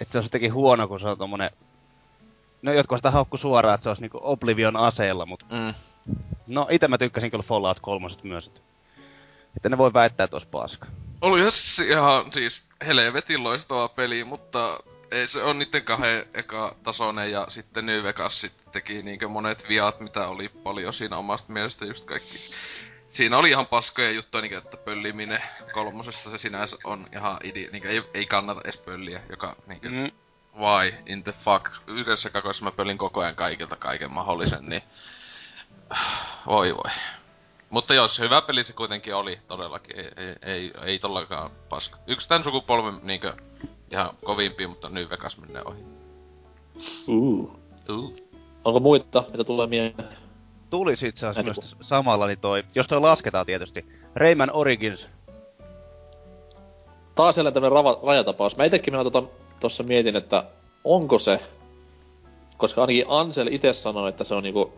että 0.00 0.12
se 0.12 0.18
on 0.18 0.24
jotenkin 0.24 0.52
huono, 0.52 0.88
kun 0.88 1.00
se 1.00 1.08
on 1.08 1.18
tommonen... 1.18 1.50
No 2.62 2.72
jotkut 2.72 2.98
sitä 2.98 3.10
haukku 3.10 3.36
suoraan, 3.36 3.74
että 3.74 3.82
se 3.82 3.88
olisi 3.88 4.02
niinku 4.02 4.20
Oblivion 4.22 4.76
aseella, 4.76 5.26
mutta... 5.26 5.46
Mm. 5.50 5.74
No 6.46 6.66
itse 6.70 6.88
mä 6.88 6.98
tykkäsin 6.98 7.30
kyllä 7.30 7.42
Fallout 7.42 7.80
3 7.80 8.08
myös, 8.22 8.46
että, 8.46 8.60
että 9.56 9.68
ne 9.68 9.78
voi 9.78 9.92
väittää, 9.92 10.24
että 10.24 10.34
olisi 10.34 10.48
paska. 10.48 10.86
Oli 11.20 11.40
ihan 11.88 12.32
siis 12.32 12.62
helvetin 12.86 13.44
loistava 13.44 13.88
peli, 13.88 14.24
mutta 14.24 14.80
ei, 15.10 15.28
se 15.28 15.42
on 15.42 15.58
niiden 15.58 15.82
kahden 15.82 16.26
eka 16.34 16.76
tasoinen 16.82 17.30
ja 17.30 17.46
sitten 17.48 17.86
New 17.86 18.02
Vegas 18.02 18.40
sitten 18.40 18.72
teki 18.72 19.02
niinkö 19.02 19.28
monet 19.28 19.68
viat, 19.68 20.00
mitä 20.00 20.28
oli 20.28 20.48
paljon 20.48 20.94
siinä 20.94 21.16
omasta 21.16 21.52
mielestä 21.52 21.84
just 21.84 22.04
kaikki. 22.04 22.38
Siinä 23.10 23.38
oli 23.38 23.50
ihan 23.50 23.66
paskoja 23.66 24.10
juttuja, 24.10 24.42
niin 24.42 24.58
että 24.58 24.76
pölliminen 24.76 25.42
kolmosessa 25.72 26.30
se 26.30 26.38
sinänsä 26.38 26.76
on 26.84 27.06
ihan 27.14 27.38
idi, 27.42 27.68
niin 27.72 27.86
ei, 27.86 28.02
ei 28.14 28.26
kannata 28.26 28.60
edes 28.64 28.76
pölliä, 28.76 29.20
joka 29.30 29.56
niin 29.66 29.80
mm. 29.82 30.10
why 30.60 30.94
in 31.06 31.24
the 31.24 31.32
fuck. 31.32 31.66
Yhdessä 31.86 32.30
kakoissa 32.30 32.64
mä 32.64 32.70
pöllin 32.70 32.98
koko 32.98 33.20
ajan 33.20 33.36
kaikilta 33.36 33.76
kaiken 33.76 34.12
mahdollisen, 34.12 34.66
niin 34.66 34.82
voi 36.46 36.76
voi. 36.76 36.90
Mutta 37.70 37.94
jos 37.94 38.18
hyvä 38.18 38.42
peli 38.42 38.64
se 38.64 38.72
kuitenkin 38.72 39.14
oli 39.14 39.38
todellakin, 39.48 39.96
ei, 39.96 40.12
ei, 40.16 40.34
ei, 40.42 40.72
ei 40.84 40.98
tollakaan 40.98 41.50
paska. 41.68 41.98
Yksi 42.06 42.28
tän 42.28 42.44
sukupolven 42.44 43.00
niinkö 43.02 43.34
ihan 43.90 44.10
kovimpi, 44.24 44.66
mutta 44.66 44.88
nyt 44.88 45.10
Vegas 45.10 45.38
menee 45.38 45.62
ohi. 45.64 45.80
Uh. 47.06 47.60
Uh. 47.88 48.16
Onko 48.64 48.80
muita, 48.80 49.24
mitä 49.30 49.44
tulee 49.44 49.66
mieleen? 49.66 50.27
Tuli 50.70 50.92
itse 50.92 51.26
asiassa 51.26 51.42
myös 51.42 51.76
samalla, 51.80 52.26
niin 52.26 52.38
toi, 52.38 52.64
jos 52.74 52.86
toi 52.86 53.00
lasketaan 53.00 53.46
tietysti, 53.46 53.86
Rayman 54.14 54.50
Origins. 54.52 55.08
Taas 57.14 57.36
jälleen 57.36 57.54
tämmönen 57.54 57.72
rava, 57.72 58.00
rajatapaus. 58.02 58.56
Mä 58.56 58.64
itekin 58.64 58.94
minä 58.94 59.04
tota, 59.04 59.22
tossa 59.60 59.82
mietin, 59.82 60.16
että 60.16 60.44
onko 60.84 61.18
se, 61.18 61.40
koska 62.56 62.80
ainakin 62.80 63.04
Ansel 63.08 63.46
itse 63.46 63.72
sanoi, 63.72 64.08
että 64.08 64.24
se 64.24 64.34
on 64.34 64.42
niinku 64.42 64.72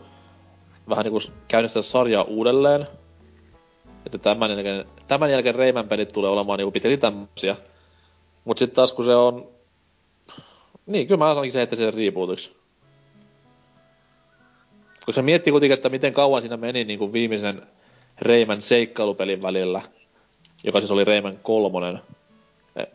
vähän 0.89 1.05
niinku 1.05 1.21
käynnistää 1.49 1.83
sarjaa 1.83 2.23
uudelleen. 2.23 2.87
Että 4.07 4.19
tämän 4.19 4.51
jälkeen, 4.51 4.85
tämän 5.09 5.31
jälkeen 5.31 5.55
Rayman 5.55 5.89
pelit 5.89 6.13
tulee 6.13 6.31
olemaan 6.31 6.59
niinku 6.59 6.71
pitkälti 6.71 6.97
tämmösiä. 6.97 7.57
Mut 8.45 8.59
sit 8.59 8.75
taas 8.75 8.93
kun 8.93 9.05
se 9.05 9.15
on... 9.15 9.49
Niin, 10.87 11.07
kyllä 11.07 11.19
mä 11.19 11.31
sanoinkin 11.31 11.53
se, 11.53 11.63
että 11.63 11.77
se 11.77 11.91
rebootiksi. 11.91 12.60
Kun 15.05 15.15
se 15.15 15.23
miettii 15.23 15.51
kuitenkin, 15.51 15.75
että 15.75 15.89
miten 15.89 16.13
kauan 16.13 16.43
siinä 16.43 16.57
meni 16.57 16.85
niin 16.85 16.99
kuin 16.99 17.13
viimeisen 17.13 17.63
Rayman 18.21 18.63
seikkailupelin 18.63 19.43
välillä, 19.43 19.83
joka 20.65 20.81
siis 20.81 20.91
oli 20.91 21.05
Rayman 21.05 21.39
kolmonen 21.43 22.01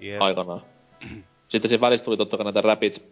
yeah. 0.02 0.22
aikanaan. 0.22 0.61
Sitten 1.48 1.69
siinä 1.69 1.82
välissä 1.82 2.06
tuli 2.06 2.18
totta 2.18 2.38
kai 2.38 2.44
näitä 2.44 2.61
Rapids 2.61 3.06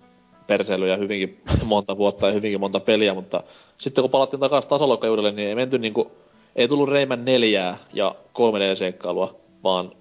perseilyjä 0.48 0.98
hyvinkin 0.98 1.41
monta 1.65 1.98
vuotta 1.98 2.28
ja 2.28 2.34
hyvinkin 2.34 2.60
monta 2.60 2.80
peliä, 2.80 3.14
mutta 3.14 3.44
sitten 3.78 4.02
kun 4.02 4.11
palattiin 4.11 4.40
takaisin 4.40 4.70
tasoloikkajuudelle, 4.70 5.32
niin 5.32 5.49
ei 5.49 5.56
menty 5.56 5.80
niinku, 5.80 6.11
ei 6.56 6.68
tullut 6.68 6.90
Rayman 6.90 7.26
4 7.26 7.78
ja 7.94 8.15
3D-seikkailua, 8.34 9.36
vaan 9.64 9.91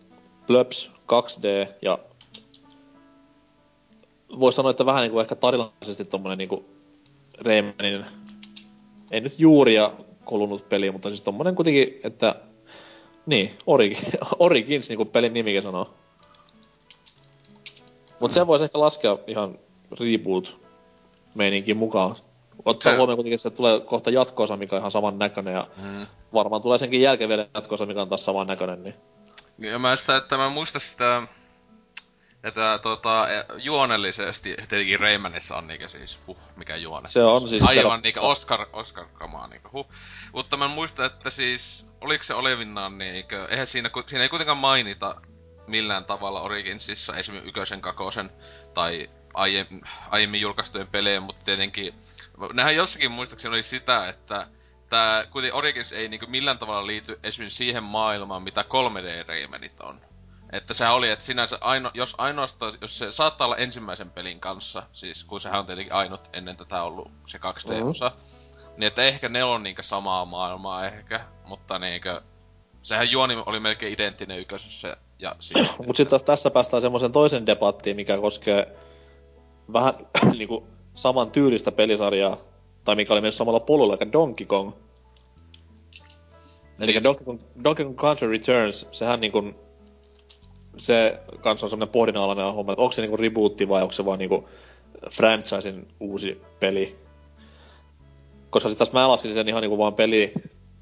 Blöps 0.47 0.91
2D 1.13 1.73
ja 1.83 1.99
voisi 4.41 4.57
sanoa, 4.57 4.71
että 4.71 4.87
vähän 4.87 5.03
niinku 5.03 5.21
ehkä 5.21 5.35
tarinallisesti 5.35 6.05
tommonen 6.05 6.39
niinku 6.39 6.65
Raymanin, 7.39 8.05
ei 9.13 9.21
nyt 9.21 9.39
juuria 9.39 9.91
kulunut 10.25 10.69
peli, 10.69 10.91
mutta 10.91 11.09
siis 11.09 11.23
tommonen 11.23 11.55
kuitenkin, 11.55 12.01
että 12.05 12.35
niin, 13.27 13.51
Origins, 13.67 14.17
Origins 14.39 14.89
niinku 14.89 15.05
pelin 15.05 15.35
nimikin 15.35 15.63
sanoo. 15.63 15.95
Mut 18.21 18.33
sen 18.33 18.47
voisi 18.47 18.65
ehkä 18.65 18.81
laskea 18.81 19.19
ihan 19.27 19.59
reboot 20.01 20.61
meininkin 21.35 21.77
mukaan. 21.77 22.17
Ottaa 22.65 22.97
huomioon 22.97 23.17
kuitenkin, 23.17 23.49
että 23.49 23.57
tulee 23.57 23.81
kohta 23.81 24.11
jatkoosa, 24.11 24.57
mikä 24.57 24.77
on 24.77 24.81
ihan 24.81 24.91
saman 24.91 25.19
näköinen, 25.19 25.55
ja 25.55 25.67
mm. 25.83 26.07
varmaan 26.35 26.63
tulee 26.63 26.79
senkin 26.79 27.01
jälkeen 27.01 27.29
vielä 27.29 27.47
jatkoosa, 27.55 27.87
mikä 27.87 28.03
on 28.03 28.09
taas 28.09 28.25
saman 28.25 28.47
näköinen, 28.47 28.83
niin... 28.83 28.95
Ja 29.59 29.79
mä 29.79 29.97
sitä, 29.97 30.17
että 30.17 30.37
mä 30.37 30.49
muistan 30.49 30.81
sitä 30.81 31.23
että 32.45 32.79
tota, 32.83 33.29
e, 33.31 33.45
juonellisesti 33.57 34.55
tietenkin 34.57 35.01
Raymanissa 35.01 35.57
on 35.57 35.67
niinkö 35.67 35.89
siis, 35.89 36.21
huh, 36.27 36.39
mikä 36.57 36.77
juone. 36.77 37.09
Se 37.09 37.23
on 37.23 37.49
siis... 37.49 37.63
Aivan 37.63 38.01
niinkö 38.03 38.21
Oscar, 38.21 38.67
Oscar 38.73 39.07
kamaa 39.13 39.47
niinkö, 39.47 39.69
huh. 39.73 39.87
Mutta 40.33 40.57
mä 40.57 40.69
muistan, 40.69 41.07
että 41.07 41.31
siis, 41.31 41.87
oliko 42.01 42.23
se 42.23 42.35
olevinnaan 42.35 42.99
niinkö, 42.99 43.47
eihän 43.51 43.67
siinä, 43.67 43.91
siinä 44.07 44.23
ei 44.23 44.29
kuitenkaan 44.29 44.59
mainita 44.59 45.21
millään 45.67 46.05
tavalla 46.05 46.43
Originsissa 46.43 47.17
esimerkiksi 47.17 47.49
ykösen, 47.49 47.81
kakosen 47.81 48.31
tai 48.75 49.11
aiemmin, 49.35 49.83
aiemmin 50.11 50.41
julkaistujen 50.41 50.87
pelejä, 50.87 51.21
mutta 51.21 51.45
tietenkin, 51.45 51.95
nehän 52.53 52.77
jossakin 52.77 53.11
muistaakseni 53.11 53.55
oli 53.55 53.63
sitä, 53.63 54.09
että 54.09 54.47
tää, 54.89 55.27
kuitenkin 55.27 55.59
Origins 55.59 55.93
ei 55.93 56.09
niinku 56.09 56.27
millään 56.27 56.59
tavalla 56.59 56.87
liity 56.87 57.21
esimerkiksi 57.23 57.57
siihen 57.57 57.83
maailmaan, 57.83 58.43
mitä 58.43 58.63
3D-reimenit 58.63 59.81
on. 59.81 60.01
Että 60.53 60.75
se 60.75 60.89
oli, 60.89 61.11
että 61.11 61.25
sinänsä 61.25 61.59
aino, 61.61 61.91
jos 61.95 62.15
ainoastaan, 62.19 62.75
jos 62.81 62.99
se 62.99 63.13
saattaa 63.13 63.45
olla 63.45 63.57
ensimmäisen 63.57 64.11
pelin 64.11 64.41
kanssa, 64.41 64.83
siis 64.93 65.25
kun 65.25 65.41
sehän 65.41 65.61
on 65.61 65.67
tietenkin 65.67 65.93
ainut 65.93 66.21
ennen 66.33 66.57
tätä 66.57 66.83
ollut 66.83 67.11
se 67.27 67.39
2D-osa, 67.39 68.09
mm-hmm. 68.09 68.71
niin 68.77 68.87
että 68.87 69.03
ehkä 69.03 69.29
ne 69.29 69.45
on 69.45 69.63
niinkö 69.63 69.83
samaa 69.83 70.25
maailmaa 70.25 70.87
ehkä, 70.87 71.21
mutta 71.45 71.79
niinkö, 71.79 72.21
sehän 72.83 73.11
juoni 73.11 73.43
oli 73.47 73.61
melkein 73.61 73.93
identtinen 73.93 74.39
ykkösessä 74.39 74.97
ja 75.19 75.37
siis... 75.41 75.79
Mut 75.87 75.97
sitten 75.97 76.11
taas 76.11 76.23
tässä 76.23 76.51
päästään 76.51 76.81
semmoisen 76.81 77.13
toisen 77.13 77.47
debattiin, 77.47 77.97
mikä 77.97 78.19
koskee 78.19 78.77
vähän 79.73 79.95
niinku 80.39 80.67
saman 80.95 81.31
tyylistä 81.31 81.73
pelisarjaa, 81.73 82.37
tai 82.85 82.95
mikä 82.95 83.13
oli 83.13 83.21
myös 83.21 83.37
samalla 83.37 83.61
polulla, 83.61 83.97
eli 84.01 84.13
Donkey 84.13 84.47
Kong. 84.47 84.73
Eli 86.81 86.93
niin. 86.93 87.03
Donkey 87.03 87.25
Kong, 87.25 87.41
Donkey 87.65 87.85
Kong 87.85 87.99
Country 87.99 88.31
Returns, 88.31 88.89
sehän 88.93 89.21
niinku 89.21 89.55
se 90.77 91.21
kanssa 91.41 91.67
on 91.67 91.71
semmoinen 91.71 91.93
pohdinalainen 91.93 92.55
homma, 92.55 92.73
että 92.73 92.83
onko 92.83 92.93
se 92.93 93.03
niinku 93.03 93.17
rebootti 93.17 93.69
vai 93.69 93.83
onko 93.83 93.93
se 93.93 94.05
vaan 94.05 94.19
niinku 94.19 94.49
franchisein 95.11 95.89
uusi 96.01 96.41
peli. 96.61 96.97
Koska 98.51 98.69
sitten 98.69 98.87
taas 98.87 98.93
mä 98.93 99.09
laskin 99.09 99.33
sen 99.33 99.49
ihan 99.49 99.63
niinku 99.63 99.79
vaan 99.79 99.95
peli, 99.95 100.33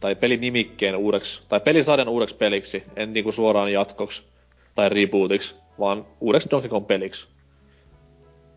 tai 0.01 0.15
pelinimikkeen 0.15 0.97
uudeksi, 0.97 1.43
tai 1.49 1.61
pelisarjan 1.61 2.09
uudeksi 2.09 2.35
peliksi, 2.35 2.83
en 2.97 3.13
niinku 3.13 3.33
suoraan 3.33 3.73
jatkoksi 3.73 4.27
tai 4.75 4.89
rebootiksi, 4.89 5.55
vaan 5.79 6.07
uudeksi 6.21 6.51
Donkey 6.51 6.71
Kong 6.71 6.87
peliksi. 6.87 7.27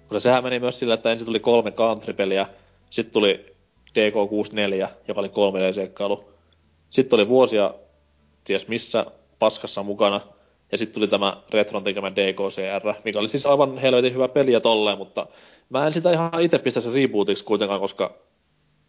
Koska 0.07 0.19
sehän 0.19 0.43
meni 0.43 0.59
myös 0.59 0.79
sillä, 0.79 0.93
että 0.93 1.11
ensin 1.11 1.25
tuli 1.25 1.39
kolme 1.39 1.71
country-peliä, 1.71 2.47
sitten 2.89 3.13
tuli 3.13 3.55
DK64, 3.89 4.87
joka 5.07 5.21
oli 5.21 5.27
3D-seikkailu. 5.27 6.33
Sitten 6.89 7.17
oli 7.17 7.27
vuosia, 7.27 7.73
ties 8.43 8.67
missä, 8.67 9.05
paskassa 9.39 9.83
mukana– 9.83 10.21
ja 10.73 10.77
sitten 10.77 10.93
tuli 10.93 11.07
tämä 11.07 11.37
Retron 11.51 11.83
tekemä 11.83 12.11
DKCR, 12.11 12.93
mikä 13.03 13.19
oli 13.19 13.29
siis 13.29 13.45
aivan 13.45 13.77
helvetin 13.77 14.13
hyvä 14.13 14.27
peli 14.27 14.51
ja 14.51 14.61
tolleen, 14.61 14.97
mutta 14.97 15.27
mä 15.69 15.87
en 15.87 15.93
sitä 15.93 16.11
ihan 16.11 16.41
itse 16.41 16.59
pistä 16.59 16.81
sen 16.81 16.93
rebootiksi 16.93 17.45
kuitenkaan, 17.45 17.79
koska 17.79 18.17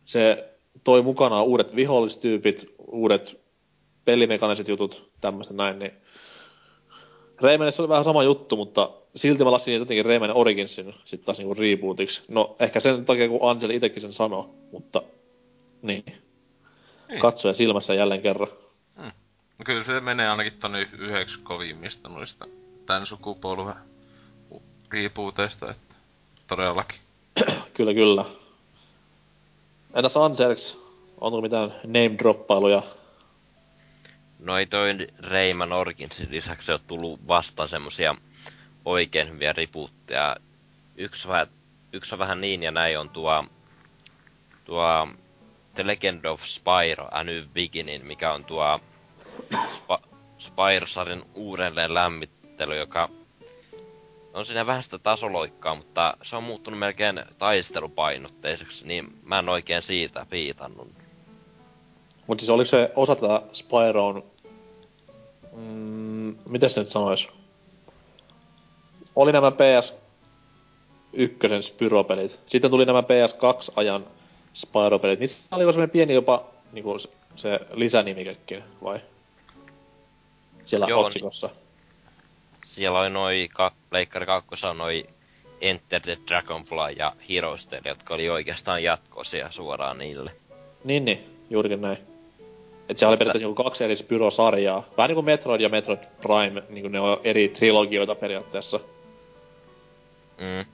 se 0.05 0.49
toi 0.85 1.03
mukanaan 1.03 1.45
uudet 1.45 1.77
vihollistyypit, 1.77 2.75
uudet 2.87 3.41
pelimekaniset 4.05 4.69
jutut, 4.69 5.11
tämmöistä 5.21 5.55
näin, 5.55 5.79
niin 5.79 5.93
Raymanissa 7.41 7.83
oli 7.83 7.89
vähän 7.89 8.05
sama 8.05 8.23
juttu, 8.23 8.57
mutta 8.57 8.91
silti 9.17 9.45
mä 9.45 9.53
laskin 9.53 9.75
jotenkin 9.75 10.05
Rayman 10.05 10.37
Originsin 10.37 10.95
sitten 11.05 11.27
taas 11.27 11.39
niinku 11.39 11.55
rebootiksi. 11.55 12.23
No, 12.29 12.57
ehkä 12.61 12.81
sen 12.81 13.05
takia, 13.05 13.29
kun 13.29 13.51
Angel 13.51 13.71
itsekin 13.71 14.03
sen 14.03 14.13
sanoi, 14.13 14.45
mutta 14.73 15.03
niin. 15.83 16.05
Niin. 17.09 17.21
Katsoja 17.21 17.55
silmässä 17.55 17.95
jälleen 17.95 18.23
kerran. 18.23 18.49
No 19.59 19.65
kyllä 19.65 19.83
se 19.83 20.01
menee 20.01 20.29
ainakin 20.29 20.53
tonne 20.53 20.89
yhdeksi 20.99 21.39
kovimmista 21.39 22.09
noista 22.09 22.47
tän 22.87 23.07
sukupolven 23.07 23.75
rebooteista, 24.91 25.71
että 25.71 25.95
todellakin. 26.47 27.01
kyllä, 27.75 27.95
kyllä. 27.95 28.25
Entäs 29.95 30.17
Anserks, 30.17 30.79
onko 31.21 31.41
mitään 31.41 31.71
name-droppailuja? 31.71 32.83
No 34.39 34.59
ei 34.59 34.67
toi 34.67 34.97
Rayman 35.31 35.73
Orginsin 35.73 36.31
lisäksi 36.31 36.73
ole 36.73 36.81
tullut 36.87 37.29
vasta 37.29 37.67
semmosia 37.67 38.15
oikein 38.85 39.29
hyviä 39.29 39.53
rebootteja. 39.53 40.37
Yksi, 40.97 41.29
vähän, 41.29 41.47
yksi 41.93 42.15
on 42.15 42.19
vähän 42.19 42.41
niin 42.41 42.63
ja 42.63 42.71
näin 42.71 42.99
on 42.99 43.11
tuo, 43.11 43.45
tuo 44.65 45.09
The 45.75 45.87
Legend 45.87 46.25
of 46.25 46.43
Spyro 46.43 47.09
A 47.11 47.25
New 47.25 47.43
Beginning, 47.55 48.05
mikä 48.05 48.33
on 48.33 48.45
tuo 48.45 48.81
Sp- 49.55 50.07
Spyro-sarjan 50.39 51.25
uudelleen 51.35 51.95
lämmittely, 51.95 52.77
joka 52.77 53.09
on 54.35 54.45
siinä 54.45 54.67
vähän 54.67 54.83
sitä 54.83 54.99
tasoloikkaa, 54.99 55.75
mutta 55.75 56.17
se 56.23 56.37
on 56.37 56.43
muuttunut 56.45 56.79
melkein 56.79 57.25
taistelupainotteiseksi, 57.39 58.87
niin 58.87 59.19
mä 59.23 59.39
en 59.39 59.49
oikein 59.49 59.83
siitä 59.83 60.27
piitannut. 60.31 60.89
Mutta 62.27 62.43
siis 62.43 62.51
oliko 62.51 62.69
se 62.69 62.93
osa 62.97 63.15
tätä 63.15 63.43
Spyroon, 63.53 64.25
mm, 65.57 66.37
miten 66.49 66.71
se 66.71 66.81
nyt 66.81 66.89
sanois? 66.89 67.29
Oli 69.17 69.33
nämä 69.33 69.51
PS 69.51 69.95
ykkösen 71.13 71.63
Spyro-pelit. 71.63 72.41
Sitten 72.47 72.71
tuli 72.71 72.87
nämä 72.87 73.01
PS2-ajan 73.01 74.07
Spyro-pelit. 74.53 75.21
Niissä 75.21 75.57
oli 75.57 75.65
semmoinen 75.65 75.91
pieni 75.91 76.15
jopa 76.15 76.45
niinku 76.73 76.99
se 77.37 77.61
lisänimikekin, 77.73 78.65
vai? 78.83 79.01
Siellä 80.67 80.87
Joo, 80.89 81.05
otsikossa. 81.05 81.47
Niin, 81.47 81.57
siellä 82.65 83.01
oli 83.01 83.11
noi, 83.11 83.49
ka, 83.55 83.73
Pleikkari 83.91 84.27
2 84.27 84.67
on 84.67 84.79
noi 84.79 85.07
Enter 85.61 86.01
the 86.01 86.19
Dragonfly 86.29 86.93
ja 86.97 87.13
Heroes 87.31 87.69
jotka 87.85 88.15
oli 88.15 88.29
oikeastaan 88.29 88.83
jatkosia 88.83 89.51
suoraan 89.51 89.99
niille. 89.99 90.33
Niin, 90.85 91.05
niin, 91.05 91.37
juurikin 91.51 91.81
näin. 91.81 91.99
Et 92.89 92.99
se 92.99 93.07
oli 93.07 93.17
periaatteessa 93.17 93.49
niinku 93.49 93.63
kaksi 93.63 93.85
eri 93.85 93.97
Spyro-sarjaa. 93.97 94.85
Vähän 94.97 95.09
niinku 95.09 95.23
Metroid 95.23 95.61
ja 95.61 95.69
Metroid 95.69 96.05
Prime, 96.23 96.63
niinku 96.69 96.89
ne 96.89 97.01
on 97.01 97.21
eri 97.25 97.49
trilogioita 97.49 98.15
periaatteessa. 98.15 98.81
Mm. 100.39 100.65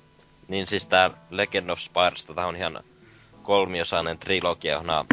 Niin 0.48 0.66
siis 0.66 0.86
tää 0.86 1.10
Legend 1.30 1.68
of 1.68 1.78
Spires, 1.78 2.24
tää 2.24 2.46
on 2.46 2.56
ihan 2.56 2.84
kolmiosainen 3.42 4.18
trilogia, 4.18 4.72
johon, 4.72 5.06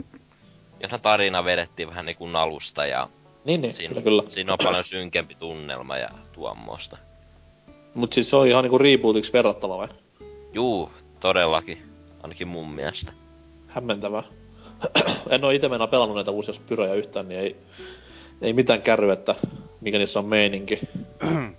johon 0.79 1.01
tarina 1.01 1.45
vedettiin 1.45 1.89
vähän 1.89 2.05
niinku 2.05 2.27
nalusta 2.27 2.85
ja 2.85 3.09
niin, 3.47 3.61
niin 3.61 3.73
siinä, 3.73 3.89
kyllä, 3.89 4.03
kyllä. 4.03 4.23
siinä 4.29 4.53
on 4.53 4.57
paljon 4.63 4.83
synkempi 4.83 5.35
tunnelma 5.35 5.97
ja 5.97 6.09
tuommoista. 6.31 6.97
Mut 7.93 8.13
siis 8.13 8.29
se 8.29 8.35
on 8.35 8.47
ihan 8.47 8.63
niinku 8.63 8.77
rebootiksi 8.77 9.33
verrattava 9.33 9.77
vai? 9.77 9.87
Juu, 10.53 10.91
todellakin. 11.19 11.83
Ainakin 12.23 12.47
mun 12.47 12.69
mielestä. 12.69 13.13
Hämmentävää. 13.67 14.23
en 15.29 15.43
oo 15.43 15.51
ite 15.51 15.69
mennä 15.69 15.87
pelannut 15.87 16.15
näitä 16.15 16.31
uusia 16.31 16.53
Spyroja 16.53 16.93
yhtään, 16.93 17.27
niin 17.27 17.39
ei, 17.39 17.55
ei 18.41 18.53
mitään 18.53 18.81
kärry, 18.81 19.11
että 19.11 19.35
mikä 19.81 19.97
niissä 19.97 20.19
on 20.19 20.25
meininki. 20.25 20.79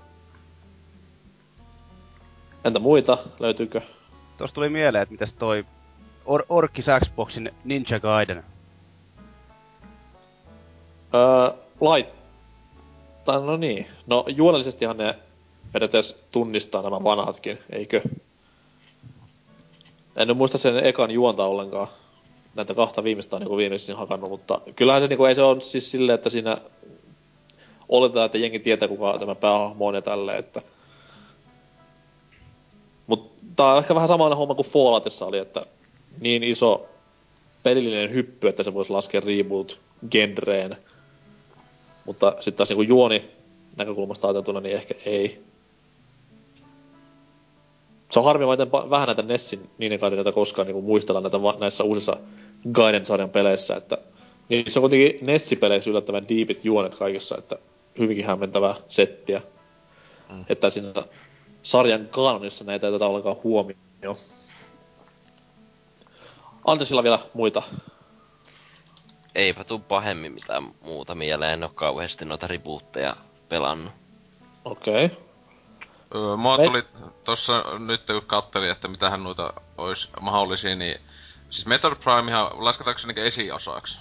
Entä 2.64 2.78
muita? 2.78 3.18
Löytyykö? 3.38 3.80
Tuossa 4.38 4.54
tuli 4.54 4.68
mieleen, 4.68 5.02
että 5.02 5.12
mitäs 5.12 5.32
toi 5.32 5.64
Or- 6.26 6.46
Orkis 6.48 6.86
Xboxin 7.04 7.50
Ninja 7.64 8.00
Gaiden. 8.00 8.44
Öö, 11.14 11.67
lait... 11.80 12.06
Tai 13.24 13.40
no 13.40 13.56
niin. 13.56 13.86
No 14.06 14.24
juonellisestihan 14.28 14.96
ne 14.96 15.14
periaatteessa 15.72 16.16
tunnistaa 16.32 16.82
nämä 16.82 17.04
vanhatkin, 17.04 17.58
eikö? 17.70 18.00
En 20.16 20.36
muista 20.36 20.58
sen 20.58 20.86
ekan 20.86 21.10
juonta 21.10 21.44
ollenkaan. 21.44 21.88
Näitä 22.54 22.74
kahta 22.74 23.04
viimeistä 23.04 23.36
on 23.36 23.42
niin 23.42 23.56
viimeisin 23.56 23.96
hakannut, 23.96 24.30
mutta 24.30 24.60
kyllähän 24.76 25.02
se 25.02 25.08
niin 25.08 25.16
kuin, 25.16 25.28
ei 25.28 25.34
se 25.34 25.42
on 25.42 25.62
siis 25.62 25.90
silleen, 25.90 26.14
että 26.14 26.30
siinä 26.30 26.58
oletetaan, 27.88 28.26
että 28.26 28.38
jengi 28.38 28.58
tietää 28.58 28.88
kuka 28.88 29.18
tämä 29.18 29.34
päähahmo 29.34 29.86
on 29.86 29.94
ja 29.94 30.02
tälleen, 30.02 30.38
että 30.38 30.62
mutta 33.06 33.46
tää 33.56 33.72
on 33.72 33.78
ehkä 33.78 33.94
vähän 33.94 34.08
samanlainen 34.08 34.38
homma 34.38 34.54
kuin 34.54 34.68
Falloutissa 34.68 35.26
oli, 35.26 35.38
että 35.38 35.66
niin 36.20 36.42
iso 36.42 36.88
pelillinen 37.62 38.12
hyppy, 38.12 38.48
että 38.48 38.62
se 38.62 38.74
voisi 38.74 38.92
laskea 38.92 39.20
reboot-genreen. 39.20 40.76
Mutta 42.08 42.34
sitten 42.40 42.54
taas 42.54 42.68
niinku 42.68 42.82
juoni 42.82 43.30
näkökulmasta 43.76 44.28
ajateltuna, 44.28 44.60
niin 44.60 44.74
ehkä 44.74 44.94
ei. 45.06 45.42
Se 48.10 48.18
on 48.18 48.24
harmi, 48.24 48.46
miten 48.46 48.72
vähän 48.72 49.06
näitä 49.06 49.22
Nessin 49.22 49.70
niiden 49.78 50.00
näitä 50.00 50.32
koskaan 50.32 50.66
niinku 50.66 50.82
muistellaan 50.82 51.22
näitä 51.22 51.38
näissä 51.58 51.84
uusissa 51.84 52.16
Gaiden-sarjan 52.72 53.30
peleissä, 53.30 53.76
että 53.76 53.98
niin 54.48 54.70
se 54.70 54.78
on 54.78 54.82
kuitenkin 54.82 55.26
Nessi-peleissä 55.26 55.90
yllättävän 55.90 56.28
diipit 56.28 56.64
juonet 56.64 56.94
kaikessa, 56.94 57.38
että 57.38 57.58
hyvinkin 57.98 58.26
hämmentävää 58.26 58.74
settiä. 58.88 59.42
Mm. 60.32 60.44
Että 60.48 60.70
siinä 60.70 61.04
sarjan 61.62 62.08
kanonissa 62.08 62.64
näitä 62.64 62.86
ei 62.86 62.92
tätä 62.92 63.06
ollenkaan 63.06 63.36
huomioon. 63.44 64.16
Andersilla 66.64 67.02
vielä 67.02 67.18
muita? 67.34 67.62
Eipä 69.34 69.64
tuu 69.64 69.78
pahemmin 69.78 70.32
mitään 70.32 70.74
muuta 70.80 71.14
mieleen, 71.14 71.52
en 71.52 71.64
oo 71.64 71.70
kauheasti 71.74 72.24
noita 72.24 72.46
rebootteja 72.46 73.16
pelannut. 73.48 73.92
Okei. 74.64 75.04
Okay. 75.04 75.18
Öö, 76.14 76.36
mua 76.36 76.56
Me... 76.56 76.64
tuli 76.64 76.82
tossa 77.24 77.64
nyt 77.78 78.06
kun 78.06 78.22
kattelin, 78.26 78.70
että 78.70 78.88
mitähän 78.88 79.24
noita 79.24 79.52
olisi 79.78 80.10
mahdollisia, 80.20 80.76
niin... 80.76 81.00
Siis 81.50 81.66
Metroid 81.66 81.96
Primehan, 81.96 82.50
lasketaanko 82.64 82.98
se 82.98 83.06
niinku 83.06 83.20
esiosaksi? 83.20 84.00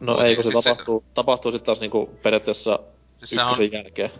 No 0.00 0.12
Mut, 0.12 0.22
ei, 0.22 0.34
kun 0.34 0.44
se 0.44 0.50
siis 0.50 0.64
tapahtuu, 0.64 1.00
se... 1.00 1.14
tapahtuu 1.14 1.52
sitten 1.52 1.66
taas 1.66 1.80
niinku 1.80 2.18
periaatteessa 2.22 2.78
siis 3.24 3.32
ykkösen 3.32 3.64
on... 3.64 3.72
jälkeen. 3.72 4.10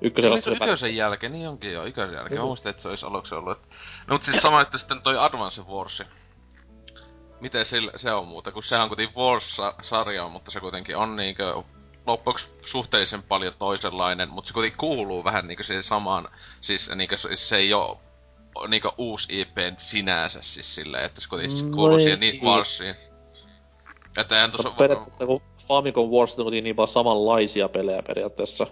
Ykkösen, 0.00 0.30
niin, 0.30 0.42
se 0.42 0.50
on 0.50 0.56
ykkösen 0.56 0.96
jälkeen, 0.96 1.32
niin 1.32 1.48
onkin 1.48 1.72
jo, 1.72 1.84
ykkösen 1.84 2.14
jälkeen. 2.14 2.40
Mä 2.40 2.46
muistin, 2.46 2.70
että 2.70 2.82
se 2.82 2.88
olisi 2.88 3.06
aluksi 3.06 3.34
ollut. 3.34 3.58
No 4.06 4.14
mutta 4.14 4.24
siis 4.24 4.42
sama, 4.42 4.60
että 4.60 4.78
sitten 4.78 5.02
toi 5.02 5.18
Advance 5.18 5.62
Wars. 5.62 6.02
Miten 7.44 7.64
se, 7.64 7.76
se 7.96 8.12
on 8.12 8.28
muuta, 8.28 8.52
kun 8.52 8.62
sehän 8.62 8.82
on 8.82 8.88
kuitenkin 8.88 9.16
Wars-sarja, 9.16 10.28
mutta 10.28 10.50
se 10.50 10.60
kuitenkin 10.60 10.96
on 10.96 11.16
niinkö 11.16 11.62
loppuksi 12.06 12.50
suhteellisen 12.66 13.22
paljon 13.22 13.52
toisenlainen, 13.58 14.30
mutta 14.30 14.48
se 14.48 14.54
kuitenkin 14.54 14.78
kuuluu 14.78 15.24
vähän 15.24 15.46
niinkö 15.46 15.62
siihen 15.62 15.82
samaan, 15.82 16.28
siis 16.60 16.90
niinkö 16.94 17.16
se 17.34 17.56
ei 17.56 17.72
oo 17.72 18.00
niinkö 18.68 18.90
uusi 18.98 19.40
IP 19.40 19.56
sinänsä 19.78 20.42
siis 20.42 20.74
silleen, 20.74 21.04
että 21.04 21.20
se 21.20 21.28
kuitenkin 21.28 21.70
no 21.70 21.76
kuuluu 21.76 21.98
siihen 21.98 22.20
niin 22.20 22.42
Warsiin. 22.44 22.94
Että 24.16 24.34
eihän 24.36 24.50
tossa... 24.50 24.70
Periaatteessa 24.70 25.26
kun 25.26 25.42
Famicom 25.68 26.08
Wars 26.08 26.38
on 26.38 26.52
niin 26.52 26.76
paljon 26.76 26.88
samanlaisia 26.88 27.68
pelejä 27.68 28.02
periaatteessa 28.02 28.66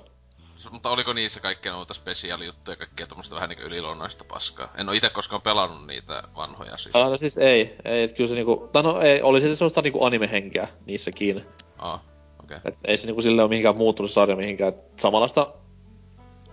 mutta 0.70 0.90
oliko 0.90 1.12
niissä 1.12 1.40
kaikkea 1.40 1.72
noita 1.72 1.94
spesiaalijuttuja 1.94 2.72
ja 2.72 2.76
kaikkea 2.76 3.06
tuommoista 3.06 3.34
vähän 3.34 3.48
niinku 3.48 3.64
yliluonnoista 3.64 4.24
paskaa? 4.24 4.72
En 4.78 4.88
oo 4.88 4.94
itse 4.94 5.10
koskaan 5.10 5.42
pelannut 5.42 5.86
niitä 5.86 6.22
vanhoja 6.36 6.76
siis. 6.76 6.96
Ah, 6.96 7.10
no 7.10 7.16
siis 7.16 7.38
ei, 7.38 7.76
ei, 7.84 8.02
et 8.02 8.12
kyllä 8.12 8.28
se 8.28 8.34
niinku, 8.34 8.68
tai 8.72 8.82
no 8.82 9.00
ei, 9.00 9.22
oli 9.22 9.40
se 9.40 9.54
sellaista 9.54 9.82
niinku 9.82 10.04
animehenkeä 10.04 10.68
niissäkin. 10.86 11.46
Ah, 11.78 12.00
okei. 12.44 12.56
Okay. 12.56 12.72
Et 12.72 12.78
ei 12.84 12.96
se 12.96 13.06
niinku 13.06 13.22
sille 13.22 13.42
ole 13.42 13.48
mihinkään 13.48 13.76
muuttunut 13.76 14.10
sarja 14.10 14.36
mihinkään, 14.36 14.68
et 14.68 14.84
samanlaista 14.96 15.52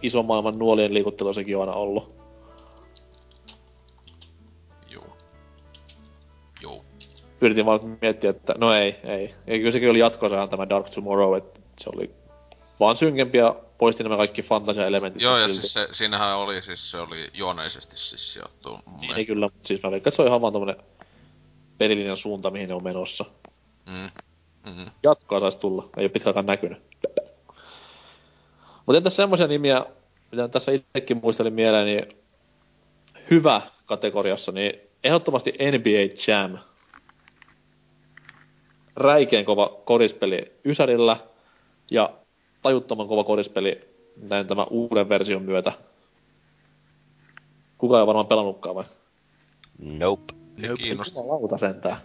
ison 0.02 0.26
maailman 0.26 0.60
nuolien 0.60 0.94
liikuttelua 0.94 1.34
sekin 1.34 1.57
on 1.57 1.61
aina 1.61 1.73
ollut. 1.73 2.15
Joo. 4.90 5.18
Joo. 6.61 6.86
Yritin 7.41 7.65
vaan 7.65 7.98
miettiä, 8.02 8.30
että 8.30 8.56
no 8.57 8.73
ei, 8.73 8.95
ei. 9.03 9.34
ei 9.48 9.60
kyllä 9.60 9.72
sekin 9.72 9.90
oli 9.90 9.99
jatkoa 9.99 10.48
tämä 10.48 10.69
Dark 10.69 10.90
Tomorrow, 10.90 11.38
että 11.38 11.60
se 11.80 11.90
oli 11.94 12.18
vaan 12.80 12.97
synkempiä 12.97 13.53
poisti 13.77 14.03
nämä 14.03 14.18
kaikki 14.18 14.41
fantasia-elementit. 14.41 15.22
Joo, 15.22 15.38
ja 15.38 15.47
silti. 15.47 15.61
siis 15.61 15.73
se, 15.73 15.88
siinähän 15.91 16.38
oli, 16.38 16.61
siis 16.61 16.91
se 16.91 16.97
oli 16.97 17.30
juoneisesti 17.34 17.97
siis 17.97 18.34
sijoittu 18.34 18.69
niin, 18.69 18.99
mielestä. 18.99 19.27
kyllä, 19.27 19.45
mutta 19.45 19.68
siis 19.68 19.84
mä 19.84 19.91
veikkaan, 19.91 20.10
että 20.10 20.15
se 20.15 20.22
on 20.22 20.27
ihan 20.27 20.41
vaan 20.41 20.53
tommonen 20.53 20.84
pelilinjan 21.77 22.18
suunta, 22.18 22.51
mihin 22.51 22.69
ne 22.69 22.76
on 22.76 22.84
menossa. 22.84 23.26
Mm. 23.85 24.10
Mm-hmm. 24.65 24.91
Jatkoa 25.03 25.39
saisi 25.39 25.60
tulla, 25.60 25.89
ei 25.97 26.03
ole 26.03 26.10
pitkään 26.10 26.45
näkynyt. 26.45 26.81
Mutta 28.85 28.97
entäs 28.97 29.15
semmoisia 29.15 29.47
nimiä, 29.47 29.85
mitä 30.31 30.47
tässä 30.47 30.72
itsekin 30.72 31.19
muistelin 31.23 31.53
mieleen, 31.53 31.85
niin 31.85 32.18
hyvä 33.31 33.61
kategoriassa, 33.85 34.51
niin 34.51 34.80
ehdottomasti 35.03 35.51
NBA 35.51 36.15
Jam. 36.27 36.57
Räikeän 38.95 39.45
kova 39.45 39.81
korispeli 39.85 40.60
Ysärillä 40.65 41.18
ja 41.91 42.14
tajuttoman 42.61 43.07
kova 43.07 43.23
korispeli 43.23 43.90
näin 44.22 44.48
tämän 44.48 44.65
uuden 44.69 45.10
version 45.10 45.41
myötä. 45.41 45.72
Kuka 47.77 47.99
ei 47.99 48.07
varmaan 48.07 48.27
pelannutkaan 48.27 48.76
vai? 48.76 48.86
Nope. 49.80 50.34
Ei 50.64 50.69
nope. 50.69 50.84
kiinnosta. 50.84 51.27
Lauta 51.27 51.57
sentään. 51.57 51.98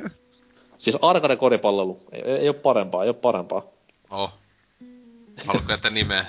siis 0.79 0.99
arcade 1.03 1.37
koripalvelu. 1.37 2.01
Ei, 2.13 2.23
ei, 2.23 2.49
ole 2.49 2.57
parempaa, 2.57 3.03
ei 3.03 3.09
ole 3.09 3.17
parempaa. 3.17 3.63
Oh. 4.11 4.33
Haluatko 5.47 5.73
että 5.73 5.91
nimeä? 5.91 6.27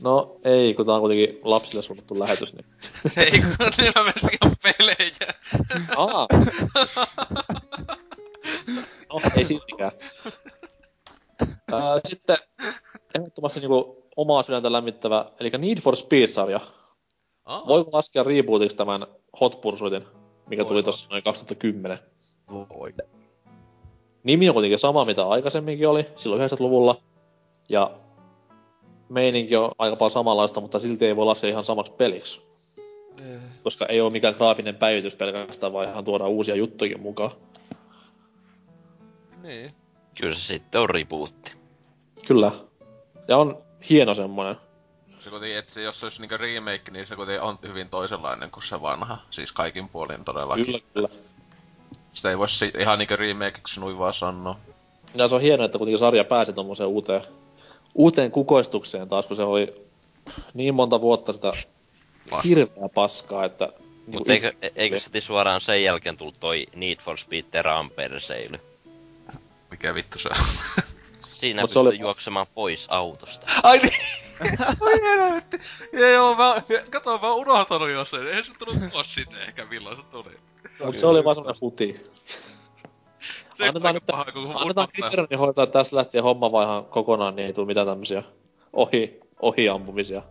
No 0.00 0.36
ei, 0.44 0.74
kun 0.74 0.86
tää 0.86 0.94
on 0.94 1.00
kuitenkin 1.00 1.40
lapsille 1.42 1.82
suunnattu 1.82 2.18
lähetys, 2.18 2.54
niin... 2.54 2.66
ei, 3.24 3.30
kun 3.30 3.70
niillä 3.78 4.02
myöskin 4.02 4.38
on 4.44 4.54
pelejä. 4.62 5.34
Aa. 5.96 6.28
no, 9.08 9.20
ei 9.36 9.44
siltikään. 9.44 9.92
sitten 12.08 12.36
ehdottomasti 13.14 13.60
niinku 13.60 14.04
omaa 14.16 14.42
sydäntä 14.42 14.72
lämmittävä, 14.72 15.30
eli 15.40 15.50
Need 15.50 15.80
for 15.80 15.96
Speed-sarja. 15.96 16.60
Oh. 17.46 17.68
Voiko 17.68 17.90
laskea 17.92 18.22
rebootiksi 18.22 18.76
tämän 18.76 19.06
Hot 19.40 19.60
Pursuitin, 19.60 20.04
mikä 20.46 20.62
Voi 20.62 20.68
tuli 20.68 20.82
tuossa 20.82 21.08
noin 21.10 21.22
2010? 21.22 21.98
Voi. 22.50 22.94
Nimi 24.22 24.48
on 24.48 24.54
kuitenkin 24.54 24.78
sama, 24.78 25.04
mitä 25.04 25.28
aikaisemminkin 25.28 25.88
oli, 25.88 26.06
silloin 26.16 26.50
90-luvulla. 26.50 26.96
Ja 27.68 27.90
meininki 29.08 29.56
on 29.56 29.70
aika 29.78 29.96
paljon 29.96 30.10
samanlaista, 30.10 30.60
mutta 30.60 30.78
silti 30.78 31.06
ei 31.06 31.16
voi 31.16 31.24
laskea 31.24 31.50
ihan 31.50 31.64
samaksi 31.64 31.92
peliksi. 31.92 32.42
Eh. 33.18 33.40
Koska 33.62 33.86
ei 33.86 34.00
ole 34.00 34.10
mikään 34.12 34.34
graafinen 34.34 34.76
päivitys 34.76 35.14
pelkästään, 35.14 35.72
vaan 35.72 35.88
ihan 35.88 36.04
tuodaan 36.04 36.30
uusia 36.30 36.54
juttuja 36.54 36.98
mukaan. 36.98 37.30
Niin. 39.42 39.74
Kyllä 40.20 40.34
se 40.34 40.40
sitten 40.40 40.80
on 40.80 40.90
rebootti. 40.90 41.52
Kyllä. 42.26 42.52
Ja 43.28 43.36
on 43.38 43.62
hieno 43.90 44.14
semmonen. 44.14 44.56
Se 45.18 45.30
kuitenkin, 45.30 45.58
että 45.58 45.74
se, 45.74 45.82
jos 45.82 46.00
se 46.00 46.06
olisi 46.06 46.20
niinku 46.20 46.36
remake, 46.36 46.90
niin 46.90 47.06
se 47.06 47.16
kuitenkin 47.16 47.42
on 47.42 47.58
hyvin 47.62 47.88
toisenlainen 47.88 48.50
kuin 48.50 48.62
se 48.62 48.82
vanha. 48.82 49.18
Siis 49.30 49.52
kaikin 49.52 49.88
puolin 49.88 50.24
todellakin. 50.24 50.64
Kyllä, 50.64 50.80
kyllä. 50.94 51.08
Sitä 52.12 52.30
ei 52.30 52.38
voisi 52.38 52.72
ihan 52.78 52.98
niinku 52.98 53.16
remakeiksi 53.16 53.80
noin 53.80 53.98
vaan 53.98 54.14
sanoa. 54.14 54.56
Ja 55.14 55.28
se 55.28 55.34
on 55.34 55.40
hienoa, 55.40 55.66
että 55.66 55.78
kuitenkin 55.78 55.98
sarja 55.98 56.24
pääsi 56.24 56.52
tommoseen 56.52 56.88
uuteen, 56.88 57.22
uuteen 57.94 58.30
kukoistukseen 58.30 59.08
taas, 59.08 59.26
kun 59.26 59.36
se 59.36 59.42
oli 59.42 59.86
niin 60.54 60.74
monta 60.74 61.00
vuotta 61.00 61.32
sitä 61.32 61.52
Paska. 62.30 62.48
hirveä 62.48 62.88
paskaa, 62.94 63.44
että... 63.44 63.68
Mutta 64.06 64.32
eikö, 64.32 64.52
e- 64.62 64.70
eikö 64.76 65.00
sitten 65.00 65.22
suoraan 65.22 65.60
sen 65.60 65.82
jälkeen 65.82 66.16
tullut 66.16 66.40
toi 66.40 66.66
Need 66.74 66.98
for 67.00 67.18
Speed 67.18 67.44
Terran 67.50 67.90
perseily? 67.90 68.58
Mikä 69.70 69.94
vittu 69.94 70.18
se 70.18 70.28
on? 70.28 70.84
Siinä 71.44 71.62
Mut 71.62 71.68
pystyy 71.68 71.80
oli- 71.82 71.98
juoksemaan 71.98 72.46
pois 72.54 72.86
autosta. 72.90 73.46
Ai 73.62 73.78
niin! 73.78 73.92
Oi 74.80 75.00
helvetti! 75.02 75.60
Ja 75.92 76.08
joo, 76.10 76.34
mä, 76.34 76.62
kato, 76.90 77.18
mä 77.18 77.28
oon 77.32 77.38
unohtanut 77.40 77.90
jo 77.90 78.04
sen. 78.04 78.26
Eihän 78.28 78.44
se 78.44 78.52
tullut 78.58 78.76
vuosi 78.92 79.14
sitten 79.14 79.42
ehkä 79.42 79.64
milloin 79.64 79.96
se 79.96 80.02
tuli. 80.10 80.36
Mut 80.84 80.96
se 80.98 81.06
oli 81.06 81.24
vaan 81.24 81.36
semmonen 81.36 81.60
futi. 81.60 82.06
Se 83.54 83.68
Annetaan 83.68 83.90
on 83.90 83.94
nyt- 83.94 84.06
paha, 84.06 84.24
kun 84.32 84.52
Annetaan 84.56 84.88
kriteerin 84.92 85.38
hoitaa 85.38 85.66
tästä 85.66 85.96
lähtien 85.96 86.24
homma 86.24 86.52
vaihan 86.52 86.84
kokonaan, 86.84 87.36
niin 87.36 87.46
ei 87.46 87.52
tule 87.52 87.66
mitään 87.66 87.86
tämmösiä 87.86 88.22
ohi, 88.72 89.20
ohiampumisia. 89.40 90.22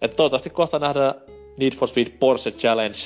Et 0.00 0.16
toivottavasti 0.16 0.50
kohta 0.50 0.78
nähdään 0.78 1.14
Need 1.56 1.72
for 1.72 1.88
Speed 1.88 2.08
Porsche 2.20 2.50
Challenge 2.50 2.98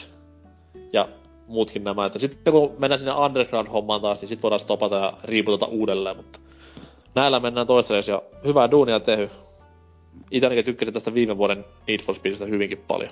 ja 0.93 1.09
muutkin 1.47 1.85
nämä. 1.85 2.07
Että 2.07 2.19
sitten 2.19 2.53
kun 2.53 2.75
mennään 2.79 2.99
sinne 2.99 3.15
underground-hommaan 3.15 4.01
taas, 4.01 4.21
niin 4.21 4.29
sitten 4.29 4.43
voidaan 4.43 4.61
stopata 4.61 4.97
ja 4.97 5.13
riiputata 5.25 5.67
uudelleen, 5.67 6.17
mutta 6.17 6.39
näillä 7.15 7.41
mennään 7.41 7.67
toistaiseksi 7.67 8.11
ja 8.11 8.23
hyvää 8.45 8.71
duunia 8.71 9.01
tehy. 9.01 9.31
Itse 10.31 10.47
ainakin 10.47 10.65
tykkäsin 10.65 10.95
tästä 10.95 11.15
viime 11.15 11.37
vuoden 11.37 11.65
Need 11.89 12.01
for 12.01 12.15
Speedistä 12.15 12.45
hyvinkin 12.45 12.85
paljon. 12.89 13.11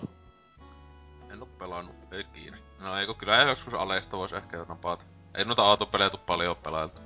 En 1.33 1.43
oo 1.43 1.49
pelannut, 1.59 1.95
kiinnosta. 2.33 2.85
No 2.85 2.99
eikö 2.99 3.15
kyllä 3.15 3.43
joskus 3.43 3.75
aleista 3.75 4.17
vois 4.17 4.33
ehkä 4.33 4.57
jo 4.57 4.65
napata. 4.69 5.05
Ei 5.35 5.45
noita 5.45 5.63
autopelejä 5.63 6.11
tuu 6.11 6.21
paljon 6.27 6.57
pelailtu. 6.57 7.01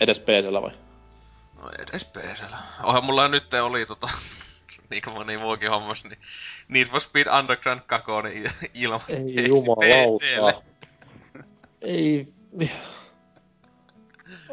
Edes 0.00 0.20
PCllä 0.20 0.62
vai? 0.62 0.70
No 1.62 1.70
edes 1.78 2.04
PCllä. 2.04 2.58
Onhan 2.82 3.04
mulla 3.04 3.28
nyt 3.28 3.54
oli 3.54 3.86
tota... 3.86 4.08
niin 4.90 5.02
kuin 5.02 5.14
moni 5.14 5.38
muukin 5.38 5.70
hommas, 5.70 6.04
niin 6.04 6.18
Need 6.68 6.86
for 6.86 7.00
Speed 7.00 7.26
Underground 7.38 7.80
2 7.86 8.06
niin 8.24 8.50
ilman 8.74 9.00
Ei 9.08 9.48
jumalauta. 9.48 10.62
Ei... 11.82 12.26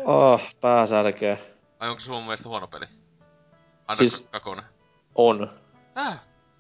Ah, 0.05 0.53
pääsärkeä. 0.61 1.37
Ai 1.79 1.89
onko 1.89 1.99
se 1.99 2.05
sun 2.05 2.23
mielestä 2.23 2.49
huono 2.49 2.67
peli? 2.67 2.85
Underground 2.85 3.97
Siis- 3.97 4.15
siis... 4.17 4.29
2. 4.31 4.49
On. 5.15 5.49
Äh? 5.97 6.19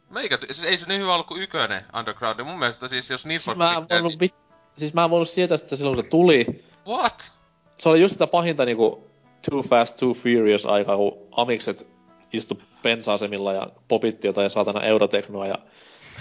Meikä, 0.09 0.37
siis 0.37 0.63
ei 0.63 0.77
se 0.77 0.87
niin 0.87 1.01
hyvä 1.01 1.13
ollut 1.13 1.27
kuin 1.27 1.41
ykönen 1.41 1.85
Underground. 1.99 2.43
Mun 2.43 2.59
mielestä 2.59 2.87
siis 2.87 3.09
jos 3.09 3.25
Need 3.25 3.39
for 3.39 3.55
Mä 3.55 3.73
en 3.77 3.83
Speed... 3.83 4.01
voinut, 4.01 4.19
vi- 4.19 4.33
siis 4.77 4.93
mä 4.93 5.03
en 5.03 5.09
voinut 5.09 5.29
sietää 5.29 5.57
sitä 5.57 5.75
silloin, 5.75 5.95
kun 5.95 6.03
se 6.03 6.09
tuli. 6.09 6.65
What? 6.87 7.31
Se 7.77 7.89
oli 7.89 8.01
just 8.01 8.13
sitä 8.13 8.27
pahinta 8.27 8.65
niinku 8.65 9.07
Too 9.49 9.63
Fast, 9.63 9.95
Too 9.97 10.13
Furious 10.13 10.65
aikaa, 10.65 10.97
kun 10.97 11.17
amikset 11.31 11.87
istu 12.33 12.61
pensa-asemilla 12.81 13.53
ja 13.53 13.67
popitti 13.87 14.27
jotain 14.27 14.49
saatana 14.49 14.81
euroteknoa 14.81 15.47
ja 15.47 15.57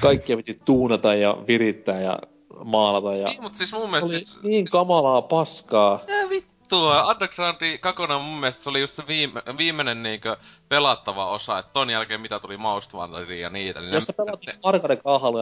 kaikkia 0.01 0.37
piti 0.37 0.61
tuunata 0.65 1.15
ja 1.15 1.37
virittää 1.49 2.01
ja 2.01 2.19
maalata 2.65 3.15
ja... 3.15 3.29
Niin, 3.29 3.43
mut 3.43 3.57
siis 3.57 3.73
mun 3.73 3.91
mielestä... 3.91 4.15
Oli 4.15 4.21
Siis, 4.21 4.43
niin 4.43 4.65
kamalaa 4.71 5.23
paskaa. 5.23 6.01
Mitä 6.07 6.31
vittua? 6.31 7.07
Undergroundi 7.11 7.79
kakona 7.79 8.19
mun 8.19 8.41
mielestä 8.41 8.63
se 8.63 8.71
oli 8.71 8.81
just 8.81 8.95
se 8.95 9.03
viime, 9.07 9.43
viimeinen 9.59 10.03
niinkö 10.03 10.37
pelattava 10.69 11.31
osa, 11.31 11.59
että 11.59 11.73
ton 11.73 11.91
jälkeen 11.91 12.21
mitä 12.21 12.41
tuli 12.41 12.57
Most 12.57 12.95
Wanted 12.95 13.31
ja 13.39 13.51
niitä. 13.51 13.81
Niin 13.81 13.93
Jos 13.93 14.05
sä 14.05 14.13
pelaat 14.13 14.41
ne- 14.47 14.59
arcade 14.63 14.99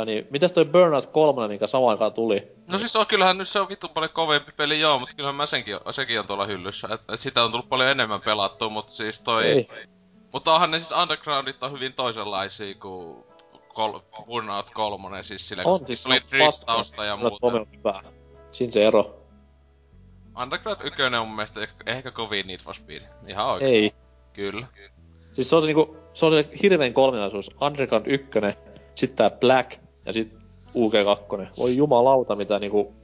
niin 0.07 0.27
mitäs 0.31 0.53
toi 0.53 0.65
Burnout 0.65 1.07
3, 1.07 1.49
mikä 1.49 1.67
samaan 1.67 1.91
aikaan 1.91 2.13
tuli? 2.13 2.49
No 2.67 2.79
siis 2.79 2.97
on, 2.97 3.07
kyllähän 3.07 3.39
nyt 3.39 3.49
se 3.49 3.61
on 3.61 3.69
vitun 3.69 3.91
paljon 3.91 4.13
kovempi 4.13 4.53
peli 4.57 4.81
joo, 4.81 4.99
mutta 4.99 5.15
kyllähän 5.15 5.35
mä 5.35 5.47
senkin, 5.47 5.77
sekin 5.91 6.21
on 6.21 6.27
tuolla 6.27 6.47
hyllyssä. 6.47 6.89
Et, 6.93 7.01
et 7.13 7.21
sitä 7.21 7.45
on 7.45 7.51
tullut 7.51 7.69
paljon 7.69 7.91
enemmän 7.91 8.21
pelattua, 8.21 8.69
mutta 8.69 8.93
siis 8.93 9.21
toi... 9.21 9.47
Ei. 9.47 9.67
Mutta 10.33 10.55
onhan 10.55 10.71
ne 10.71 10.81
siis 10.81 10.93
Undergroundit 11.03 11.63
on 11.63 11.73
hyvin 11.73 11.93
toisenlaisia 11.93 12.75
kuin 12.75 13.25
kol, 13.75 14.01
Burnout 14.27 14.71
3, 14.75 15.23
siis 15.23 15.49
sillä 15.49 15.63
On 15.67 15.79
kun 15.79 15.87
siis 15.87 16.07
oli 16.07 16.23
driftausta 16.31 17.05
ja 17.05 17.17
Burnout 17.17 17.41
3 17.41 17.59
muuta. 17.59 17.71
on 17.71 17.79
hyvä. 17.79 18.13
Siinä 18.53 18.73
se 18.73 18.87
ero. 18.87 19.17
Underground 20.43 20.81
1 20.85 21.03
on 21.03 21.27
mun 21.27 21.37
mielestä 21.37 21.61
ehkä, 21.87 22.11
kovin 22.11 22.47
Need 22.47 22.61
for 22.61 22.75
Speed. 22.75 23.03
Ihan 23.27 23.47
oikein. 23.47 23.75
Ei. 23.75 23.91
Kyllä. 24.33 24.67
Siis 25.33 25.51
se 25.51 25.57
on 25.57 25.63
se 25.63 25.67
niinku, 25.67 25.97
se 26.15 26.27
on 26.27 26.33
se 26.33 26.49
hirveän 26.63 26.93
kolminaisuus. 26.93 27.51
Underground 27.61 28.07
1, 28.07 28.29
sit 28.95 29.15
tää 29.15 29.31
Black 29.31 29.81
ja 30.07 30.13
sit 30.13 30.39
UG2. 30.69 31.47
Voi 31.59 31.77
jumalauta, 31.77 32.37
mitä 32.37 32.59
niinku 32.59 32.95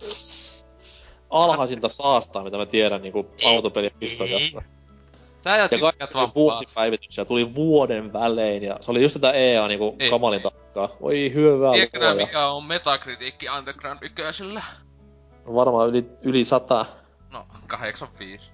alhaisinta 1.30 1.88
saastaa, 1.88 2.44
mitä 2.44 2.56
mä 2.56 2.66
tiedän 2.66 3.02
niinku 3.02 3.26
autopelien 3.44 3.92
historiassa. 4.00 4.62
Sä 5.46 5.52
ajat 5.52 5.72
Ja 5.72 5.78
kaikki 5.78 6.34
vuosipäivityksiä 6.34 7.24
tuli 7.24 7.54
vuoden 7.54 8.12
välein 8.12 8.62
ja 8.62 8.76
se 8.80 8.90
oli 8.90 9.02
just 9.02 9.14
tätä 9.14 9.32
EA 9.32 9.68
niinku 9.68 9.96
Ei. 9.98 10.10
kamalin 10.10 10.42
takkaa. 10.42 10.88
Voi 11.00 11.34
hyvää 11.34 11.72
Tiedätkö 11.72 11.98
nää, 11.98 12.14
mikä 12.14 12.48
on 12.48 12.64
metakritiikki 12.64 13.46
Underground 13.58 13.98
1? 14.02 14.44
Varmaan 15.54 15.88
yli, 15.88 16.06
yli 16.22 16.44
sata. 16.44 16.86
No, 17.30 17.46
85. 17.66 18.52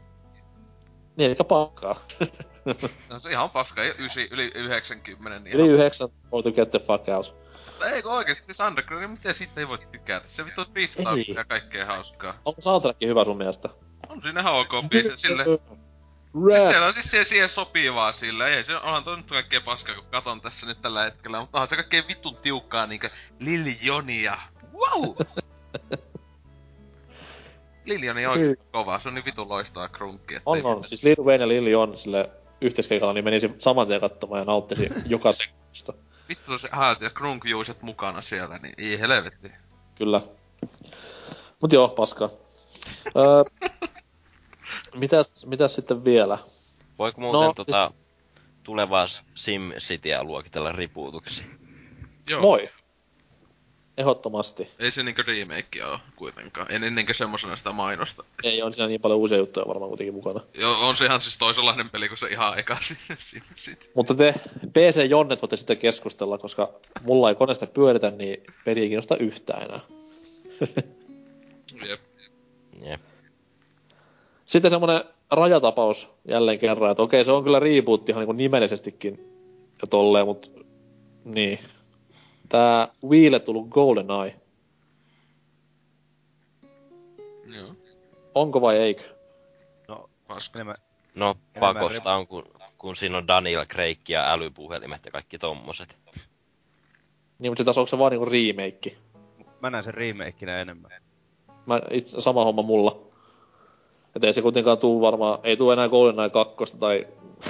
Niin, 1.16 1.26
eli 1.26 1.34
paskaa. 1.48 1.96
No 3.08 3.18
se 3.18 3.30
ihan 3.30 3.50
paska, 3.50 3.82
ysi, 3.98 4.28
yli 4.30 4.50
90, 4.54 5.38
niin 5.38 5.56
Yli 5.56 5.62
ihan... 5.62 5.74
yhdeksän, 5.74 6.08
all 6.32 6.42
to 6.42 6.52
get 6.52 6.70
the 6.70 6.78
fuck 6.78 7.08
out. 7.08 7.36
Mutta 7.66 7.90
eikö 7.90 8.10
oikeesti 8.10 8.44
siis 8.44 8.60
Underground, 8.60 9.06
miten 9.06 9.34
siitä 9.34 9.60
ei 9.60 9.68
voi 9.68 9.78
tykätä? 9.92 10.24
Se 10.28 10.44
vittu 10.44 10.64
driftaa 10.74 11.16
ja 11.34 11.44
kaikkea 11.44 11.86
hauskaa. 11.86 12.34
Onko 12.44 12.60
soundtrackki 12.60 13.06
hyvä 13.06 13.24
sun 13.24 13.36
mielestä? 13.36 13.68
On 14.08 14.22
siinä 14.22 14.40
ihan 14.40 14.54
ok 14.54 14.70
biisi, 14.90 15.16
sille... 15.16 15.44
Siis 16.32 16.54
Rap. 16.54 16.66
siellä 16.66 16.86
on 16.86 16.94
siis 16.94 17.10
siihen, 17.10 17.26
siihen 17.26 17.48
sopivaa 17.48 18.12
sille, 18.12 18.56
ei 18.56 18.64
se 18.64 18.76
onhan 18.76 19.04
toi 19.04 19.16
nyt 19.16 19.26
kaikkea 19.26 19.60
paskaa, 19.60 19.94
kun 19.94 20.04
katon 20.10 20.40
tässä 20.40 20.66
nyt 20.66 20.82
tällä 20.82 21.04
hetkellä, 21.04 21.40
mutta 21.40 21.58
onhan 21.58 21.68
se 21.68 21.76
kaikkein 21.76 22.08
vittun 22.08 22.36
tiukkaa 22.36 22.86
niinkö 22.86 23.10
Lil 23.38 23.74
Jonia. 23.82 24.38
Wow! 24.72 25.16
Lil 27.84 28.02
Joni 28.02 28.26
on 28.26 28.32
oikeesti 28.32 28.64
kova, 28.72 28.98
se 28.98 29.08
on 29.08 29.14
niin 29.14 29.24
vitun 29.24 29.48
loistaa 29.48 29.88
krunkia. 29.88 30.36
että 30.36 30.50
On, 30.50 30.58
on. 30.58 30.64
mitään. 30.64 30.84
Siis 30.84 31.02
Lil 31.02 31.16
Wayne 31.24 31.44
ja 31.44 31.48
Lili 31.48 31.74
on 31.74 31.98
sille 31.98 32.30
yhteiskeikalla, 32.60 33.12
niin 33.12 33.24
menisi 33.24 33.54
saman 33.58 33.88
tien 33.88 34.00
katsomaan 34.00 34.38
ja 34.38 34.44
nauttisi 34.44 34.88
joka 35.06 35.32
sekunnista. 35.32 35.92
Vittu 36.28 36.58
se 36.58 36.68
häät 36.72 37.00
ja 37.00 37.10
krunkjuiset 37.10 37.82
mukana 37.82 38.20
siellä, 38.20 38.58
niin 38.58 38.74
ei 38.78 39.00
helvetti. 39.00 39.52
Kyllä. 39.94 40.20
Mut 41.62 41.72
joo, 41.72 41.88
paskaa. 41.88 42.30
öö, 43.16 43.44
mitäs, 44.94 45.46
mitäs 45.46 45.74
sitten 45.74 46.04
vielä? 46.04 46.38
Voiko 46.98 47.20
muuten 47.20 47.40
No, 47.40 47.46
no, 47.46 47.54
tota, 47.54 47.92
tulevaa 48.62 49.06
SimCityä 49.34 50.24
luokitella 50.24 50.72
ripuutuksi? 50.72 51.44
Joo. 52.26 52.40
Moi. 52.40 52.70
Ehdottomasti. 53.98 54.68
Ei 54.78 54.90
se 54.90 55.02
niinkö 55.02 55.22
remake 55.26 55.84
oo 55.84 55.98
kuitenkaan. 56.16 56.72
En 56.72 56.84
ennenkö 56.84 57.14
semmosena 57.14 57.56
sitä 57.56 57.72
mainosta. 57.72 58.24
Ei 58.42 58.62
on 58.62 58.74
siinä 58.74 58.86
niin 58.86 59.00
paljon 59.00 59.20
uusia 59.20 59.38
juttuja 59.38 59.68
varmaan 59.68 59.88
kuitenkin 59.88 60.14
mukana. 60.14 60.40
Joo, 60.54 60.88
on 60.88 60.96
se 60.96 61.04
ihan 61.04 61.20
siis 61.20 61.38
toisenlainen 61.38 61.90
peli 61.90 62.08
kuin 62.08 62.18
se 62.18 62.28
ihan 62.28 62.58
eka 62.58 62.76
SimCity. 63.16 63.90
Mutta 63.94 64.14
te 64.14 64.34
PC-jonnet 64.68 65.42
voitte 65.42 65.56
sitten 65.56 65.76
keskustella, 65.78 66.38
koska 66.38 66.72
mulla 67.02 67.28
ei 67.28 67.34
koneesta 67.34 67.66
pyöritä, 67.66 68.10
niin 68.10 68.42
peli 68.64 68.80
ei 68.80 68.88
kiinnosta 68.88 69.16
yhtään 69.16 69.62
enää. 69.62 69.80
Jep. 71.88 72.00
Sitten 74.52 74.70
semmonen 74.70 75.04
rajatapaus 75.30 76.08
jälleen 76.28 76.58
kerran, 76.58 76.90
että 76.90 77.02
okei, 77.02 77.24
se 77.24 77.32
on 77.32 77.44
kyllä 77.44 77.60
reboot 77.60 78.08
ihan 78.08 78.26
niin 78.26 78.36
nimellisestikin 78.36 79.18
ja 79.82 79.88
tolleen, 79.90 80.26
mutta 80.26 80.50
niin. 81.24 81.58
Tää 82.48 82.88
Wiille 83.08 83.40
tullut 83.40 83.68
GoldenEye, 83.68 84.36
Joo. 87.46 87.74
onko 88.34 88.60
vai 88.60 88.76
eikö? 88.76 89.02
Paska. 90.28 90.58
Enemmän, 90.58 90.76
No, 91.14 91.36
pakosta 91.60 92.14
on, 92.14 92.26
kun, 92.26 92.44
kun 92.78 92.96
siinä 92.96 93.18
on 93.18 93.28
Daniel 93.28 93.66
Craig 93.66 94.08
ja 94.08 94.32
älypuhelimet 94.32 95.04
ja 95.04 95.10
kaikki 95.10 95.38
tommoset. 95.38 95.96
Niin, 97.38 97.50
mutta 97.50 97.60
se 97.60 97.64
taas 97.64 97.78
onko 97.78 97.88
se 97.88 97.98
vaan 97.98 98.12
niinku 98.12 98.26
remake? 98.26 98.96
mä 99.60 99.70
näen 99.70 99.84
sen 99.84 99.94
remakeina 99.94 100.58
enemmän. 100.58 100.90
Mä, 101.66 101.80
itse, 101.90 102.20
sama 102.20 102.44
homma 102.44 102.62
mulla. 102.62 103.11
Et 104.16 104.24
ei 104.24 104.32
se 104.32 104.42
kuitenkaan 104.42 104.78
tuu 104.78 105.00
varmaan, 105.00 105.38
ei 105.42 105.56
tuu 105.56 105.70
enää 105.70 105.88
GoldenEye 105.88 106.30
2 106.30 106.78
tai 106.78 107.06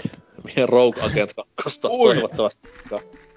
Rogue 0.66 1.02
Agent 1.02 1.32
2 1.64 1.80
Oi! 1.84 2.14
toivottavasti. 2.14 2.68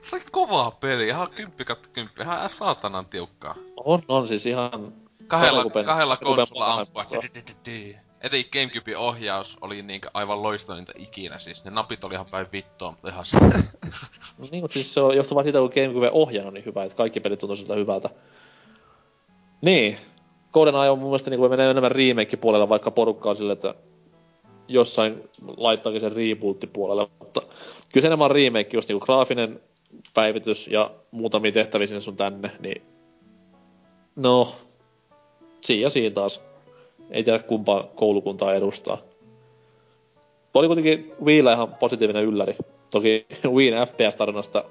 Se 0.01 0.15
on 0.15 0.21
kovaa 0.31 0.71
peli, 0.71 1.07
ihan 1.07 1.27
kymppi 1.35 1.65
kautta 1.65 1.89
kymppi, 1.93 2.21
ihan 2.21 2.49
saatanan 2.49 3.05
tiukkaa. 3.05 3.55
On, 3.77 4.01
on 4.07 4.27
siis 4.27 4.45
ihan... 4.45 4.93
Kahdella, 5.27 5.63
Kakupen- 5.63 5.85
kahdella 5.85 6.17
konsolla 6.17 6.73
ampua. 6.73 7.05
Etenkin 8.21 8.51
Gamecubein 8.51 8.97
ohjaus 8.97 9.57
oli 9.61 9.81
niinkö 9.81 10.09
aivan 10.13 10.43
loistavinta 10.43 10.91
ikinä, 10.97 11.39
siis 11.39 11.65
ne 11.65 11.71
napit 11.71 12.03
oli 12.03 12.13
ihan 12.13 12.25
päin 12.31 12.47
vittua, 12.51 12.91
mutta 12.91 13.09
ihan 13.09 13.25
se. 13.25 13.37
No 14.37 14.47
niin, 14.51 14.63
mutta 14.63 14.73
siis 14.73 14.93
se 14.93 14.99
on 14.99 15.15
johtuvaa 15.15 15.43
siitä, 15.43 15.59
kun 15.59 15.71
GameCube 15.75 16.09
ohjaan 16.11 16.47
on 16.47 16.53
niin 16.53 16.65
hyvä, 16.65 16.83
että 16.83 16.97
kaikki 16.97 17.19
pelit 17.19 17.39
tuntuu 17.39 17.55
siltä 17.55 17.73
hyvältä. 17.73 18.09
Niin. 19.61 19.97
GoldenEye 20.55 20.89
on 20.89 20.99
mun 20.99 21.07
mielestä 21.07 21.29
niin 21.29 21.49
menee 21.49 21.69
enemmän 21.69 21.91
remake-puolella, 21.91 22.69
vaikka 22.69 22.91
porukka 22.91 23.29
on 23.29 23.35
sille, 23.35 23.53
että 23.53 23.75
jossain 24.67 25.29
laittaakin 25.57 26.01
sen 26.01 26.11
reboot-puolelle, 26.11 27.07
mutta 27.19 27.41
kyllä 27.93 28.01
se 28.01 28.07
enemmän 28.07 28.25
on 28.25 28.31
remake, 28.31 28.69
just 28.73 28.89
niin 28.89 28.99
kuin 28.99 29.05
graafinen 29.05 29.59
päivitys 30.13 30.67
ja 30.67 30.91
muutamia 31.11 31.51
tehtäviä 31.51 31.87
sinne 31.87 32.01
sun 32.01 32.17
tänne, 32.17 32.51
niin 32.59 32.81
no, 34.15 34.55
siinä 35.61 35.81
ja 35.81 35.89
siinä 35.89 36.13
taas. 36.13 36.41
Ei 37.11 37.23
tiedä 37.23 37.39
kumpaa 37.39 37.83
koulukuntaa 37.95 38.53
edustaa. 38.53 38.97
Oli 40.53 40.67
kuitenkin 40.67 41.11
Wiillä 41.25 41.53
ihan 41.53 41.75
positiivinen 41.79 42.23
ylläri. 42.23 42.55
Toki 42.91 43.25
Wiin 43.47 43.73
FPS-tarinasta 43.73 44.63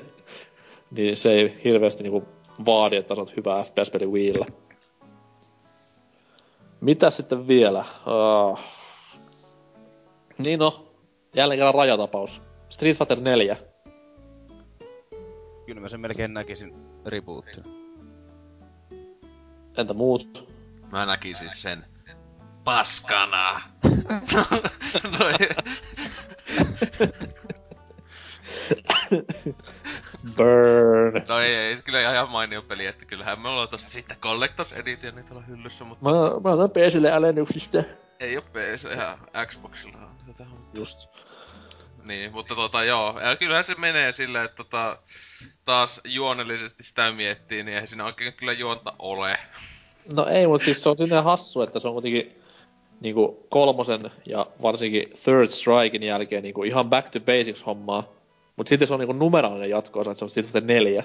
niin 0.96 1.16
se 1.16 1.32
ei 1.32 1.54
hirveästi 1.64 2.02
niinku 2.02 2.24
vaadi, 2.66 2.96
että 2.96 3.14
saat 3.14 3.36
hyvä 3.36 3.64
FPS-peli 3.64 4.06
Wiillä. 4.06 4.46
Mitä 6.80 7.10
sitten 7.10 7.48
vielä? 7.48 7.84
Uh... 8.06 8.58
Niin 10.44 10.58
no, 10.58 10.92
jälleen 11.34 11.58
kerran 11.58 11.74
rajatapaus. 11.74 12.42
Street 12.68 12.98
Fighter 12.98 13.20
4. 13.20 13.56
Kyllä 15.66 15.80
mä 15.80 15.88
sen 15.88 16.00
melkein 16.00 16.34
näkisin 16.34 16.74
rebootina. 17.06 17.64
Entä 19.78 19.94
muut? 19.94 20.48
Mä 20.92 21.06
näkisin 21.06 21.50
sen 21.54 21.84
paskana. 22.64 23.60
no, 25.18 25.20
Burn. 30.36 31.24
No 31.28 31.38
ei, 31.38 31.54
ei, 31.54 31.82
kyllä 31.82 32.12
ihan 32.12 32.30
mainio 32.30 32.62
peli, 32.62 32.86
että 32.86 33.04
kyllähän 33.04 33.40
me 33.40 33.48
ollaan 33.48 33.68
tosta 33.68 33.90
sitten 33.90 34.16
Collectors 34.16 34.72
Edition 34.72 35.14
niitä 35.14 35.34
on 35.34 35.48
hyllyssä, 35.48 35.84
mutta... 35.84 36.04
Mä, 36.04 36.10
mä 36.44 36.50
otan 36.50 36.70
PClle 36.70 37.12
alennuksista. 37.12 37.82
Ei 38.20 38.36
oo 38.36 38.42
PC, 38.42 38.92
ihan 38.92 39.18
Xboxilla 39.46 39.98
on 39.98 40.16
tätä 40.26 40.44
Just. 40.74 41.08
Niin, 42.04 42.32
mutta 42.32 42.54
tota 42.54 42.84
joo, 42.84 43.20
ja 43.20 43.36
kyllähän 43.36 43.64
se 43.64 43.74
menee 43.74 44.12
silleen, 44.12 44.44
että 44.44 44.56
tota, 44.56 44.98
taas 45.64 46.00
juonellisesti 46.04 46.82
sitä 46.82 47.12
miettii, 47.12 47.62
niin 47.62 47.74
eihän 47.74 47.88
siinä 47.88 48.04
oikein 48.04 48.32
kyllä 48.32 48.52
juonta 48.52 48.94
ole. 48.98 49.38
No 50.14 50.26
ei, 50.26 50.46
mutta 50.46 50.64
siis 50.64 50.82
se 50.82 50.88
on 50.88 50.96
sinne 50.96 51.20
hassu, 51.20 51.62
että 51.62 51.78
se 51.78 51.88
on 51.88 51.94
kuitenkin 51.94 52.40
niinku 53.00 53.46
kolmosen 53.48 54.10
ja 54.26 54.46
varsinkin 54.62 55.10
Third 55.24 55.48
Strikein 55.48 56.02
jälkeen 56.02 56.42
niinku 56.42 56.62
ihan 56.62 56.90
back 56.90 57.10
to 57.10 57.20
basics 57.20 57.66
hommaa. 57.66 58.19
Mut 58.60 58.66
sitten 58.66 58.88
se 58.88 58.94
on 58.94 59.00
niinku 59.00 59.12
numeraalinen 59.12 59.70
jatko 59.70 60.00
että 60.00 60.14
se 60.14 60.24
on 60.24 60.30
Street 60.30 60.46
Fighter 60.46 60.62
4. 60.62 61.04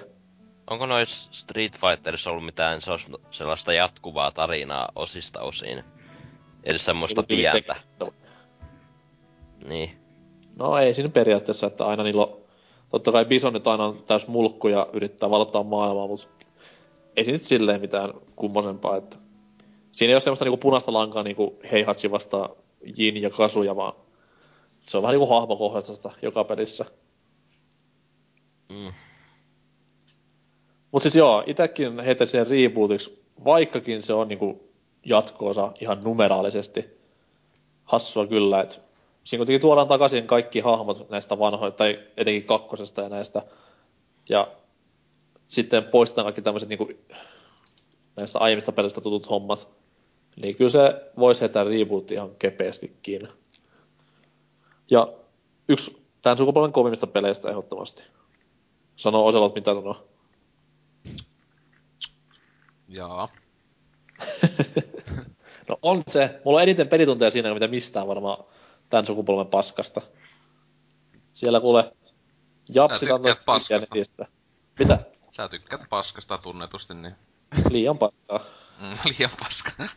Onko 0.68 0.86
nois 0.86 1.28
Street 1.32 1.78
Fighterissa 1.78 2.30
ollut 2.30 2.46
mitään 2.46 2.80
sellaista 3.32 3.74
jatkuvaa 3.74 4.32
tarinaa 4.32 4.90
osista 4.96 5.42
osiin? 5.42 5.84
Eli 6.64 6.80
semmoista 6.80 7.22
Niinku 7.22 7.28
pientä. 7.28 7.76
Niin. 9.66 9.98
No 10.56 10.78
ei 10.78 10.94
siinä 10.94 11.10
periaatteessa, 11.10 11.68
että 11.68 11.86
aina 11.86 12.04
niillä 12.04 12.22
on... 12.22 12.38
Totta 12.90 13.12
kai 13.12 13.26
Bison 13.26 13.54
nyt 13.54 13.68
aina 13.68 13.86
on 13.86 14.04
täys 14.08 14.28
mulkku 14.28 14.68
ja 14.68 14.88
yrittää 14.94 15.30
valottaa 15.30 15.64
maailmaa, 15.64 16.08
mutta 16.08 16.28
ei 17.16 17.24
siinä 17.24 17.36
nyt 17.36 17.44
silleen 17.44 17.82
mitään 17.82 18.14
kummosempaa, 18.36 18.98
että... 18.98 19.18
Siinä 19.92 20.12
ei 20.12 20.16
ole 20.16 20.22
semmoista 20.22 20.46
niinku 20.46 20.58
punaista 20.58 20.94
lankaa 20.94 21.24
niinku 21.24 21.60
Heihachi 21.72 22.12
vastaan 22.12 22.50
Jin 22.98 23.22
ja 23.22 23.30
Kasuja, 23.30 23.76
vaan 23.76 23.94
se 24.88 24.98
on 24.98 25.04
vähän 25.04 25.14
niinku 25.14 25.34
hahmokohtaista 25.34 26.12
joka 26.22 26.44
pelissä. 26.44 26.86
Mm. 28.70 28.94
Mut 30.92 31.04
siis 31.04 31.16
joo, 31.16 31.44
itekin 31.48 32.00
heitä 32.00 32.26
sen 32.26 32.48
rebootiksi, 32.48 33.26
vaikkakin 33.46 34.04
se 34.04 34.14
on 34.14 34.28
niinku 34.28 34.70
jatkoosa 35.06 35.72
ihan 35.82 36.02
numeraalisesti. 36.04 36.86
Hassua 37.84 38.28
kyllä, 38.28 38.62
että 38.62 38.76
siinä 39.24 39.40
kuitenkin 39.40 39.62
tuodaan 39.62 39.88
takaisin 39.88 40.28
kaikki 40.28 40.60
hahmot 40.60 41.10
näistä 41.10 41.40
vanhoista, 41.40 41.78
tai 41.78 42.00
etenkin 42.18 42.44
kakkosesta 42.44 43.02
ja 43.02 43.10
näistä. 43.10 43.42
Ja 44.30 44.48
sitten 45.48 45.84
poistetaan 45.84 46.26
kaikki 46.26 46.42
tämmöiset 46.42 46.70
niinku, 46.70 46.90
näistä 48.16 48.40
aiemmista 48.40 48.72
pelistä 48.72 49.02
tutut 49.02 49.30
hommat. 49.30 49.68
Niin 50.42 50.56
kyllä 50.56 50.70
se 50.70 51.12
voisi 51.18 51.42
heittää 51.42 51.64
reboot 51.64 52.12
ihan 52.12 52.30
kepeästikin. 52.40 53.28
Ja 54.92 55.14
yksi 55.70 56.06
tämän 56.22 56.38
sukupolven 56.38 56.72
kovimmista 56.72 57.08
peleistä 57.08 57.50
ehdottomasti. 57.50 58.04
Sano 58.96 59.26
Oselot, 59.26 59.56
mitä 59.56 59.74
sanoo. 59.74 60.08
Jaa. 62.88 63.30
no 65.70 65.80
on 65.82 66.04
se. 66.08 66.42
Mulla 66.46 66.58
on 66.58 66.64
eniten 66.64 66.88
pelitunteja 66.88 67.32
siinä, 67.32 67.54
mitä 67.54 67.68
mistään 67.68 68.08
varmaan 68.08 68.46
tämän 68.90 69.06
sukupolven 69.06 69.48
paskasta. 69.48 70.02
Siellä 71.34 71.60
kuule 71.60 71.92
Japsi 72.70 73.06
kantoi 73.06 73.36
paskasta. 73.46 74.26
Mitä? 74.80 75.00
Sä 75.32 75.50
tykkäät 75.50 75.82
paskasta 75.90 76.38
tunnetusti, 76.38 76.94
niin... 76.94 77.16
Liian 77.70 77.98
paskaa. 77.98 78.40
Mm, 78.80 78.98
liian 79.18 79.32
paskaa. 79.40 79.74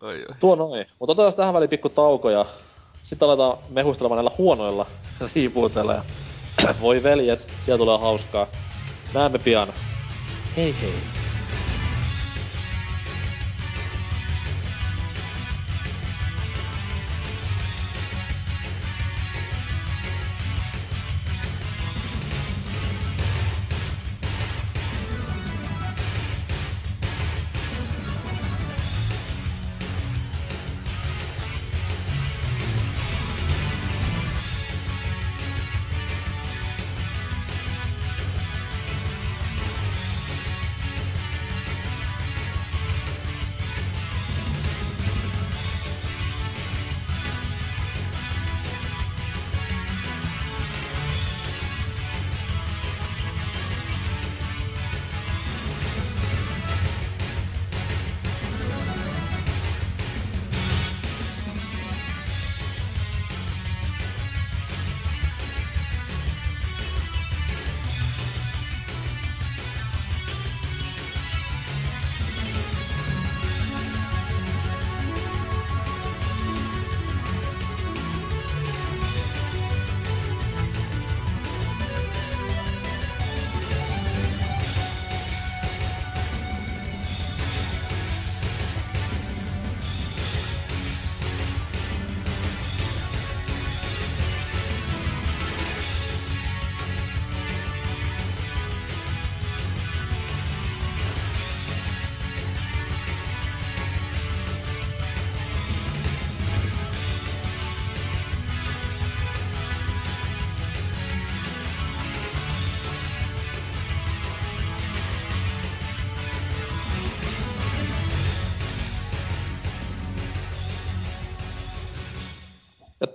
oi, 0.00 0.24
oi. 0.28 0.34
Tuo 0.40 0.54
noin. 0.54 0.86
Mutta 0.98 1.12
otetaan 1.12 1.34
tähän 1.34 1.54
väliin 1.54 1.70
pikku 1.70 1.88
tauko 1.88 2.30
ja 2.30 2.44
sitten 3.04 3.28
aletaan 3.28 3.58
mehustelemaan 3.68 4.16
näillä 4.16 4.36
huonoilla 4.38 4.86
siipuuteilla 5.26 5.92
ja 5.92 6.04
voi 6.80 7.02
veljet, 7.02 7.48
siellä 7.64 7.78
tulee 7.78 7.98
hauskaa. 7.98 8.46
Näemme 9.14 9.38
pian. 9.38 9.68
Hei 10.56 10.76
hei. 10.82 11.23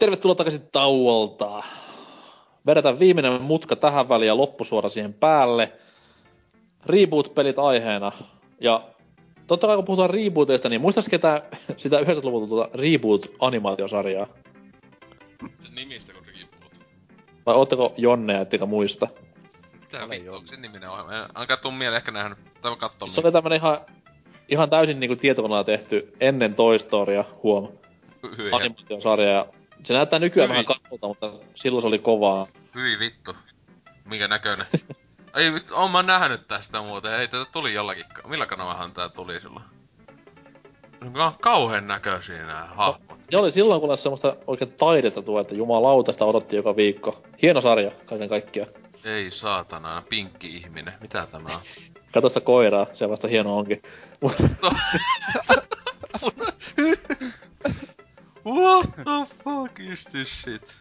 Tervetuloa 0.10 0.36
takaisin 0.36 0.70
tauolta. 0.72 1.64
Vedetään 2.66 3.00
viimeinen 3.00 3.42
mutka 3.42 3.76
tähän 3.76 4.10
väliin 4.10 4.28
ja 4.28 4.38
loppusuora 4.38 4.90
siihen 4.90 5.14
päälle. 5.14 5.72
Reboot-pelit 6.86 7.60
aiheena. 7.60 8.12
Ja 8.62 8.84
totta 9.48 9.68
kai 9.68 9.76
kun 9.76 9.86
puhutaan 9.86 10.10
rebooteista, 10.10 10.70
niin 10.70 10.82
muistais 10.82 11.08
ketään 11.08 11.42
sitä 11.78 12.00
90-luvulta 12.00 12.48
tuota 12.48 12.70
reboot-animaatiosarjaa? 12.78 14.28
Sen 15.64 15.76
nimistä 15.76 16.14
kun 16.14 16.24
reboot. 16.26 16.74
Vai 17.46 17.56
ootteko 17.56 17.94
Jonne, 17.98 18.42
ettekä 18.42 18.66
muista? 18.66 19.08
Mitä 19.82 20.10
vittu, 20.10 20.34
onko 20.34 20.48
se 20.48 20.58
niminen 20.58 20.90
ohjelma? 20.90 21.14
En 21.14 21.28
ainakaan 21.34 21.60
tuu 21.60 21.72
mieleen 21.72 21.98
ehkä 21.98 22.12
nähnyt. 22.12 22.38
Tai 22.62 22.76
katsoa. 22.76 23.08
Se 23.08 23.22
oli 23.22 23.32
tämmönen 23.32 23.58
ihan, 23.58 23.78
ihan 24.48 24.70
täysin 24.70 25.00
niinku 25.00 25.16
tietokoneella 25.16 25.64
tehty 25.64 26.14
ennen 26.20 26.56
Toy 26.56 26.80
Storya, 26.80 27.26
huom. 27.44 27.68
Animaatiosarja. 28.52 29.30
Ja 29.30 29.46
se 29.84 29.94
näyttää 29.94 30.20
nykyään 30.20 30.50
Hyi. 30.50 30.54
vähän 30.54 30.66
katsolta, 30.66 31.08
mutta 31.08 31.32
silloin 31.56 31.82
se 31.82 31.88
oli 31.88 32.00
kovaa. 32.00 32.48
hyi 32.76 33.00
vittu. 33.00 33.36
Minkä 34.06 34.28
näköinen. 34.28 34.66
Ei 35.36 35.54
vittu, 35.54 35.76
oon 35.76 35.92
mä 35.92 36.04
nähnyt 36.04 36.48
tästä 36.48 36.82
muuten. 36.82 37.14
Ei 37.14 37.28
tätä 37.28 37.46
tuli 37.52 37.74
jollakin. 37.74 38.06
Millä 38.28 38.46
kanavahan 38.46 38.92
tää 38.92 39.10
tuli 39.10 39.40
silloin? 39.40 39.66
Ka- 41.14 41.34
kauhean 41.42 41.88
näköisiä 41.88 42.46
nää 42.46 42.66
hahmot. 42.66 43.20
Se 43.24 43.38
oli 43.38 43.52
silloin, 43.52 43.82
kun 43.82 43.98
semmoista 43.98 44.36
oikein 44.48 44.72
taidetta 44.72 45.22
tuo, 45.22 45.40
että 45.42 45.56
jumalauta 45.56 46.12
sitä 46.12 46.26
odotti 46.26 46.56
joka 46.56 46.76
viikko. 46.76 47.24
Hieno 47.42 47.62
sarja, 47.62 47.92
kaiken 48.06 48.30
kaikkiaan. 48.30 48.70
Ei 49.06 49.32
saatana, 49.32 50.04
pinkki 50.10 50.56
ihminen. 50.56 50.94
Mitä 51.02 51.28
tämä 51.32 51.50
on? 51.56 51.62
Kato 52.14 52.30
sitä 52.30 52.42
koiraa, 52.42 52.88
se 52.94 53.10
vasta 53.10 53.28
hieno 53.28 53.58
onkin. 53.58 53.82
What 58.46 58.90
the 58.96 59.36
fuck 59.44 59.80
is 59.80 60.06
this 60.06 60.42
shit? 60.42 60.76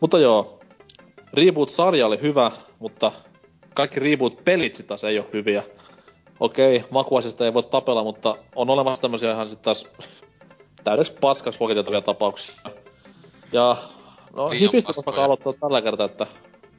Mutta 0.00 0.18
joo, 0.18 0.60
Reboot-sarja 1.34 2.06
oli 2.06 2.22
hyvä, 2.22 2.50
mutta 2.78 3.12
kaikki 3.74 4.00
Reboot-pelit 4.00 4.74
sit 4.74 4.86
taas 4.86 5.04
ei 5.04 5.18
ole 5.18 5.26
hyviä. 5.32 5.62
Okei, 6.40 6.84
makuasista 6.90 7.44
ei 7.44 7.54
voi 7.54 7.62
tapella, 7.62 8.04
mutta 8.04 8.36
on 8.54 8.70
olemassa 8.70 9.02
tämmösiä 9.02 9.32
ihan 9.32 9.48
sit 9.48 9.62
taas 9.62 9.86
täydeksi 10.84 11.12
paskaksi 11.20 11.60
luokiteltavia 11.60 12.00
tapauksia. 12.00 12.54
Ja 13.52 13.76
no, 14.32 14.50
Liian 14.50 14.60
Hifistä 14.60 14.92
vaikka 15.06 15.24
aloittaa 15.24 15.52
tällä 15.52 15.82
kertaa, 15.82 16.06
että 16.06 16.26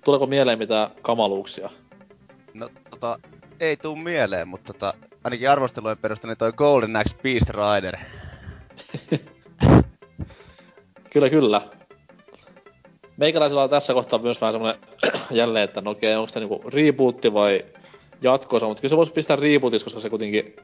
tuleeko 0.06 0.28
mieleen 0.28 0.60
mitään 0.60 0.90
kamaluuksia? 1.02 1.70
No 2.54 2.70
tota, 2.90 3.20
ei 3.60 3.78
tuu 3.78 3.96
mieleen, 3.96 4.48
mutta 4.48 4.74
tota, 4.74 4.94
ainakin 5.24 5.50
arvostelujen 5.50 5.98
perusteella 5.98 6.32
niin 6.32 6.38
toi 6.38 6.54
Golden 6.54 6.96
Axe 6.96 7.16
Beast 7.24 7.50
Rider. 7.50 7.98
Kyllä, 11.10 11.30
kyllä. 11.30 11.62
Meikäläisellä 13.18 13.64
on 13.64 13.70
tässä 13.70 13.94
kohtaa 13.94 14.20
myös 14.20 14.42
vähän 14.42 14.54
semmonen 14.54 14.80
jälleen, 15.32 15.64
että 15.64 15.82
no 15.82 15.92
okei, 15.92 16.16
onko 16.16 16.32
tämä 16.34 16.48
niinku 16.48 16.70
rebootti 16.70 17.34
vai 17.34 17.66
jatkoosa, 18.22 18.68
mutta 18.68 18.82
kyllä 18.82 18.90
se 18.90 18.98
voisi 18.98 19.14
pistää 19.14 19.38
rebootiksi, 19.38 19.86
koska 19.86 20.00
se 20.00 20.10
kuitenkin 20.10 20.56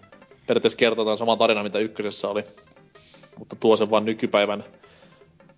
periaatteessa 0.48 0.78
kertoo 0.78 1.06
tämän 1.06 1.18
saman 1.18 1.38
tarinan, 1.38 1.64
mitä 1.64 1.80
ykkösessä 1.80 2.28
oli. 2.28 2.44
Mutta 3.40 3.56
tuo 3.56 3.78
sen 3.78 3.90
vaan 3.90 4.06
nykypäivän 4.06 4.64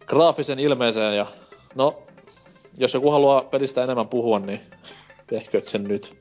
graafisen 0.05 0.59
ilmeeseen 0.59 1.17
ja 1.17 1.25
no, 1.75 2.03
jos 2.77 2.93
joku 2.93 3.11
haluaa 3.11 3.41
pelistä 3.41 3.83
enemmän 3.83 4.07
puhua, 4.07 4.39
niin 4.39 4.61
tehkö 5.27 5.61
sen 5.63 5.83
nyt. 5.83 6.17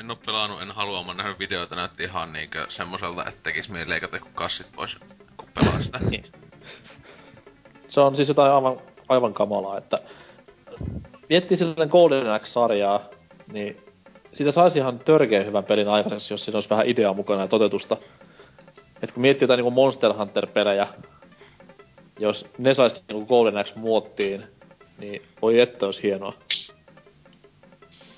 En 0.00 0.10
oo 0.10 0.16
pelannut, 0.26 0.62
en 0.62 0.70
halua, 0.70 1.04
mä 1.04 1.14
nähnyt 1.14 1.38
videoita, 1.38 1.76
näytti 1.76 2.04
ihan 2.04 2.32
niinkö 2.32 2.66
semmoselta, 2.68 3.28
että 3.28 3.40
tekis 3.42 3.68
mieli 3.68 3.90
leikata 3.90 4.18
kassit 4.34 4.66
pois, 4.76 4.96
kun 5.36 5.48
pelaa 5.54 5.80
sitä. 5.80 6.00
Niin. 7.90 7.94
Se 7.94 8.00
on 8.00 8.16
siis 8.16 8.28
jotain 8.28 8.52
aivan, 8.52 8.80
aivan 9.08 9.34
kamalaa, 9.34 9.78
että 9.78 9.98
miettii 11.28 11.56
silleen 11.56 11.88
Golden 11.88 12.30
Axe-sarjaa, 12.30 13.00
niin 13.52 13.76
siitä 14.34 14.52
saisi 14.52 14.78
ihan 14.78 14.98
törkeän 14.98 15.46
hyvän 15.46 15.64
pelin 15.64 15.88
aikaiseksi, 15.88 16.34
jos 16.34 16.44
siinä 16.44 16.56
olisi 16.56 16.70
vähän 16.70 16.86
ideaa 16.86 17.14
mukana 17.14 17.40
ja 17.40 17.48
toteutusta. 17.48 17.96
Et 19.02 19.12
kun 19.12 19.20
miettii 19.20 19.44
jotain 19.44 19.58
niinku 19.58 19.70
Monster 19.70 20.12
Hunter-pelejä, 20.12 20.86
jos 22.18 22.46
ne 22.58 22.74
saisi 22.74 23.02
niinku 23.08 23.26
Golden 23.26 23.56
Axe 23.56 23.78
muottiin, 23.78 24.44
niin 24.98 25.22
voi 25.42 25.60
että 25.60 25.86
olisi 25.86 26.02
hienoa. 26.02 26.32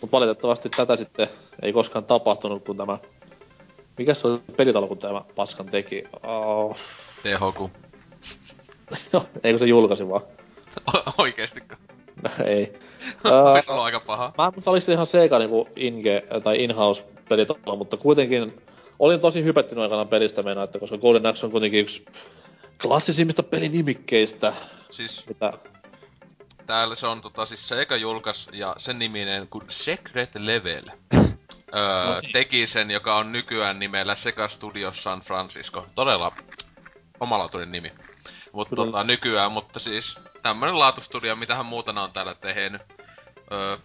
Mutta 0.01 0.17
valitettavasti 0.17 0.69
tätä 0.69 0.97
sitten 0.97 1.29
ei 1.63 1.73
koskaan 1.73 2.05
tapahtunut, 2.05 2.65
kun 2.65 2.77
tämä... 2.77 2.99
Mikä 3.99 4.15
se 4.15 4.29
oli 4.29 4.41
pelitalo, 4.57 4.87
kun 4.89 4.99
tämä 4.99 5.23
paskan 5.35 5.67
teki? 5.67 6.05
Oh. 6.23 6.77
THQ. 7.23 7.71
Eikö 9.45 9.59
se 9.59 9.67
julkaisi 9.67 10.09
vaan? 10.09 10.23
O- 10.95 11.13
Oikeestikö? 11.23 11.77
No, 12.23 12.31
ei. 12.45 12.79
Ois 13.55 13.69
ollut 13.69 13.85
aika 13.85 14.01
paha. 14.01 14.33
Mä 14.39 14.47
en 14.47 14.53
muista, 14.55 14.71
oliko 14.71 14.85
se 14.85 14.93
ihan 14.93 15.07
Sega 15.07 15.39
niinku 15.39 15.69
inge, 15.77 16.23
tai 16.43 16.65
in-house 16.65 17.05
pelitalo, 17.29 17.77
mutta 17.77 17.97
kuitenkin 17.97 18.63
olin 18.99 19.21
tosi 19.21 19.45
hypettynyt 19.45 19.83
aikanaan 19.83 20.09
pelistä 20.09 20.43
mennä, 20.43 20.63
että 20.63 20.79
koska 20.79 20.99
Golden 20.99 21.27
Axe 21.27 21.47
on 21.47 21.53
kuitenkin 21.53 21.81
yksi 21.81 22.05
klassisimmista 22.83 23.43
pelinimikkeistä, 23.43 24.53
Siis 24.91 25.27
mitä... 25.29 25.53
täällä 26.67 26.95
se 26.95 27.07
on 27.07 27.21
tota 27.21 27.47
siis 27.47 27.69
Sega 27.69 27.97
julkas 27.97 28.49
ja 28.53 28.75
sen 28.79 28.99
niminen 28.99 29.49
kuin 29.49 29.65
Secret 29.69 30.31
Level. 30.35 30.83
öö, 31.75 32.05
No 32.15 32.21
niin. 32.21 32.33
teki 32.33 32.67
sen, 32.67 32.91
joka 32.91 33.17
on 33.17 33.33
nykyään 33.33 33.79
nimellä 33.79 34.15
Sega 34.15 34.49
Studios 34.49 35.03
San 35.03 35.21
Francisco. 35.21 35.87
Todella 35.95 36.33
omalaatuinen 37.21 37.73
nimi. 37.73 37.93
Mutta 38.53 38.77
tota, 38.77 39.05
nykyään, 39.05 39.53
mutta 39.53 39.79
siis 39.79 40.19
tämmönen 40.43 40.79
laatustudio, 40.79 41.37
mitähän 41.37 41.67
muuta 41.67 41.93
ne 41.93 42.01
on 42.01 42.13
täällä 42.13 42.35
tehnyt. 42.35 42.83
Öö, 43.53 43.77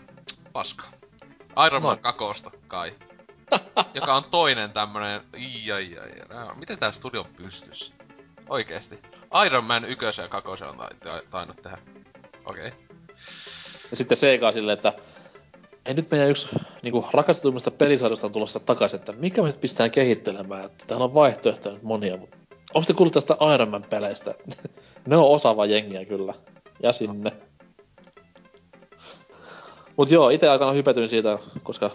paska. 0.53 0.83
Iron 1.67 1.83
Man 1.83 1.97
No. 1.97 2.01
kakosta, 2.01 2.51
kai. 2.67 2.95
joka 3.93 4.15
on 4.15 4.23
toinen 4.23 4.71
tämmönen... 4.71 5.21
Ai, 5.33 5.71
ai, 5.71 5.97
ai. 6.37 6.55
Miten 6.55 6.79
tää 6.79 6.91
studio 6.91 7.21
on 7.21 7.27
pystyssä? 7.37 7.93
Oikeesti. 8.49 8.99
Iron 9.45 9.63
Man 9.63 9.85
ykkösen 9.85 10.23
ja 10.23 10.29
kakosen 10.29 10.69
on 10.69 10.77
ta- 10.77 10.89
ta- 11.03 11.21
tainnut 11.29 11.61
tehdä. 11.61 11.77
Okei. 12.45 12.67
Okay. 12.67 12.79
Ja 13.91 13.97
sitten 13.97 14.17
Sega 14.17 14.51
silleen, 14.51 14.77
että 14.77 14.93
ei 15.85 15.93
nyt 15.93 16.11
meidän 16.11 16.29
yksi 16.29 16.49
niinku 16.83 17.09
rakastetuimmista 17.13 17.71
pelisarjoista 17.71 18.27
on 18.27 18.33
tulossa 18.33 18.59
takaisin, 18.59 18.99
että 18.99 19.11
mikä 19.11 19.41
me 19.41 19.47
nyt 19.47 19.61
pistetään 19.61 19.91
kehittelemään, 19.91 20.65
että 20.65 20.85
täällä 20.87 21.03
on 21.03 21.13
vaihtoehtoja 21.13 21.79
monia, 21.81 22.17
mutta 22.17 22.36
onko 22.73 22.85
te 22.85 22.93
kuullut 22.93 23.13
tästä 23.13 23.37
Iron 23.53 23.69
Man 23.69 23.85
peleistä? 23.89 24.35
ne 25.07 25.17
on 25.17 25.29
osaava 25.29 25.65
jengiä 25.65 26.05
kyllä. 26.05 26.33
Ja 26.83 26.91
sinne. 26.91 27.31
Mut 29.97 30.11
joo, 30.11 30.29
itse 30.29 30.49
aikana 30.49 30.71
hypetyin 30.71 31.09
siitä, 31.09 31.39
koska 31.63 31.91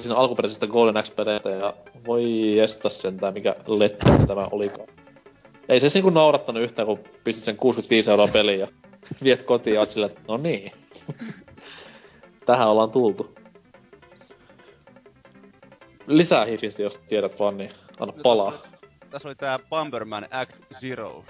siinä 0.00 0.16
alkuperäisestä 0.16 0.66
Golden 0.66 0.96
Axe-peleistä 0.96 1.50
ja 1.50 1.74
voi 2.06 2.58
estä 2.58 2.88
sentään, 2.88 3.34
mikä 3.34 3.56
lettä 3.66 4.18
tämä 4.26 4.48
olikaan. 4.50 4.88
Ei 5.68 5.80
se 5.80 5.88
niinku 5.94 6.10
naurattanut 6.10 6.62
yhtään, 6.62 6.86
kun 6.86 6.98
pistit 7.24 7.44
sen 7.44 7.56
65 7.56 8.10
euroa 8.10 8.28
peliin 8.28 8.60
ja 8.60 8.68
viet 9.24 9.42
kotiin 9.42 9.74
ja 9.74 9.80
oot 9.80 9.90
sillä, 9.90 10.06
että 10.06 10.20
no 10.28 10.36
niin. 10.36 10.72
Tähän 12.46 12.68
ollaan 12.68 12.90
tultu. 12.90 13.34
Lisää 16.06 16.44
hifistä, 16.44 16.82
jos 16.82 17.00
tiedät 17.08 17.38
vaan, 17.38 17.58
niin 17.58 17.70
anna 18.00 18.14
palaa. 18.22 18.52
Tässä 19.16 19.28
oli 19.28 19.34
tää 19.34 19.58
Bomberman 19.70 20.26
Act 20.30 20.56
Zero. 20.80 21.24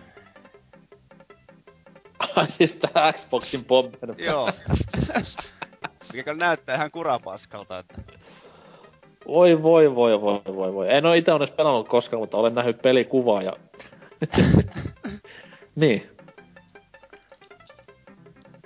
Ai 2.37 2.51
siis 2.51 2.75
tää 2.75 3.13
Xboxin 3.13 3.65
bomber. 3.65 4.15
Joo. 4.19 4.51
Mikä 6.13 6.23
kyllä 6.25 6.47
näyttää 6.47 6.77
ihan 6.77 6.91
kurapaskalta, 6.91 7.79
että... 7.79 7.95
Voi 9.27 9.63
voi 9.63 9.95
voi 9.95 10.21
voi 10.21 10.41
voi 10.47 10.75
voi. 10.75 10.95
En 10.95 11.07
oo 11.07 11.13
ite 11.13 11.33
onneksi 11.33 11.55
pelannut 11.55 11.89
koskaan, 11.89 12.21
mutta 12.21 12.37
olen 12.37 12.55
nähnyt 12.55 12.83
pelikuvaa 12.83 13.43
ja... 13.43 13.53
niin. 15.75 16.11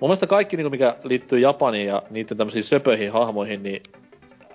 Mun 0.01 0.09
mielestä 0.09 0.26
kaikki, 0.26 0.56
niinku, 0.56 0.70
mikä 0.70 0.97
liittyy 1.05 1.38
Japaniin 1.38 1.86
ja 1.86 2.02
niiden 2.10 2.36
tämmöisiin 2.36 2.64
söpöihin 2.64 3.12
hahmoihin, 3.12 3.62
niin 3.62 3.82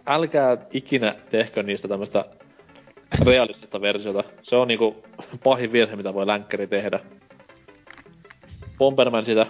älkää 0.07 0.57
ikinä 0.73 1.15
tehkö 1.29 1.63
niistä 1.63 1.87
tämmöistä 1.87 2.25
realistista 3.25 3.81
versiota. 3.81 4.23
Se 4.43 4.55
on 4.55 4.67
niinku 4.67 5.03
pahin 5.43 5.71
virhe, 5.71 5.95
mitä 5.95 6.13
voi 6.13 6.27
länkkäri 6.27 6.67
tehdä. 6.67 6.99
Bomberman 8.77 9.25
sitä 9.25 9.45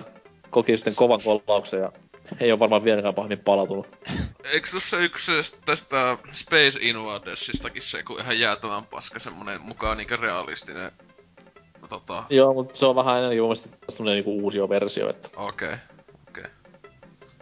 koki 0.49 0.77
sitten 0.77 0.95
kovan 0.95 1.19
kollauksen 1.23 1.79
ja 1.79 1.91
ei 2.39 2.51
ole 2.51 2.59
varmaan 2.59 2.83
vieläkään 2.83 3.13
pahemmin 3.13 3.39
palautunut. 3.39 3.87
Eikö 4.53 4.69
tuossa 4.71 4.97
yksi 4.97 5.31
tästä 5.65 6.17
Space 6.31 6.79
Invadersistakin 6.81 7.81
se, 7.81 8.03
kun 8.03 8.19
ihan 8.19 8.39
jäätävän 8.39 8.85
paska 8.85 9.19
semmonen 9.19 9.61
mukaan 9.61 9.97
niinkö 9.97 10.15
realistinen... 10.15 10.91
Tota, 11.89 12.23
Joo, 12.29 12.53
mutta 12.53 12.75
se 12.77 12.85
on 12.85 12.95
vähän 12.95 13.17
enemmän 13.17 13.37
mun 13.37 13.45
mielestä 13.47 13.77
semmonen 13.89 14.15
niinku 14.15 14.43
uusio 14.43 14.69
versio, 14.69 15.09
että 15.09 15.29
okei. 15.35 15.67
Okay. 15.67 15.79
Okei. 16.29 16.43
Okay. 16.43 16.51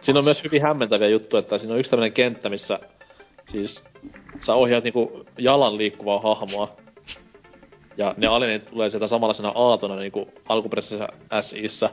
Siinä 0.02 0.18
on 0.18 0.24
myös 0.24 0.44
hyvin 0.44 0.62
hämmentäviä 0.62 1.08
juttuja, 1.08 1.38
että 1.38 1.58
siinä 1.58 1.72
on 1.72 1.80
yksi 1.80 1.90
tämmönen 1.90 2.12
kenttä, 2.12 2.48
missä 2.48 2.80
siis 3.48 3.84
sä 4.40 4.54
ohjaat 4.54 4.84
niinku 4.84 5.26
jalan 5.38 5.78
liikkuvaa 5.78 6.20
hahmoa. 6.20 6.76
Ja 7.96 8.14
ne 8.16 8.26
alienit 8.26 8.66
tulee 8.66 8.90
sieltä 8.90 9.08
samanlaisena 9.08 9.52
aatona 9.54 9.96
niinku 9.96 10.28
alkuperäisessä 10.48 11.08
SIssä. 11.40 11.90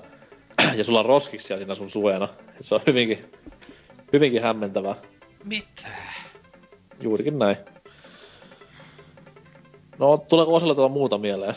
Ja 0.77 0.83
sulla 0.83 0.99
on 0.99 1.05
roskiksia 1.05 1.57
siinä 1.57 1.75
sun 1.75 1.89
suojana. 1.89 2.27
Et 2.59 2.65
se 2.65 2.75
on 2.75 2.81
hyvinkin, 2.87 3.31
hyvinkin 4.13 4.43
hämmentävää. 4.43 4.95
Mitä? 5.43 5.87
Juurikin 6.99 7.39
näin. 7.39 7.57
No, 9.99 10.17
tuleeko 10.17 10.55
osalla 10.55 10.75
tuolla 10.75 10.93
muuta 10.93 11.17
mieleen? 11.17 11.55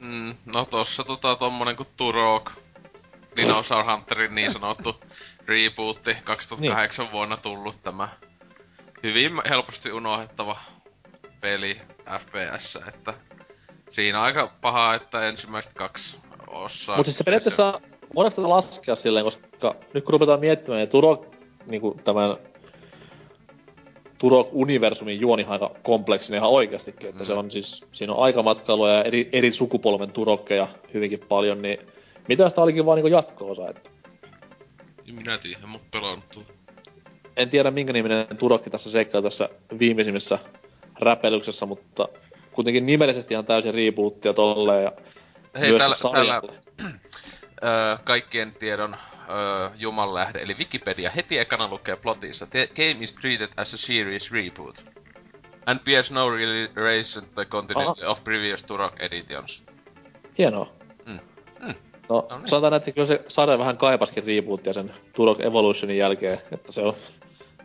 Mm, 0.00 0.34
no 0.54 0.64
tossa 0.64 1.04
tota 1.04 1.36
tommonen 1.36 1.76
kuin 1.76 1.88
Turok. 1.96 2.50
Dinosaur 3.36 3.84
Hunterin 3.84 4.34
niin 4.34 4.52
sanottu 4.52 4.96
rebootti 5.48 6.16
2008 6.24 7.04
niin. 7.04 7.12
vuonna 7.12 7.36
tullut 7.36 7.82
tämä 7.82 8.08
hyvin 9.06 9.32
helposti 9.48 9.92
unohdettava 9.92 10.56
peli 11.40 11.80
FPS, 12.20 12.78
että 12.88 13.14
siinä 13.90 14.18
on 14.18 14.24
aika 14.24 14.52
paha, 14.60 14.94
että 14.94 15.28
ensimmäiset 15.28 15.72
kaksi 15.74 16.16
osaa. 16.46 16.96
Mutta 16.96 17.10
siis 17.10 17.18
se 17.18 17.24
periaatteessa 17.24 17.80
voidaanko 18.14 18.36
tätä 18.36 18.48
laskea 18.48 18.94
silleen, 18.94 19.24
koska 19.24 19.74
nyt 19.94 20.04
kun 20.04 20.12
ruvetaan 20.12 20.40
miettimään, 20.40 20.78
niin 20.78 20.88
Turok, 20.88 21.26
niin 21.66 21.80
kuin 21.80 21.98
tämän 21.98 22.36
Turok-universumin 24.18 25.20
juoni 25.20 25.44
aika 25.48 25.70
kompleksinen 25.82 26.38
ihan 26.38 26.50
oikeastikin, 26.50 27.08
että 27.08 27.22
mm. 27.22 27.26
se 27.26 27.32
on 27.32 27.50
siis, 27.50 27.84
siinä 27.92 28.12
on 28.12 28.22
aikamatkailua 28.22 28.90
ja 28.90 29.02
eri, 29.02 29.28
eri 29.32 29.52
sukupolven 29.52 30.12
Turokkeja 30.12 30.68
hyvinkin 30.94 31.20
paljon, 31.28 31.62
niin 31.62 31.78
mitä 32.28 32.48
sitä 32.48 32.62
olikin 32.62 32.86
vaan 32.86 33.02
niin 33.02 33.12
jatko-osa, 33.12 33.70
että... 33.70 33.90
Minä 35.12 35.38
tiedän, 35.38 35.68
mut 35.68 35.90
pelannut 35.90 36.28
tuo. 36.28 36.42
En 37.36 37.50
tiedä 37.50 37.70
minkä 37.70 37.92
niminen 37.92 38.26
Turokki 38.38 38.70
tässä 38.70 38.90
seikkaa 38.90 39.22
tässä 39.22 39.48
viimeisimmässä 39.78 40.38
räpelyksessä, 41.00 41.66
mutta 41.66 42.08
kuitenkin 42.52 42.86
nimellisesti 42.86 43.34
ihan 43.34 43.46
täysin 43.46 43.74
rebootia 43.74 44.32
tolleen 44.32 44.84
ja 44.84 44.92
Hei, 45.60 45.78
täällä, 45.78 45.96
täällä 46.12 46.42
öö, 47.64 47.96
kaikkien 48.04 48.52
tiedon 48.52 48.96
öö, 49.30 49.70
jumallähde, 49.76 50.38
eli 50.38 50.54
Wikipedia, 50.54 51.10
heti 51.10 51.38
ekana 51.38 51.68
lukee 51.68 51.96
plotissa. 51.96 52.46
The 52.46 52.66
game 52.66 53.04
is 53.04 53.14
treated 53.14 53.48
as 53.56 53.74
a 53.74 53.76
series 53.76 54.32
reboot. 54.32 54.84
And 55.66 55.80
bears 55.84 56.10
no 56.10 56.30
relation 56.74 57.24
to 57.24 57.30
the 57.34 57.44
continuity 57.44 58.02
Aha. 58.02 58.12
of 58.12 58.24
previous 58.24 58.62
Turok 58.62 59.00
editions. 59.00 59.62
Hienoa. 60.38 60.72
Mm. 61.06 61.18
Mm. 61.60 61.74
No, 62.08 62.26
no 62.30 62.38
niin. 62.38 62.48
sanotaan, 62.48 62.74
että 62.74 62.92
kyllä 62.92 63.06
se 63.06 63.24
sarja 63.28 63.58
vähän 63.58 63.76
kaipaskin 63.76 64.24
rebootia 64.24 64.72
sen 64.72 64.92
Turok 65.12 65.40
Evolutionin 65.40 65.98
jälkeen, 65.98 66.38
että 66.52 66.72
se 66.72 66.80
on, 66.80 66.94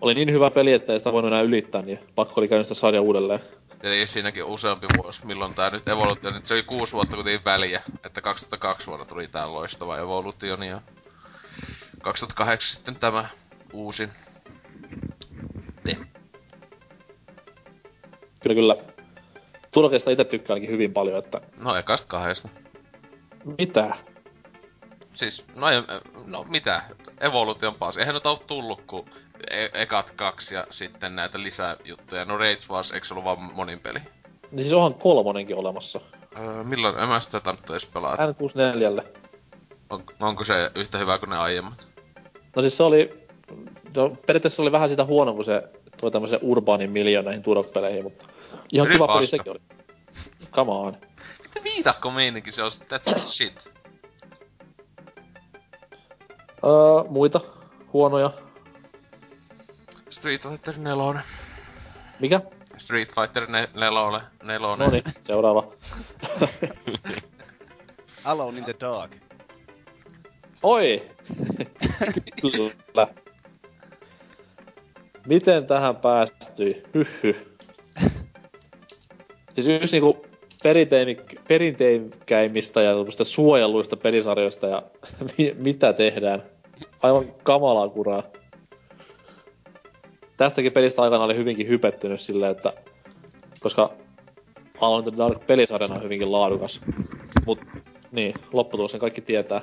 oli 0.01 0.15
niin 0.15 0.31
hyvä 0.31 0.51
peli, 0.51 0.73
että 0.73 0.93
ei 0.93 0.99
sitä 0.99 1.13
voinut 1.13 1.31
enää 1.31 1.41
ylittää, 1.41 1.81
niin 1.81 1.99
pakko 2.15 2.41
oli 2.41 2.47
käynnistää 2.47 2.75
sarja 2.75 3.01
uudelleen. 3.01 3.39
Tietenkin 3.81 4.07
siinäkin 4.07 4.43
useampi 4.43 4.87
vuosi, 4.97 5.25
milloin 5.25 5.53
tää 5.53 5.69
nyt 5.69 5.87
Evolutio, 5.87 6.31
nyt 6.31 6.45
se 6.45 6.53
oli 6.53 6.63
kuusi 6.63 6.93
vuotta 6.93 7.15
kuitenkin 7.15 7.45
väliä, 7.45 7.81
että 8.05 8.21
2002 8.21 8.87
vuonna 8.87 9.05
tuli 9.05 9.27
tää 9.27 9.53
loistava 9.53 9.97
Evolution 9.97 10.63
ja 10.63 10.81
2008 12.01 12.75
sitten 12.75 12.95
tämä 12.95 13.29
uusi. 13.73 14.09
Te. 15.83 15.97
Kyllä, 18.43 18.55
kyllä. 18.55 18.75
Turkeista 19.71 20.11
itse 20.11 20.23
tykkäänkin 20.23 20.69
hyvin 20.69 20.93
paljon, 20.93 21.19
että... 21.19 21.41
No 21.63 21.75
ekasta 21.75 22.07
kahdesta. 22.07 22.49
Mitä? 23.57 23.95
Siis, 25.13 25.45
no, 25.55 25.69
ei, 25.69 25.81
no 26.25 26.45
mitä? 26.49 26.83
Evolution 27.19 27.75
paas. 27.75 27.97
Eihän 27.97 28.15
nyt 28.15 28.25
oo 28.25 28.43
tullut, 28.47 28.81
kun 28.87 29.05
e- 29.49 29.81
ekat 29.81 30.11
kaksi 30.11 30.55
ja 30.55 30.67
sitten 30.69 31.15
näitä 31.15 31.43
lisäjuttuja. 31.43 32.25
No 32.25 32.37
Rage 32.37 32.59
Wars, 32.69 32.91
eikö 32.91 33.07
se 33.07 33.13
ollut 33.13 33.25
vaan 33.25 33.39
monin 33.39 33.79
peli? 33.79 33.99
Niin 34.51 34.63
siis 34.63 34.73
onhan 34.73 34.93
kolmonenkin 34.93 35.55
olemassa. 35.55 36.01
Öö, 36.39 36.63
milloin? 36.63 36.99
En 36.99 37.07
mä 37.07 37.19
sitä 37.19 37.39
tannut 37.39 37.69
edes 37.69 37.85
pelata. 37.85 38.23
N64. 38.25 39.03
On, 39.89 40.03
onko 40.19 40.43
se 40.43 40.53
yhtä 40.75 40.97
hyvä 40.97 41.17
kuin 41.17 41.29
ne 41.29 41.37
aiemmat? 41.37 41.87
No 42.55 42.61
siis 42.61 42.77
se 42.77 42.83
oli... 42.83 43.27
No, 43.97 44.09
periaatteessa 44.27 44.61
oli 44.61 44.71
vähän 44.71 44.89
sitä 44.89 45.05
huono, 45.05 45.33
kun 45.33 45.43
se 45.43 45.63
toi 46.01 46.11
tämmösen 46.11 46.39
urbaanin 46.41 46.91
miljoon 46.91 47.25
näihin 47.25 47.43
Turok-peleihin, 47.43 48.03
mutta 48.03 48.25
ihan 48.71 48.87
Yli 48.87 48.95
kiva 48.95 49.07
peli 49.07 49.27
sekin 49.27 49.51
oli. 49.51 49.61
Come 50.51 50.71
on. 50.71 50.97
Mitä 51.43 51.63
viidakko 51.63 52.11
meininki 52.11 52.51
se 52.51 52.63
on? 52.63 52.71
That's 52.71 53.25
shit. 53.25 53.69
Öö, 56.65 57.03
muita 57.09 57.41
huonoja 57.93 58.31
Street 60.21 60.41
Fighter 60.41 60.77
4. 60.77 61.23
Mikä? 62.19 62.41
Street 62.77 63.13
Fighter 63.15 63.47
4. 63.47 63.67
No 64.77 64.89
niin, 64.89 65.03
seuraava. 65.23 65.67
Alone 68.23 68.57
in 68.57 68.63
the 68.63 68.75
Dark. 68.81 69.11
Oi! 70.63 71.03
Kyllä. 72.41 73.07
Miten 75.27 75.67
tähän 75.67 75.95
päästyi? 75.95 76.83
Hyhy. 76.93 77.57
Siis 79.55 79.67
yksi 79.67 79.95
niinku 79.95 80.25
perinteikäimmistä 81.47 82.81
ja 82.81 82.93
suojelluista 83.23 83.97
pelisarjoista 83.97 84.67
ja 84.67 84.83
mitä 85.57 85.93
tehdään. 85.93 86.43
Aivan 87.01 87.25
kamalaa 87.43 87.89
kuraa 87.89 88.23
tästäkin 90.41 90.71
pelistä 90.71 91.01
aikana 91.01 91.23
oli 91.23 91.35
hyvinkin 91.35 91.67
hypettynyt 91.67 92.21
silleen, 92.21 92.51
että 92.51 92.73
koska 93.59 93.93
in 94.97 95.03
the 95.03 95.17
Dark 95.17 95.47
pelisarjana 95.47 95.95
on 95.95 96.03
hyvinkin 96.03 96.31
laadukas. 96.31 96.81
Mut 97.45 97.59
niin, 98.11 98.33
lopputulos 98.53 98.97
kaikki 98.99 99.21
tietää. 99.21 99.61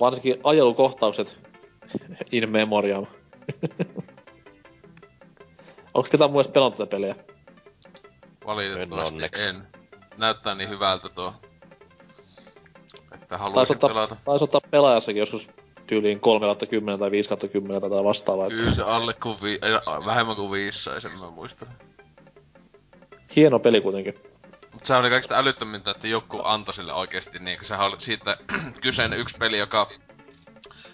Varsinkin 0.00 0.40
ajelukohtaukset 0.44 1.38
in 2.32 2.50
memoriam. 2.50 3.06
Onko 5.94 6.08
ketään 6.10 6.30
muista 6.30 6.52
pelannut 6.52 6.76
tätä 6.76 6.90
peliä? 6.90 7.14
Valitettavasti 8.46 9.22
en, 9.22 9.56
en. 9.56 9.62
Näyttää 10.16 10.54
niin 10.54 10.68
hyvältä 10.68 11.08
tuo. 11.08 11.34
Että 13.14 13.38
haluaisin 13.38 13.78
pelata. 13.78 14.16
Taisi 14.24 14.44
ottaa 14.44 14.60
pelaajassakin 14.70 15.20
joskus 15.20 15.50
tyyliin 15.90 16.20
3 16.20 16.46
10 16.70 17.00
tai 17.00 17.10
5 17.10 17.30
10 17.52 17.80
tai 17.80 17.90
vastaavaa. 17.90 18.48
Kyllä 18.48 18.74
se 18.74 18.82
alle 18.82 19.14
kuin 19.14 19.36
vi- 19.42 19.60
vähemmän 20.06 20.36
kuin 20.36 20.50
5 20.50 20.82
sai 20.82 21.00
sen 21.00 21.18
mä 21.18 21.30
muistan. 21.30 21.68
Hieno 23.36 23.58
peli 23.58 23.80
kuitenkin. 23.80 24.14
Mut 24.72 24.86
se 24.86 24.94
oli 24.94 25.10
kaikista 25.10 25.38
älyttömintä, 25.38 25.90
että 25.90 26.08
joku 26.08 26.40
antoi 26.44 26.74
sille 26.74 26.92
oikeesti 26.92 27.38
niinku 27.38 27.64
sehän 27.64 27.86
oli 27.86 28.00
siitä 28.00 28.36
kyseinen 28.82 29.18
yksi 29.18 29.36
peli, 29.38 29.58
joka 29.58 29.90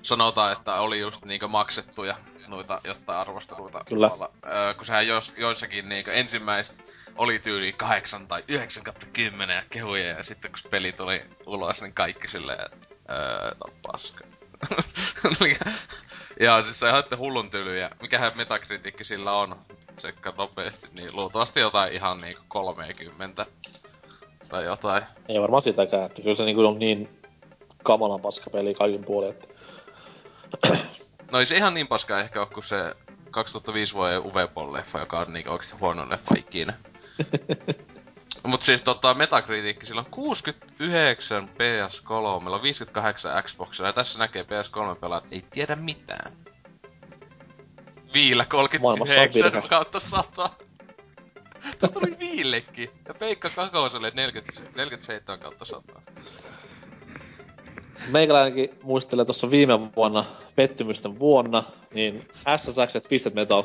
sanotaan, 0.03 0.53
että 0.53 0.81
oli 0.81 1.01
just 1.01 1.25
niinkö 1.25 1.49
maksettuja 1.49 2.17
noita 2.49 2.81
jotta 2.85 3.21
arvosteluita. 3.21 3.83
Kyllä. 3.89 4.11
Öö, 4.47 4.75
kun 4.75 4.87
sehän 4.87 5.07
jos, 5.07 5.35
joissakin 5.37 5.89
niinkö 5.89 6.13
ensimmäistä 6.13 6.83
oli 7.17 7.39
tyyli 7.39 7.73
8 7.73 8.29
tai 8.29 8.45
9 8.49 8.85
kautta 8.85 9.07
10 9.13 9.57
ja 9.57 9.63
kehuja 9.71 10.07
ja 10.07 10.23
sitten 10.23 10.51
kun 10.51 10.71
peli 10.71 10.93
tuli 10.93 11.21
ulos, 11.47 11.81
niin 11.81 11.93
kaikki 11.93 12.29
silleen, 12.29 12.71
öö, 13.11 13.51
no 13.65 13.73
paska. 13.83 14.36
ja 16.41 16.63
siis 16.63 16.81
se 16.81 16.89
ihan 16.89 17.05
hullun 17.19 17.51
tylyjä. 17.51 17.91
Mikähän 18.01 18.33
metakritiikki 18.37 19.05
sillä 19.05 19.33
on? 19.33 19.57
Sekka 19.99 20.35
nopeasti, 20.37 20.89
niin 20.93 21.17
luultavasti 21.17 21.61
jotain 21.61 21.93
ihan 21.93 22.21
niinku 22.21 22.43
30 22.49 23.47
tai 24.49 24.65
jotain. 24.65 25.03
Ei 25.29 25.41
varmaan 25.41 25.63
sitäkään, 25.63 26.07
että 26.07 26.23
kyllä 26.23 26.37
se 26.37 26.45
niinku 26.45 26.67
on 26.67 26.79
niin 26.79 27.09
kamalan 27.83 28.21
paska 28.21 28.51
peli 28.51 28.75
kaikin 28.75 29.05
puolin, 29.05 29.31
että... 29.31 29.49
no 31.33 31.39
ei 31.39 31.47
se 31.47 31.57
ihan 31.57 31.75
niin 31.75 31.89
paska 31.89 32.21
ehkä 32.21 32.41
ole 32.41 32.49
kuin 32.55 32.65
se 32.65 32.95
2005 33.31 33.95
vuoden 33.95 34.23
Uvepol-leffa, 34.23 34.99
joka 34.99 35.21
on 35.21 35.33
niinku 35.33 35.51
oikeesti 35.51 35.77
huono 35.77 36.11
leffa 36.11 36.35
ikinä. 36.39 36.75
Mut 38.47 38.63
siis 38.63 38.83
tota, 38.83 39.15
Metacritic, 39.15 39.85
sillä 39.85 40.01
on 40.01 40.07
69 40.11 41.49
PS3, 41.49 42.41
meillä 42.43 42.57
on 42.57 42.63
58 42.63 43.43
Xbox, 43.45 43.81
ja 43.81 43.93
tässä 43.93 44.19
näkee 44.19 44.43
PS3-pelaat, 44.43 45.25
ei 45.31 45.45
tiedä 45.51 45.77
mitään. 45.77 46.33
Viillä 48.15 48.45
39 48.45 49.63
kautta 49.69 50.01
100. 50.01 50.51
Tämä 51.79 51.93
tuli 51.93 52.19
viillekin. 52.19 52.91
Ja 53.09 53.15
Peikka 53.15 53.51
Kakoselle 53.51 54.13
40, 54.15 54.63
47 54.77 55.39
kautta 55.39 55.65
100. 55.65 56.03
Meikäläinenkin 58.09 58.71
muistelee 58.83 59.25
tuossa 59.25 59.51
viime 59.51 59.95
vuonna 59.97 60.25
pettymysten 60.55 61.19
vuonna, 61.19 61.63
niin 61.95 62.29
SSX 62.57 63.09
Twisted 63.09 63.35
Metal. 63.35 63.63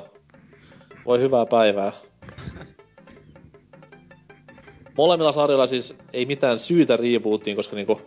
Voi 1.06 1.20
hyvää 1.20 1.46
päivää 1.46 1.92
molemmilla 4.98 5.32
sarjoilla 5.32 5.68
siis 5.68 5.96
ei 6.14 6.26
mitään 6.26 6.60
syytä 6.60 6.98
rebootiin, 6.98 7.56
koska 7.56 7.76
niinku, 7.76 8.02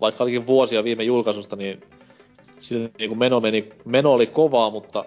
vaikka 0.00 0.24
olikin 0.24 0.46
vuosia 0.46 0.84
viime 0.84 1.04
julkaisusta, 1.04 1.56
niin 1.56 1.80
sillä 2.60 2.88
niinku 2.98 3.14
meno, 3.14 3.40
meni, 3.40 3.68
meno 3.84 4.12
oli 4.12 4.26
kovaa, 4.26 4.70
mutta 4.70 5.04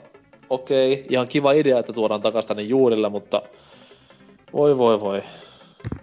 okei, 0.49 0.93
okay, 0.93 1.05
ihan 1.09 1.27
kiva 1.27 1.51
idea, 1.51 1.79
että 1.79 1.93
tuodaan 1.93 2.21
takaisin 2.21 2.47
tänne 2.47 2.63
juurille, 2.63 3.09
mutta 3.09 3.41
voi 4.53 4.77
voi 4.77 5.01
voi. 5.01 5.23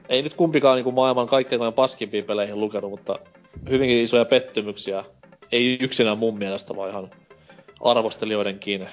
Ei 0.08 0.22
nyt 0.22 0.34
kumpikaan 0.34 0.76
niinku 0.76 0.92
maailman 0.92 1.26
kaikkein 1.26 1.60
paskimpiin 1.74 2.24
peleihin 2.24 2.60
lukenut, 2.60 2.90
mutta 2.90 3.18
hyvinkin 3.70 4.02
isoja 4.02 4.24
pettymyksiä. 4.24 5.04
Ei 5.52 5.78
yksinään 5.80 6.18
mun 6.18 6.38
mielestä, 6.38 6.76
vaan 6.76 6.90
ihan 6.90 7.10
arvostelijoidenkin. 7.80 8.88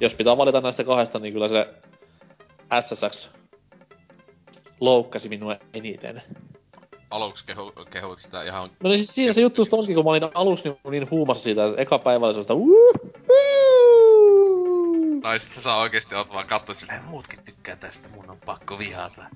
Jos 0.00 0.14
pitää 0.14 0.36
valita 0.36 0.60
näistä 0.60 0.84
kahdesta, 0.84 1.18
niin 1.18 1.32
kyllä 1.32 1.48
se 1.48 1.68
SSX 2.80 3.33
loukkasi 4.84 5.28
minua 5.28 5.56
eniten. 5.74 6.22
aluksi 7.10 7.46
kehu, 7.46 7.72
kehut 7.90 8.18
sitä 8.18 8.42
ihan... 8.42 8.70
No 8.82 8.90
niin 8.90 8.98
siis 8.98 9.14
siinä 9.14 9.32
se 9.32 9.40
juttu 9.40 9.62
onkin, 9.72 9.94
kun 9.94 10.04
mä 10.04 10.10
olin 10.10 10.22
aluksi 10.34 10.68
niin, 10.68 10.78
niin 10.90 11.10
huumassa 11.10 11.42
siitä, 11.42 11.66
että 11.66 11.82
eka 11.82 11.98
päivä 11.98 12.26
oli 12.26 12.34
sellaista 12.34 12.54
Tai 15.22 15.40
sitten 15.40 15.62
sä 15.62 15.74
oikeesti 15.74 16.14
oot 16.14 16.32
vaan 16.32 16.46
katsoa 16.46 16.74
silleen, 16.74 17.04
muutkin 17.04 17.38
tykkää 17.44 17.76
tästä, 17.76 18.08
mun 18.08 18.30
on 18.30 18.38
pakko 18.46 18.78
vihata. 18.78 19.22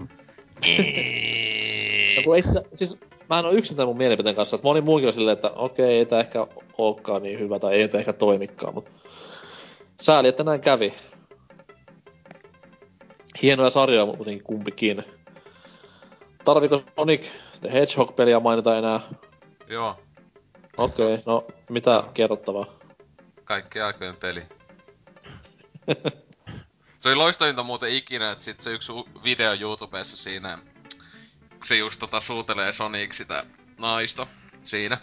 no 2.17 2.23
kun 2.25 2.37
ei 2.37 2.43
sitä, 2.43 2.63
siis 2.73 3.01
mä 3.31 3.39
en 3.39 3.45
oo 3.45 3.53
yksin 3.53 3.77
tämän 3.77 3.89
mun 3.89 3.97
mielipiteen 3.97 4.37
kanssa, 4.37 4.57
että 4.57 4.69
moni 4.69 4.81
muukin 4.81 5.07
on 5.07 5.13
silleen, 5.13 5.33
että 5.33 5.51
okei, 5.51 5.99
ei 5.99 6.07
tää 6.07 6.21
ehkä 6.21 6.47
ookaan 6.79 7.23
niin 7.23 7.39
hyvä, 7.39 7.59
tai 7.59 7.75
ei 7.75 7.89
tää 7.89 7.99
ehkä 7.99 8.13
toimikaan, 8.13 8.75
mutta 8.75 8.91
sääli, 10.01 10.29
että 10.29 10.45
näin 10.45 10.61
kävi. 10.61 10.95
Hienoja 13.43 13.71
sarjoja 13.71 14.17
kuitenkin 14.17 14.45
kumpikin. 14.45 15.05
Tarviko 16.49 16.85
Sonic 16.97 17.31
The 17.61 17.73
Hedgehog-peliä 17.73 18.41
mainita 18.41 18.79
enää? 18.79 19.01
Joo. 19.67 20.01
Okei, 20.77 21.15
okay, 21.15 21.23
no 21.27 21.47
mitä 21.69 22.05
kerrottavaa? 22.15 22.67
Kaikki 23.45 23.81
aikojen 23.81 24.17
peli. 24.17 24.43
se 27.01 27.09
oli 27.09 27.15
loistavinta 27.15 27.63
muuten 27.63 27.91
ikinä, 27.91 28.31
että 28.31 28.45
sit 28.45 28.61
se 28.61 28.71
yksi 28.71 28.93
video 29.25 29.55
YouTubessa 29.61 30.17
siinä, 30.17 30.59
se 31.65 31.77
just 31.77 32.01
tota 32.01 32.21
suutelee 32.21 32.73
Sonic 32.73 33.13
sitä 33.13 33.45
naista 33.79 34.27
siinä. 34.63 34.99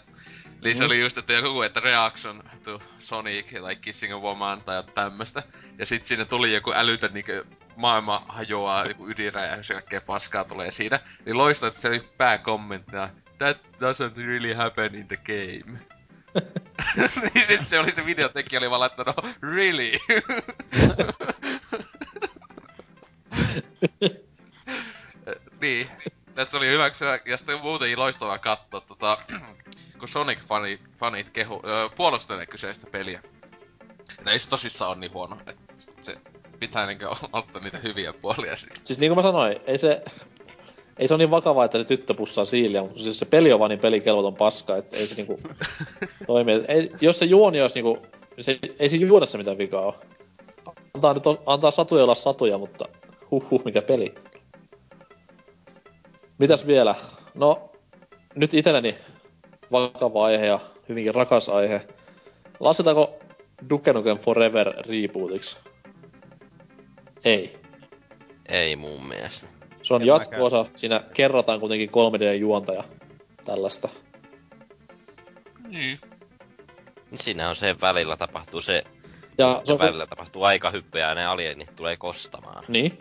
Eli 0.62 0.74
se 0.74 0.80
mm. 0.80 0.86
oli 0.86 1.00
just, 1.00 1.18
että 1.18 1.32
joku, 1.32 1.62
että 1.62 1.80
reaction 1.80 2.42
to 2.64 2.80
Sonic, 2.98 3.60
tai 3.60 3.76
Kissing 3.76 4.14
a 4.14 4.18
Woman, 4.18 4.62
tai 4.62 4.84
tämmöstä. 4.94 5.42
Ja 5.78 5.86
sit 5.86 6.04
sinne 6.04 6.24
tuli 6.24 6.54
joku 6.54 6.72
älytön 6.74 7.14
niinkö 7.14 7.44
maailma 7.76 8.22
hajoaa, 8.28 8.84
joku 8.84 9.08
ydinräjähdys 9.08 9.68
ja 9.68 9.74
kaikkea 9.74 10.00
paskaa 10.00 10.44
tulee 10.44 10.70
siinä. 10.70 11.00
Niin 11.24 11.38
loista, 11.38 11.66
että 11.66 11.80
se 11.80 11.88
oli 11.88 12.08
pääkommenttina. 12.16 13.10
That 13.38 13.56
doesn't 13.56 14.16
really 14.16 14.54
happen 14.54 14.94
in 14.94 15.08
the 15.08 15.16
game. 15.16 15.80
niin 17.34 17.46
sit 17.46 17.66
se 17.66 17.78
oli 17.78 17.92
se 17.92 18.06
videotekijä 18.06 18.60
oli 18.60 18.70
vaan 18.70 18.80
laittanut, 18.80 19.16
really? 19.42 19.92
niin. 25.60 25.88
Tässä 26.34 26.56
oli 26.56 26.66
hyväksyä, 26.66 27.20
ja 27.24 27.36
sitten 27.36 27.60
muuten 27.60 27.98
loistavaa 27.98 28.38
katsoa, 28.38 28.80
tota, 28.80 29.18
kun 29.98 30.08
Sonic-fanit 30.08 30.80
fanit 30.98 31.30
kehu, 31.30 31.62
öö, 31.64 31.88
puolustelee 31.88 32.46
kyseistä 32.46 32.86
peliä. 32.86 33.22
Että 34.18 34.30
ei 34.30 34.38
se 34.38 34.48
tosissaan 34.48 34.90
ole 34.90 34.98
niin 34.98 35.12
huono, 35.12 35.38
että 35.46 35.65
pitää 36.58 36.86
niinkö 36.86 37.08
ottaa 37.32 37.62
niitä 37.62 37.78
hyviä 37.78 38.12
puolia 38.12 38.56
siitä. 38.56 38.80
Siis 38.84 38.98
niin 38.98 39.10
kuin 39.10 39.18
mä 39.18 39.22
sanoin, 39.22 39.56
ei 39.66 39.78
se... 39.78 40.02
Ei 40.98 41.08
se 41.08 41.14
ole 41.14 41.18
niin 41.18 41.30
vakavaa, 41.30 41.64
että 41.64 41.78
se 41.78 41.84
tyttö 41.84 42.14
pussaa 42.14 42.44
siiliä, 42.44 42.82
mutta 42.82 43.02
siis 43.02 43.18
se 43.18 43.24
peli 43.24 43.52
on 43.52 43.60
vaan 43.60 43.70
niin 43.70 43.80
pelikelvoton 43.80 44.34
paska, 44.34 44.76
että 44.76 44.96
ei 44.96 45.06
se 45.06 45.14
niinku 45.14 45.40
toimi. 46.26 46.52
Ei, 46.68 46.90
jos 47.00 47.18
se 47.18 47.24
juoni 47.24 47.60
olisi 47.60 47.82
niinku... 47.82 48.02
Se, 48.40 48.58
ei 48.78 48.88
se 48.88 48.96
juodessa 48.96 49.38
mitään 49.38 49.58
vikaa 49.58 49.82
ole. 49.82 49.94
Antaa 50.94 51.14
nyt 51.14 51.22
antaa 51.46 51.70
satuja 51.70 52.04
olla 52.04 52.14
satuja, 52.14 52.58
mutta 52.58 52.88
huh 53.30 53.50
huh, 53.50 53.64
mikä 53.64 53.82
peli. 53.82 54.14
Mitäs 56.38 56.66
vielä? 56.66 56.94
No, 57.34 57.70
nyt 58.34 58.54
itselleni 58.54 58.98
vakava 59.72 60.24
aihe 60.24 60.46
ja 60.46 60.60
hyvinkin 60.88 61.14
rakas 61.14 61.48
aihe. 61.48 61.80
Lasketaanko 62.60 63.18
Duke 63.70 63.92
Nukem 63.92 64.18
Forever 64.18 64.72
rebootiksi? 64.88 65.56
Ei. 67.26 67.58
Ei 68.48 68.76
mun 68.76 69.08
mielestä. 69.08 69.46
Se 69.82 69.94
on 69.94 70.06
jatko-osa. 70.06 70.66
Siinä 70.76 71.00
kerrotaan 71.14 71.60
kuitenkin 71.60 71.88
3D-juonta 71.88 72.72
ja 72.72 72.84
tällaista. 73.44 73.88
Niin. 75.68 76.00
Siinä 77.14 77.48
on 77.48 77.56
se 77.56 77.76
välillä 77.80 78.16
tapahtuu 78.16 78.60
se... 78.60 78.84
Ja 79.38 79.60
se 79.64 79.72
on 79.72 79.78
välillä 79.78 80.06
tapahtuu 80.06 80.44
aikahyppy 80.44 80.98
ja 80.98 81.14
ne 81.14 81.26
alienit 81.26 81.76
tulee 81.76 81.96
kostamaan. 81.96 82.64
Niin. 82.68 82.98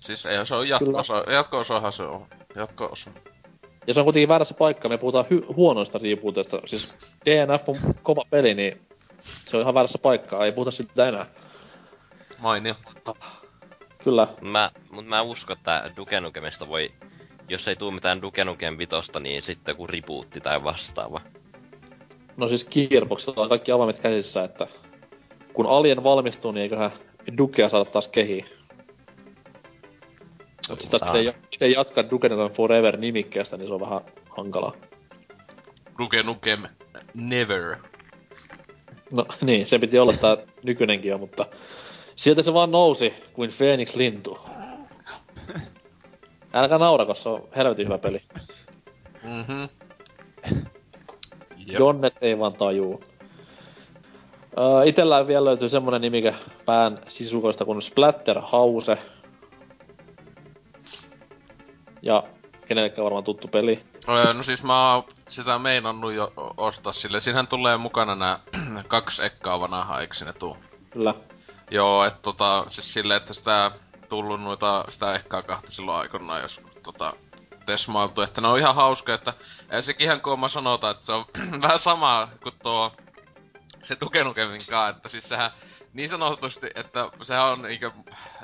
Siis 0.00 0.26
ei 0.26 0.46
se 0.46 0.54
on 0.54 0.68
jatko-osa. 0.68 1.24
Jatko-osahan 1.32 1.92
se 1.92 2.02
on. 2.02 2.26
Jatko-osa. 2.54 3.10
Ja 3.86 3.94
se 3.94 4.00
on 4.00 4.04
kuitenkin 4.04 4.28
väärässä 4.28 4.54
paikkaa. 4.54 4.88
Me 4.88 4.98
puhutaan 4.98 5.24
hy- 5.24 5.54
huonoista 5.54 5.98
rebooteista. 5.98 6.60
Siis 6.64 6.96
DNF 7.24 7.68
on 7.68 7.78
kova 8.02 8.22
peli, 8.30 8.54
niin 8.54 8.86
se 9.46 9.56
on 9.56 9.62
ihan 9.62 9.74
väärässä 9.74 9.98
paikkaa. 9.98 10.44
Ei 10.44 10.52
puhuta 10.52 10.70
sitä 10.70 11.08
enää. 11.08 11.26
Mainio. 12.44 12.74
Kyllä. 14.04 14.28
Mä, 14.40 14.70
mut 14.90 15.06
mä 15.06 15.22
uskon, 15.22 15.56
että 15.56 15.90
Duke 15.96 16.20
Nukemista 16.20 16.68
voi, 16.68 16.90
jos 17.48 17.68
ei 17.68 17.76
tuu 17.76 17.90
mitään 17.90 18.22
Duke 18.22 18.44
Nukem 18.44 18.78
vitosta, 18.78 19.20
niin 19.20 19.42
sitten 19.42 19.72
joku 19.72 19.86
rebootti 19.86 20.40
tai 20.40 20.64
vastaava. 20.64 21.20
No 22.36 22.48
siis 22.48 22.68
Gearboxilla 22.68 23.42
on 23.42 23.48
kaikki 23.48 23.72
avaimet 23.72 24.00
käsissä, 24.00 24.44
että 24.44 24.66
kun 25.52 25.66
Alien 25.66 26.04
valmistuu, 26.04 26.52
niin 26.52 26.62
eiköhän 26.62 26.90
Dukea 27.38 27.68
saada 27.68 27.84
taas 27.84 28.08
kehiin. 28.08 28.44
Mut 30.68 30.80
sit 30.80 30.90
taas 30.90 31.16
itse 31.52 31.68
jatkaa 31.68 32.10
Duke 32.10 32.28
Nukem 32.28 32.56
Forever 32.56 32.96
nimikkeestä, 32.96 33.56
niin 33.56 33.68
se 33.68 33.74
on 33.74 33.80
vähän 33.80 34.00
hankalaa. 34.36 34.72
Duke 35.98 36.22
Nukem 36.22 36.62
Never. 37.14 37.76
No 39.12 39.26
niin, 39.40 39.66
se 39.66 39.78
piti 39.78 39.98
olla 39.98 40.12
tää 40.12 40.36
nykyinenkin 40.62 41.10
jo, 41.10 41.18
mutta 41.18 41.46
Sieltä 42.16 42.42
se 42.42 42.54
vaan 42.54 42.70
nousi 42.70 43.14
kuin 43.32 43.50
Phoenix 43.58 43.94
lintu. 43.94 44.38
Älkää 46.52 46.78
naurako, 46.78 47.14
se 47.14 47.28
on 47.28 47.48
helvetin 47.56 47.86
hyvä 47.86 47.98
peli. 47.98 48.22
Mhm. 49.22 49.64
Jonnet 51.66 52.14
ei 52.20 52.38
vaan 52.38 52.52
tajuu. 52.52 53.04
Uh, 54.56 54.86
itellään 54.86 55.26
vielä 55.26 55.44
löytyy 55.44 55.68
semmonen 55.68 56.00
nimikä 56.00 56.34
pään 56.64 57.00
sisukoista 57.08 57.64
kuin 57.64 57.82
Splatterhouse. 57.82 58.98
Ja 62.02 62.22
kenellekään 62.68 63.04
varmaan 63.04 63.24
tuttu 63.24 63.48
peli. 63.48 63.82
Öö, 64.08 64.32
no 64.32 64.42
siis 64.42 64.62
mä 64.62 64.94
oon 64.94 65.04
sitä 65.28 65.58
meinannut 65.58 66.12
jo 66.12 66.32
ostaa 66.56 66.92
sille. 66.92 67.20
Siinähän 67.20 67.46
tulee 67.46 67.76
mukana 67.76 68.14
nämä 68.14 68.38
kaksi 68.88 69.24
ekkaa 69.24 69.60
vanhaa, 69.60 70.00
eikö 70.00 70.14
sinne 70.14 70.32
tuu? 70.32 70.56
Kyllä. 70.90 71.14
Joo, 71.74 72.04
että 72.04 72.22
tota, 72.22 72.66
siis 72.68 72.92
silleen, 72.92 73.16
että 73.16 73.34
sitä 73.34 73.70
tullut 74.08 74.42
noita, 74.42 74.84
sitä 74.88 75.14
ehkä 75.14 75.42
kahta 75.42 75.70
silloin 75.70 75.98
aikoinaan, 75.98 76.42
jos 76.42 76.60
tota, 76.82 77.12
tesmailtu, 77.66 78.22
että 78.22 78.40
ne 78.40 78.48
on 78.48 78.58
ihan 78.58 78.74
hauska, 78.74 79.14
että 79.14 79.34
sekin 79.80 80.04
ihan 80.04 80.20
kuoma 80.20 80.48
sanota, 80.48 80.90
että 80.90 81.06
se 81.06 81.12
on 81.12 81.24
vähän 81.62 81.78
sama 81.78 82.28
kuin 82.42 82.54
tuo 82.62 82.92
se 83.82 83.96
Duke 84.00 84.24
Nukemminkaan, 84.24 84.90
että 84.90 85.08
siis 85.08 85.28
sehän 85.28 85.50
niin 85.94 86.08
sanotusti, 86.08 86.66
että 86.74 87.10
sehän 87.22 87.44
on 87.44 87.62
niinkö, 87.62 87.90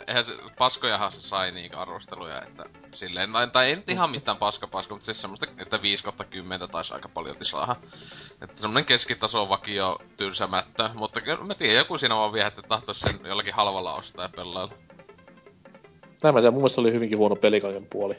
eihän 0.06 0.24
se, 0.24 0.32
paskojahan 0.58 1.12
se 1.12 1.20
sai 1.20 1.52
niinkö 1.52 1.78
arvosteluja, 1.78 2.42
että 2.42 2.64
silleen, 2.94 3.32
tai, 3.32 3.50
tai 3.50 3.68
ei 3.68 3.76
nyt 3.76 3.88
ihan 3.88 4.10
mitään 4.10 4.36
paska 4.36 4.66
paska, 4.66 4.94
mutta 4.94 5.04
siis 5.04 5.20
semmoista, 5.20 5.46
että 5.58 5.82
5 5.82 6.04
10 6.30 6.70
taisi 6.70 6.94
aika 6.94 7.08
paljon 7.08 7.36
saada. 7.42 7.76
Että 8.42 8.60
semmonen 8.60 8.84
keskitaso 8.84 9.48
vakio 9.48 9.98
tylsämättä, 10.16 10.90
mutta 10.94 11.20
mä 11.46 11.54
tiedän, 11.54 11.76
joku 11.76 11.98
siinä 11.98 12.16
vaan 12.16 12.32
vie, 12.32 12.46
että 12.46 12.62
tahtois 12.62 13.00
sen 13.00 13.20
jollakin 13.24 13.54
halvalla 13.54 13.94
ostaa 13.94 14.24
ja 14.24 14.30
pelailla. 14.36 14.74
Näin 16.22 16.34
mä 16.34 16.40
tiedän, 16.40 16.52
mun 16.52 16.62
mielestä 16.62 16.80
oli 16.80 16.92
hyvinkin 16.92 17.18
huono 17.18 17.36
peli 17.36 17.62
puoli. 17.90 18.16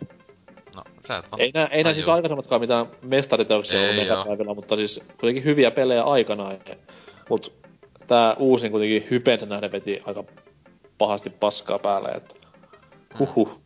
No, 0.75 0.83
sä 1.07 1.17
et 1.17 1.25
Ei 1.37 1.51
nää, 1.53 1.65
ei 1.65 1.83
nää 1.83 1.93
siis 1.93 2.09
aikaisemmatkaan 2.09 2.61
mitään 2.61 2.85
mestariteoksia 3.01 3.81
ollut 3.81 3.95
megapäivillä, 3.95 4.53
mutta 4.53 4.75
siis 4.75 5.03
kuitenkin 5.19 5.43
hyviä 5.43 5.71
pelejä 5.71 6.03
aikanaan. 6.03 6.57
Mut 7.29 7.60
tää 8.11 8.33
uusin 8.33 8.71
kuitenkin 8.71 9.07
hypensä 9.11 9.45
nähden 9.45 9.71
veti 9.71 10.01
aika 10.05 10.23
pahasti 10.97 11.29
paskaa 11.29 11.79
päälle, 11.79 12.09
että 12.09 12.35
huhhuh. 13.19 13.61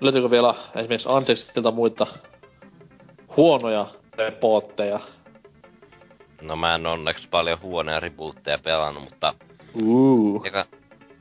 Löytyykö 0.00 0.30
vielä 0.30 0.54
esimerkiksi 0.74 1.08
Anseksilta 1.12 1.70
muita 1.70 2.06
huonoja 3.36 3.86
repootteja? 4.14 5.00
No 6.42 6.56
mä 6.56 6.74
en 6.74 6.86
onneksi 6.86 7.28
paljon 7.28 7.62
huonoja 7.62 8.00
rebootteja 8.00 8.58
pelannut, 8.58 9.02
mutta... 9.02 9.34
Uh. 9.82 10.46
Eka, 10.46 10.66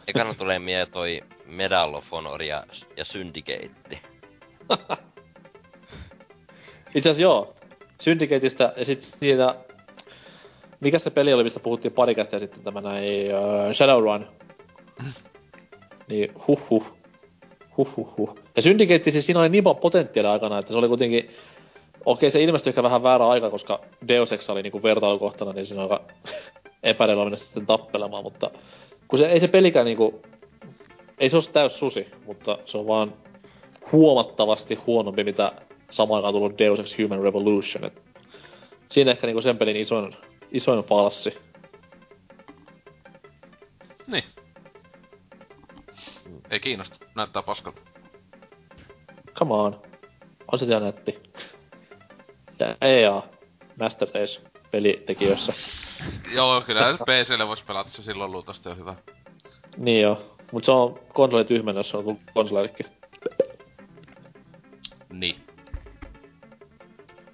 ekana 0.08 0.34
tulee 0.34 0.60
mieleen 0.60 0.92
toi 0.92 1.22
Medal 1.46 1.94
of 1.94 2.12
Honor 2.12 2.44
ja, 2.44 2.64
ja 2.98 3.06
Syndicate. 3.06 4.00
Itse 6.96 7.10
asiassa 7.10 7.22
joo. 7.22 7.54
Syndicateista 8.02 8.74
ja 8.78 8.86
sit 8.86 9.02
siinä... 9.02 9.56
Mikä 10.80 11.00
se 11.00 11.10
peli 11.10 11.34
oli, 11.34 11.44
mistä 11.44 11.60
puhuttiin 11.60 11.94
pari 11.94 12.16
sitten 12.40 12.64
tämä 12.64 12.82
näin 12.82 13.36
uh, 13.36 13.74
Shadowrun? 13.74 14.28
niin 16.08 16.32
huh 16.48 16.70
huh. 16.70 16.98
Huhhuh. 17.78 18.36
Ja 18.56 18.62
Syndicate 18.62 19.12
siis 19.12 19.26
siinä 19.26 19.40
oli 19.40 19.50
niin 19.50 19.64
paljon 19.64 19.82
potentiaalia 19.82 20.32
aikana, 20.32 20.58
että 20.58 20.72
se 20.72 20.78
oli 20.78 20.88
kuitenkin... 20.88 21.30
Okei, 22.06 22.32
se 22.32 22.44
ilmestyi 22.44 22.72
ehkä 22.72 22.84
vähän 22.84 23.04
väärä 23.04 23.28
aika, 23.28 23.50
koska 23.50 23.82
Deus 24.08 24.32
Ex 24.32 24.50
oli 24.50 24.64
niinku 24.64 24.84
vertailukohtana, 24.84 25.54
niin 25.54 25.66
siinä 25.66 25.84
on 25.84 25.92
aika 25.92 26.06
epäreilua 26.84 27.26
mennä 27.26 27.38
sitten 27.38 27.66
tappelemaan, 27.66 28.24
mutta 28.24 28.52
kun 29.08 29.20
se, 29.20 29.28
ei 29.28 29.40
se 29.40 29.48
pelikään 29.48 29.86
niinku... 29.86 30.22
Ei 31.20 31.30
se 31.30 31.36
ole 31.36 31.44
täys 31.54 31.80
susi, 31.80 32.08
mutta 32.26 32.58
se 32.66 32.78
on 32.78 32.88
vaan 32.88 33.14
huomattavasti 33.92 34.76
huonompi, 34.88 35.24
mitä 35.24 35.52
samaan 35.90 36.18
aikaan 36.18 36.34
tullut 36.34 36.58
Deus 36.58 36.80
Ex 36.80 36.98
Human 36.98 37.22
Revolution. 37.22 37.86
Et 37.86 38.02
siinä 38.90 39.12
ehkä 39.12 39.28
niinku 39.28 39.42
sen 39.42 39.58
pelin 39.58 39.78
isoin, 39.78 40.16
isoin 40.52 40.84
falssi. 40.84 41.38
Niin. 44.08 44.24
Ei 46.52 46.60
kiinnosta. 46.60 46.98
Näyttää 47.16 47.44
paskalta. 47.44 47.82
Come 49.34 49.54
on. 49.54 49.82
On 50.52 50.60
se 50.60 50.66
ihan 50.66 50.84
nätti. 50.84 51.24
Tää 52.58 52.76
EA 52.82 53.24
Master 53.80 54.08
Race 54.14 54.42
pelitekijöissä. 54.72 55.54
Joo, 56.36 56.62
kyllä 56.62 56.92
nyt 56.92 57.02
PClle 57.02 57.48
vois 57.48 57.62
pelata 57.62 57.90
se 57.90 58.04
silloin 58.04 58.32
luultavasti 58.32 58.70
on 58.70 58.78
hyvä. 58.78 58.96
Niin 59.78 60.02
joo. 60.02 60.36
Mut 60.52 60.64
se 60.64 60.72
on 60.72 61.00
konsoli 61.14 61.46
tyhmänä, 61.46 61.80
jos 61.80 61.90
se 61.90 61.98
on 61.98 62.20
konsoleillekin. 62.34 62.86
Niin. 65.10 65.36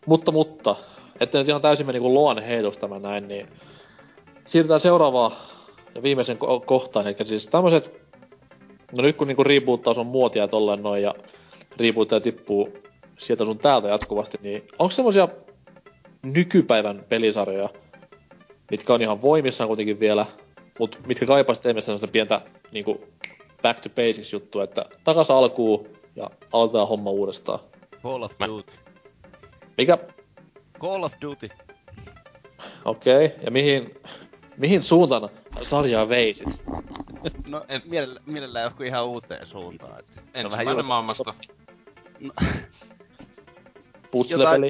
Mutta, 0.06 0.32
mutta, 0.32 0.76
että 1.20 1.38
nyt 1.38 1.50
ihan 1.50 1.62
täysin 1.62 1.86
meni 1.86 2.00
kuin 2.00 2.14
luonne 2.14 2.48
heitoksi 2.48 2.80
tämä 2.80 3.00
näin, 3.00 3.28
niin 3.28 3.48
siirrytään 4.46 4.80
seuraavaan 4.80 5.32
ja 5.96 6.04
viimeisen 6.04 6.38
ko- 6.38 6.66
kohtaan, 6.66 7.08
eli 7.08 7.16
siis 7.24 7.48
tämmöiset, 7.48 8.02
no 8.98 9.04
nyt 9.04 9.16
kun 9.16 9.28
niinku 9.28 9.44
reboottaus 9.44 9.98
on 9.98 10.08
muotia 10.08 10.48
tolleen 10.48 10.84
noin 10.84 11.02
ja 11.04 11.14
rebootteja 11.78 12.20
tippuu 12.20 12.70
sieltä 13.20 13.46
sun 13.46 13.58
täältä 13.58 13.88
jatkuvasti, 13.88 14.38
niin 14.42 14.64
onko 14.80 14.92
semmosia 14.92 15.28
nykypäivän 16.24 17.06
pelisarjoja, 17.10 17.70
mitkä 18.72 18.94
on 18.94 19.02
ihan 19.02 19.22
voimissaan 19.22 19.68
kuitenkin 19.68 20.00
vielä, 20.00 20.26
mutta 20.80 20.98
mitkä 21.08 21.26
kaipaisivat 21.26 21.66
enemmän 21.66 21.82
sellaista 21.82 22.08
pientä 22.08 22.42
niinku 22.72 23.06
back 23.62 23.80
to 23.80 23.90
basics 23.90 24.34
juttua, 24.34 24.64
että 24.64 24.86
takas 25.04 25.32
alkuun 25.32 25.88
ja 26.16 26.30
aloitetaan 26.54 26.88
homma 26.88 27.10
uudestaan. 27.10 27.60
Call 28.04 28.24
of 28.24 28.32
Mä- 28.40 28.48
Duty. 28.48 28.74
Mikä 29.78 29.98
Call 30.84 31.04
of 31.04 31.14
Duty. 31.22 31.50
Okei, 32.86 33.26
okay. 33.26 33.38
ja 33.46 33.52
mihin, 33.52 33.96
mihin 34.58 34.84
suuntaan 34.84 35.30
sarjaa 35.62 36.10
veisit? 36.10 36.48
No, 37.48 37.66
En- 37.68 37.82
mielellä, 37.86 38.20
mielellään 38.26 38.66
joku 38.66 38.84
ihan 38.84 39.06
uuteen 39.06 39.46
suuntaan. 39.46 40.00
Et. 40.00 40.24
Ensimmäinen 40.34 40.72
juuri- 40.72 40.84
maailmasta. 40.84 41.34
No, 42.20 42.34
Putslepeli? 44.12 44.70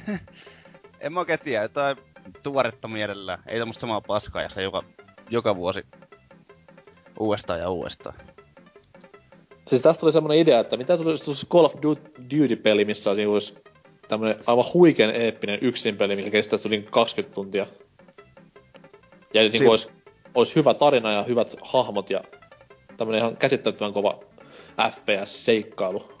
en 1.00 1.12
mä 1.12 1.20
oikein 1.20 1.38
tiedä, 1.44 1.62
jotain 1.62 1.96
tuoretta 2.42 2.88
mielellään. 2.88 3.42
Ei 3.46 3.58
tämmöstä 3.58 3.80
samaa 3.80 4.00
paskaa 4.00 4.42
ja 4.42 4.48
se 4.48 4.62
joka, 4.62 4.82
joka 5.30 5.56
vuosi 5.56 5.86
uudestaan 7.20 7.60
ja 7.60 7.70
uudestaan. 7.70 8.14
Siis 9.66 9.82
tästä 9.82 10.00
tuli 10.00 10.12
semmonen 10.12 10.38
idea, 10.38 10.60
että 10.60 10.76
mitä 10.76 10.96
tulisi 10.96 11.46
Call 11.46 11.64
of 11.64 11.74
Du- 11.74 12.30
Duty-peli, 12.30 12.84
missä 12.84 13.10
olisi 13.10 13.54
tämmönen 14.10 14.36
aivan 14.46 14.64
huikean 14.74 15.14
eeppinen 15.14 15.58
yksin 15.62 15.96
peli, 15.96 16.16
mikä 16.16 16.30
kestäisi 16.30 16.68
yli 16.68 16.86
20 16.90 17.34
tuntia. 17.34 17.66
Ja 19.34 19.42
niin 19.42 19.52
Si- 19.52 19.58
kuin 19.58 19.70
olisi, 19.70 19.88
olisi 20.34 20.56
hyvä 20.56 20.74
tarina 20.74 21.12
ja 21.12 21.22
hyvät 21.22 21.56
hahmot 21.62 22.10
ja 22.10 22.20
tämmönen 22.96 23.18
ihan 23.20 23.36
käsittämättömän 23.36 23.92
kova 23.92 24.18
FPS-seikkailu. 24.90 26.12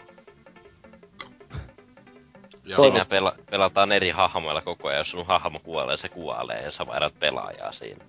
Joo. 2.64 2.76
Siinä 2.76 3.04
pela- 3.04 3.42
pelataan 3.50 3.92
eri 3.92 4.10
hahmoilla 4.10 4.62
koko 4.62 4.88
ajan. 4.88 4.98
Jos 4.98 5.10
sun 5.10 5.26
hahmo 5.26 5.58
kuolee, 5.64 5.96
se 5.96 6.08
kuolee 6.08 6.62
ja 6.62 6.70
sä 6.70 6.86
vaihdat 6.86 7.18
pelaajaa 7.18 7.72
siinä. 7.72 8.04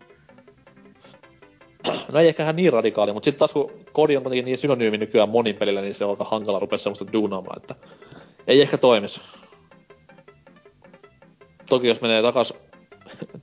No 2.11 2.19
ei 2.19 2.27
ehkä 2.27 2.43
ihan 2.43 2.55
niin 2.55 2.73
radikaali, 2.73 3.13
mutta 3.13 3.25
sitten 3.25 3.39
taas 3.39 3.53
kun 3.53 3.71
kodi 3.93 4.17
on 4.17 4.23
kuitenkin 4.23 4.45
niin 4.45 4.57
synonyymi 4.57 4.97
nykyään 4.97 5.29
monin 5.29 5.55
pelillä, 5.55 5.81
niin 5.81 5.95
se 5.95 6.05
on 6.05 6.11
aika 6.11 6.23
hankala 6.23 6.59
rupea 6.59 6.77
semmoista 6.77 7.13
duunaamaan, 7.13 7.57
että 7.61 7.75
ei 8.47 8.61
ehkä 8.61 8.77
toimisi. 8.77 9.21
Toki 11.71 11.87
jos 11.87 12.01
menee 12.01 12.21
takas 12.21 12.53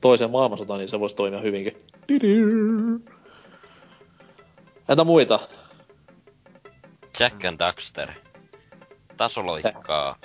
toiseen 0.01 0.31
maailmansotaan, 0.31 0.79
niin 0.81 0.89
se 0.89 1.01
voisi 1.01 1.17
toimia 1.17 1.41
hyvinkin. 1.41 1.87
Entä 4.89 5.05
muita? 5.05 5.41
Jack 7.21 7.45
and 7.45 7.59
Daxter. 7.59 8.11
Tasoloikkaa 9.17 10.17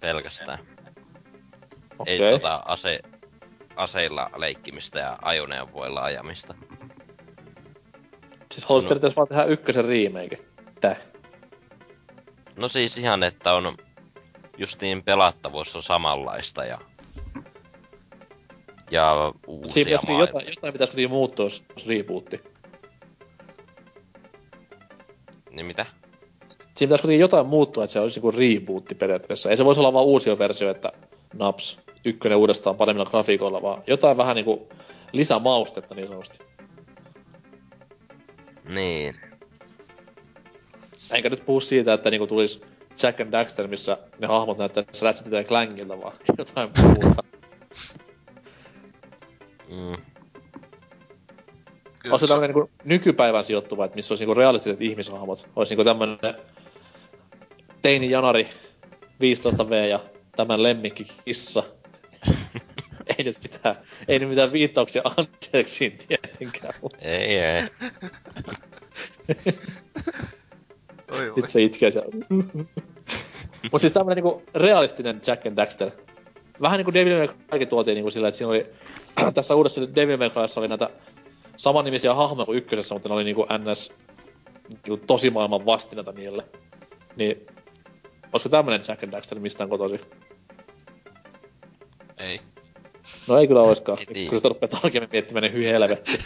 pelkästään. 0.00 0.58
Okei. 1.98 2.22
Ei 2.22 2.32
tota 2.32 2.62
ase, 2.66 3.00
aseilla 3.76 4.30
leikkimistä 4.36 4.98
ja 4.98 5.18
ajoneuvoilla 5.22 6.02
ajamista. 6.02 6.54
Siis 8.52 8.64
haluaisi 8.64 8.86
No. 8.86 8.88
periaatteessa 8.88 9.16
vaan 9.16 9.28
tehdä 9.28 9.44
ykkösen 9.44 9.84
remake. 9.84 10.38
Tää. 10.80 10.96
No 12.56 12.68
siis 12.68 12.98
ihan, 12.98 13.22
että 13.22 13.52
on 13.52 13.76
justiin 14.58 15.02
pelattavuus 15.02 15.76
on 15.76 15.82
samanlaista 15.82 16.64
ja 16.64 16.78
ja 18.92 19.32
uusia 19.46 19.72
Siinä 19.72 19.98
pitäisi 20.00 20.20
jotain, 20.20 20.46
jotain 20.54 20.72
pitäisi 20.72 20.92
kuitenkin 20.92 21.10
muuttua, 21.10 21.44
jos 21.44 21.86
rebootti. 21.86 22.40
Niin 25.50 25.66
mitä? 25.66 25.86
Siinä 26.58 26.88
pitäisi 26.88 27.02
kuitenkin 27.02 27.20
jotain 27.20 27.46
muuttua, 27.46 27.84
että 27.84 27.92
se 27.92 28.00
olisi 28.00 28.20
kuin 28.20 28.34
rebootti 28.34 28.94
periaatteessa. 28.94 29.50
Ei 29.50 29.56
se 29.56 29.64
voisi 29.64 29.80
olla 29.80 29.92
vaan 29.92 30.04
uusi 30.04 30.38
versio, 30.38 30.70
että 30.70 30.92
naps, 31.34 31.78
ykkönen 32.04 32.38
uudestaan 32.38 32.76
paremmilla 32.76 33.10
grafiikoilla, 33.10 33.62
vaan 33.62 33.82
jotain 33.86 34.16
vähän 34.16 34.36
niinku 34.36 34.68
lisämaustetta 35.12 35.94
niin 35.94 36.08
sanotusti. 36.08 36.38
Niin. 38.64 39.14
Enkä 41.10 41.30
nyt 41.30 41.46
puhu 41.46 41.60
siitä, 41.60 41.92
että 41.92 42.10
niinku 42.10 42.26
tulisi 42.26 42.64
Jack 43.02 43.20
and 43.20 43.32
Daxter, 43.32 43.68
missä 43.68 43.98
ne 44.18 44.26
hahmot 44.26 44.58
näyttäisi 44.58 45.04
Ratchet 45.04 45.32
ja 45.32 45.44
Clankilta, 45.44 46.00
vaan 46.00 46.12
jotain 46.38 46.70
muuta. 46.82 47.22
Mm. 49.72 49.96
Kyllä 52.02 52.12
Olisi 52.12 52.26
se- 52.26 52.28
tämmönen 52.28 52.54
niinku 52.54 52.70
nykypäivän 52.84 53.44
sijoittuva, 53.44 53.84
että 53.84 53.96
missä 53.96 54.12
olisi 54.12 54.22
niinku 54.22 54.34
realistiset 54.34 54.80
ihmishahmot. 54.80 55.48
Olisi 55.56 55.72
niinku 55.72 55.84
tämmönen 55.84 56.18
teini 57.82 58.10
Janari 58.10 58.48
15V 59.22 59.74
ja 59.90 60.00
tämän 60.36 60.62
lemmikki 60.62 61.06
kissa. 61.24 61.62
ei 63.18 63.24
nyt 63.24 63.36
mitään, 63.42 63.76
ei 64.08 64.18
nyt 64.18 64.28
mitään 64.28 64.52
viittauksia 64.52 65.02
Anteeksiin 65.16 65.98
tietenkään, 66.08 66.74
Ei, 67.00 67.38
ei. 67.38 67.62
Oi, 71.12 71.48
se 71.48 71.62
itkee 71.62 71.90
siellä. 71.90 72.10
Mut 73.72 73.80
siis 73.80 73.92
tämmönen 73.92 74.16
niinku 74.24 74.42
realistinen 74.54 75.20
Jack 75.26 75.46
and 75.46 75.56
Daxter. 75.56 75.90
Vähän 76.60 76.78
niinku 76.78 76.94
Devil 76.94 77.18
May 77.18 77.28
Cry 77.50 77.66
tuotiin 77.66 77.94
niinku 77.94 78.10
sillä, 78.10 78.28
että 78.28 78.38
siinä 78.38 78.50
oli 78.50 78.66
tässä 79.34 79.54
uudessa 79.54 79.94
Devil 79.94 80.16
May 80.16 80.30
Cryssa 80.30 80.60
oli 80.60 80.68
näitä 80.68 80.90
samannimisiä 81.56 82.14
hahmoja 82.14 82.46
kuin 82.46 82.58
ykkösessä, 82.58 82.94
mutta 82.94 83.08
ne 83.08 83.14
oli 83.14 83.24
niinku 83.24 83.46
NS 83.58 83.94
niinku 84.68 85.06
tosi 85.06 85.30
maailman 85.30 85.66
vastineita 85.66 86.12
niille. 86.12 86.44
Niin, 87.16 87.46
olisiko 88.32 88.48
tämmönen 88.48 88.80
Jack 88.88 89.02
and 89.02 89.12
Daxter 89.12 89.40
mistään 89.40 89.70
kotosi? 89.70 90.00
Ei. 92.18 92.40
No 93.28 93.38
ei 93.38 93.46
kyllä 93.46 93.62
oiskaan, 93.62 93.98
Ei 94.14 94.26
kun 94.26 94.38
sitä 94.38 94.48
rupeaa 94.48 94.80
tarkemmin 94.80 95.10
miettimään, 95.12 95.42
niin 95.42 95.52
hyi 95.52 95.64
helvetti. 95.64 96.18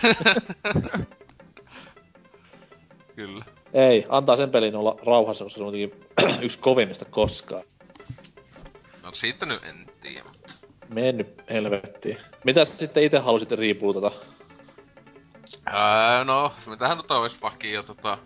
Kyllä. 3.17 3.45
ei, 3.73 4.07
antaa 4.09 4.37
sen 4.37 4.51
pelin 4.51 4.77
olla 4.77 4.97
rauhassa, 5.07 5.45
koska 5.45 5.59
se 5.59 5.65
on 5.65 5.75
yksi 6.45 6.59
kovimmista 6.59 7.05
koskaan. 7.05 7.63
No 9.03 9.11
siitä 9.13 9.47
nyt 9.47 9.65
en 9.65 9.87
tiedä, 10.01 10.25
mutta... 10.25 10.53
Mennyt 10.89 11.43
helvettiin. 11.51 12.19
Mitä 12.45 12.65
sitten 12.65 13.03
itse 13.03 13.19
halusit 13.19 13.51
rebootata? 13.51 14.11
Ää, 15.67 16.25
no, 16.25 16.55
mitähän 16.67 16.97
nyt 16.97 17.11
ois 17.11 17.43
vakio 17.43 17.83
tota... 17.83 18.19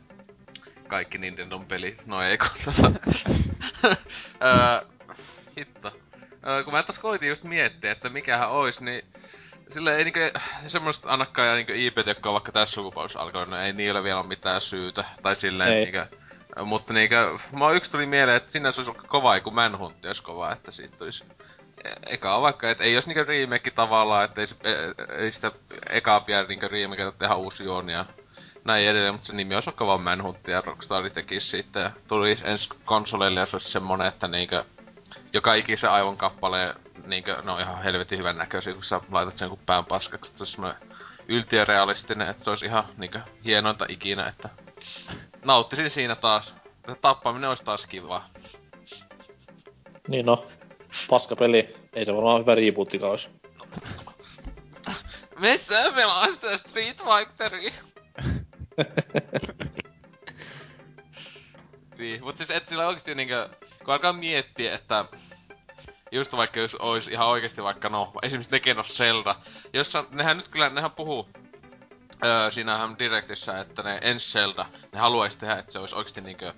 Kaikki 0.89 1.19
Nintendon 1.19 1.67
pelit. 1.67 2.07
No 2.07 2.23
ei 2.23 2.39
kun 2.39 2.49
tota... 2.65 2.93
Ää, 4.41 4.83
hitto. 5.59 5.93
Ää, 6.43 6.63
kun 6.63 6.73
mä 6.73 6.83
tässä 6.83 7.03
koitin 7.03 7.29
just 7.29 7.45
miettiä, 7.45 7.93
että 7.93 8.09
mikähän 8.09 8.51
ois, 8.51 8.81
niin... 8.81 9.05
Sille 9.71 9.97
ei 9.97 10.05
niinkö 10.05 10.33
semmoista 10.67 11.13
annakkaan 11.13 11.49
ja 11.49 11.55
niinkö 11.55 11.77
IP, 11.77 11.99
jotka 12.07 12.29
on 12.29 12.33
vaikka 12.33 12.53
tässä 12.53 12.75
sukupolvessa 12.75 13.21
alkanut, 13.21 13.49
no 13.49 13.63
ei 13.63 13.73
niillä 13.73 14.03
vielä 14.03 14.19
ole 14.19 14.27
mitään 14.27 14.61
syytä. 14.61 15.05
Tai 15.23 15.37
silleen 15.37 15.73
Ei. 15.73 15.85
niinkö... 15.85 16.07
Mutta 16.65 16.93
niinkö, 16.93 17.39
mä 17.59 17.71
yksi 17.71 17.91
tuli 17.91 18.07
mieleen, 18.07 18.37
että 18.37 18.53
sinne 18.53 18.73
se 18.73 18.81
olisi 18.81 18.91
ollut 18.91 19.07
kova, 19.07 19.35
joku 19.35 19.51
Manhunt 19.51 20.05
olisi 20.05 20.23
kova, 20.23 20.53
että 20.53 20.71
siitä 20.71 20.97
tulisi 20.97 21.25
e- 21.85 22.15
eka 22.15 22.37
on 22.37 22.43
vaikka, 22.43 22.71
että 22.71 22.85
ei 22.85 22.93
jos 22.93 23.07
niinkö 23.07 23.25
remake 23.25 23.71
tavallaan, 23.71 24.25
että 24.25 24.41
ei, 24.41 24.47
se, 24.47 24.57
e- 24.65 25.23
ei 25.23 25.33
sitä 25.33 25.51
ekaa 25.89 26.25
vielä 26.27 26.47
niinkö 26.49 26.69
remake 26.69 27.13
tehdä 27.19 27.35
uusi 27.35 27.65
juoni 27.65 27.93
ja 27.93 28.05
näin 28.65 28.89
edelleen, 28.89 29.15
mutta 29.15 29.27
se 29.27 29.35
nimi 29.35 29.55
olisi 29.55 29.67
vaikka 29.67 29.87
vaan 29.87 30.01
Manhunt 30.01 30.49
ja 30.49 30.61
Rockstar 30.61 31.11
tekisi 31.11 31.47
siitä 31.47 31.81
ja 31.81 31.91
tuli 32.09 32.39
ensi 32.45 32.69
konsoleille 32.85 33.41
ja 33.41 33.47
se 33.47 33.57
olisi 33.57 33.71
semmonen, 33.71 34.09
että 34.09 34.29
niinkö 34.29 34.65
joka 35.33 35.55
ikisen 35.55 35.91
aivon 35.91 36.17
kappaleen 36.17 36.75
niinkö, 37.07 37.43
ne 37.43 37.51
on 37.51 37.61
ihan 37.61 37.83
helvetin 37.83 38.19
hyvän 38.19 38.39
näköisiä, 38.39 38.73
kun 38.73 38.83
sä 38.83 39.01
laitat 39.11 39.37
sen 39.37 39.49
kuin 39.49 39.61
pään 39.67 39.85
paskaksi, 39.85 40.31
että 40.31 40.47
se 40.47 40.61
olisi 40.63 40.79
yltiörealistinen, 41.29 42.29
että 42.29 42.45
se 42.45 42.51
olisi 42.51 42.67
ihan 42.67 42.85
niinkö 42.97 43.21
hienointa 43.45 43.87
ikinä, 43.89 44.27
että 44.27 44.49
nauttisin 45.45 45.91
siinä 45.91 46.17
taas 46.17 46.55
tappaminen 47.01 47.49
olisi 47.51 47.65
taas 47.65 47.87
kiva. 47.87 48.25
Niin 50.09 50.27
no, 50.27 50.47
paska 51.09 51.37
peli. 51.37 51.77
Ei 51.93 52.05
se 52.05 52.15
varmaan 52.15 52.41
hyvä 52.41 52.55
rebootikaan 52.55 53.11
olisi. 53.11 53.29
Missä 55.41 55.93
pelaa 55.95 56.33
sitä 56.33 56.57
Street 56.57 57.03
Fighteria? 57.05 57.73
niin, 61.99 62.25
mut 62.25 62.37
siis 62.37 62.51
et 62.51 62.69
sillä 62.69 62.87
oikeesti 62.87 63.15
niinkö, 63.15 63.49
kun 63.85 63.95
alkaa 63.95 64.13
miettiä, 64.13 64.75
että 64.75 65.05
just 66.13 66.33
vaikka 66.33 66.61
jos 66.61 66.75
olisi 66.75 67.13
ihan 67.13 67.29
oikeasti 67.29 67.63
vaikka 67.63 67.89
no, 67.89 68.13
esimerkiksi 68.23 68.53
Legend 68.53 68.79
of 68.79 68.87
Zelda, 68.87 69.37
jossa 69.73 70.05
nehän 70.11 70.37
nyt 70.37 70.49
kyllä, 70.49 70.69
nehän 70.69 70.91
puhuu 70.91 71.29
öö, 72.25 72.51
siinähän 72.51 72.99
Directissä, 72.99 73.61
että 73.61 73.83
ne 73.83 73.99
ensi 74.03 74.33
Zelda, 74.33 74.67
ne 74.93 74.99
haluaisi 74.99 75.39
tehdä, 75.39 75.59
että 75.59 75.73
se 75.73 75.79
olisi 75.79 75.95
oikeasti 75.95 76.21
niinkö, 76.21 76.55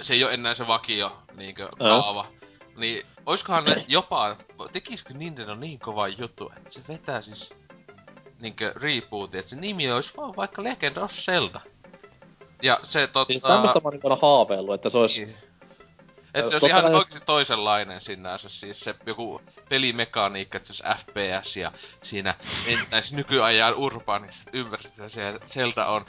se 0.00 0.14
ei 0.14 0.24
ole 0.24 0.34
enää 0.34 0.54
se 0.54 0.66
vakio 0.66 1.22
niinkö 1.36 1.68
kaava. 1.78 2.26
Niin, 2.78 3.06
oiskohan 3.26 3.64
ne 3.64 3.84
jopa, 3.88 4.36
tekisikö 4.72 5.14
Nintendo 5.14 5.54
niin 5.54 5.78
kova 5.78 6.08
juttu, 6.08 6.52
että 6.56 6.70
se 6.70 6.80
vetää 6.88 7.20
siis 7.20 7.54
niinkö 8.40 8.72
rebootin, 8.76 9.40
että 9.40 9.50
se 9.50 9.56
nimi 9.56 9.92
olisi 9.92 10.16
vaan 10.16 10.36
vaikka 10.36 10.64
Legend 10.64 10.96
of 10.96 11.12
Zelda. 11.12 11.60
Ja 12.62 12.80
se 12.82 13.06
totta... 13.06 13.32
Siis 13.32 13.42
tämmöstä 13.42 13.80
mä 13.80 13.90
oon 14.02 14.18
haaveillut, 14.22 14.74
että 14.74 14.90
se 14.90 14.98
olisi... 14.98 15.24
Niin. 15.24 15.36
Et 16.38 16.46
se 16.46 16.54
olisi 16.54 16.66
ihan 16.66 16.84
jos... 16.84 16.94
oikeesti 16.94 17.26
toisenlainen 17.26 18.00
sinänsä, 18.00 18.48
siis 18.48 18.80
se 18.80 18.94
joku 19.06 19.40
pelimekaniikka, 19.68 20.56
että 20.56 20.72
se 20.72 20.84
olisi 20.88 21.04
FPS 21.04 21.56
ja 21.56 21.72
siinä 22.02 22.34
mentäis 22.66 23.12
nykyajan 23.12 23.74
urbaanissa, 23.74 24.44
että 24.44 25.08
se 25.08 25.38
Zelda 25.46 25.86
on 25.86 26.06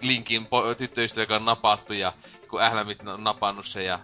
Linkin 0.00 0.42
po- 0.42 0.74
tyttöystävä, 0.74 1.22
joka 1.22 1.36
on 1.36 1.44
napattu 1.44 1.92
ja 1.92 2.12
kun 2.50 2.62
ählämit 2.62 3.08
on 3.08 3.24
napannut 3.24 3.66
se 3.66 3.82
ja 3.82 3.98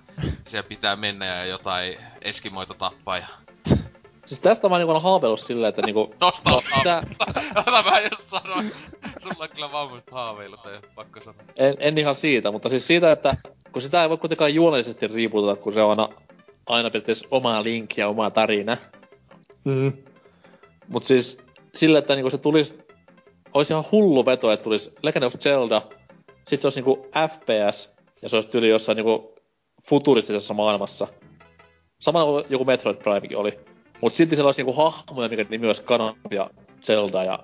siellä 0.46 0.68
pitää 0.68 0.96
mennä 0.96 1.26
ja 1.26 1.44
jotain 1.44 1.98
eskimoita 2.22 2.74
tappaa 2.74 3.18
ja 3.18 3.26
Siis 4.32 4.40
tästä 4.40 4.68
mä 4.68 4.78
niinku 4.78 5.00
haaveillut 5.00 5.40
silleen, 5.40 5.68
että 5.68 5.82
niinku... 5.82 6.14
Tosta 6.18 6.50
no, 6.50 6.62
sitä... 6.78 7.02
Ota 7.56 7.82
mä 7.90 8.00
just 8.00 8.28
sanoin. 8.28 8.72
Sulla 9.22 9.44
on 9.44 9.48
kyllä 9.48 9.72
vammuista 9.72 10.14
haaveilut, 10.14 10.66
ei 10.66 10.80
pakko 10.94 11.20
sanoa. 11.20 11.42
En, 11.56 11.76
en 11.78 11.98
ihan 11.98 12.14
siitä, 12.14 12.50
mutta 12.50 12.68
siis 12.68 12.86
siitä, 12.86 13.12
että 13.12 13.36
kun 13.72 13.82
sitä 13.82 14.02
ei 14.02 14.08
voi 14.08 14.16
kuitenkaan 14.16 14.54
juonellisesti 14.54 15.06
riiputeta, 15.06 15.62
kun 15.62 15.72
se 15.72 15.82
on 15.82 15.90
aina, 15.90 16.08
aina 16.66 16.90
periaatteessa 16.90 17.28
oma 17.30 17.62
link 17.62 17.96
ja 17.96 18.08
oma 18.08 18.30
tarina. 18.30 18.76
Mm. 19.64 19.92
Mut 20.88 21.04
siis 21.04 21.38
sillä, 21.74 21.98
että 21.98 22.14
niinku 22.14 22.30
se 22.30 22.38
tulisi, 22.38 22.78
olisi 23.54 23.72
ihan 23.72 23.84
hullu 23.92 24.26
veto, 24.26 24.52
että 24.52 24.64
tulisi 24.64 24.92
Legend 25.02 25.24
of 25.24 25.34
Zelda, 25.38 25.82
sit 26.48 26.60
se 26.60 26.66
olisi 26.66 26.80
niinku 26.80 27.06
FPS, 27.30 27.90
ja 28.22 28.28
se 28.28 28.36
olisi 28.36 28.48
tyyli 28.48 28.68
jossain 28.68 28.96
niinku 28.96 29.34
futuristisessa 29.88 30.54
maailmassa. 30.54 31.08
Samalla 32.00 32.42
kuin 32.42 32.52
joku 32.52 32.64
Metroid 32.64 32.96
Primekin 32.96 33.38
oli. 33.38 33.71
Mut 34.02 34.14
silti 34.14 34.36
sellaisia 34.36 34.64
niinku 34.64 34.82
hahmoja, 34.82 35.28
mikä 35.28 35.44
nimi 35.48 35.66
olisi 35.66 35.82
Ganon 35.82 36.16
ja 36.30 36.50
Zelda 36.80 37.24
ja 37.24 37.38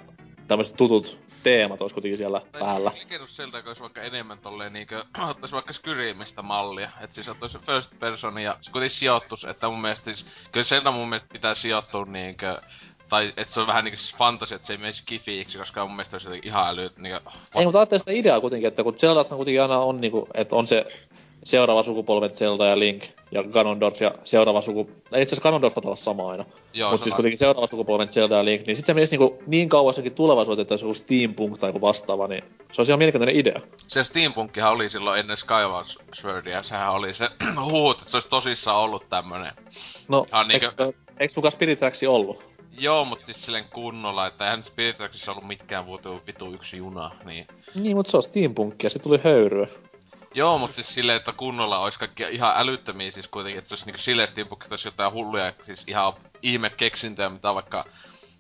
tämmöiset 0.49 0.77
tutut 0.77 1.19
teemat 1.43 1.81
olisi 1.81 1.95
kuitenkin 1.95 2.19
siellä 2.19 2.41
tai 2.41 2.61
päällä. 2.61 2.93
Legend 2.95 3.27
Zelda 3.27 3.63
olisi 3.67 3.83
vaikka 3.83 4.03
enemmän 4.03 4.39
tolleen 4.39 4.73
niinkö, 4.73 5.05
ottaisi 5.31 5.55
vaikka 5.55 5.73
Skyrimistä 5.73 6.43
mallia. 6.43 6.91
että 7.01 7.15
siis 7.15 7.29
ottaisi 7.29 7.59
first 7.59 7.99
person 7.99 8.39
ja 8.39 8.57
se 8.61 8.71
kuitenkin 8.73 8.97
sijoittus, 8.97 9.45
että 9.45 9.69
mun 9.69 9.81
mielestä 9.81 10.05
siis, 10.05 10.27
kyllä 10.53 10.65
Zelda 10.65 10.91
mun 10.91 11.09
mielestä 11.09 11.29
pitää 11.33 11.55
sijoittua 11.55 12.05
niinkö, 12.05 12.61
tai 13.09 13.33
että 13.37 13.55
se 13.55 13.61
on 13.61 13.67
vähän 13.67 13.85
niinku 13.85 13.99
siis 13.99 14.17
fantasia, 14.17 14.57
että 14.57 14.67
se 14.67 14.73
ei 14.73 14.79
mene 14.79 14.93
skifiiksi, 14.93 15.59
koska 15.59 15.87
mun 15.87 15.97
mielestä 15.97 16.17
olisi 16.17 16.41
ihan 16.43 16.69
äly... 16.69 16.91
Niinku, 16.97 17.31
ei, 17.55 17.65
mutta 17.65 17.79
ajattelin 17.79 18.01
sitä 18.01 18.13
ideaa 18.13 18.41
kuitenkin, 18.41 18.69
että 18.69 18.83
kun 18.83 18.99
Zeldathan 18.99 19.37
kuitenkin 19.37 19.63
aina 19.63 19.79
on 19.79 19.97
niinku, 19.97 20.29
että 20.35 20.57
on 20.57 20.67
se 20.67 20.87
seuraava 21.45 21.83
sukupolven 21.83 22.37
Zelda 22.37 22.67
ja 22.67 22.79
Link 22.79 23.05
ja 23.31 23.43
Ganondorf 23.43 24.01
ja 24.01 24.15
seuraava 24.25 24.61
suku... 24.61 24.91
Ei 25.13 25.23
itse 25.23 25.35
asiassa 25.35 25.43
Ganondorf 25.43 25.79
on 25.79 25.97
sama 25.97 26.31
aina. 26.31 26.45
Mutta 26.91 27.05
siis 27.05 27.15
kuitenkin 27.15 27.39
seuraava 27.39 27.67
sukupolven 27.67 28.09
Zelda 28.09 28.37
ja 28.37 28.45
Link, 28.45 28.67
niin 28.67 28.77
sit 28.77 28.87
se 28.87 28.95
menisi 28.95 29.17
niinku 29.17 29.43
niin 29.47 29.69
kauassakin 29.69 30.15
tulevaisuuteen, 30.15 30.63
että 30.63 30.77
se 30.77 30.87
olisi 30.87 31.03
steampunk 31.03 31.59
tai 31.59 31.69
joku 31.69 31.81
vastaava, 31.81 32.29
niin 32.29 32.45
se 32.73 32.81
olisi 32.81 32.93
ihan 32.93 32.99
mielenkiintoinen 32.99 33.37
idea. 33.37 33.61
Se 33.89 34.05
steampunkkihan 34.05 34.73
oli 34.73 34.89
silloin 34.89 35.21
ennen 35.21 35.37
Skyward 35.37 35.87
Swordia, 36.15 36.63
sehän 36.63 36.93
oli 36.93 37.15
se 37.15 37.29
huut, 37.71 37.99
että 37.99 38.11
se 38.11 38.17
olisi 38.17 38.29
tosissaan 38.29 38.79
ollut 38.79 39.09
tämmönen. 39.09 39.53
No, 40.09 40.27
ihan 40.29 40.49
niinkö... 40.49 40.67
eikö, 40.67 40.93
eikö 41.21 41.33
mukaan 41.37 41.53
Spirit 41.53 41.79
Tracks 41.79 42.03
ollut? 42.03 42.49
Joo, 42.81 43.05
mutta 43.05 43.27
siis 43.27 43.45
silleen 43.45 43.65
kunnolla, 43.75 44.27
että 44.27 44.45
eihän 44.45 44.65
Spirit 44.65 44.97
Tracksissa 44.97 45.33
ollut 45.33 45.47
mitkään 45.47 45.87
vuotu 45.87 46.21
vitu 46.27 46.53
yksi 46.53 46.77
juna, 46.77 47.11
niin... 47.25 47.47
Niin, 47.75 47.97
mutta 47.97 48.11
se 48.11 48.17
on 48.17 48.23
steampunkkia, 48.23 48.91
se 48.91 48.99
tuli 48.99 49.21
höyryä. 49.25 49.67
Joo, 50.35 50.59
mutta 50.59 50.77
siis 50.77 50.95
silleen, 50.95 51.17
että 51.17 51.33
kunnolla 51.33 51.79
olisi 51.79 51.99
kaikki 51.99 52.23
ihan 52.31 52.53
älyttömiä 52.57 53.11
siis 53.11 53.29
kuitenkin, 53.29 53.59
että 53.59 53.73
olisi 53.73 53.87
niinku 53.87 54.01
silleen 54.01 54.29
steampunkki 54.29 54.69
jotain 54.85 55.13
hulluja, 55.13 55.53
siis 55.63 55.85
ihan 55.89 56.13
ihme 56.43 56.71
keksintöjä, 56.71 57.29
mitä 57.29 57.55
vaikka... 57.55 57.85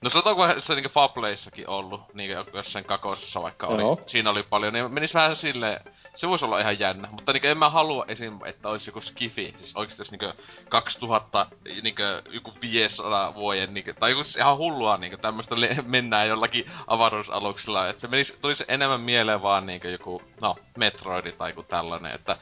No 0.01 0.11
sanotaanko 0.11 0.61
se 0.61 0.75
niinku 0.75 0.89
Fableissakin 0.89 1.69
ollut, 1.69 2.15
niinku 2.15 2.51
jossain 2.55 2.85
kakosessa 2.85 3.43
vaikka 3.43 3.67
oli. 3.67 3.83
Joo. 3.83 4.01
Siinä 4.07 4.31
oli 4.31 4.43
paljon, 4.43 4.73
niin 4.73 4.93
menis 4.93 5.15
vähän 5.15 5.37
silleen 5.37 5.81
se 6.15 6.29
voisi 6.29 6.45
olla 6.45 6.61
ihan 6.61 6.81
jännä. 6.81 7.09
Mutta 7.13 7.33
niinku 7.33 7.49
en 7.49 7.59
mä 7.59 7.71
halua 7.71 8.05
esim, 8.09 8.39
että 8.45 8.69
olisi 8.69 8.91
joku 8.91 9.01
skifi. 9.01 9.53
Siis 9.57 9.77
oikeesti 9.77 10.01
jos 10.01 10.11
niinku 10.11 10.33
2000, 10.69 11.47
niinku 11.83 12.03
joku 12.31 12.53
500 12.61 13.35
vuoden, 13.35 13.75
niinku, 13.75 13.91
tai 14.01 14.11
joku 14.11 14.23
siis 14.23 14.37
ihan 14.37 14.57
hullua 14.57 14.97
niinku 14.97 15.19
tämmöstä 15.19 15.55
mennään 15.83 16.29
jollakin 16.29 16.71
avaruusaluksilla. 16.87 17.89
Että 17.89 18.01
se 18.01 18.09
menisi, 18.09 18.39
tulisi 18.43 18.65
enemmän 18.69 19.01
mieleen 19.01 19.43
vaan 19.43 19.67
niinku 19.67 19.89
joku, 19.89 20.23
no, 20.43 20.57
Metroidi 20.77 21.33
tai 21.33 21.51
joku 21.51 21.63
tällainen. 21.63 22.13
Että 22.15 22.37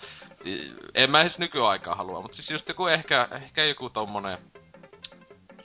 en 0.95 1.11
mä 1.11 1.21
edes 1.21 1.39
nykyaikaa 1.39 1.95
halua, 1.95 2.23
mutta 2.23 2.37
siis 2.37 2.51
just 2.51 2.69
joku 2.69 2.87
ehkä, 2.87 3.29
ehkä 3.31 3.65
joku 3.65 3.91
tommonen 3.91 4.39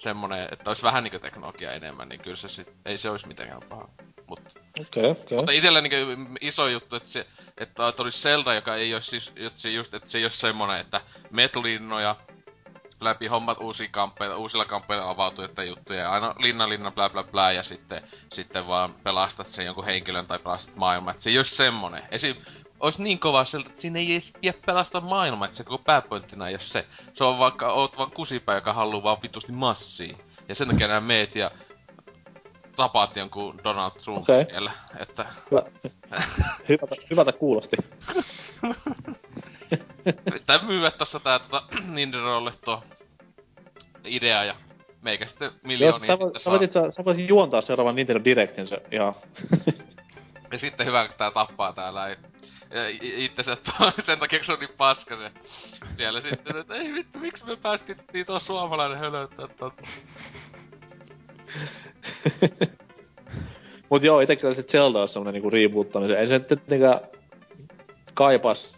semmonen, 0.01 0.47
että 0.51 0.69
olisi 0.69 0.83
vähän 0.83 1.03
niinku 1.03 1.19
teknologia 1.19 1.71
enemmän, 1.71 2.09
niin 2.09 2.21
kyllä 2.21 2.37
se 2.37 2.49
sit, 2.49 2.73
ei 2.85 2.97
se 2.97 3.09
olisi 3.09 3.27
mitenkään 3.27 3.61
paha. 3.69 3.89
Mut, 4.27 4.39
okay, 4.79 5.09
okay. 5.09 5.37
Mutta 5.37 5.51
itellä 5.51 5.81
niinku 5.81 6.35
iso 6.41 6.67
juttu, 6.67 6.95
että 6.95 7.09
se, 7.09 7.27
että 7.57 7.93
olisi 7.97 8.21
Zelda, 8.21 8.53
joka 8.53 8.75
ei 8.75 8.93
ole 8.93 9.01
siis, 9.01 9.33
että 9.35 9.61
se 9.61 9.69
just, 9.69 9.93
että 9.93 10.09
se 10.09 10.17
ei 10.17 10.23
ole 10.23 10.31
semmonen, 10.31 10.79
että 10.79 11.01
metlinnoja, 11.31 12.15
läpi 13.01 13.27
hommat 13.27 13.57
uusia 13.61 13.87
kamppeita, 13.91 14.37
uusilla 14.37 14.65
kamppeilla 14.65 15.09
avautuu 15.09 15.43
jotain 15.43 15.67
juttuja, 15.67 15.99
ja 15.99 16.11
aina 16.11 16.35
linna 16.37 16.69
linna 16.69 16.91
bla 16.91 17.09
bla 17.09 17.23
bla, 17.23 17.51
ja 17.51 17.63
sitten, 17.63 18.03
sitten 18.33 18.67
vaan 18.67 18.93
pelastat 19.03 19.47
sen 19.47 19.65
jonkun 19.65 19.85
henkilön 19.85 20.27
tai 20.27 20.39
pelastat 20.39 20.75
maailman. 20.75 21.11
Että 21.11 21.23
se 21.23 21.29
ei 21.29 21.37
ole 21.37 21.43
semmonen. 21.43 22.03
Esim, 22.11 22.35
olisi 22.81 23.03
niin 23.03 23.19
kova 23.19 23.45
sieltä, 23.45 23.69
että 23.69 23.81
siinä 23.81 23.99
ei 23.99 24.11
edes 24.11 24.33
pidä 24.41 24.53
pelastaa 24.65 25.01
maailmaa, 25.01 25.45
että 25.45 25.57
se 25.57 25.63
koko 25.63 25.83
pääpointtina 25.83 26.49
jos 26.49 26.69
se. 26.69 26.85
Se 27.13 27.23
on 27.23 27.39
vaikka, 27.39 27.73
oot 27.73 27.97
vaan 27.97 28.11
kusipää, 28.11 28.55
joka 28.55 28.73
haluaa 28.73 29.03
vaan 29.03 29.17
vitusti 29.23 29.51
massia. 29.51 30.17
Ja 30.49 30.55
sen 30.55 30.67
takia 30.67 30.87
nämä 30.87 31.01
meet 31.01 31.35
ja 31.35 31.51
tapaat 32.75 33.15
jonkun 33.15 33.59
Donald 33.63 33.91
Trump 33.91 34.21
okay. 34.21 34.43
siellä, 34.43 34.71
että... 34.99 35.25
Hyvä. 35.51 35.63
hyvältä, 36.69 36.95
hyvältä 37.09 37.31
kuulosti. 37.31 37.77
Pitää 40.33 40.59
myyä 40.63 40.91
tossa 40.91 41.19
tää 41.19 41.39
tota, 41.39 41.63
Nintendolle 41.95 42.53
tuo 42.65 42.83
idea 44.03 44.43
ja 44.43 44.55
meikä 45.01 45.25
sitten 45.25 45.51
miljoonia 45.63 45.95
Jos 45.95 46.07
sä, 46.07 46.19
voit, 46.19 46.41
sä, 46.41 46.51
voit, 46.51 46.71
sä, 46.71 46.91
sä 46.91 47.05
voisit 47.05 47.29
juontaa 47.29 47.61
seuraavan 47.61 47.95
Nintendo 47.95 48.23
Directin 48.23 48.67
se 48.67 48.81
ihan. 48.91 49.13
ja 50.51 50.57
sitten 50.57 50.85
hyvä, 50.85 51.07
kun 51.07 51.17
tää 51.17 51.31
tappaa 51.31 51.73
täällä 51.73 52.07
ei 52.07 52.15
itse 53.01 53.43
sen 53.99 54.19
takia, 54.19 54.39
kun 54.39 54.45
se 54.45 54.53
on 54.53 54.59
niin 54.59 54.69
paska 54.77 55.17
se. 55.17 55.31
Siellä 55.97 56.21
sitten, 56.21 56.57
että 56.57 56.75
ei 56.75 56.93
vittu, 56.93 57.19
miksi 57.19 57.45
me 57.45 57.55
päästiin 57.55 57.97
tuo 58.25 58.39
suomalainen 58.39 58.97
hölöttää 58.97 59.47
tota. 59.47 59.83
Mut 63.89 64.03
joo, 64.03 64.19
ite 64.19 64.35
kyllä 64.35 64.53
se 64.53 64.63
Zelda 64.63 65.01
on 65.01 65.09
semmonen 65.09 65.33
niinku 65.33 65.49
reboottamisen. 65.49 66.19
Ei 66.19 66.27
se 66.27 66.33
nyt 66.33 66.47
tietenkään 66.47 66.99
kaipas 68.13 68.75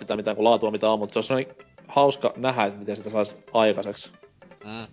sitä 0.00 0.16
mitään 0.16 0.36
kuin 0.36 0.44
laatua 0.44 0.70
mitä 0.70 0.90
on, 0.90 0.98
mutta 0.98 1.12
se 1.12 1.18
on 1.18 1.24
semmonen 1.24 1.56
hauska 1.88 2.32
nähdä, 2.36 2.64
että 2.64 2.78
miten 2.78 2.96
sitä 2.96 3.10
saisi 3.10 3.36
aikaiseksi. 3.52 4.12
Mm. 4.64 4.86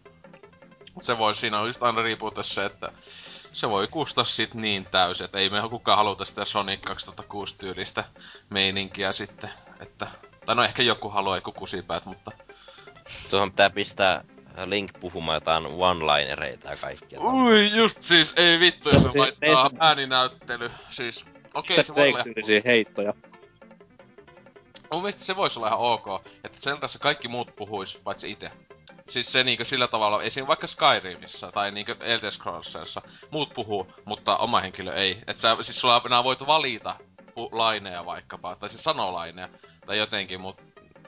Se 1.02 1.18
voi, 1.18 1.36
siinä 1.36 1.60
on 1.60 1.68
just 1.68 1.84
aina 1.84 2.02
se, 2.42 2.66
että 2.66 2.92
se 3.58 3.70
voi 3.70 3.88
kustaa 3.88 4.24
sit 4.24 4.54
niin 4.54 4.86
täysin, 4.86 5.26
että 5.26 5.40
ei 5.40 5.50
me 5.50 5.70
kukaan 5.70 5.98
haluta 5.98 6.26
sitä 6.26 6.46
Sonic 6.46 6.82
2006 6.82 7.58
tyylistä 7.58 8.04
meininkiä 8.50 9.14
sitten, 9.14 9.50
että... 9.80 10.08
Tai 10.46 10.56
no 10.56 10.64
ehkä 10.64 10.84
joku 10.84 11.10
haluaa 11.10 11.38
joku 11.38 11.52
kusipäät, 11.52 12.06
mutta... 12.06 12.32
Tuohon 13.30 13.52
pitää 13.52 13.70
pistää 13.70 14.24
Link 14.66 14.92
puhumaan 15.00 15.36
jotain 15.36 15.66
one-linereita 15.66 16.70
ja 16.70 16.78
kaikkea. 16.78 17.20
Ui, 17.22 17.72
just 17.76 18.02
siis, 18.02 18.34
ei 18.36 18.60
vittu, 18.60 18.90
jos 18.90 19.06
on 19.06 19.12
laittaa 19.16 19.72
ääninäyttely. 19.80 20.72
Siis, 20.90 21.26
okei, 21.54 21.76
okay, 21.76 21.84
se 21.84 21.96
voi 21.96 22.10
olla... 22.10 22.24
heittoja. 22.66 23.14
Mun 24.92 25.02
mielestä 25.02 25.24
se 25.24 25.36
voisi 25.36 25.60
olla 25.60 25.68
ihan 25.68 25.80
ok, 25.80 26.06
että 26.44 26.60
Zeldassa 26.60 27.00
kaikki 27.00 27.28
muut 27.28 27.56
puhuis, 27.56 28.00
paitsi 28.04 28.32
itse. 28.32 28.52
Siis 29.10 29.32
se 29.32 29.44
niinkö 29.44 29.66
sillä 29.66 29.88
tavalla, 29.88 30.24
esim. 30.24 30.48
vaikka 30.48 30.68
Skyrimissa 30.68 31.52
tai 31.52 31.72
niinkö 31.72 31.96
Elder 32.00 32.32
Scrollsissa, 32.32 33.02
muut 33.32 33.54
puhuu, 33.54 33.88
mutta 34.06 34.38
oma 34.38 34.60
henkilö 34.62 34.94
ei. 34.94 35.18
Et 35.28 35.38
sä, 35.38 35.58
siis 35.62 35.80
sulla 35.80 36.02
on 36.18 36.24
voit 36.24 36.48
valita 36.48 36.96
laineja 37.52 38.06
vaikkapa, 38.06 38.56
tai 38.56 38.70
siis 38.70 38.84
sanoo 38.84 39.14
laineja. 39.14 39.50
Tai 39.86 39.98
jotenkin, 39.98 40.42
mut, 40.42 40.62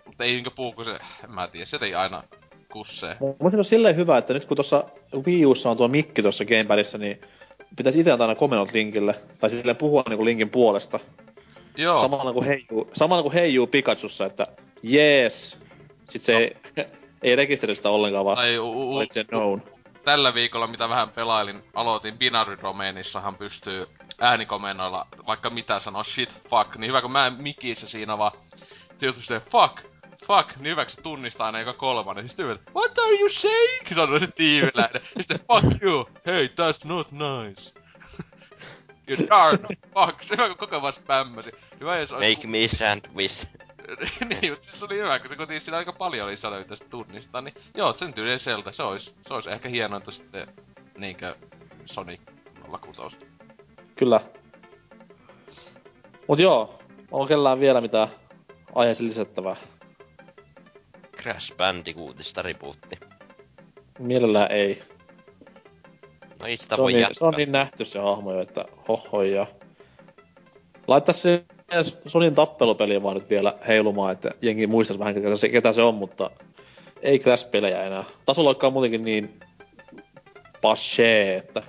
mut 0.05 0.21
ei 0.21 0.31
niinkö 0.31 0.51
puu, 0.51 0.71
kun 0.71 0.85
se, 0.85 0.91
en 1.23 1.31
mä 1.31 1.47
tiedä, 1.47 1.65
se 1.65 1.77
ei 1.81 1.95
aina 1.95 2.23
kussee. 2.71 3.17
Mun 3.39 3.51
se 3.51 3.57
on 3.57 3.65
silleen 3.65 3.95
hyvä, 3.95 4.17
että 4.17 4.34
nyt 4.34 4.45
kun 4.45 4.57
tuossa 4.57 4.84
Wii 5.26 5.45
Ussa 5.45 5.69
on 5.69 5.77
tuo 5.77 5.88
mikki 5.88 6.21
tuossa 6.21 6.45
gamepadissa, 6.45 6.97
niin 6.97 7.21
pitäisi 7.76 7.99
itse 7.99 8.11
antaa 8.11 8.27
aina 8.27 8.39
komennot 8.39 8.73
linkille. 8.73 9.15
Tai 9.39 9.49
siis 9.49 9.59
silleen 9.59 9.77
puhua 9.77 10.03
niinku 10.09 10.26
linkin 10.26 10.49
puolesta. 10.49 10.99
Joo. 11.77 11.99
Samalla 11.99 12.34
kuin 12.34 12.45
heijuu, 12.45 12.89
samalla 12.93 13.23
kuin 13.23 13.34
heijuu 13.34 13.67
Pikachussa, 13.67 14.26
että 14.26 14.45
jees. 14.84 15.57
Sitten 16.09 16.21
se 16.21 16.34
No. 16.34 16.39
ei, 16.39 16.85
ei 17.23 17.35
rekisteri 17.35 17.75
sitä 17.75 17.89
ollenkaan, 17.89 18.25
vaan 18.25 18.37
Tai 18.37 18.59
u- 18.59 18.91
u- 18.91 18.95
valitse 18.95 19.23
known. 19.23 19.61
tällä 20.03 20.33
viikolla, 20.33 20.67
mitä 20.67 20.89
vähän 20.89 21.09
pelailin, 21.09 21.63
aloitin 21.73 22.17
Binary 22.17 22.57
Domainissahan 22.61 23.35
pystyy 23.35 23.87
äänikomennoilla 24.21 25.07
vaikka 25.27 25.49
mitä 25.49 25.79
sanoa 25.79 26.03
shit, 26.03 26.29
fuck, 26.49 26.75
niin 26.75 26.89
hyvä 26.89 27.01
kun 27.01 27.11
mä 27.11 27.27
en 27.27 27.33
mikissä 27.33 27.87
siinä 27.87 28.17
vaan 28.17 28.31
tietysti 28.99 29.25
se 29.25 29.39
fuck, 29.39 29.79
fuck, 30.27 30.55
niin 30.57 30.71
hyvä 30.71 30.85
kun 30.85 30.91
se 30.91 31.01
tunnistaa 31.01 31.45
aina 31.45 31.59
joka 31.59 31.73
kolmannen. 31.73 32.25
Siis 32.25 32.35
tyyli, 32.35 32.59
what 32.75 32.97
are 32.97 33.19
you 33.19 33.29
saying? 33.29 33.87
Sanoo 33.95 34.19
se 34.19 34.27
tiiviläinen. 34.27 35.01
Ja 35.15 35.23
sitten 35.23 35.39
fuck 35.47 35.81
you, 35.83 36.09
hey 36.25 36.47
that's 36.47 36.87
not 36.87 37.07
nice. 37.11 37.71
you 39.07 39.27
darn, 39.29 39.59
fuck, 39.93 40.23
se 40.23 40.35
hyvä 40.37 40.47
kun 40.47 40.57
koko 40.57 40.75
ajan 40.75 40.81
vaan 40.81 40.93
spämmäsi. 40.93 41.51
Hyvä 41.79 41.97
jos 41.99 42.11
olisi 42.11 42.35
Make 42.35 42.47
me 42.47 42.67
sandwich. 42.67 43.47
niin, 44.29 44.51
mutta 44.51 44.65
siis 44.67 44.79
se 44.79 44.85
oli 44.85 44.97
hyvä, 44.97 45.19
kun 45.19 45.29
se 45.29 45.35
kuitenkin 45.35 45.61
siinä 45.61 45.77
aika 45.77 45.93
paljon 45.93 46.27
oli 46.27 46.37
sanoja 46.37 46.63
tästä 46.63 46.85
tunnistaa, 46.89 47.41
niin 47.41 47.53
joo, 47.75 47.93
sen 47.93 48.13
tyyliin 48.13 48.39
sieltä, 48.39 48.71
se 48.71 48.83
olisi, 48.83 49.15
se 49.27 49.33
olisi 49.33 49.49
ehkä 49.49 49.69
hienointa 49.69 50.11
sitten 50.11 50.47
niinkö 50.97 51.35
Sonic 51.85 52.21
06. 52.81 53.17
Kyllä. 53.95 54.21
Mut 56.27 56.39
joo, 56.39 56.79
onko 57.11 57.27
kellään 57.27 57.59
vielä 57.59 57.81
mitään 57.81 58.07
aiheeseen 58.75 59.09
lisättävää? 59.09 59.55
Crash 61.17 61.57
Bandicootista 61.57 62.41
rebootti. 62.41 62.99
Mielellään 63.99 64.51
ei. 64.51 64.83
No 66.39 66.45
ei 66.45 66.57
sitä 66.57 66.75
Se 66.75 66.81
on, 66.81 66.83
voi 66.83 66.91
niin, 66.91 67.01
jatkaa. 67.01 67.13
se 67.13 67.25
on 67.25 67.33
niin 67.33 67.51
nähty 67.51 67.85
se 67.85 67.99
hahmo 67.99 68.33
jo, 68.33 68.41
että 68.41 68.65
hohoi 68.87 69.31
ja... 69.31 69.47
Laittaa 70.87 71.13
se 71.13 71.45
Sonin 72.07 72.35
tappelupeli 72.35 73.03
vaan 73.03 73.15
nyt 73.15 73.29
vielä 73.29 73.53
heilumaan, 73.67 74.11
että 74.11 74.31
jengi 74.41 74.67
muistaisi 74.67 74.99
vähän 74.99 75.13
ketä 75.13 75.35
se, 75.35 75.49
ketä 75.49 75.73
se 75.73 75.81
on, 75.81 75.95
mutta 75.95 76.31
ei 77.01 77.19
Crash-pelejä 77.19 77.83
enää. 77.83 78.03
Tasoloikka 78.25 78.67
on 78.67 78.73
muutenkin 78.73 79.03
niin 79.03 79.39
passe, 80.61 81.35
että 81.35 81.63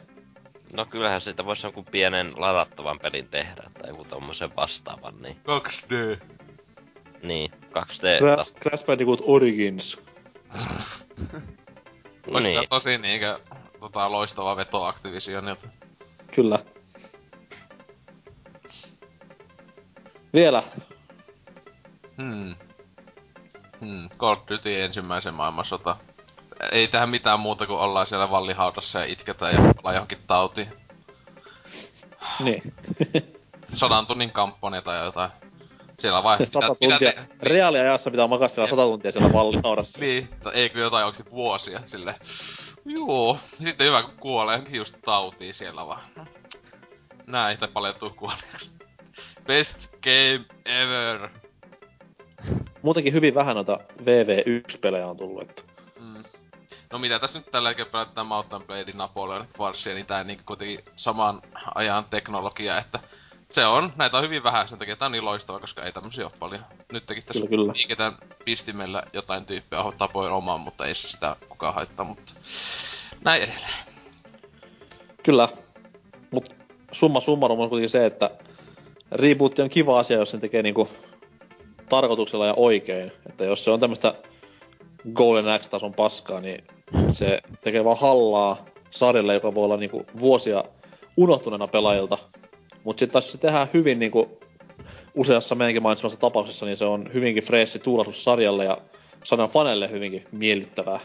No 0.72 0.85
kyllähän 0.85 1.20
siitä 1.20 1.44
voisi 1.44 1.66
jonkun 1.66 1.85
pienen 1.85 2.32
ladattavan 2.36 2.98
pelin 2.98 3.28
tehdä, 3.28 3.62
tai 3.78 3.90
joku 3.90 4.05
tommosen 4.05 4.56
vastaavan, 4.56 5.22
niin... 5.22 5.36
2D. 5.36 6.20
Niin, 7.22 7.51
2D. 7.52 8.18
Crash, 8.18 8.55
Crash 8.55 8.86
Bandicoot 8.86 9.22
Origins. 9.27 9.98
Ois 12.27 12.44
niin, 12.44 12.59
niin. 12.59 12.68
tosi 12.68 12.98
niinkö 12.98 13.40
tota, 13.81 14.12
loistava 14.12 14.56
veto 14.56 14.85
Activisionilta. 14.85 15.68
Kyllä. 16.35 16.59
Vielä. 20.35 20.62
Hmm. 22.16 22.55
Hmm. 23.81 24.09
Call 24.19 24.32
of 24.32 24.48
Duty 24.51 24.82
ensimmäisen 24.82 25.35
maailmansota. 25.35 25.97
Ei 26.73 26.89
tähän 26.89 27.09
mitään 27.09 27.40
muuta 27.40 27.66
kuin 27.66 27.78
ollaan 27.78 28.07
siellä 28.07 28.31
vallihaudassa 28.31 28.98
ja 28.98 29.05
itketään 29.05 29.55
ja 29.55 29.61
ollaan 29.61 29.94
johonkin 29.94 30.19
tautiin. 30.27 30.69
Niin. 32.40 32.62
Sadan 33.74 34.07
tunnin 34.07 34.31
kampanja 34.32 34.82
tai 34.82 35.05
jotain. 35.05 35.31
Siellä 35.98 36.23
vai... 36.23 36.47
Sata 36.47 36.77
mitä- 36.81 36.94
mitä 36.98 37.12
tuntia. 37.12 37.36
Reaaliajassa 37.43 38.11
pitää 38.11 38.27
makaa 38.27 38.48
siellä 38.48 38.70
sata 38.70 38.82
tuntia 38.82 39.12
siellä 39.12 39.32
vallihaudassa. 39.32 40.01
Niin, 40.05 40.28
tai 40.43 40.55
ei 40.55 40.69
kyllä 40.70 40.86
jotain, 40.86 41.07
onko 41.07 41.19
vuosia 41.31 41.81
sille. 41.86 42.15
Joo. 42.85 43.39
Sitten 43.65 43.86
hyvä, 43.86 44.02
kun 44.02 44.16
kuolee 44.20 44.62
just 44.69 44.94
tautiin 45.05 45.55
siellä 45.55 45.86
vaan. 45.86 46.02
Näin, 47.27 47.59
tai 47.59 47.69
paljattuu 47.69 48.11
kuolleeksi. 48.11 48.70
Best 49.47 49.90
game 50.02 50.44
ever. 50.64 51.28
Muutenkin 52.82 53.12
hyvin 53.12 53.35
vähän 53.35 53.55
noita 53.55 53.78
VV1-pelejä 54.01 55.06
on 55.06 55.16
tullut, 55.16 55.43
että 55.43 55.62
Mm. 56.01 56.24
No 56.93 56.98
mitä 56.98 57.18
tässä 57.18 57.39
nyt 57.39 57.51
tällä 57.51 57.68
hetkellä 57.68 57.90
pelataan 57.90 58.27
Mountain 58.27 58.62
Blade, 58.62 58.93
Napoleon 58.94 59.47
Warsia, 59.59 59.94
niin 59.94 60.06
tää 60.06 60.24
niin 60.24 60.40
kuitenkin 60.47 60.78
saman 60.97 61.43
ajan 61.74 62.05
teknologia, 62.05 62.78
että 62.78 63.01
se 63.52 63.66
on, 63.66 63.93
näitä 63.97 64.16
on 64.16 64.24
hyvin 64.24 64.43
vähän, 64.43 64.68
sen 64.68 64.78
takia 64.78 64.97
tää 64.97 65.06
on 65.06 65.12
niin 65.12 65.24
loistava, 65.24 65.60
koska 65.60 65.82
ei 65.82 65.93
tämmösiä 65.93 66.24
ole 66.24 66.32
paljon. 66.39 66.64
Nyt 66.93 67.06
tekin 67.06 67.24
tässä 67.24 67.47
Kyllä, 67.47 67.48
kyllä. 67.48 67.72
liiketään 67.72 68.16
pistimellä 68.44 69.02
jotain 69.12 69.47
tyyppiä 69.47 69.78
tapoin 69.98 70.32
omaan, 70.32 70.60
mutta 70.60 70.86
ei 70.86 70.94
se 70.94 71.09
sitä 71.09 71.36
kukaan 71.48 71.74
haittaa, 71.74 72.05
mutta 72.05 72.32
näin 73.24 73.43
edelleen. 73.43 73.85
Kyllä. 75.22 75.48
Mut 76.31 76.55
summa 76.93 77.20
summarum 77.20 77.60
on 77.60 77.68
kuitenkin 77.68 77.90
se, 77.90 78.06
että 78.06 78.31
reboot 79.12 79.59
on 79.59 79.70
kiva 79.70 79.99
asia, 79.99 80.16
jos 80.19 80.31
sen 80.31 80.41
tekee 80.41 80.62
niinku 80.62 80.89
tarkoituksella 81.89 82.47
ja 82.47 82.55
oikein. 82.55 83.12
Että 83.28 83.45
jos 83.45 83.65
se 83.65 83.70
on 83.70 83.81
tämmöistä 83.81 84.15
Golden 85.15 85.61
X-tason 85.61 85.95
paskaa, 85.95 86.41
niin 86.41 86.65
se 87.09 87.41
tekee 87.61 87.85
vaan 87.85 87.97
hallaa 88.01 88.57
sarjalle, 88.91 89.35
joka 89.35 89.55
voi 89.55 89.65
olla 89.65 89.77
niinku 89.77 90.07
vuosia 90.20 90.65
unohtuneena 91.16 91.66
pelaajilta. 91.66 92.19
Mut 92.85 92.99
sitten 92.99 93.12
taas 93.12 93.32
se 93.32 93.39
tehdään 93.39 93.69
hyvin 93.74 93.99
niinku 93.99 94.39
useassa 95.15 95.55
meidänkin 95.55 95.82
mainitsemassa 95.82 96.20
tapauksessa, 96.20 96.66
niin 96.66 96.77
se 96.77 96.85
on 96.85 97.11
hyvinkin 97.15 97.45
freshi 97.45 97.78
tuulahdus 97.78 98.24
sarjalle 98.24 98.65
ja 98.65 98.78
sarjan 99.24 99.49
faneille 99.49 99.91
hyvinkin 99.91 100.24
miellyttävää. 100.32 101.01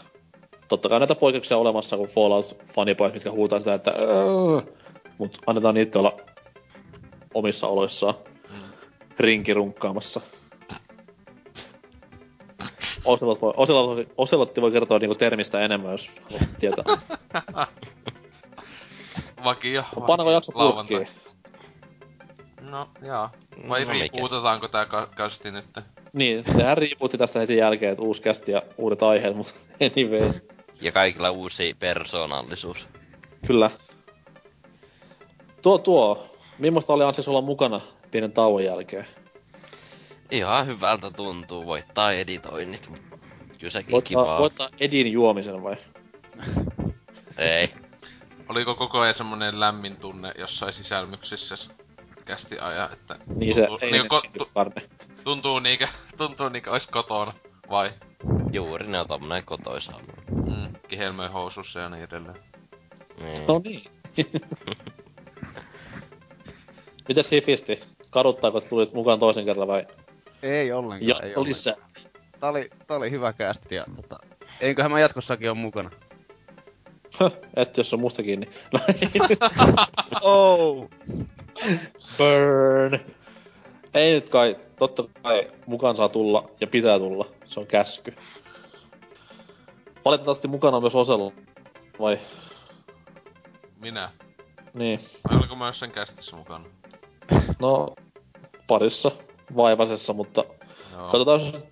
Totta 0.67 0.89
kai 0.89 0.99
näitä 0.99 1.15
poikkeuksia 1.15 1.57
olemassa, 1.57 1.97
kun 1.97 2.07
Fallout-fanipojat, 2.07 3.13
mitkä 3.13 3.31
huutaa 3.31 3.59
sitä, 3.59 3.73
että 3.73 3.93
"Öö", 3.99 4.61
mut 5.17 5.37
annetaan 5.47 5.75
niitä 5.75 5.99
olla 5.99 6.17
omissa 7.35 7.67
oloissaan 7.67 8.13
rinkirunkkaamassa. 9.19 10.21
Oselot 13.05 13.41
voi, 13.41 13.53
Oselot, 13.57 14.07
Oselotti 14.17 14.61
voi 14.61 14.71
kertoa 14.71 14.99
niinku 14.99 15.15
termistä 15.15 15.59
enemmän, 15.65 15.91
jos 15.91 16.11
haluat 16.23 16.49
tietää. 16.59 16.85
Vakio. 19.43 19.83
Pannaanko 20.07 20.31
jakso 20.31 20.51
lauantai. 20.55 20.97
purkkiin? 20.97 21.21
No, 22.61 22.89
jaa. 23.01 23.31
Vai 23.69 23.85
No 23.85 23.91
riipuutetaanko 23.91 24.67
tää 24.67 24.85
ka- 24.85 25.09
kasti 25.15 25.51
nyt? 25.51 25.65
Niin, 26.13 26.43
tehdään 26.43 26.77
riipuutti 26.77 27.17
tästä 27.17 27.39
heti 27.39 27.57
jälkeen, 27.57 27.91
että 27.91 28.03
uusi 28.03 28.21
kästi 28.21 28.51
ja 28.51 28.61
uudet 28.77 29.03
aiheet, 29.03 29.35
mutta 29.35 29.53
anyways. 29.95 30.41
Ja 30.81 30.91
kaikilla 30.91 31.29
uusi 31.31 31.75
persoonallisuus. 31.79 32.87
Kyllä. 33.47 33.71
Tuo, 35.61 35.77
tuo. 35.77 36.34
Millaista 36.59 36.93
oli 36.93 37.03
ansias 37.03 37.27
olla 37.27 37.41
mukana 37.41 37.81
pienen 38.11 38.31
tauon 38.31 38.63
jälkeen? 38.63 39.07
Ihan 40.31 40.67
hyvältä 40.67 41.11
tuntuu, 41.11 41.65
voittaa 41.65 42.11
editoinnit, 42.11 42.89
mutta 42.89 43.17
kyllä 43.59 43.71
sekin 43.71 43.91
Voittaa, 43.91 44.07
kivaa. 44.09 44.39
voittaa 44.39 44.69
Edin 44.79 45.11
juomisen 45.11 45.63
vai? 45.63 45.75
Ei. 47.37 47.69
Oliko 48.49 48.75
koko 48.75 48.99
ajan 48.99 49.13
semmonen 49.13 49.59
lämmin 49.59 49.97
tunne 49.97 50.31
jossain 50.37 50.73
sisälmyksissä 50.73 51.55
kästi 52.25 52.59
ajan, 52.59 52.93
että 52.93 53.15
Niin 53.35 53.55
se 53.55 53.67
tuntuu, 53.67 53.87
ei 53.87 53.91
niinku, 53.91 54.15
ko- 54.15 54.29
tu- 54.37 54.49
tuntuu 55.23 55.59
niinkö, 55.59 55.87
tuntuu 56.17 56.49
niinkö 56.49 56.71
ois 56.71 56.87
kotona, 56.87 57.33
vai? 57.69 57.91
Juuri 58.51 58.87
ne 58.87 58.99
on 58.99 59.07
tommonen 59.07 59.43
kotoisa 59.45 59.91
Mm, 60.31 60.73
kihelmöi 60.87 61.27
housussa 61.29 61.79
ja 61.79 61.89
niin 61.89 62.03
edelleen. 62.03 62.35
niin. 63.23 63.47
No 63.47 63.61
niin. 63.63 63.83
Mitäs 67.07 67.31
hifisti? 67.31 67.81
Kaduttaako, 68.09 68.57
että 68.57 68.69
tulit 68.69 68.93
mukaan 68.93 69.19
toisen 69.19 69.45
kerran 69.45 69.67
vai? 69.67 69.87
Ei 70.43 70.71
ollenkaan, 70.71 71.07
Ja 71.07 71.15
ei 71.15 71.21
ollenkaan. 71.21 71.45
lisää. 71.45 71.73
Tää 72.39 72.49
oli, 72.49 72.69
tää 72.87 72.97
oli 72.97 73.11
hyvä 73.11 73.33
kästi 73.33 73.75
ja 73.75 73.85
tota, 73.95 74.19
eiköhän 74.61 74.91
mä 74.91 74.99
jatkossakin 74.99 75.49
ole 75.49 75.57
mukana. 75.57 75.89
Höh, 77.19 77.31
et 77.55 77.77
jos 77.77 77.93
on 77.93 77.99
musta 77.99 78.23
kiinni. 78.23 78.49
No, 78.73 78.79
Oh! 80.21 80.89
Burn! 82.17 82.99
Ei 83.93 84.13
nyt 84.13 84.29
kai, 84.29 84.55
totta 84.79 85.03
kai 85.23 85.51
mukaan 85.65 85.95
saa 85.95 86.09
tulla 86.09 86.49
ja 86.61 86.67
pitää 86.67 86.99
tulla. 86.99 87.25
Se 87.45 87.59
on 87.59 87.67
käsky. 87.67 88.15
Valitettavasti 90.05 90.47
mukana 90.47 90.77
on 90.77 90.83
myös 90.83 90.95
Oselo. 90.95 91.33
Vai? 91.99 92.19
Minä. 93.79 94.11
Niin. 94.73 94.99
Vai 95.29 95.37
oliko 95.39 95.55
mä 95.55 95.67
jossain 95.67 95.91
kästissä 95.91 96.35
mukana? 96.35 96.65
No, 97.59 97.95
parissa 98.67 99.11
vaivaisessa, 99.55 100.13
mutta 100.13 100.43
Joo. 100.91 101.03
katsotaan, 101.03 101.41
jos, 101.41 101.65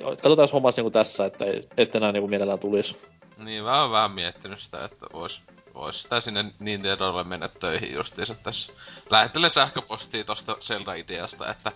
katsotaan 0.00 0.44
jos 0.44 0.52
hommas 0.52 0.76
niinku 0.76 0.90
tässä, 0.90 1.24
että 1.24 1.44
ei, 1.44 1.68
et 1.76 1.94
enää 1.94 2.12
niinku 2.12 2.28
mielellään 2.28 2.58
tulisi. 2.58 2.96
Niin, 3.36 3.64
mä 3.64 3.82
oon 3.82 3.90
vähän 3.90 4.10
miettinyt 4.10 4.60
sitä, 4.60 4.84
että 4.84 5.06
vois, 5.12 5.42
vois 5.74 6.02
sitä 6.02 6.20
sinne 6.20 6.44
Nintendolle 6.58 7.24
mennä 7.24 7.48
töihin 7.48 7.94
justiinsa 7.94 8.34
tässä. 8.34 8.72
Lähettelen 9.10 9.50
sähköpostia 9.50 10.24
tosta 10.24 10.56
Zelda-ideasta, 10.60 11.50
että 11.50 11.72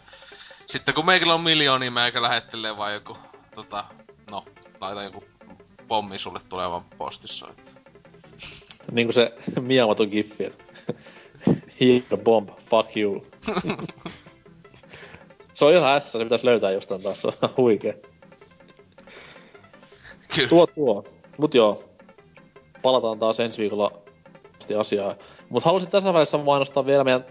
Sitten 0.67 0.95
kun 0.95 1.07
meikillä 1.07 1.35
on 1.35 1.41
miljoonia, 1.41 1.91
meikä 1.91 2.23
lähettelee 2.23 2.77
vaan 2.77 2.95
joku, 2.95 3.19
tota, 3.55 3.85
no, 4.31 4.45
laita 4.81 5.03
joku 5.03 5.25
pommi 5.89 6.19
sulle 6.19 6.41
tulevan 6.49 6.85
postissa. 6.99 7.49
Että. 7.51 7.73
Niin 8.93 9.07
kuin 9.07 9.15
se 9.15 9.35
Miyamoto 9.61 10.07
giffi, 10.07 10.45
että 10.45 10.65
Here 11.81 12.17
bomb, 12.25 12.49
fuck 12.71 12.97
you. 12.97 13.27
se 15.55 15.65
on 15.65 15.73
ihan 15.73 15.97
ässä, 15.97 16.19
se 16.19 16.25
pitäisi 16.25 16.47
löytää 16.47 16.71
jostain 16.71 17.03
taas, 17.03 17.23
se 17.23 17.29
on 17.29 17.35
huikee. 17.57 18.03
Kyllä. 20.35 20.49
Tuo 20.49 20.67
tuo. 20.67 21.05
Mut 21.39 21.55
joo, 21.55 21.85
palataan 22.83 23.19
taas 23.19 23.41
ensi 23.41 23.59
viikolla 23.59 23.93
asiaa. 24.79 25.15
Mut 25.49 25.65
halusin 25.65 25.91
tässä 25.91 26.13
vaiheessa 26.13 26.39
mainostaa 26.39 26.87
vielä 26.87 27.05
meidän 27.05 27.25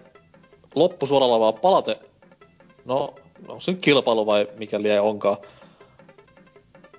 loppusuoralla 0.75 1.35
olevaa 1.35 1.53
palate... 1.53 1.99
No, 2.85 3.13
onko 3.47 3.61
se 3.61 3.71
nyt 3.71 3.81
kilpailu 3.81 4.25
vai 4.25 4.47
mikä 4.57 4.81
liian 4.81 5.03
onkaan? 5.03 5.37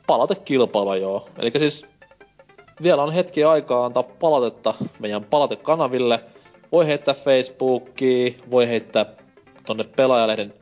Palatekilpailu, 0.07 0.95
joo. 0.95 1.29
Eli 1.39 1.51
siis 1.59 1.87
vielä 2.83 3.03
on 3.03 3.13
hetki 3.13 3.45
aikaa 3.45 3.85
antaa 3.85 4.03
palautetta 4.03 4.75
meidän 4.99 5.25
palautekanaville. 5.25 6.21
Voi 6.73 6.87
heittää 6.87 7.15
Facebookiin, 7.15 8.37
voi 8.51 8.69
heittää 8.69 9.07
tonne 9.67 9.85
pelaajalehden 9.85 10.55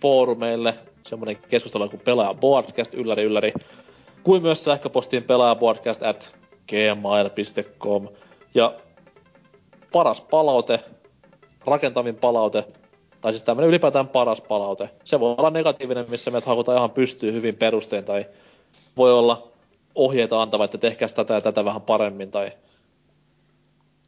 foorumeille, 0.00 0.74
semmonen 1.06 1.36
keskustelu 1.36 1.88
kuin 1.88 2.00
pelaaja 2.00 2.34
podcast 2.34 2.94
ylläri 2.94 3.22
ylläri, 3.22 3.52
kuin 4.22 4.42
myös 4.42 4.64
sähköpostiin 4.64 5.22
pelaajapodcast 5.22 6.02
at 6.02 6.36
gmail.com. 6.68 8.08
Ja 8.54 8.74
paras 9.92 10.20
palaute, 10.20 10.80
rakentavin 11.66 12.16
palaute, 12.16 12.64
tai 13.20 13.32
siis 13.32 13.42
tämmönen 13.42 13.68
ylipäätään 13.68 14.08
paras 14.08 14.40
palaute. 14.40 14.90
Se 15.04 15.20
voi 15.20 15.34
olla 15.38 15.50
negatiivinen, 15.50 16.06
missä 16.10 16.30
meidät 16.30 16.46
hakutaan 16.46 16.78
ihan 16.78 16.90
pystyy 16.90 17.32
hyvin 17.32 17.56
perustein, 17.56 18.04
tai 18.04 18.26
voi 18.96 19.12
olla 19.12 19.48
ohjeita 19.94 20.42
antava, 20.42 20.64
että 20.64 20.78
tehkää 20.78 21.08
tätä 21.08 21.34
ja 21.34 21.40
tätä 21.40 21.64
vähän 21.64 21.82
paremmin, 21.82 22.30
tai 22.30 22.52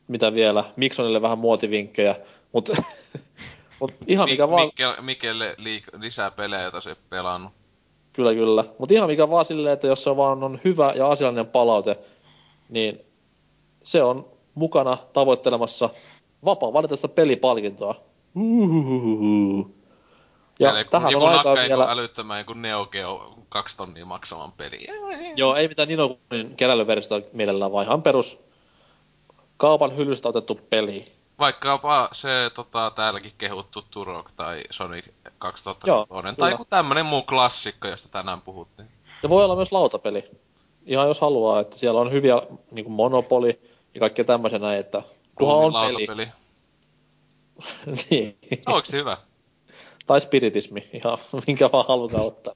mitä 0.08 0.34
vielä, 0.34 0.64
Miksonille 0.76 1.22
vähän 1.22 1.38
muotivinkkejä, 1.38 2.16
mutta 2.52 2.72
mut 3.80 3.94
ihan 4.06 4.28
mikä 4.28 4.50
vaan... 4.50 4.66
Mikke, 4.66 4.84
Mikelle 5.00 5.54
liik- 5.58 6.00
lisää 6.00 6.30
pelejä, 6.30 6.62
joita 6.62 6.80
se 6.80 6.96
pelannut. 7.10 7.52
Kyllä, 8.12 8.34
kyllä. 8.34 8.64
Mutta 8.78 8.94
ihan 8.94 9.10
mikä 9.10 9.30
vaan 9.30 9.44
silleen, 9.44 9.72
että 9.72 9.86
jos 9.86 10.04
se 10.04 10.16
vaan 10.16 10.44
on 10.44 10.60
hyvä 10.64 10.92
ja 10.96 11.08
asiallinen 11.08 11.46
palaute, 11.46 11.98
niin 12.68 13.00
se 13.82 14.02
on 14.02 14.26
mukana 14.54 14.98
tavoittelemassa 15.12 15.90
vapaa 16.44 16.72
valitusta 16.72 17.08
pelipalkintoa. 17.08 17.94
Uhuhuhu. 18.34 19.74
Ja 20.60 20.70
Siellä 20.70 20.84
tähän 20.84 21.16
on 21.16 21.28
aikaa 21.28 21.54
vielä... 21.54 21.90
älyttömän 21.90 22.38
joku 22.38 22.52
Neo 22.52 22.86
Geo 22.86 23.34
kaksi 23.48 23.76
tonnia 23.76 24.04
maksavan 24.04 24.52
peli. 24.52 24.86
Joo, 25.36 25.56
ei 25.56 25.68
mitään 25.68 25.88
Ninokunin 25.88 26.56
keräilyversiota 26.56 27.26
mielellään, 27.32 27.72
vaan 27.72 27.86
ihan 27.86 28.02
perus 28.02 28.47
kaupan 29.58 29.96
hyllystä 29.96 30.28
otettu 30.28 30.60
peli. 30.70 31.12
Vaikkapa 31.38 32.08
se 32.12 32.28
tota, 32.54 32.92
täälläkin 32.96 33.32
kehuttu 33.38 33.82
Turok 33.90 34.32
tai 34.36 34.64
Sonic 34.70 35.04
2002 35.38 36.36
tai 36.38 36.50
joku 36.50 36.64
tämmönen 36.64 37.06
muu 37.06 37.22
klassikko, 37.22 37.88
josta 37.88 38.08
tänään 38.08 38.40
puhuttiin. 38.40 38.88
Ja 39.22 39.28
voi 39.28 39.44
olla 39.44 39.56
myös 39.56 39.72
lautapeli. 39.72 40.24
Ihan 40.86 41.08
jos 41.08 41.20
haluaa, 41.20 41.60
että 41.60 41.78
siellä 41.78 42.00
on 42.00 42.12
hyviä 42.12 42.42
niin 42.70 42.90
Monopoli 42.90 43.60
ja 43.94 44.00
kaikkea 44.00 44.24
tämmöisiä 44.24 44.58
näin, 44.58 44.80
että 44.80 45.02
kunhan 45.34 45.56
on 45.56 45.72
lautapeli. 45.72 46.06
peli. 46.06 46.28
niin. 48.10 48.38
Onko 48.66 48.84
se 48.84 48.96
hyvä? 48.96 49.16
Tai 50.06 50.20
spiritismi, 50.20 50.88
ihan 50.92 51.18
minkä 51.46 51.72
vaan 51.72 51.84
halutaan 51.88 52.26
ottaa. 52.26 52.54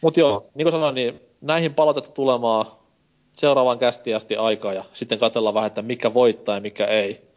Mut 0.00 0.16
joo, 0.16 0.46
niin 0.54 0.64
kuin 0.64 0.72
sanoin, 0.72 0.94
niin 0.94 1.20
näihin 1.40 1.74
palautetta 1.74 2.10
tulemaan 2.10 2.66
seuraavaan 3.38 3.78
kästi 3.78 4.14
asti 4.14 4.36
aikaa 4.36 4.72
ja 4.72 4.84
sitten 4.92 5.18
katsellaan 5.18 5.54
vähän, 5.54 5.66
että 5.66 5.82
mikä 5.82 6.14
voittaa 6.14 6.54
ja 6.54 6.60
mikä 6.60 6.86
ei. 6.86 7.28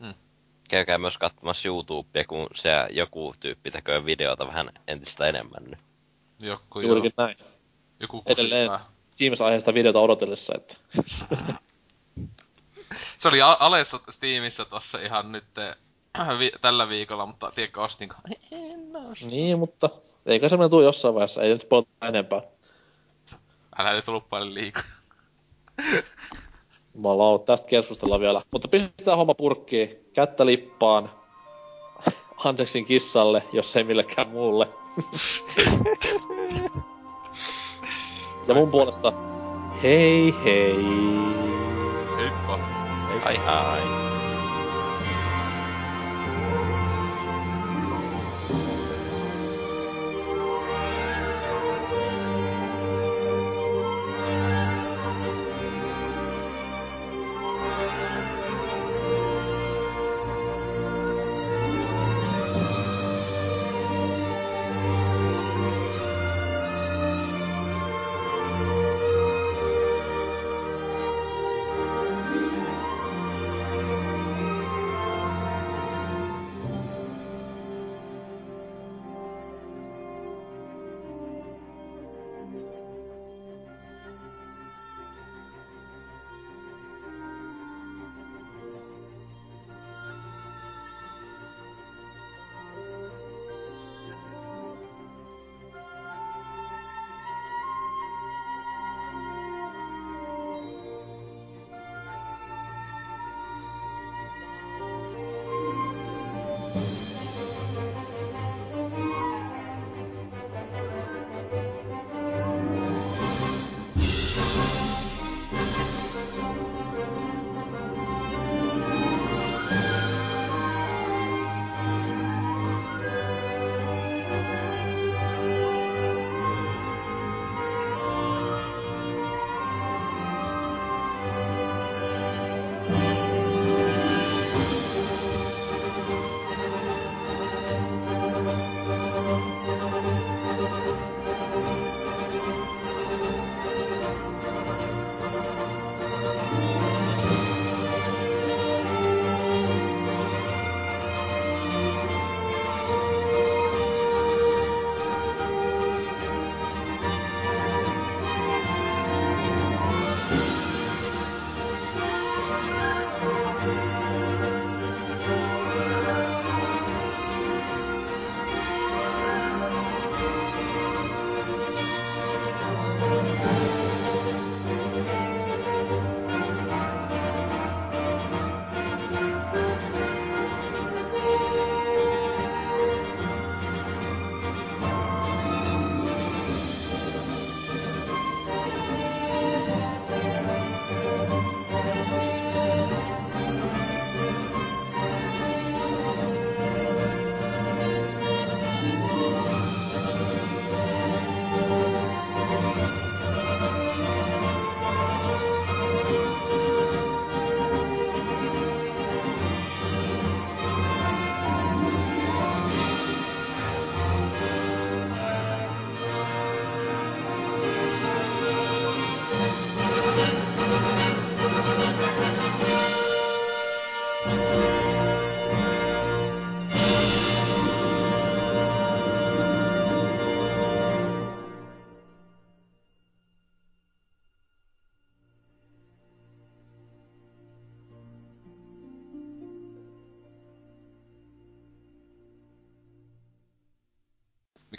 Hmm. 0.00 0.14
Käykää 0.70 0.98
myös 0.98 1.18
katsomassa 1.18 1.68
YouTubea, 1.68 2.24
kun 2.24 2.46
se 2.54 2.70
joku 2.90 3.34
tyyppi 3.40 3.70
tekee 3.70 4.04
videota 4.04 4.46
vähän 4.46 4.70
entistä 4.88 5.26
enemmän 5.26 5.64
nyt. 5.64 5.78
Joku, 6.40 6.80
Juurikin 6.80 7.12
joo. 7.18 7.26
näin. 7.26 7.36
Joku 8.00 8.22
Edelleen 8.26 8.70
Steamissa 9.10 9.44
aiheesta 9.44 9.74
videota 9.74 10.00
odotellessa, 10.00 10.54
että... 10.56 10.76
se 13.18 13.28
oli 13.28 13.42
Alessa 13.42 14.00
Steamissa 14.10 14.64
tossa 14.64 14.98
ihan 14.98 15.32
nyt 15.32 15.44
vi- 16.38 16.52
tällä 16.60 16.88
viikolla, 16.88 17.26
mutta 17.26 17.52
tiedätkö, 17.54 17.82
ostinko? 17.82 18.16
Niin, 19.26 19.58
mutta 19.58 19.90
eikä 20.26 20.48
semmoinen 20.48 20.70
tuu 20.70 20.82
jossain 20.82 21.14
vaiheessa, 21.14 21.42
ei 21.42 21.52
nyt 21.52 21.60
spoilata 21.60 22.08
enempää. 22.08 22.42
Älä 23.78 23.92
nyt 23.92 24.04
paljon 24.30 24.54
liikaa. 24.54 24.93
Mä 26.94 27.08
ollaan 27.08 27.40
tästä 27.40 27.68
keskustella 27.68 28.20
vielä. 28.20 28.42
Mutta 28.50 28.68
pistetään 28.68 29.18
homma 29.18 29.34
purkkiin, 29.34 29.90
kättä 30.12 30.46
lippaan, 30.46 31.10
Hanseksin 32.36 32.84
kissalle, 32.84 33.42
jos 33.52 33.76
ei 33.76 33.84
millekään 33.84 34.28
muulle. 34.28 34.68
ja 38.48 38.54
mun 38.54 38.70
puolesta, 38.70 39.12
hei 39.82 40.34
hei! 40.44 40.76
Heippa! 42.18 42.58
Hai 43.24 43.36
hai! 43.36 43.80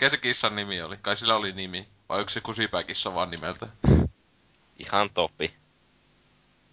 Mikä 0.06 0.10
se 0.10 0.18
kissan 0.18 0.56
nimi 0.56 0.82
oli? 0.82 0.98
Kai 1.02 1.16
sillä 1.16 1.36
oli 1.36 1.52
nimi. 1.52 1.88
Vai 2.10 2.20
onko 2.20 2.30
se 2.30 2.42
kusipääkissa 2.42 3.14
vaan 3.14 3.32
nimeltä? 3.32 3.68
Ihan 4.80 5.10
topi. 5.14 5.54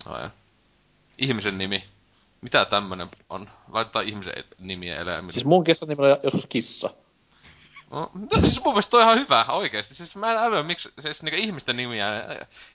Ai. 0.07 0.31
Ihmisen 1.19 1.59
nimi. 1.59 1.85
Mitä 2.41 2.65
tämmönen 2.65 3.09
on? 3.31 3.51
Laitetaan 3.69 4.09
ihmisen 4.09 4.45
nimiä 4.59 4.97
eläimille. 4.97 5.33
Siis 5.33 5.45
mun 5.45 5.65
kissan 5.65 5.89
nimi 5.89 6.03
on 6.03 6.19
joskus 6.23 6.47
kissa. 6.47 6.91
No, 7.91 8.11
no, 8.15 8.41
siis 8.43 8.65
mun 8.65 8.75
mielestä 8.75 8.91
toi 8.91 9.03
on 9.03 9.09
ihan 9.09 9.19
hyvä, 9.19 9.45
oikeesti. 9.49 9.95
Siis 9.95 10.17
mä 10.17 10.33
en 10.33 10.39
älyä, 10.39 10.63
miksi 10.63 10.89
siis 11.01 11.23
niinku 11.23 11.41
ihmisten 11.41 11.77
nimiä, 11.77 12.07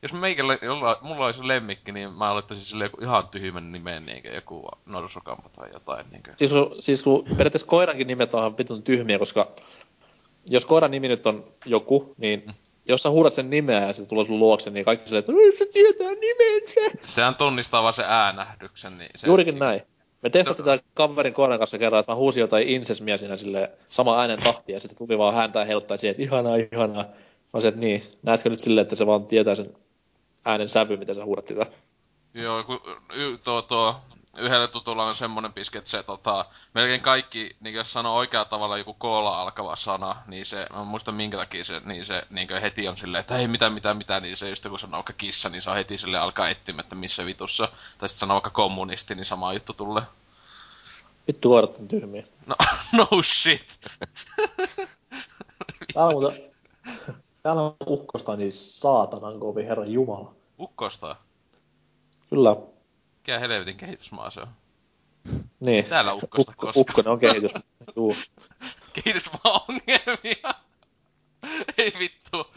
jos 0.02 0.14
meikälle, 0.14 0.60
jolla, 0.62 0.98
mulla 1.02 1.26
olisi 1.26 1.48
lemmikki, 1.48 1.92
niin 1.92 2.14
mä 2.14 2.30
aloittaisin 2.30 2.66
sille 2.66 2.84
joku 2.84 3.02
ihan 3.02 3.28
tyhmän 3.28 3.72
nimen, 3.72 4.06
niinku 4.06 4.28
joku 4.28 4.70
norsukammo 4.86 5.50
tai 5.50 5.70
jotain. 5.74 6.06
Niinku. 6.12 6.30
Siis, 6.36 6.52
kun, 6.52 6.76
siis 6.80 7.04
kun 7.04 7.24
periaatteessa 7.24 7.68
koirankin 7.68 8.08
nimet 8.08 8.34
on 8.34 8.40
ihan 8.40 8.58
vitun 8.58 8.84
tyhmiä, 8.84 9.20
koska 9.20 9.48
jos 10.50 10.66
koiran 10.66 10.92
nimi 10.92 11.08
nyt 11.08 11.28
on 11.28 11.54
joku, 11.66 12.16
niin 12.18 12.44
mm. 12.46 12.54
jos 12.86 13.02
sä 13.02 13.10
huudat 13.10 13.34
sen 13.34 13.50
nimeä 13.50 13.88
ja 13.88 13.94
se 13.94 14.06
tulee 14.06 14.26
sun 14.26 14.40
luokse, 14.40 14.70
niin 14.70 14.86
kaikki 14.86 15.08
silleen, 15.08 15.20
että 15.20 15.58
se 15.58 15.72
tietää 15.74 16.12
nimensä. 16.12 16.98
Sehän 17.14 17.36
tunnistaa 17.36 17.84
vaan 17.84 17.94
se 17.94 18.04
äänähdyksen. 18.08 18.98
Niin 18.98 19.10
se... 19.16 19.28
Juurikin 19.28 19.60
näin. 19.60 19.82
Me 20.22 20.30
testattiin 20.30 20.66
tätä 20.66 20.84
kaverin 20.94 21.34
koiran 21.34 21.60
kanssa 21.60 21.78
kerran, 21.78 22.00
että 22.00 22.12
mä 22.12 22.16
huusin 22.16 22.42
jotain 22.42 22.68
insesmiä 22.68 23.18
siinä 23.18 23.38
sille 23.38 23.72
sama 23.90 24.20
äänen 24.20 24.40
tahtia, 24.44 24.76
ja 24.76 24.80
sitten 24.80 25.08
tuli 25.08 25.18
vaan 25.18 25.34
häntä 25.34 25.60
ja 25.60 25.66
heiluttaa 25.66 25.98
siihen, 25.98 26.12
että 26.12 26.24
ihanaa, 26.24 26.56
ihanaa. 26.56 27.04
Mä 27.54 27.62
sanoin, 27.62 27.68
että 27.68 27.80
niin, 27.80 28.04
näetkö 28.24 28.50
nyt 28.50 28.60
silleen, 28.60 28.82
että 28.82 28.96
se 28.96 29.08
vaan 29.08 29.26
tietää 29.26 29.56
sen 29.56 29.74
äänen 30.46 30.70
sävy, 30.70 30.98
mitä 30.98 31.14
sä 31.14 31.26
huudat 31.26 31.48
sitä. 31.48 31.66
Joo, 32.34 32.64
kun 32.64 32.80
tuo, 33.44 33.62
tuo 33.62 33.96
yhdellä 34.38 34.68
tutulla 34.68 35.06
on 35.06 35.16
semmonen 35.16 35.54
piske, 35.54 35.78
että 35.78 35.90
se 35.90 36.04
tota, 36.04 36.46
melkein 36.74 37.02
kaikki, 37.02 37.56
niin 37.60 37.76
jos 37.76 37.94
sanoo 37.94 38.18
oikealla 38.18 38.50
tavalla 38.50 38.78
joku 38.78 38.94
koola 38.94 39.42
alkava 39.42 39.76
sana, 39.76 40.16
niin 40.28 40.46
se, 40.46 40.68
mä 40.74 40.84
muistan 40.84 41.16
minkä 41.16 41.38
takia 41.38 41.64
se, 41.64 41.82
niin 41.86 42.06
se 42.06 42.24
niin 42.30 42.48
heti 42.62 42.88
on 42.88 42.98
silleen, 42.98 43.20
että 43.20 43.38
ei 43.38 43.48
mitä, 43.48 43.70
mitä, 43.70 43.94
mitä, 43.94 44.20
niin 44.20 44.38
se 44.38 44.50
just 44.50 44.68
kun 44.70 44.80
sanoo 44.80 44.98
vaikka 44.98 45.14
kissa, 45.14 45.50
niin 45.50 45.62
se 45.62 45.70
on 45.70 45.76
heti 45.76 45.98
sille 45.98 46.18
alkaa 46.18 46.50
etsiä, 46.50 46.76
että 46.80 46.96
missä 46.96 47.26
vitussa. 47.26 47.68
Tai 47.68 48.10
sitten 48.10 48.20
sanoo 48.20 48.36
vaikka 48.36 48.50
kommunisti, 48.50 49.16
niin 49.16 49.26
sama 49.26 49.54
juttu 49.54 49.74
tulee. 49.74 50.04
Vittu 51.28 51.50
koirat 51.50 51.80
on 51.80 51.88
tyhmiä. 51.88 52.24
No, 52.46 52.56
no 52.98 53.08
shit. 53.24 53.62
Täällä 55.94 56.08
on 56.08 56.12
muuta... 56.12 56.34
Täällä 57.44 57.62
on 57.62 57.76
ukkosta 57.88 58.36
niin 58.36 58.54
saatanan 58.54 59.40
kovin, 59.40 59.66
herran 59.68 59.92
jumala. 59.92 60.34
Ukkosta? 60.60 61.16
Kyllä. 62.30 62.56
Mikä 63.28 63.40
helvetin 63.40 63.78
kehitysmaa 63.78 64.30
se 64.30 64.40
on? 64.42 64.48
Niin. 65.60 65.86
Täällä 65.86 66.14
ukkosta 66.14 66.52
Ukko, 66.52 66.72
Ukkonen 66.76 67.12
on 67.12 67.20
kehitysmaa. 67.20 67.62
Juu. 67.96 68.16
kehitysmaa 68.94 69.66
ongelmia. 69.70 70.54
Ei 71.78 71.94
vittu. 72.00 72.52